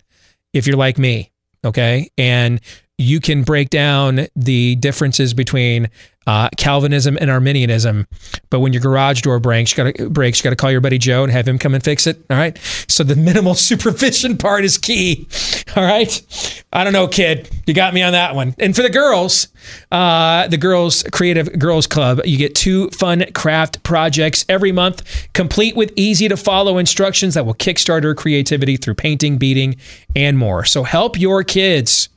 if 0.52 0.66
you're 0.66 0.76
like 0.76 0.98
me. 0.98 1.30
Okay. 1.64 2.10
And 2.16 2.60
you 2.98 3.20
can 3.20 3.44
break 3.44 3.70
down 3.70 4.26
the 4.34 4.74
differences 4.76 5.32
between 5.32 5.88
uh, 6.26 6.50
Calvinism 6.58 7.16
and 7.18 7.30
Arminianism. 7.30 8.06
But 8.50 8.60
when 8.60 8.74
your 8.74 8.82
garage 8.82 9.22
door 9.22 9.40
breaks, 9.40 9.70
you 9.70 9.82
got 9.82 9.94
to 9.94 10.10
breaks, 10.10 10.38
you 10.38 10.44
got 10.44 10.50
to 10.50 10.56
call 10.56 10.70
your 10.70 10.82
buddy 10.82 10.98
Joe 10.98 11.22
and 11.22 11.32
have 11.32 11.48
him 11.48 11.58
come 11.58 11.74
and 11.74 11.82
fix 11.82 12.06
it. 12.06 12.22
All 12.28 12.36
right. 12.36 12.58
So 12.86 13.02
the 13.02 13.16
minimal 13.16 13.54
supervision 13.68 14.36
part 14.36 14.64
is 14.64 14.76
key. 14.76 15.26
All 15.74 15.84
right. 15.84 16.62
I 16.70 16.84
don't 16.84 16.92
know, 16.92 17.08
kid. 17.08 17.48
You 17.66 17.72
got 17.72 17.94
me 17.94 18.02
on 18.02 18.12
that 18.12 18.34
one. 18.34 18.54
And 18.58 18.76
for 18.76 18.82
the 18.82 18.90
girls, 18.90 19.48
uh, 19.90 20.48
the 20.48 20.58
girls 20.58 21.02
creative 21.12 21.58
girls 21.58 21.86
club, 21.86 22.20
you 22.26 22.36
get 22.36 22.54
two 22.54 22.90
fun 22.90 23.24
craft 23.32 23.82
projects 23.82 24.44
every 24.50 24.72
month, 24.72 25.28
complete 25.32 25.76
with 25.76 25.92
easy 25.96 26.28
to 26.28 26.36
follow 26.36 26.76
instructions 26.76 27.34
that 27.34 27.46
will 27.46 27.54
kickstart 27.54 28.02
her 28.02 28.14
creativity 28.14 28.76
through 28.76 28.94
painting, 28.94 29.38
beading, 29.38 29.76
and 30.14 30.36
more. 30.36 30.66
So 30.66 30.82
help 30.82 31.18
your 31.18 31.42
kids 31.42 32.10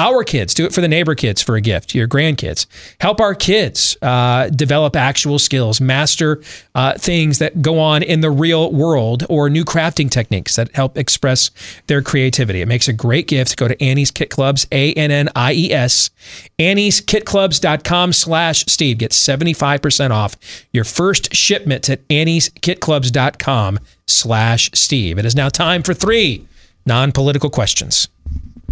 our 0.00 0.24
kids 0.24 0.54
do 0.54 0.64
it 0.64 0.72
for 0.72 0.80
the 0.80 0.88
neighbor 0.88 1.14
kids 1.14 1.42
for 1.42 1.56
a 1.56 1.60
gift 1.60 1.94
your 1.94 2.08
grandkids. 2.08 2.66
Help 3.00 3.20
our 3.20 3.34
kids 3.34 3.96
uh, 4.00 4.48
develop 4.48 4.96
actual 4.96 5.38
skills 5.38 5.80
master 5.80 6.42
uh, 6.74 6.96
things 6.96 7.38
that 7.38 7.60
go 7.60 7.78
on 7.78 8.02
in 8.02 8.20
the 8.20 8.30
real 8.30 8.72
world 8.72 9.24
or 9.28 9.50
new 9.50 9.64
crafting 9.64 10.10
techniques 10.10 10.56
that 10.56 10.74
help 10.74 10.96
express 10.96 11.50
their 11.86 12.00
creativity. 12.00 12.62
It 12.62 12.66
makes 12.66 12.88
a 12.88 12.94
great 12.94 13.28
gift. 13.28 13.56
Go 13.58 13.68
to 13.68 13.82
annie's 13.82 14.10
kit 14.10 14.30
clubs 14.30 14.66
a-n-n-i-e-s 14.72 16.10
annieskitclubs.com 16.58 18.12
slash 18.14 18.64
steve. 18.66 18.98
Get 18.98 19.10
75% 19.10 20.10
off 20.10 20.36
your 20.72 20.84
first 20.84 21.34
shipment 21.34 21.90
at 21.90 22.06
annieskitclubs.com 22.08 23.78
slash 24.06 24.70
steve. 24.72 25.18
It 25.18 25.26
is 25.26 25.36
now 25.36 25.50
time 25.50 25.82
for 25.82 25.92
three 25.92 26.46
non-political 26.86 27.50
questions 27.50 28.08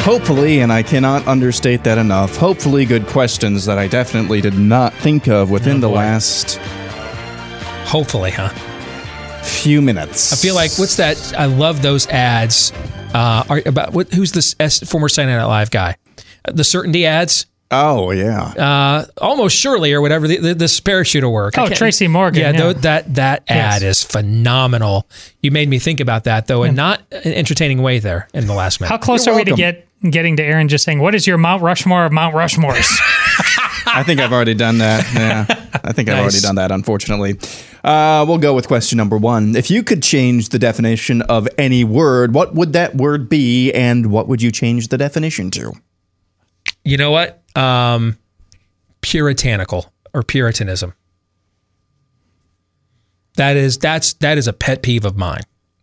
Hopefully, 0.00 0.60
and 0.60 0.72
I 0.72 0.82
cannot 0.84 1.26
understate 1.26 1.82
that 1.84 1.98
enough, 1.98 2.36
hopefully 2.36 2.84
good 2.84 3.06
questions 3.08 3.64
that 3.66 3.76
I 3.76 3.88
definitely 3.88 4.40
did 4.40 4.56
not 4.56 4.94
think 4.94 5.26
of 5.26 5.50
within 5.50 5.80
the 5.80 5.88
last 5.88 6.56
hopefully, 7.86 8.30
huh? 8.30 8.48
Few 9.42 9.80
minutes. 9.82 10.32
I 10.32 10.36
feel 10.36 10.54
like 10.54 10.72
what's 10.76 10.96
that? 10.96 11.34
I 11.36 11.46
love 11.46 11.82
those 11.82 12.06
ads. 12.08 12.72
Uh, 13.14 13.44
are, 13.48 13.62
about 13.66 13.92
what? 13.92 14.12
Who's 14.12 14.32
this 14.32 14.54
S, 14.60 14.80
former 14.88 15.08
Saturday 15.08 15.36
Night 15.36 15.44
Live 15.44 15.70
guy? 15.70 15.96
Uh, 16.44 16.52
The 16.52 16.64
certainty 16.64 17.04
ads. 17.06 17.46
Oh 17.68 18.12
yeah, 18.12 18.42
uh, 18.42 19.06
almost 19.20 19.56
surely 19.56 19.92
or 19.92 20.00
whatever. 20.00 20.28
The, 20.28 20.36
the, 20.38 20.54
this 20.54 20.78
parachute 20.78 21.24
will 21.24 21.32
work. 21.32 21.58
Oh, 21.58 21.68
Tracy 21.68 22.06
Morgan, 22.06 22.40
Yeah, 22.42 22.50
yeah. 22.52 22.58
tho- 22.58 22.72
that 22.74 23.14
that 23.16 23.42
ad 23.48 23.82
Yes. 23.82 23.98
is 23.98 24.04
phenomenal. 24.04 25.08
You 25.42 25.50
made 25.50 25.68
me 25.68 25.80
think 25.80 25.98
about 25.98 26.24
that 26.24 26.46
though, 26.46 26.62
and 26.62 26.76
not 26.76 27.00
an 27.10 27.32
entertaining 27.34 27.82
way 27.82 27.98
there 27.98 28.28
in 28.32 28.46
the 28.46 28.54
last 28.54 28.80
minute. 28.80 28.90
How 28.90 28.98
close 28.98 29.26
are 29.26 29.34
we 29.34 29.42
to 29.44 29.54
get 29.54 29.85
getting 30.10 30.36
to 30.36 30.42
Aaron 30.42 30.68
just 30.68 30.84
saying, 30.84 31.00
"What 31.00 31.14
is 31.14 31.26
your 31.26 31.38
Mount 31.38 31.62
Rushmore 31.62 32.04
of 32.06 32.12
Mount 32.12 32.34
Rushmores?" 32.34 32.86
I 33.88 34.02
think 34.02 34.20
I've 34.20 34.32
already 34.32 34.54
done 34.54 34.78
that. 34.78 35.04
Yeah, 35.14 35.46
I 35.84 35.92
think 35.92 36.08
I've 36.08 36.16
Nice. 36.16 36.22
already 36.22 36.40
done 36.40 36.56
that. 36.56 36.70
Unfortunately, 36.72 37.38
uh, 37.84 38.24
we'll 38.26 38.38
go 38.38 38.52
with 38.54 38.66
question 38.66 38.96
number 38.98 39.16
one. 39.16 39.54
If 39.56 39.70
you 39.70 39.82
could 39.82 40.02
change 40.02 40.48
the 40.50 40.58
definition 40.58 41.22
of 41.22 41.48
any 41.56 41.84
word, 41.84 42.34
what 42.34 42.54
would 42.54 42.72
that 42.72 42.96
word 42.96 43.28
be, 43.28 43.72
and 43.72 44.06
what 44.10 44.26
would 44.28 44.42
you 44.42 44.50
change 44.50 44.88
the 44.88 44.98
definition 44.98 45.50
to? 45.52 45.72
You 46.84 46.96
know 46.96 47.10
what? 47.10 47.42
Um, 47.56 48.18
puritanical 49.02 49.92
or 50.12 50.22
puritanism. 50.22 50.94
That 53.36 53.56
is 53.56 53.78
that's 53.78 54.14
that 54.14 54.38
is 54.38 54.48
a 54.48 54.52
pet 54.52 54.82
peeve 54.82 55.04
of 55.04 55.16
mine. 55.16 55.42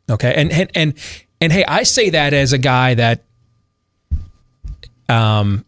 Okay, 0.09 0.33
and 0.35 0.51
and 0.51 0.69
and 0.75 0.93
and 1.39 1.53
hey, 1.53 1.63
I 1.67 1.83
say 1.83 2.09
that 2.09 2.33
as 2.33 2.51
a 2.51 2.57
guy 2.57 2.95
that, 2.95 3.23
um, 5.13 5.65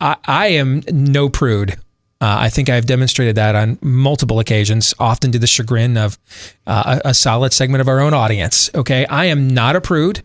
I 0.00 0.16
I 0.24 0.46
am 0.48 0.82
no 0.90 1.28
prude. 1.28 1.72
Uh, 2.18 2.36
I 2.40 2.48
think 2.48 2.70
I've 2.70 2.86
demonstrated 2.86 3.36
that 3.36 3.54
on 3.54 3.78
multiple 3.82 4.40
occasions, 4.40 4.94
often 4.98 5.32
to 5.32 5.38
the 5.38 5.46
chagrin 5.46 5.98
of 5.98 6.18
uh, 6.66 7.00
a, 7.04 7.10
a 7.10 7.14
solid 7.14 7.52
segment 7.52 7.82
of 7.82 7.88
our 7.88 8.00
own 8.00 8.14
audience. 8.14 8.70
Okay, 8.74 9.04
I 9.06 9.26
am 9.26 9.48
not 9.48 9.76
a 9.76 9.82
prude. 9.82 10.22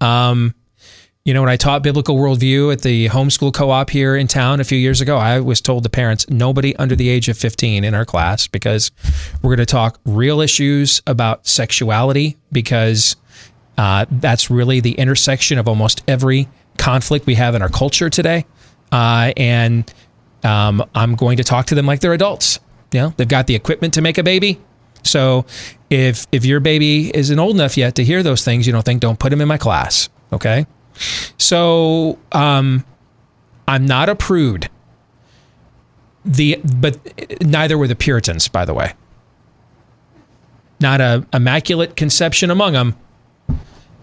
Um, 0.00 0.54
you 1.24 1.34
know, 1.34 1.42
when 1.42 1.50
I 1.50 1.56
taught 1.56 1.82
biblical 1.82 2.16
worldview 2.16 2.72
at 2.72 2.80
the 2.80 3.08
homeschool 3.10 3.52
co-op 3.52 3.90
here 3.90 4.16
in 4.16 4.26
town 4.26 4.60
a 4.60 4.64
few 4.64 4.78
years 4.78 5.00
ago, 5.00 5.18
I 5.18 5.40
was 5.40 5.60
told 5.60 5.84
to 5.84 5.90
parents 5.90 6.28
nobody 6.30 6.74
under 6.76 6.96
the 6.96 7.10
age 7.10 7.28
of 7.28 7.36
15 7.36 7.84
in 7.84 7.94
our 7.94 8.06
class 8.06 8.46
because 8.46 8.90
we're 9.42 9.54
going 9.54 9.58
to 9.58 9.66
talk 9.66 10.00
real 10.06 10.40
issues 10.40 11.02
about 11.06 11.46
sexuality 11.46 12.38
because 12.50 13.16
uh, 13.76 14.06
that's 14.10 14.50
really 14.50 14.80
the 14.80 14.92
intersection 14.92 15.58
of 15.58 15.68
almost 15.68 16.02
every 16.08 16.48
conflict 16.78 17.26
we 17.26 17.34
have 17.34 17.54
in 17.54 17.62
our 17.62 17.68
culture 17.68 18.08
today. 18.08 18.46
Uh, 18.90 19.32
and 19.36 19.92
um, 20.44 20.82
I'm 20.94 21.14
going 21.14 21.36
to 21.36 21.44
talk 21.44 21.66
to 21.66 21.74
them 21.74 21.86
like 21.86 22.00
they're 22.00 22.14
adults. 22.14 22.60
You 22.92 23.00
know, 23.00 23.14
they've 23.16 23.28
got 23.28 23.46
the 23.46 23.54
equipment 23.54 23.94
to 23.94 24.00
make 24.00 24.16
a 24.16 24.22
baby. 24.22 24.58
So 25.02 25.44
if 25.90 26.26
if 26.32 26.44
your 26.44 26.60
baby 26.60 27.14
isn't 27.14 27.38
old 27.38 27.54
enough 27.54 27.76
yet 27.76 27.94
to 27.96 28.04
hear 28.04 28.22
those 28.22 28.44
things, 28.44 28.66
you 28.66 28.72
don't 28.72 28.84
think, 28.84 29.00
don't 29.00 29.18
put 29.18 29.30
them 29.30 29.40
in 29.40 29.48
my 29.48 29.58
class. 29.58 30.08
Okay. 30.32 30.66
So 31.36 32.18
um, 32.32 32.84
I'm 33.66 33.86
not 33.86 34.08
a 34.08 34.14
prude. 34.14 34.68
The 36.24 36.60
but 36.64 36.98
neither 37.42 37.78
were 37.78 37.86
the 37.86 37.96
Puritans, 37.96 38.48
by 38.48 38.64
the 38.64 38.74
way. 38.74 38.94
Not 40.80 41.00
a 41.00 41.26
immaculate 41.32 41.96
conception 41.96 42.50
among 42.50 42.72
them, 42.74 42.96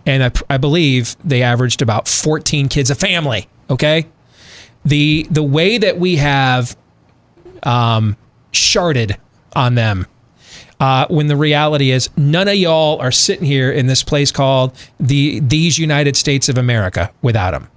and 0.05 0.23
I, 0.23 0.31
I 0.49 0.57
believe 0.57 1.15
they 1.23 1.41
averaged 1.41 1.81
about 1.81 2.07
14 2.07 2.69
kids 2.69 2.89
a 2.89 2.95
family. 2.95 3.47
Okay, 3.69 4.07
the 4.83 5.27
the 5.31 5.43
way 5.43 5.77
that 5.77 5.97
we 5.99 6.17
have 6.17 6.77
um, 7.63 8.15
sharded 8.51 9.17
on 9.55 9.75
them 9.75 10.05
uh, 10.79 11.07
when 11.09 11.27
the 11.27 11.35
reality 11.35 11.91
is 11.91 12.09
none 12.17 12.47
of 12.47 12.55
y'all 12.55 12.99
are 12.99 13.11
sitting 13.11 13.45
here 13.45 13.71
in 13.71 13.87
this 13.87 14.03
place 14.03 14.31
called 14.31 14.75
the 14.99 15.39
these 15.39 15.77
United 15.77 16.15
States 16.15 16.49
of 16.49 16.57
America 16.57 17.11
without 17.21 17.51
them. 17.51 17.69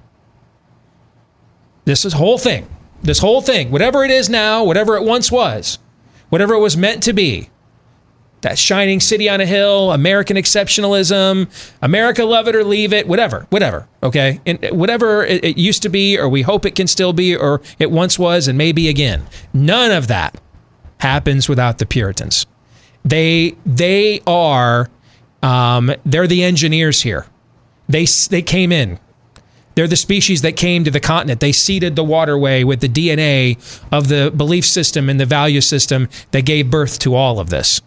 This 1.85 2.05
is 2.05 2.13
whole 2.13 2.39
thing, 2.39 2.69
this 3.03 3.21
whole 3.21 3.41
thing, 3.41 3.71
whatever 3.71 4.05
it 4.05 4.11
is 4.11 4.29
now, 4.29 4.63
whatever 4.63 4.97
it 4.97 5.05
once 5.05 5.33
was, 5.33 5.79
whatever 6.29 6.55
it 6.55 6.61
was 6.61 6.77
meant 6.77 7.03
to 7.05 7.15
be, 7.15 7.49
that 8.43 8.59
shining 8.59 9.01
city 9.01 9.29
on 9.29 9.41
a 9.41 9.47
hill, 9.47 9.93
American 9.93 10.37
exceptionalism, 10.37 11.49
America 11.83 12.25
love 12.25 12.49
it 12.49 12.55
or 12.55 12.65
leave 12.65 12.93
it, 12.93 13.09
whatever, 13.09 13.47
whatever. 13.51 13.89
Okay, 14.03 14.41
and 14.47 14.65
whatever 14.71 15.25
it, 15.25 15.45
it 15.45 15.59
used 15.59 15.83
to 15.83 15.89
be, 15.89 16.19
or 16.19 16.29
we 16.29 16.43
hope 16.43 16.65
it 16.65 16.75
can 16.75 16.87
still 16.87 17.13
be, 17.13 17.35
or 17.35 17.61
it 17.79 17.91
once 17.91 18.19
was, 18.19 18.47
and 18.49 18.57
maybe 18.57 18.89
again. 18.89 19.27
None 19.53 19.91
of 19.91 20.09
that 20.09 20.41
happens 20.99 21.49
without 21.49 21.79
the 21.79 21.87
Puritans. 21.87 22.47
They 23.05 23.57
they 23.65 24.21
are 24.27 24.89
um, 25.43 25.93
they're 26.05 26.27
the 26.27 26.45
engineers 26.45 27.03
here. 27.03 27.27
They 27.89 28.07
they 28.31 28.43
came 28.43 28.73
in. 28.73 28.99
They're 29.75 29.87
the 29.87 29.97
species 29.97 30.43
that 30.43 30.57
came 30.57 30.83
to 30.83 30.91
the 30.91 30.99
continent. 30.99 31.39
They 31.39 31.53
seeded 31.53 31.95
the 31.95 32.03
waterway 32.03 32.65
with 32.65 32.81
the 32.81 32.89
DNA 32.89 33.57
of 33.93 34.09
the 34.09 34.33
belief 34.37 34.67
system 34.67 35.09
and 35.09 35.21
the 35.21 35.27
value 35.27 35.61
system 35.61 36.09
that 36.33 36.45
gave 36.45 36.69
birth 36.69 36.99
to 37.01 37.15
all 37.15 37.39
of 37.39 37.51
this. 37.51 37.81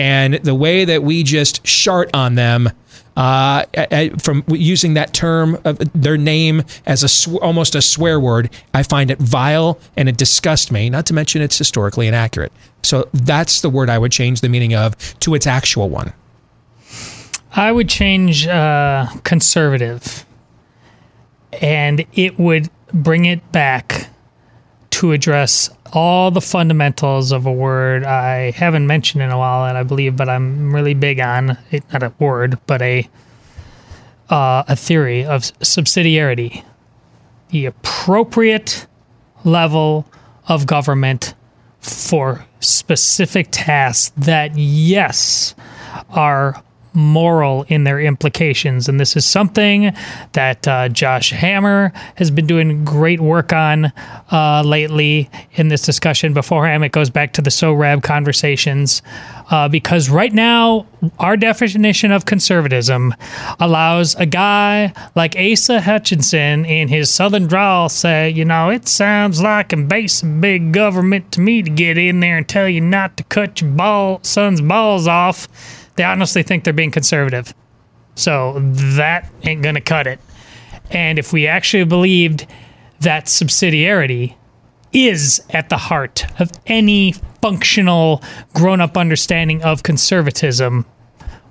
And 0.00 0.34
the 0.36 0.54
way 0.54 0.86
that 0.86 1.02
we 1.02 1.22
just 1.22 1.66
shart 1.66 2.08
on 2.14 2.34
them 2.34 2.70
uh, 3.18 3.66
from 4.18 4.42
using 4.48 4.94
that 4.94 5.12
term 5.12 5.58
of 5.66 5.76
their 5.92 6.16
name 6.16 6.62
as 6.86 7.02
a 7.02 7.08
sw- 7.08 7.36
almost 7.42 7.74
a 7.74 7.82
swear 7.82 8.18
word, 8.18 8.48
I 8.72 8.82
find 8.82 9.10
it 9.10 9.18
vile 9.18 9.78
and 9.98 10.08
it 10.08 10.16
disgusts 10.16 10.70
me. 10.70 10.88
Not 10.88 11.04
to 11.06 11.12
mention 11.12 11.42
it's 11.42 11.58
historically 11.58 12.06
inaccurate. 12.06 12.50
So 12.82 13.10
that's 13.12 13.60
the 13.60 13.68
word 13.68 13.90
I 13.90 13.98
would 13.98 14.10
change 14.10 14.40
the 14.40 14.48
meaning 14.48 14.74
of 14.74 14.96
to 15.20 15.34
its 15.34 15.46
actual 15.46 15.90
one. 15.90 16.14
I 17.54 17.70
would 17.70 17.90
change 17.90 18.46
uh, 18.46 19.06
conservative, 19.22 20.24
and 21.60 22.06
it 22.14 22.38
would 22.38 22.70
bring 22.94 23.26
it 23.26 23.52
back 23.52 24.08
to 25.00 25.12
address 25.12 25.70
all 25.94 26.30
the 26.30 26.42
fundamentals 26.42 27.32
of 27.32 27.46
a 27.46 27.52
word 27.52 28.04
I 28.04 28.50
haven't 28.50 28.86
mentioned 28.86 29.22
in 29.22 29.30
a 29.30 29.38
while, 29.38 29.64
and 29.64 29.78
I 29.78 29.82
believe, 29.82 30.14
but 30.14 30.28
I'm 30.28 30.74
really 30.74 30.92
big 30.92 31.20
on 31.20 31.56
it. 31.70 31.90
Not 31.90 32.02
a 32.02 32.12
word, 32.18 32.58
but 32.66 32.82
a 32.82 33.08
uh, 34.28 34.62
a 34.68 34.76
theory 34.76 35.24
of 35.24 35.40
subsidiarity, 35.60 36.62
the 37.48 37.64
appropriate 37.64 38.86
level 39.42 40.06
of 40.48 40.66
government 40.66 41.34
for 41.80 42.44
specific 42.60 43.48
tasks 43.50 44.12
that, 44.18 44.58
yes, 44.58 45.54
are 46.10 46.62
moral 46.92 47.64
in 47.68 47.84
their 47.84 48.00
implications. 48.00 48.88
And 48.88 48.98
this 48.98 49.16
is 49.16 49.24
something 49.24 49.94
that 50.32 50.66
uh, 50.66 50.88
Josh 50.88 51.30
Hammer 51.30 51.92
has 52.16 52.30
been 52.30 52.46
doing 52.46 52.84
great 52.84 53.20
work 53.20 53.52
on 53.52 53.92
uh, 54.30 54.62
lately 54.64 55.30
in 55.52 55.68
this 55.68 55.82
discussion. 55.82 56.32
Before 56.32 56.66
it 56.66 56.92
goes 56.92 57.10
back 57.10 57.32
to 57.34 57.42
the 57.42 57.50
Sohrab 57.50 58.02
conversations. 58.02 59.02
Uh, 59.50 59.68
because 59.68 60.08
right 60.08 60.32
now, 60.32 60.86
our 61.18 61.36
definition 61.36 62.12
of 62.12 62.24
conservatism 62.24 63.12
allows 63.58 64.14
a 64.14 64.26
guy 64.26 64.92
like 65.16 65.34
Asa 65.36 65.80
Hutchinson 65.80 66.64
in 66.64 66.86
his 66.86 67.10
southern 67.10 67.48
drawl 67.48 67.88
say, 67.88 68.30
you 68.30 68.44
know, 68.44 68.70
it 68.70 68.86
sounds 68.86 69.42
like 69.42 69.72
embracing 69.72 70.40
big 70.40 70.72
government 70.72 71.32
to 71.32 71.40
me 71.40 71.62
to 71.62 71.70
get 71.70 71.98
in 71.98 72.20
there 72.20 72.36
and 72.36 72.48
tell 72.48 72.68
you 72.68 72.80
not 72.80 73.16
to 73.16 73.24
cut 73.24 73.60
your 73.60 73.70
ball 73.70 74.20
son's 74.22 74.60
balls 74.60 75.08
off. 75.08 75.48
They 76.00 76.04
honestly 76.04 76.42
think 76.42 76.64
they're 76.64 76.72
being 76.72 76.90
conservative. 76.90 77.52
So 78.14 78.54
that 78.58 79.30
ain't 79.42 79.60
going 79.60 79.74
to 79.74 79.82
cut 79.82 80.06
it. 80.06 80.18
And 80.90 81.18
if 81.18 81.30
we 81.30 81.46
actually 81.46 81.84
believed 81.84 82.46
that 83.00 83.26
subsidiarity 83.26 84.34
is 84.94 85.42
at 85.50 85.68
the 85.68 85.76
heart 85.76 86.24
of 86.40 86.52
any 86.66 87.12
functional 87.42 88.22
grown 88.54 88.80
up 88.80 88.96
understanding 88.96 89.62
of 89.62 89.82
conservatism, 89.82 90.86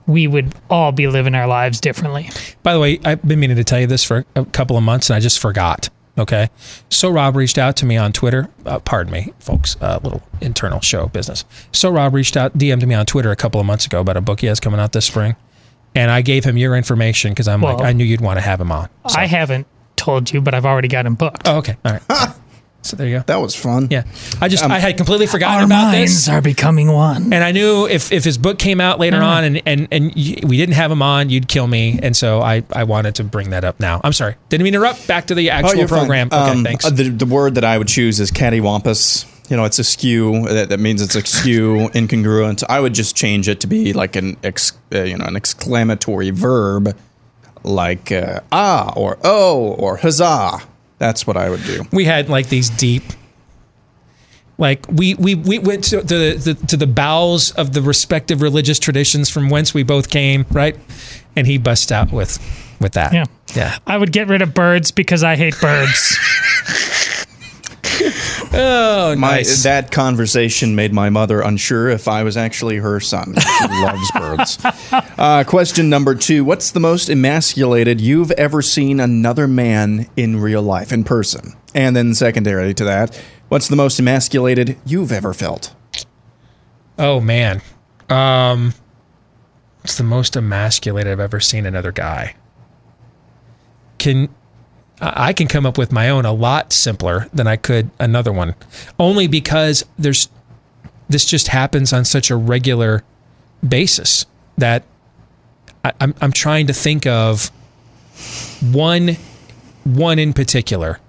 we 0.07 0.25
would 0.25 0.55
all 0.67 0.91
be 0.91 1.05
living 1.07 1.35
our 1.35 1.45
lives 1.45 1.79
differently. 1.79 2.31
By 2.63 2.73
the 2.73 2.79
way, 2.79 2.99
I've 3.05 3.21
been 3.21 3.39
meaning 3.39 3.57
to 3.57 3.63
tell 3.63 3.79
you 3.79 3.85
this 3.85 4.03
for 4.03 4.25
a 4.35 4.45
couple 4.45 4.77
of 4.77 4.81
months 4.81 5.11
and 5.11 5.15
I 5.15 5.19
just 5.19 5.37
forgot. 5.37 5.89
Okay. 6.19 6.49
So 6.89 7.09
Rob 7.09 7.35
reached 7.35 7.57
out 7.57 7.77
to 7.77 7.85
me 7.85 7.95
on 7.95 8.11
Twitter. 8.11 8.49
Uh, 8.65 8.79
pardon 8.79 9.11
me, 9.13 9.33
folks, 9.39 9.75
a 9.75 9.85
uh, 9.85 9.99
little 10.03 10.21
internal 10.41 10.81
show 10.81 11.07
business. 11.07 11.45
So 11.71 11.89
Rob 11.89 12.13
reached 12.13 12.35
out, 12.35 12.57
DM'd 12.57 12.85
me 12.85 12.93
on 12.93 13.05
Twitter 13.05 13.31
a 13.31 13.35
couple 13.37 13.59
of 13.59 13.65
months 13.65 13.85
ago 13.85 14.01
about 14.01 14.17
a 14.17 14.21
book 14.21 14.41
he 14.41 14.47
has 14.47 14.59
coming 14.59 14.79
out 14.79 14.91
this 14.91 15.05
spring. 15.05 15.35
And 15.95 16.11
I 16.11 16.21
gave 16.21 16.43
him 16.43 16.57
your 16.57 16.75
information 16.75 17.31
because 17.31 17.47
I'm 17.47 17.61
like, 17.61 17.81
I 17.81 17.93
knew 17.93 18.03
you'd 18.03 18.21
want 18.21 18.37
to 18.37 18.41
have 18.41 18.61
him 18.61 18.71
on. 18.71 18.89
I 19.05 19.25
haven't 19.25 19.65
told 19.95 20.31
you, 20.31 20.39
but 20.39 20.53
I've 20.53 20.65
already 20.65 20.87
got 20.87 21.05
him 21.05 21.15
booked. 21.15 21.43
Oh, 21.45 21.57
okay. 21.57 21.77
All 21.83 21.93
right. 21.93 22.29
so 22.81 22.95
there 22.95 23.07
you 23.07 23.17
go. 23.17 23.23
That 23.27 23.41
was 23.41 23.55
fun. 23.55 23.87
Yeah. 23.91 24.03
I 24.41 24.47
just, 24.47 24.63
Um, 24.63 24.71
I 24.71 24.79
had 24.79 24.95
completely 24.97 25.27
forgotten 25.27 25.57
our 25.59 25.63
about 25.65 25.91
minds 25.91 26.13
this. 26.25 26.29
are 26.29 26.41
becoming 26.41 26.91
one. 26.91 27.33
And 27.33 27.43
I 27.43 27.51
knew 27.51 27.85
if, 27.87 28.11
if 28.11 28.23
his 28.23 28.37
book 28.37 28.57
came 28.57 28.79
out 28.79 28.99
later 28.99 29.17
Mhm. 29.19 29.23
on 29.25 29.43
and, 29.43 29.61
and, 29.65 29.87
and 29.91 30.13
y- 30.15 30.37
we 30.43 30.55
didn't 30.57 30.75
have 30.75 30.89
him 30.91 31.01
on, 31.01 31.29
you'd 31.29 31.47
kill 31.47 31.67
me. 31.67 31.99
And 32.01 32.15
so 32.15 32.41
I, 32.41 32.63
I 32.73 32.85
wanted 32.85 33.15
to 33.15 33.23
bring 33.25 33.49
that 33.49 33.63
up 33.65 33.79
now. 33.79 33.99
I'm 34.03 34.13
sorry. 34.13 34.35
Didn't 34.47 34.63
mean 34.63 34.73
to 34.73 34.77
interrupt. 34.79 35.07
Back 35.07 35.27
to 35.27 35.35
the 35.35 35.49
actual 35.49 35.71
Oh, 35.71 35.73
you're 35.79 35.87
fine. 35.89 35.99
program. 35.99 36.27
Okay, 36.31 36.35
Um, 36.51 36.63
thanks. 36.63 36.85
uh, 36.85 36.89
The, 36.91 37.09
the 37.09 37.25
word 37.25 37.55
that 37.55 37.65
I 37.65 37.77
would 37.77 37.87
choose 37.89 38.19
is 38.19 38.31
cattywampus. 38.31 39.25
You 39.49 39.57
know, 39.57 39.65
it's 39.65 39.79
askew. 39.79 40.47
That, 40.47 40.69
that 40.69 40.79
means 40.79 41.01
it's 41.01 41.15
askew, 41.15 41.89
incongruent. 41.93 42.63
I 42.69 42.79
would 42.79 42.93
just 42.93 43.15
change 43.15 43.49
it 43.49 43.59
to 43.61 43.67
be 43.67 43.93
like 43.93 44.15
an 44.15 44.37
ex, 44.43 44.73
uh, 44.93 45.01
you 45.03 45.17
know, 45.17 45.25
an 45.25 45.35
exclamatory 45.35 46.29
verb, 46.29 46.95
like 47.63 48.11
uh, 48.11 48.39
ah 48.51 48.93
or 48.95 49.17
oh 49.23 49.73
or 49.77 49.97
huzzah. 49.97 50.61
That's 50.99 51.25
what 51.25 51.37
I 51.37 51.49
would 51.49 51.63
do. 51.63 51.83
We 51.91 52.05
had 52.05 52.29
like 52.29 52.49
these 52.49 52.69
deep, 52.69 53.03
like 54.57 54.85
we 54.91 55.15
we 55.15 55.35
we 55.35 55.57
went 55.57 55.85
to 55.85 56.01
the, 56.01 56.35
the 56.35 56.67
to 56.67 56.77
the 56.77 56.87
bowels 56.87 57.51
of 57.51 57.73
the 57.73 57.81
respective 57.81 58.41
religious 58.41 58.77
traditions 58.77 59.29
from 59.29 59.49
whence 59.49 59.73
we 59.73 59.83
both 59.83 60.09
came, 60.09 60.45
right? 60.51 60.77
And 61.35 61.47
he 61.47 61.57
bust 61.57 61.91
out 61.91 62.11
with 62.11 62.37
with 62.79 62.93
that. 62.93 63.13
Yeah. 63.13 63.25
Yeah. 63.55 63.79
I 63.87 63.97
would 63.97 64.11
get 64.11 64.27
rid 64.27 64.41
of 64.41 64.53
birds 64.53 64.91
because 64.91 65.23
I 65.23 65.35
hate 65.35 65.59
birds. 65.59 66.17
Oh, 68.51 69.15
My 69.15 69.37
nice. 69.37 69.63
that 69.63 69.91
conversation 69.91 70.73
made 70.75 70.91
my 70.91 71.09
mother 71.09 71.41
unsure 71.41 71.87
if 71.89 72.07
I 72.07 72.23
was 72.23 72.35
actually 72.35 72.77
her 72.77 72.99
son. 72.99 73.35
She 73.35 73.67
loves 73.83 74.11
birds. 74.11 74.57
Uh, 74.91 75.43
question 75.45 75.89
number 75.89 76.15
two: 76.15 76.43
What's 76.43 76.71
the 76.71 76.79
most 76.79 77.09
emasculated 77.09 78.01
you've 78.01 78.31
ever 78.31 78.61
seen 78.61 78.99
another 78.99 79.47
man 79.47 80.07
in 80.17 80.39
real 80.39 80.63
life, 80.63 80.91
in 80.91 81.03
person? 81.03 81.53
And 81.75 81.95
then, 81.95 82.15
secondary 82.15 82.73
to 82.73 82.83
that, 82.85 83.21
what's 83.49 83.67
the 83.67 83.75
most 83.75 83.99
emasculated 83.99 84.77
you've 84.85 85.11
ever 85.11 85.33
felt? 85.33 85.75
Oh 86.97 87.19
man. 87.21 87.61
Um 88.09 88.73
it's 89.83 89.97
the 89.97 90.03
most 90.03 90.35
emasculated 90.35 91.11
I've 91.13 91.19
ever 91.19 91.39
seen 91.39 91.65
another 91.65 91.91
guy. 91.91 92.35
Can 93.99 94.29
I 95.01 95.33
can 95.33 95.47
come 95.47 95.65
up 95.65 95.77
with 95.77 95.91
my 95.91 96.09
own 96.09 96.25
a 96.25 96.33
lot 96.33 96.73
simpler 96.73 97.27
than 97.33 97.47
I 97.47 97.55
could 97.55 97.89
another 97.99 98.31
one. 98.31 98.55
Only 98.99 99.27
because 99.27 99.85
there's 99.97 100.29
this 101.07 101.25
just 101.25 101.47
happens 101.47 101.93
on 101.93 102.05
such 102.05 102.29
a 102.29 102.35
regular 102.35 103.03
basis 103.67 104.25
that 104.57 104.83
I, 105.83 105.93
I'm 106.01 106.13
I'm 106.21 106.31
trying 106.31 106.67
to 106.67 106.73
think 106.73 107.05
of 107.07 107.49
one 108.61 109.17
one 109.83 110.19
in 110.19 110.33
particular. 110.33 110.99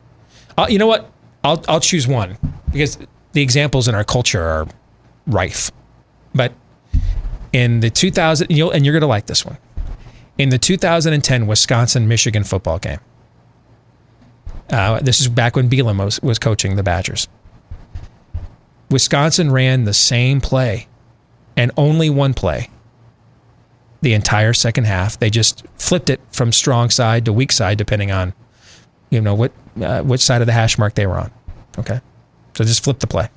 Uh, 0.57 0.67
you 0.69 0.79
know 0.79 0.87
what? 0.87 1.11
I'll 1.43 1.65
I'll 1.69 1.81
choose 1.81 2.07
one 2.07 2.39
because 2.73 2.99
the 3.33 3.43
examples 3.43 3.89
in 3.89 3.95
our 3.95 4.05
culture 4.05 4.43
are 4.43 4.69
rife. 5.27 5.71
But 6.35 6.53
in 7.53 7.81
the 7.81 7.91
2000, 7.91 8.51
you'll, 8.51 8.71
and 8.71 8.85
you're 8.85 8.93
going 8.93 9.01
to 9.01 9.07
like 9.07 9.27
this 9.27 9.45
one. 9.45 9.59
In 10.39 10.51
the 10.51 10.59
2010 10.59 11.47
Wisconsin 11.47 12.09
Michigan 12.09 12.45
football 12.45 12.79
game, 12.79 13.01
uh, 14.71 15.01
this 15.01 15.21
is 15.21 15.29
back 15.29 15.57
when 15.57 15.69
Bielema 15.69 16.05
was, 16.05 16.21
was 16.23 16.39
coaching 16.39 16.77
the 16.77 16.83
Badgers. 16.83 17.29
Wisconsin 18.91 19.51
ran 19.51 19.85
the 19.85 19.95
same 19.95 20.41
play 20.41 20.89
and 21.57 21.71
only 21.77 22.11
one 22.11 22.35
play 22.35 22.71
the 24.03 24.15
entire 24.15 24.53
second 24.53 24.85
half. 24.85 25.19
They 25.19 25.31
just 25.31 25.65
flipped 25.77 26.11
it 26.11 26.21
from 26.33 26.53
strong 26.53 26.91
side 26.91 27.25
to 27.25 27.33
weak 27.33 27.53
side, 27.53 27.79
depending 27.79 28.11
on 28.11 28.35
you 29.11 29.21
know 29.21 29.35
what 29.35 29.53
uh, 29.83 30.03
which 30.03 30.21
side 30.21 30.41
of 30.41 30.47
the 30.47 30.53
hash 30.53 30.79
mark 30.79 30.95
they 30.95 31.07
were 31.07 31.19
on. 31.19 31.31
Okay, 31.79 32.01
so 32.57 32.65
just 32.65 32.83
flip 32.83 32.99
the 32.99 33.07
play. 33.07 33.29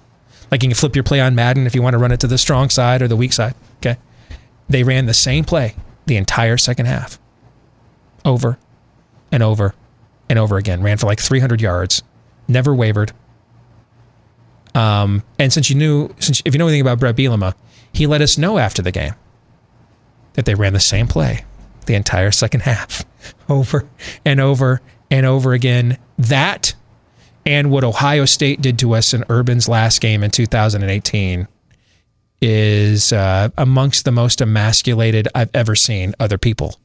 Like 0.51 0.63
you 0.63 0.69
can 0.69 0.75
flip 0.75 0.95
your 0.95 1.03
play 1.03 1.19
on 1.19 1.35
Madden 1.35 1.65
if 1.65 1.75
you 1.75 1.81
want 1.81 1.93
to 1.93 1.97
run 1.97 2.11
it 2.11 2.19
to 2.21 2.27
the 2.27 2.37
strong 2.37 2.69
side 2.69 3.01
or 3.01 3.07
the 3.07 3.15
weak 3.15 3.33
side. 3.33 3.55
Okay, 3.77 3.97
they 4.69 4.83
ran 4.83 5.05
the 5.05 5.13
same 5.13 5.43
play 5.43 5.75
the 6.05 6.17
entire 6.17 6.57
second 6.57 6.85
half, 6.85 7.19
over 8.25 8.57
and 9.31 9.43
over 9.43 9.73
and 10.29 10.39
over 10.39 10.57
again. 10.57 10.81
Ran 10.81 10.97
for 10.97 11.05
like 11.05 11.19
300 11.19 11.61
yards, 11.61 12.03
never 12.47 12.73
wavered. 12.73 13.11
Um, 14.75 15.23
and 15.37 15.53
since 15.53 15.69
you 15.69 15.75
knew, 15.75 16.09
since 16.19 16.41
if 16.45 16.53
you 16.53 16.57
know 16.57 16.67
anything 16.67 16.81
about 16.81 16.99
Bret 16.99 17.15
Bielema, 17.15 17.53
he 17.91 18.07
let 18.07 18.21
us 18.21 18.37
know 18.37 18.57
after 18.57 18.81
the 18.81 18.91
game 18.91 19.13
that 20.33 20.45
they 20.45 20.55
ran 20.55 20.73
the 20.73 20.79
same 20.79 21.07
play 21.07 21.45
the 21.85 21.95
entire 21.95 22.31
second 22.31 22.61
half, 22.61 23.03
over 23.49 23.87
and 24.25 24.39
over 24.39 24.81
and 25.11 25.25
over 25.25 25.53
again. 25.53 25.97
That 26.17 26.73
and 27.45 27.69
what 27.71 27.83
Ohio 27.83 28.25
State 28.25 28.61
did 28.61 28.79
to 28.79 28.93
us 28.93 29.13
in 29.13 29.25
Urban's 29.29 29.67
last 29.67 29.99
game 29.99 30.23
in 30.23 30.31
2018 30.31 31.47
is 32.41 33.13
uh, 33.13 33.49
amongst 33.57 34.05
the 34.05 34.11
most 34.11 34.41
emasculated 34.41 35.27
I've 35.33 35.49
ever 35.53 35.75
seen 35.75 36.13
other 36.19 36.37
people, 36.37 36.79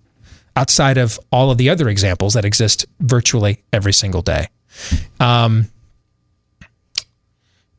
outside 0.59 0.99
of 0.99 1.21
all 1.31 1.53
of 1.53 1.57
the 1.57 1.71
other 1.71 1.89
examples 1.89 2.35
that 2.35 2.45
exist 2.45 2.85
virtually 2.99 3.63
every 3.73 3.93
single 3.93 4.23
day. 4.23 4.49
Um, 5.21 5.71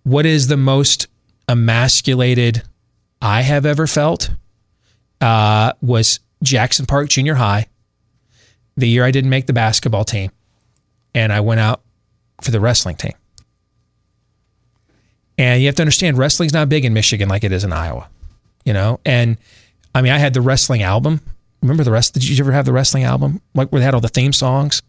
what 0.03 0.25
is 0.25 0.47
the 0.47 0.55
most 0.55 1.07
emasculated 1.49 2.63
I 3.21 3.41
have 3.41 3.65
ever 3.65 3.85
felt? 3.85 4.31
Uh, 5.19 5.73
was 5.81 6.21
Jackson 6.41 6.85
Park 6.85 7.09
Junior 7.09 7.35
High, 7.35 7.67
the 8.77 8.87
year 8.87 9.03
I 9.03 9.11
didn't 9.11 9.29
make 9.29 9.47
the 9.47 9.53
basketball 9.53 10.05
team, 10.05 10.31
and 11.13 11.33
I 11.33 11.41
went 11.41 11.59
out 11.59 11.81
for 12.41 12.51
the 12.51 12.61
wrestling 12.61 12.95
team. 12.95 13.11
And 15.37 15.61
you 15.61 15.67
have 15.67 15.75
to 15.75 15.81
understand, 15.81 16.17
wrestling's 16.17 16.53
not 16.53 16.69
big 16.69 16.85
in 16.85 16.93
Michigan 16.93 17.27
like 17.27 17.43
it 17.43 17.51
is 17.51 17.65
in 17.65 17.73
Iowa, 17.73 18.07
you 18.63 18.71
know. 18.71 19.01
And 19.05 19.37
I 19.93 20.01
mean, 20.01 20.13
I 20.13 20.17
had 20.17 20.33
the 20.33 20.41
wrestling 20.41 20.81
album. 20.81 21.19
Remember 21.61 21.83
the 21.83 21.91
rest? 21.91 22.13
Did 22.13 22.27
you 22.27 22.41
ever 22.43 22.51
have 22.51 22.65
the 22.65 22.73
wrestling 22.73 23.03
album? 23.03 23.41
Like 23.53 23.69
where 23.71 23.79
they 23.79 23.85
had 23.85 23.93
all 23.93 24.01
the 24.01 24.07
theme 24.07 24.33
songs. 24.33 24.81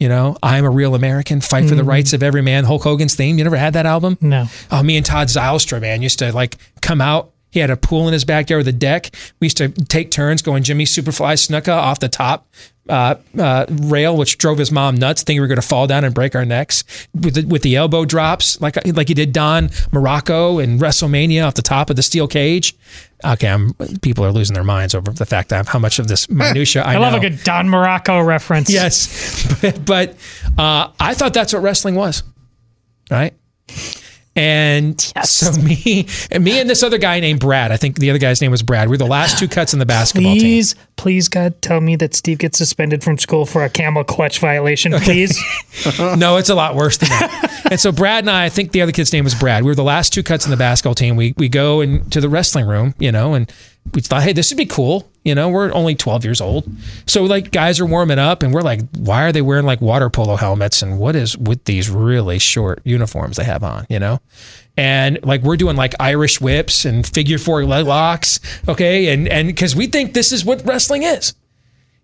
You 0.00 0.08
know, 0.08 0.36
I'm 0.42 0.64
a 0.64 0.70
real 0.70 0.94
American. 0.94 1.40
Fight 1.40 1.68
for 1.68 1.74
the 1.76 1.82
Mm. 1.82 1.88
rights 1.88 2.12
of 2.12 2.22
every 2.22 2.42
man. 2.42 2.64
Hulk 2.64 2.82
Hogan's 2.82 3.14
theme. 3.14 3.38
You 3.38 3.44
never 3.44 3.56
had 3.56 3.74
that 3.74 3.86
album? 3.86 4.18
No. 4.20 4.48
Oh, 4.70 4.82
me 4.82 4.96
and 4.96 5.06
Todd 5.06 5.28
Zylstra, 5.28 5.80
man, 5.80 6.02
used 6.02 6.18
to 6.18 6.32
like 6.32 6.56
come 6.82 7.00
out. 7.00 7.30
He 7.54 7.60
had 7.60 7.70
a 7.70 7.76
pool 7.76 8.08
in 8.08 8.12
his 8.12 8.24
backyard 8.24 8.58
with 8.58 8.68
a 8.68 8.76
deck. 8.76 9.14
We 9.38 9.44
used 9.44 9.58
to 9.58 9.68
take 9.68 10.10
turns 10.10 10.42
going 10.42 10.64
Jimmy 10.64 10.86
Superfly 10.86 11.34
Snuka 11.34 11.72
off 11.72 12.00
the 12.00 12.08
top 12.08 12.48
uh, 12.88 13.14
uh, 13.38 13.66
rail, 13.68 14.16
which 14.16 14.38
drove 14.38 14.58
his 14.58 14.72
mom 14.72 14.96
nuts, 14.96 15.22
thinking 15.22 15.36
we 15.36 15.44
were 15.44 15.46
going 15.46 15.60
to 15.60 15.66
fall 15.66 15.86
down 15.86 16.02
and 16.02 16.12
break 16.12 16.34
our 16.34 16.44
necks 16.44 16.82
with 17.14 17.34
the, 17.34 17.46
with 17.46 17.62
the 17.62 17.76
elbow 17.76 18.04
drops, 18.04 18.60
like 18.60 18.76
like 18.88 19.06
he 19.06 19.14
did 19.14 19.32
Don 19.32 19.68
Muraco 19.68 20.60
in 20.60 20.80
WrestleMania 20.80 21.46
off 21.46 21.54
the 21.54 21.62
top 21.62 21.90
of 21.90 21.96
the 21.96 22.02
steel 22.02 22.26
cage. 22.26 22.74
Okay, 23.24 23.46
I'm, 23.46 23.72
people 24.02 24.24
are 24.24 24.32
losing 24.32 24.54
their 24.54 24.64
minds 24.64 24.92
over 24.92 25.12
the 25.12 25.24
fact 25.24 25.50
that 25.50 25.68
how 25.68 25.78
much 25.78 26.00
of 26.00 26.08
this 26.08 26.28
minutia 26.28 26.82
I, 26.82 26.94
I, 26.94 26.98
love 26.98 27.12
know. 27.12 27.18
a 27.18 27.30
good 27.30 27.44
Don 27.44 27.68
Muraco 27.68 28.26
reference. 28.26 28.68
Yes, 28.68 29.46
but, 29.62 29.84
but 29.86 30.16
uh, 30.58 30.90
I 30.98 31.14
thought 31.14 31.34
that's 31.34 31.52
what 31.52 31.62
wrestling 31.62 31.94
was, 31.94 32.24
right? 33.12 33.32
And 34.36 35.00
so 35.00 35.52
me 35.62 36.06
and 36.30 36.42
me 36.42 36.58
and 36.58 36.68
this 36.68 36.82
other 36.82 36.98
guy 36.98 37.20
named 37.20 37.40
Brad. 37.40 37.70
I 37.70 37.76
think 37.76 37.98
the 37.98 38.10
other 38.10 38.18
guy's 38.18 38.40
name 38.40 38.50
was 38.50 38.62
Brad. 38.62 38.88
We 38.88 38.94
were 38.94 38.98
the 38.98 39.06
last 39.06 39.38
two 39.38 39.48
cuts 39.48 39.72
in 39.72 39.78
the 39.78 39.86
basketball 39.86 40.32
team. 40.32 40.40
Please, 40.40 40.74
please, 40.96 41.28
God, 41.28 41.60
tell 41.62 41.80
me 41.80 41.96
that 41.96 42.14
Steve 42.14 42.38
gets 42.38 42.58
suspended 42.58 43.04
from 43.04 43.18
school 43.18 43.46
for 43.46 43.64
a 43.64 43.70
camel 43.70 44.02
clutch 44.02 44.40
violation, 44.40 44.92
please. 44.92 45.40
no, 45.98 46.36
it's 46.36 46.48
a 46.48 46.54
lot 46.54 46.74
worse 46.74 46.96
than 46.96 47.08
that. 47.10 47.66
and 47.70 47.78
so 47.78 47.92
Brad 47.92 48.24
and 48.24 48.30
I, 48.30 48.46
I 48.46 48.48
think 48.48 48.72
the 48.72 48.82
other 48.82 48.92
kid's 48.92 49.12
name 49.12 49.24
was 49.24 49.34
Brad. 49.34 49.62
We 49.62 49.70
were 49.70 49.76
the 49.76 49.84
last 49.84 50.12
two 50.12 50.22
cuts 50.22 50.44
in 50.44 50.50
the 50.50 50.56
basketball 50.56 50.94
team. 50.94 51.16
We 51.16 51.34
we 51.36 51.48
go 51.48 51.80
into 51.80 52.20
the 52.20 52.28
wrestling 52.28 52.66
room, 52.66 52.94
you 52.98 53.12
know, 53.12 53.34
and 53.34 53.52
we 53.92 54.00
thought, 54.00 54.22
hey, 54.22 54.32
this 54.32 54.50
would 54.50 54.56
be 54.56 54.66
cool. 54.66 55.08
You 55.24 55.34
know, 55.34 55.48
we're 55.48 55.72
only 55.72 55.94
12 55.94 56.24
years 56.24 56.40
old. 56.40 56.68
So 57.06 57.24
like 57.24 57.50
guys 57.50 57.80
are 57.80 57.86
warming 57.86 58.18
up 58.18 58.42
and 58.42 58.52
we're 58.52 58.62
like, 58.62 58.80
why 58.96 59.24
are 59.24 59.32
they 59.32 59.42
wearing 59.42 59.66
like 59.66 59.80
water 59.80 60.10
polo 60.10 60.36
helmets? 60.36 60.82
And 60.82 60.98
what 60.98 61.16
is 61.16 61.36
with 61.36 61.64
these 61.64 61.88
really 61.88 62.38
short 62.38 62.80
uniforms 62.84 63.36
they 63.36 63.44
have 63.44 63.62
on, 63.62 63.86
you 63.88 63.98
know? 63.98 64.20
And 64.76 65.18
like 65.22 65.42
we're 65.42 65.56
doing 65.56 65.76
like 65.76 65.94
Irish 66.00 66.40
whips 66.40 66.84
and 66.84 67.06
figure 67.06 67.38
four 67.38 67.64
leg 67.64 67.86
locks. 67.86 68.40
Okay. 68.68 69.12
And 69.12 69.28
and 69.28 69.48
because 69.48 69.76
we 69.76 69.86
think 69.86 70.14
this 70.14 70.32
is 70.32 70.44
what 70.44 70.64
wrestling 70.66 71.04
is 71.04 71.34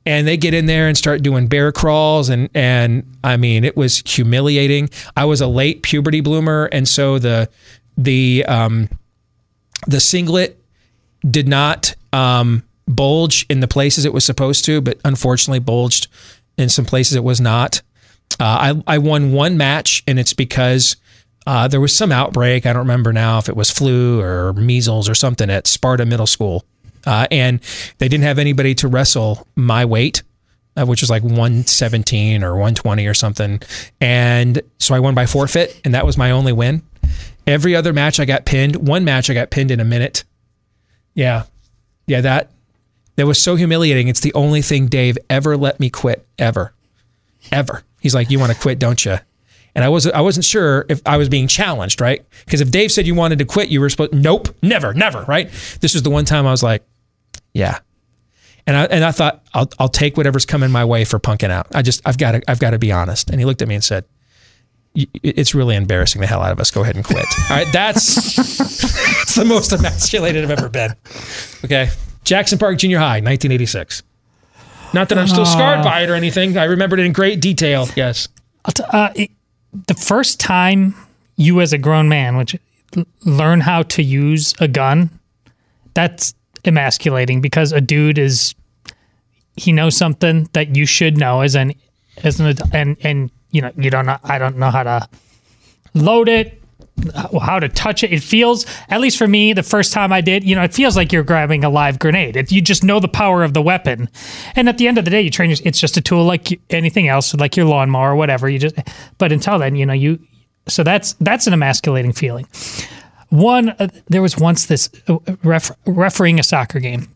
and 0.06 0.26
they 0.26 0.36
get 0.36 0.54
in 0.54 0.66
there 0.66 0.88
and 0.88 0.96
start 0.96 1.22
doing 1.22 1.46
bear 1.46 1.72
crawls 1.72 2.28
and 2.28 2.48
and 2.54 3.04
I 3.22 3.36
mean 3.36 3.64
it 3.64 3.76
was 3.76 4.02
humiliating. 4.06 4.90
I 5.16 5.24
was 5.24 5.40
a 5.40 5.46
late 5.46 5.82
puberty 5.82 6.20
bloomer 6.20 6.66
and 6.72 6.88
so 6.88 7.18
the 7.18 7.48
the 7.98 8.44
um 8.46 8.88
the 9.86 10.00
singlet 10.00 10.59
did 11.28 11.48
not 11.48 11.94
um 12.12 12.62
bulge 12.86 13.46
in 13.48 13.60
the 13.60 13.68
places 13.68 14.04
it 14.04 14.12
was 14.12 14.24
supposed 14.24 14.64
to, 14.64 14.80
but 14.80 14.98
unfortunately 15.04 15.60
bulged 15.60 16.08
in 16.58 16.68
some 16.68 16.84
places 16.84 17.16
it 17.16 17.24
was 17.24 17.40
not. 17.40 17.82
Uh, 18.38 18.74
I 18.86 18.94
I 18.94 18.98
won 18.98 19.32
one 19.32 19.56
match 19.56 20.02
and 20.06 20.18
it's 20.18 20.32
because 20.32 20.96
uh, 21.46 21.68
there 21.68 21.80
was 21.80 21.96
some 21.96 22.12
outbreak. 22.12 22.66
I 22.66 22.72
don't 22.72 22.82
remember 22.82 23.12
now 23.12 23.38
if 23.38 23.48
it 23.48 23.56
was 23.56 23.70
flu 23.70 24.20
or 24.20 24.52
measles 24.52 25.08
or 25.08 25.14
something 25.14 25.50
at 25.50 25.66
Sparta 25.66 26.04
Middle 26.04 26.26
School. 26.26 26.64
Uh, 27.06 27.26
and 27.30 27.60
they 27.98 28.08
didn't 28.08 28.24
have 28.24 28.38
anybody 28.38 28.74
to 28.74 28.88
wrestle 28.88 29.46
my 29.56 29.84
weight, 29.84 30.22
uh, 30.76 30.84
which 30.84 31.00
was 31.00 31.08
like 31.08 31.22
117 31.22 32.44
or 32.44 32.50
120 32.52 33.06
or 33.06 33.14
something. 33.14 33.60
And 34.00 34.60
so 34.78 34.94
I 34.94 35.00
won 35.00 35.14
by 35.14 35.26
forfeit, 35.26 35.80
and 35.84 35.94
that 35.94 36.04
was 36.04 36.18
my 36.18 36.30
only 36.30 36.52
win. 36.52 36.82
Every 37.46 37.74
other 37.74 37.92
match 37.92 38.20
I 38.20 38.26
got 38.26 38.44
pinned. 38.44 38.86
One 38.86 39.04
match 39.04 39.30
I 39.30 39.34
got 39.34 39.50
pinned 39.50 39.70
in 39.70 39.80
a 39.80 39.84
minute. 39.84 40.24
Yeah. 41.14 41.44
Yeah, 42.06 42.20
that 42.22 42.50
that 43.16 43.26
was 43.26 43.42
so 43.42 43.54
humiliating. 43.56 44.08
It's 44.08 44.20
the 44.20 44.32
only 44.34 44.62
thing 44.62 44.86
Dave 44.86 45.18
ever 45.28 45.56
let 45.56 45.78
me 45.78 45.90
quit 45.90 46.26
ever. 46.38 46.72
Ever. 47.52 47.82
He's 48.00 48.14
like, 48.14 48.30
"You 48.30 48.38
want 48.38 48.52
to 48.52 48.58
quit, 48.58 48.78
don't 48.78 49.04
you?" 49.04 49.18
And 49.74 49.84
I 49.84 49.88
wasn't 49.88 50.14
I 50.14 50.20
wasn't 50.20 50.44
sure 50.44 50.86
if 50.88 51.00
I 51.06 51.16
was 51.16 51.28
being 51.28 51.46
challenged, 51.46 52.00
right? 52.00 52.24
Because 52.44 52.60
if 52.60 52.70
Dave 52.70 52.90
said 52.90 53.06
you 53.06 53.14
wanted 53.14 53.38
to 53.38 53.44
quit, 53.44 53.68
you 53.68 53.80
were 53.80 53.88
supposed 53.90 54.12
nope, 54.12 54.48
never, 54.62 54.92
never, 54.94 55.22
right? 55.22 55.50
This 55.80 55.94
was 55.94 56.02
the 56.02 56.10
one 56.10 56.24
time 56.24 56.46
I 56.46 56.50
was 56.50 56.62
like, 56.62 56.84
yeah. 57.52 57.78
And 58.66 58.76
I 58.76 58.84
and 58.86 59.04
I 59.04 59.12
thought 59.12 59.42
I'll 59.54 59.70
I'll 59.78 59.88
take 59.88 60.16
whatever's 60.16 60.46
coming 60.46 60.70
my 60.70 60.84
way 60.84 61.04
for 61.04 61.18
punking 61.20 61.50
out. 61.50 61.66
I 61.74 61.82
just 61.82 62.00
I've 62.04 62.18
got 62.18 62.32
to 62.32 62.42
I've 62.48 62.58
got 62.58 62.70
to 62.70 62.78
be 62.78 62.90
honest. 62.90 63.30
And 63.30 63.38
he 63.38 63.44
looked 63.44 63.62
at 63.62 63.68
me 63.68 63.74
and 63.74 63.84
said, 63.84 64.04
it's 64.94 65.54
really 65.54 65.76
embarrassing 65.76 66.20
the 66.20 66.26
hell 66.26 66.42
out 66.42 66.52
of 66.52 66.60
us. 66.60 66.70
Go 66.70 66.82
ahead 66.82 66.96
and 66.96 67.04
quit. 67.04 67.24
All 67.50 67.56
right, 67.56 67.72
that's, 67.72 68.36
that's 68.36 69.34
the 69.34 69.44
most 69.44 69.72
emasculated 69.72 70.44
I've 70.44 70.50
ever 70.50 70.68
been. 70.68 70.94
Okay, 71.64 71.90
Jackson 72.24 72.58
Park 72.58 72.78
Junior 72.78 72.98
High, 72.98 73.20
1986. 73.20 74.02
Not 74.92 75.08
that 75.10 75.18
I'm 75.18 75.28
still 75.28 75.46
scarred 75.46 75.80
Uh. 75.80 75.84
by 75.84 76.02
it 76.02 76.10
or 76.10 76.14
anything. 76.14 76.56
I 76.56 76.64
remembered 76.64 76.98
it 76.98 77.06
in 77.06 77.12
great 77.12 77.40
detail. 77.40 77.88
Yes. 77.94 78.26
Uh, 78.92 79.10
it, 79.14 79.30
the 79.86 79.94
first 79.94 80.40
time 80.40 80.94
you, 81.36 81.60
as 81.60 81.72
a 81.72 81.78
grown 81.78 82.08
man, 82.08 82.36
which 82.36 82.56
learn 83.24 83.60
how 83.60 83.82
to 83.84 84.02
use 84.02 84.52
a 84.60 84.66
gun, 84.66 85.10
that's 85.94 86.34
emasculating 86.64 87.40
because 87.40 87.70
a 87.72 87.80
dude 87.80 88.18
is 88.18 88.54
he 89.56 89.70
knows 89.72 89.96
something 89.96 90.48
that 90.52 90.74
you 90.76 90.86
should 90.86 91.16
know 91.16 91.40
as 91.42 91.54
an 91.54 91.72
as 92.24 92.40
an 92.40 92.46
adult, 92.46 92.74
and 92.74 92.96
and 93.02 93.30
you 93.50 93.62
know 93.62 93.72
you 93.76 93.90
don't 93.90 94.06
know 94.06 94.18
I 94.24 94.38
don't 94.38 94.56
know 94.56 94.70
how 94.70 94.82
to 94.82 95.08
load 95.94 96.28
it 96.28 96.60
how 97.40 97.58
to 97.58 97.68
touch 97.68 98.02
it. 98.02 98.12
It 98.12 98.22
feels 98.22 98.66
at 98.88 99.00
least 99.00 99.16
for 99.18 99.26
me 99.26 99.52
the 99.52 99.62
first 99.62 99.92
time 99.92 100.12
i 100.12 100.20
did 100.20 100.44
you 100.44 100.54
know 100.54 100.62
it 100.62 100.74
feels 100.74 100.96
like 100.96 101.12
you're 101.12 101.22
grabbing 101.22 101.64
a 101.64 101.70
live 101.70 101.98
grenade. 101.98 102.36
If 102.36 102.52
you 102.52 102.60
just 102.60 102.84
know 102.84 103.00
the 103.00 103.08
power 103.08 103.42
of 103.42 103.54
the 103.54 103.62
weapon. 103.62 104.08
And 104.56 104.68
at 104.68 104.78
the 104.78 104.88
end 104.88 104.98
of 104.98 105.04
the 105.04 105.10
day 105.10 105.22
you 105.22 105.30
train 105.30 105.50
it's 105.50 105.80
just 105.80 105.96
a 105.96 106.00
tool 106.00 106.24
like 106.24 106.60
anything 106.70 107.08
else 107.08 107.34
like 107.34 107.56
your 107.56 107.66
lawnmower 107.66 108.12
or 108.12 108.16
whatever. 108.16 108.48
You 108.48 108.58
just 108.58 108.76
but 109.18 109.32
until 109.32 109.58
then 109.58 109.76
you 109.76 109.86
know 109.86 109.92
you 109.92 110.18
so 110.68 110.82
that's 110.82 111.14
that's 111.14 111.46
an 111.46 111.52
emasculating 111.52 112.12
feeling. 112.12 112.46
One 113.30 113.70
uh, 113.70 113.88
there 114.08 114.22
was 114.22 114.36
once 114.36 114.66
this 114.66 114.90
uh, 115.08 115.18
ref, 115.44 115.70
refereeing 115.86 116.38
a 116.38 116.42
soccer 116.42 116.80
game 116.80 117.08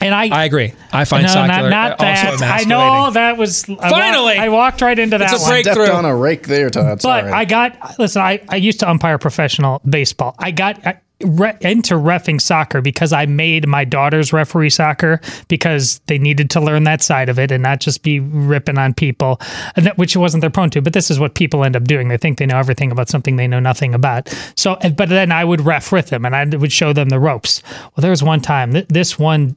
and 0.00 0.14
I, 0.14 0.28
I 0.28 0.44
agree. 0.44 0.72
I 0.92 1.04
find 1.04 1.24
no, 1.24 1.28
soccer 1.32 1.48
not, 1.48 1.70
not 1.70 1.90
also 1.92 2.02
that. 2.02 2.26
I 2.42 2.62
emasculating. 2.62 2.68
know 2.68 3.10
that 3.12 3.36
was 3.36 3.68
I 3.68 3.72
wa- 3.72 3.88
Finally! 3.88 4.36
I 4.38 4.48
walked 4.48 4.80
right 4.80 4.98
into 4.98 5.18
that 5.18 5.32
It's 5.32 5.44
a 5.44 5.48
breakthrough. 5.48 5.74
Stepped 5.86 5.90
on 5.96 6.04
a 6.04 6.14
rake 6.16 6.46
there, 6.46 6.70
Todd. 6.70 6.84
But 6.84 7.02
Sorry. 7.02 7.32
I 7.32 7.44
got 7.44 7.98
listen. 7.98 8.22
I, 8.22 8.40
I 8.48 8.56
used 8.56 8.80
to 8.80 8.88
umpire 8.88 9.18
professional 9.18 9.80
baseball. 9.88 10.34
I 10.38 10.50
got 10.52 10.86
uh, 10.86 10.92
re- 11.24 11.56
into 11.60 11.94
refing 11.94 12.40
soccer 12.40 12.80
because 12.80 13.12
I 13.12 13.26
made 13.26 13.66
my 13.66 13.84
daughters 13.84 14.32
referee 14.32 14.70
soccer 14.70 15.20
because 15.48 16.00
they 16.06 16.16
needed 16.18 16.48
to 16.50 16.60
learn 16.60 16.84
that 16.84 17.02
side 17.02 17.28
of 17.28 17.38
it 17.40 17.50
and 17.50 17.62
not 17.62 17.80
just 17.80 18.04
be 18.04 18.20
ripping 18.20 18.78
on 18.78 18.94
people, 18.94 19.40
and 19.74 19.84
that, 19.86 19.98
which 19.98 20.16
wasn't 20.16 20.42
their 20.42 20.50
prone 20.50 20.70
to. 20.70 20.80
But 20.80 20.92
this 20.92 21.10
is 21.10 21.18
what 21.18 21.34
people 21.34 21.64
end 21.64 21.74
up 21.74 21.84
doing. 21.84 22.06
They 22.08 22.18
think 22.18 22.38
they 22.38 22.46
know 22.46 22.58
everything 22.58 22.92
about 22.92 23.08
something 23.08 23.34
they 23.34 23.48
know 23.48 23.60
nothing 23.60 23.94
about. 23.94 24.28
So, 24.54 24.76
but 24.96 25.08
then 25.08 25.32
I 25.32 25.44
would 25.44 25.62
ref 25.62 25.90
with 25.90 26.08
them 26.10 26.24
and 26.24 26.36
I 26.36 26.44
would 26.44 26.72
show 26.72 26.92
them 26.92 27.08
the 27.08 27.18
ropes. 27.18 27.62
Well, 27.82 28.02
there 28.02 28.10
was 28.10 28.22
one 28.22 28.40
time 28.40 28.72
th- 28.72 28.86
this 28.88 29.18
one 29.18 29.56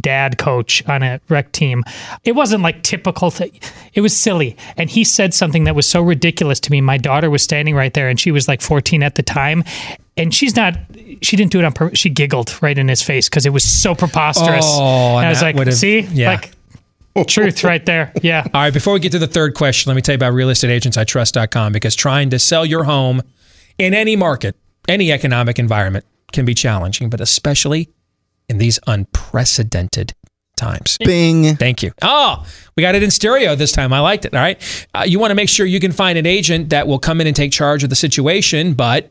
dad 0.00 0.38
coach 0.38 0.86
on 0.88 1.02
a 1.02 1.20
rec 1.28 1.52
team. 1.52 1.84
It 2.24 2.32
wasn't 2.32 2.62
like 2.62 2.82
typical 2.82 3.30
thing. 3.30 3.58
It 3.94 4.00
was 4.00 4.16
silly. 4.16 4.56
And 4.76 4.90
he 4.90 5.04
said 5.04 5.34
something 5.34 5.64
that 5.64 5.74
was 5.74 5.86
so 5.86 6.02
ridiculous 6.02 6.60
to 6.60 6.72
me. 6.72 6.80
My 6.80 6.98
daughter 6.98 7.30
was 7.30 7.42
standing 7.42 7.74
right 7.74 7.92
there 7.94 8.08
and 8.08 8.18
she 8.18 8.30
was 8.30 8.48
like 8.48 8.60
14 8.60 9.02
at 9.02 9.14
the 9.14 9.22
time. 9.22 9.64
And 10.16 10.34
she's 10.34 10.56
not, 10.56 10.76
she 11.22 11.36
didn't 11.36 11.52
do 11.52 11.58
it 11.58 11.64
on 11.64 11.72
purpose. 11.72 11.98
She 11.98 12.08
giggled 12.08 12.60
right 12.62 12.76
in 12.76 12.88
his 12.88 13.02
face 13.02 13.28
because 13.28 13.46
it 13.46 13.52
was 13.52 13.64
so 13.64 13.94
preposterous. 13.94 14.64
Oh, 14.66 15.18
and 15.18 15.26
I 15.26 15.28
was 15.28 15.42
like, 15.42 15.72
see? 15.72 16.00
yeah. 16.00 16.30
Like, 16.30 16.52
truth 17.24 17.64
right 17.64 17.84
there. 17.86 18.12
Yeah. 18.22 18.46
All 18.54 18.60
right, 18.60 18.72
before 18.72 18.92
we 18.92 19.00
get 19.00 19.12
to 19.12 19.18
the 19.18 19.26
third 19.26 19.54
question, 19.54 19.88
let 19.88 19.96
me 19.96 20.02
tell 20.02 20.12
you 20.12 20.16
about 20.16 20.34
realestateagentsitrust.com 20.34 21.72
because 21.72 21.94
trying 21.94 22.30
to 22.30 22.38
sell 22.38 22.66
your 22.66 22.84
home 22.84 23.22
in 23.78 23.94
any 23.94 24.16
market, 24.16 24.56
any 24.88 25.12
economic 25.12 25.58
environment 25.58 26.04
can 26.32 26.44
be 26.44 26.54
challenging, 26.54 27.08
but 27.08 27.20
especially 27.20 27.88
in 28.48 28.58
these 28.58 28.78
unprecedented 28.86 30.12
times. 30.56 30.96
Bing. 30.98 31.56
Thank 31.56 31.82
you. 31.82 31.92
Oh, 32.02 32.44
we 32.76 32.80
got 32.80 32.94
it 32.94 33.02
in 33.02 33.10
stereo 33.10 33.54
this 33.54 33.72
time. 33.72 33.92
I 33.92 34.00
liked 34.00 34.24
it. 34.24 34.34
All 34.34 34.40
right. 34.40 34.88
Uh, 34.94 35.04
you 35.06 35.18
want 35.18 35.30
to 35.30 35.34
make 35.34 35.48
sure 35.48 35.66
you 35.66 35.80
can 35.80 35.92
find 35.92 36.18
an 36.18 36.26
agent 36.26 36.70
that 36.70 36.88
will 36.88 36.98
come 36.98 37.20
in 37.20 37.26
and 37.26 37.36
take 37.36 37.52
charge 37.52 37.84
of 37.84 37.90
the 37.90 37.96
situation, 37.96 38.74
but 38.74 39.10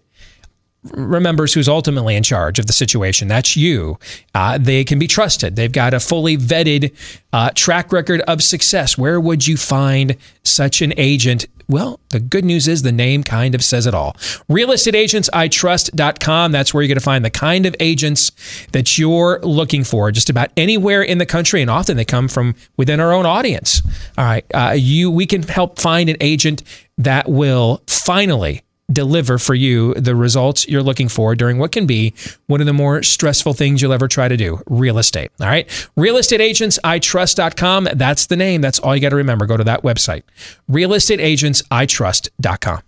remembers 0.94 1.54
who's 1.54 1.68
ultimately 1.68 2.16
in 2.16 2.24
charge 2.24 2.60
of 2.60 2.68
the 2.68 2.74
situation. 2.74 3.28
That's 3.28 3.58
you. 3.58 3.98
Uh, 4.34 4.58
they 4.58 4.84
can 4.84 5.00
be 5.00 5.08
trusted. 5.08 5.56
They've 5.56 5.72
got 5.72 5.94
a 5.94 6.00
fully 6.00 6.38
vetted 6.38 6.96
uh, 7.34 7.52
track 7.56 7.92
record 7.92 8.22
of 8.22 8.44
success. 8.44 8.98
Where 8.98 9.20
would 9.20 9.48
you 9.48 9.58
find 9.58 10.16
such 10.44 10.82
an 10.82 10.94
agent? 10.98 11.46
Well, 11.68 12.00
the 12.10 12.20
good 12.20 12.46
news 12.46 12.68
is 12.68 12.84
the 12.84 12.92
name 12.92 13.24
kind 13.24 13.56
of 13.56 13.64
says 13.64 13.88
it 13.88 13.96
all. 13.96 14.14
RealestateAgentsITrust.com. 14.50 16.52
That's 16.52 16.74
where 16.74 16.84
you're 16.84 16.88
going 16.88 16.98
to 16.98 17.04
find 17.04 17.26
the 17.26 17.32
kind 17.32 17.66
of 17.66 17.76
agents 17.80 18.32
that 18.72 19.00
you're 19.00 19.40
looking 19.42 19.84
for 19.84 20.12
just 20.12 20.30
about 20.30 20.52
anywhere 20.56 21.02
in 21.02 21.18
the 21.18 21.26
country. 21.26 21.62
And 21.62 21.72
often 21.72 21.98
they 21.98 22.06
come 22.06 22.28
from 22.28 22.54
within 22.78 23.00
our 23.00 23.12
own 23.12 23.26
audience. 23.26 23.82
All 24.18 24.26
right. 24.26 24.46
Uh, 24.54 24.76
you, 24.78 25.10
we 25.10 25.26
can 25.26 25.42
help 25.42 25.80
find 25.80 26.08
an 26.10 26.18
agent 26.22 26.62
that 26.98 27.28
will 27.28 27.82
finally 27.88 28.62
deliver 28.92 29.38
for 29.38 29.56
you 29.56 29.94
the 29.96 30.16
results 30.16 30.68
you're 30.68 30.84
looking 30.84 31.10
for 31.10 31.36
during 31.36 31.58
what 31.58 31.72
can 31.72 31.88
be 31.88 32.14
one 32.48 32.60
of 32.60 32.68
the 32.68 32.74
more 32.74 33.02
stressful 33.02 33.54
things 33.54 33.82
you'll 33.82 33.94
ever 33.94 34.08
try 34.08 34.28
to 34.28 34.38
do 34.38 34.62
real 34.68 34.98
estate. 34.98 35.32
All 35.40 35.48
right. 35.48 35.68
Realestateagentsitrust.com. 35.98 37.90
That's 37.94 38.26
the 38.28 38.36
name. 38.36 38.62
That's 38.62 38.80
all 38.80 38.96
you 38.96 39.02
got 39.02 39.10
to 39.10 39.16
remember. 39.16 39.46
Go 39.46 39.58
to 39.58 39.64
that 39.64 39.84
website. 39.84 40.24
Realestateagentsitrust.com. 40.70 42.82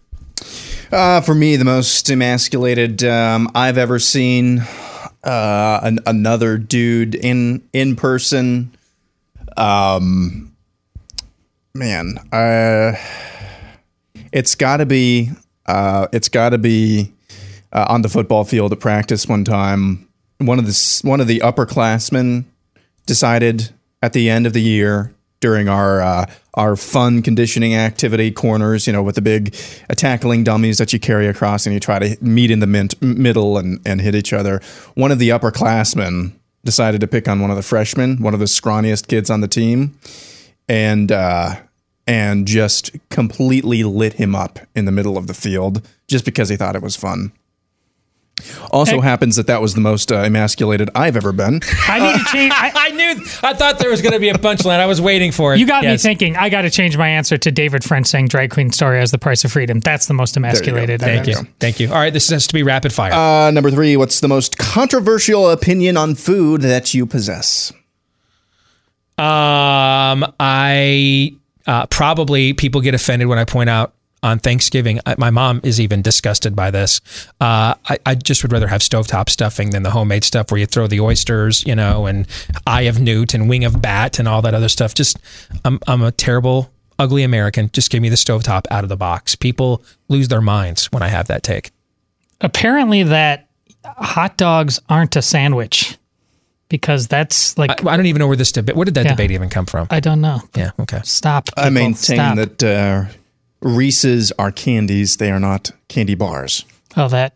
Uh, 0.91 1.22
for 1.22 1.36
me, 1.36 1.56
the 1.56 1.65
most 1.65 2.10
emasculated 2.10 3.03
um, 3.03 3.49
I've 3.56 3.78
ever 3.78 3.99
seen. 3.99 4.64
Uh, 5.24 5.80
an, 5.84 5.99
another 6.06 6.57
dude 6.57 7.15
in 7.15 7.61
in 7.74 7.98
person. 7.98 8.72
Um, 9.57 10.56
man, 11.74 12.18
uh, 12.32 12.94
it's 14.32 14.56
got 14.56 14.78
to 14.78 14.86
be. 14.86 15.32
Uh, 15.68 16.07
it's 16.14 16.30
got 16.30 16.49
to 16.49 16.57
be 16.57 17.11
uh, 17.72 17.85
on 17.89 18.02
the 18.02 18.10
football 18.10 18.44
field 18.44 18.72
at 18.72 18.80
practice 18.80 19.27
one 19.27 19.44
time. 19.44 20.07
One 20.39 20.60
of 20.60 20.65
the 20.65 20.99
one 21.03 21.19
of 21.19 21.27
the 21.27 21.39
upperclassmen 21.39 22.45
decided 23.06 23.69
at 24.02 24.14
the 24.14 24.30
end 24.30 24.45
of 24.45 24.53
the 24.53 24.61
year 24.61 25.14
during 25.39 25.68
our 25.68 26.02
uh, 26.02 26.26
our 26.53 26.76
fun 26.76 27.22
conditioning 27.22 27.76
activity 27.76 28.31
corners, 28.31 28.88
you 28.88 28.94
know, 28.94 29.03
with 29.03 29.15
the 29.15 29.22
big 29.22 29.56
uh, 29.89 29.94
tackling 29.94 30.44
dummies 30.44 30.77
that 30.77 30.94
you 30.94 30.99
carry 30.99 31.27
across 31.27 31.65
and 31.65 31.73
you 31.73 31.80
try 31.80 31.99
to 31.99 32.18
meet 32.23 32.52
in 32.52 32.60
the 32.60 32.68
mint, 32.68 32.99
middle 33.02 33.57
and, 33.57 33.80
and 33.85 34.02
hit 34.02 34.15
each 34.15 34.34
other. 34.34 34.61
One 34.95 35.11
of 35.11 35.19
the 35.19 35.30
upperclassmen 35.30 36.34
decided 36.64 37.02
to 37.02 37.07
pick 37.07 37.27
on 37.27 37.39
one 37.39 37.52
of 37.52 37.56
the 37.56 37.64
freshmen, 37.64 38.22
one 38.22 38.34
of 38.34 38.39
the 38.39 38.45
scrawniest 38.45 39.07
kids 39.07 39.30
on 39.30 39.41
the 39.41 39.48
team, 39.48 39.98
and 40.68 41.11
uh, 41.11 41.56
and 42.08 42.48
just 42.48 42.92
completely 43.10 43.84
lit 43.84 44.14
him 44.14 44.34
up 44.34 44.60
in 44.74 44.86
the 44.86 44.92
middle 44.92 45.18
of 45.18 45.28
the 45.28 45.34
field 45.34 45.88
just 46.08 46.26
because 46.26 46.50
he 46.50 46.56
thought 46.56 46.76
it 46.76 46.82
was 46.82 46.96
fun. 46.96 47.34
Also 48.72 49.02
happens 49.02 49.36
that 49.36 49.48
that 49.48 49.62
was 49.62 49.74
the 49.74 49.82
most 49.82 50.12
uh, 50.12 50.18
emasculated 50.18 50.90
I've 50.94 51.16
ever 51.16 51.32
been. 51.32 51.60
I 51.88 52.00
need 52.00 52.20
to 52.20 52.26
change. 52.26 52.54
I, 52.56 52.72
I 52.76 52.90
knew, 52.92 53.26
I 53.42 53.54
thought 53.54 53.80
there 53.80 53.90
was 53.90 54.02
going 54.02 54.14
to 54.14 54.20
be 54.20 54.30
a 54.30 54.36
punchline. 54.36 54.80
I 54.80 54.86
was 54.86 55.02
waiting 55.02 55.32
for 55.32 55.54
it. 55.54 55.60
You 55.60 55.66
got 55.66 55.84
me 55.84 55.98
thinking. 55.98 56.36
I 56.36 56.50
got 56.50 56.62
to 56.62 56.70
change 56.70 56.98
my 56.98 57.08
answer 57.08 57.38
to 57.38 57.52
David 57.52 57.84
French 57.84 58.08
saying 58.08 58.28
"drag 58.28 58.52
queen 58.52 58.72
story" 58.72 59.00
as 59.00 59.12
the 59.12 59.18
price 59.18 59.44
of 59.44 59.52
freedom. 59.52 59.80
That's 59.80 60.06
the 60.06 60.14
most 60.14 60.38
emasculated. 60.38 61.02
I've 61.02 61.08
Thank 61.08 61.28
ever 61.28 61.42
you. 61.42 61.48
Thank 61.60 61.80
you. 61.80 61.88
All 61.90 61.96
right. 61.96 62.14
This 62.14 62.30
has 62.30 62.46
to 62.48 62.54
be 62.54 62.64
rapid 62.64 62.94
fire. 62.94 63.12
Uh, 63.12 63.52
number 63.52 63.72
three, 63.72 63.98
what's 63.98 64.20
the 64.20 64.28
most 64.28 64.58
controversial 64.58 65.50
opinion 65.50 65.98
on 65.98 66.14
food 66.14 66.62
that 66.62 66.94
you 66.94 67.08
possess? 67.08 67.74
Um, 69.18 70.32
I 70.40 71.34
uh, 71.68 71.85
probably 71.88 72.53
people 72.53 72.81
get 72.81 72.94
offended 72.95 73.27
when 73.27 73.38
I 73.38 73.45
point 73.45 73.69
out 73.69 73.94
on 74.23 74.39
Thanksgiving. 74.39 74.99
I, 75.06 75.15
my 75.18 75.30
mom 75.30 75.61
is 75.64 75.80
even 75.80 76.02
disgusted 76.02 76.56
by 76.56 76.72
this. 76.72 77.02
Uh, 77.39 77.76
I, 77.88 77.99
I 78.06 78.15
just 78.15 78.41
would 78.44 78.52
rather 78.52 78.68
have 78.68 78.81
stovetop 78.81 79.30
stuffing 79.30 79.69
than 79.69 79.84
the 79.84 79.91
homemade 79.91 80.23
stuff 80.23 80.49
where 80.52 80.60
you 80.60 80.65
throw 80.65 80.88
the 80.88 80.99
oysters, 80.99 81.64
you 81.65 81.76
know, 81.76 82.07
and 82.07 82.27
eye 82.65 82.84
of 82.84 82.99
newt 82.99 83.35
and 83.35 83.48
wing 83.48 83.64
of 83.64 83.80
bat 83.81 84.18
and 84.18 84.27
all 84.27 84.41
that 84.41 84.56
other 84.56 84.69
stuff. 84.69 84.95
Just, 84.95 85.19
I'm, 85.64 85.80
I'm 85.88 86.02
a 86.02 86.11
terrible, 86.11 86.72
ugly 86.98 87.22
American. 87.22 87.69
Just 87.72 87.91
give 87.91 88.02
me 88.02 88.10
the 88.10 88.15
stovetop 88.15 88.65
out 88.72 88.84
of 88.84 88.89
the 88.89 88.98
box. 88.98 89.35
People 89.35 89.84
lose 90.07 90.30
their 90.30 90.41
minds 90.41 90.88
when 90.91 91.03
I 91.03 91.10
have 91.10 91.27
that 91.27 91.44
take. 91.44 91.72
apparently 92.41 93.03
that 93.03 93.48
hot 93.85 94.35
dogs 94.38 94.80
aren't 94.89 95.15
a 95.15 95.22
sandwich 95.22 95.98
because 96.69 97.07
that's 97.07 97.57
like 97.57 97.85
I, 97.85 97.91
I 97.91 97.98
don't 97.98 98.06
even 98.07 98.19
know 98.19 98.27
where 98.27 98.35
this 98.38 98.52
debate. 98.52 98.76
Where 98.76 98.85
did 98.85 98.95
that 98.95 99.06
Yeah. 99.06 99.11
debate 99.11 99.31
even 99.31 99.49
come 99.49 99.65
from? 99.65 99.88
I 99.89 99.99
don't 99.99 100.22
know. 100.22 100.41
Yeah. 100.56 100.72
Okay. 100.80 101.02
Stop. 101.03 101.49
I 101.56 101.64
people, 101.64 101.72
maintain 101.73 101.95
stop. 101.95 102.35
that 102.35 102.64
uh, 102.64 103.06
Reese's 103.61 104.31
are 104.39 104.52
candies; 104.52 105.18
they 105.18 105.31
are 105.31 105.39
not 105.39 105.72
candy 105.88 106.15
bars. 106.15 106.65
Oh, 106.95 107.07
that. 107.10 107.35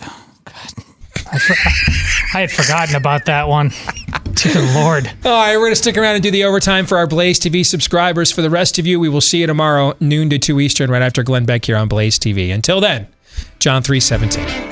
oh, 0.00 0.24
God. 0.44 0.84
I, 1.32 1.38
for, 1.38 1.52
I 2.36 2.40
had 2.40 2.50
forgotten 2.50 2.94
about 2.96 3.26
that 3.26 3.48
one. 3.48 3.70
Dear 4.34 4.60
Lord. 4.74 5.10
All 5.24 5.30
right, 5.32 5.56
we're 5.56 5.62
going 5.64 5.72
to 5.72 5.76
stick 5.76 5.96
around 5.96 6.14
and 6.14 6.22
do 6.22 6.30
the 6.30 6.44
overtime 6.44 6.86
for 6.86 6.98
our 6.98 7.06
Blaze 7.06 7.38
TV 7.38 7.64
subscribers. 7.64 8.32
For 8.32 8.42
the 8.42 8.50
rest 8.50 8.78
of 8.78 8.86
you, 8.86 8.98
we 8.98 9.08
will 9.08 9.20
see 9.20 9.40
you 9.40 9.46
tomorrow, 9.46 9.94
noon 10.00 10.30
to 10.30 10.38
2 10.38 10.60
Eastern, 10.60 10.90
right 10.90 11.02
after 11.02 11.22
Glenn 11.22 11.44
Beck 11.44 11.64
here 11.64 11.76
on 11.76 11.88
Blaze 11.88 12.18
TV. 12.18 12.52
Until 12.52 12.80
then, 12.80 13.06
John 13.58 13.82
317. 13.82 14.71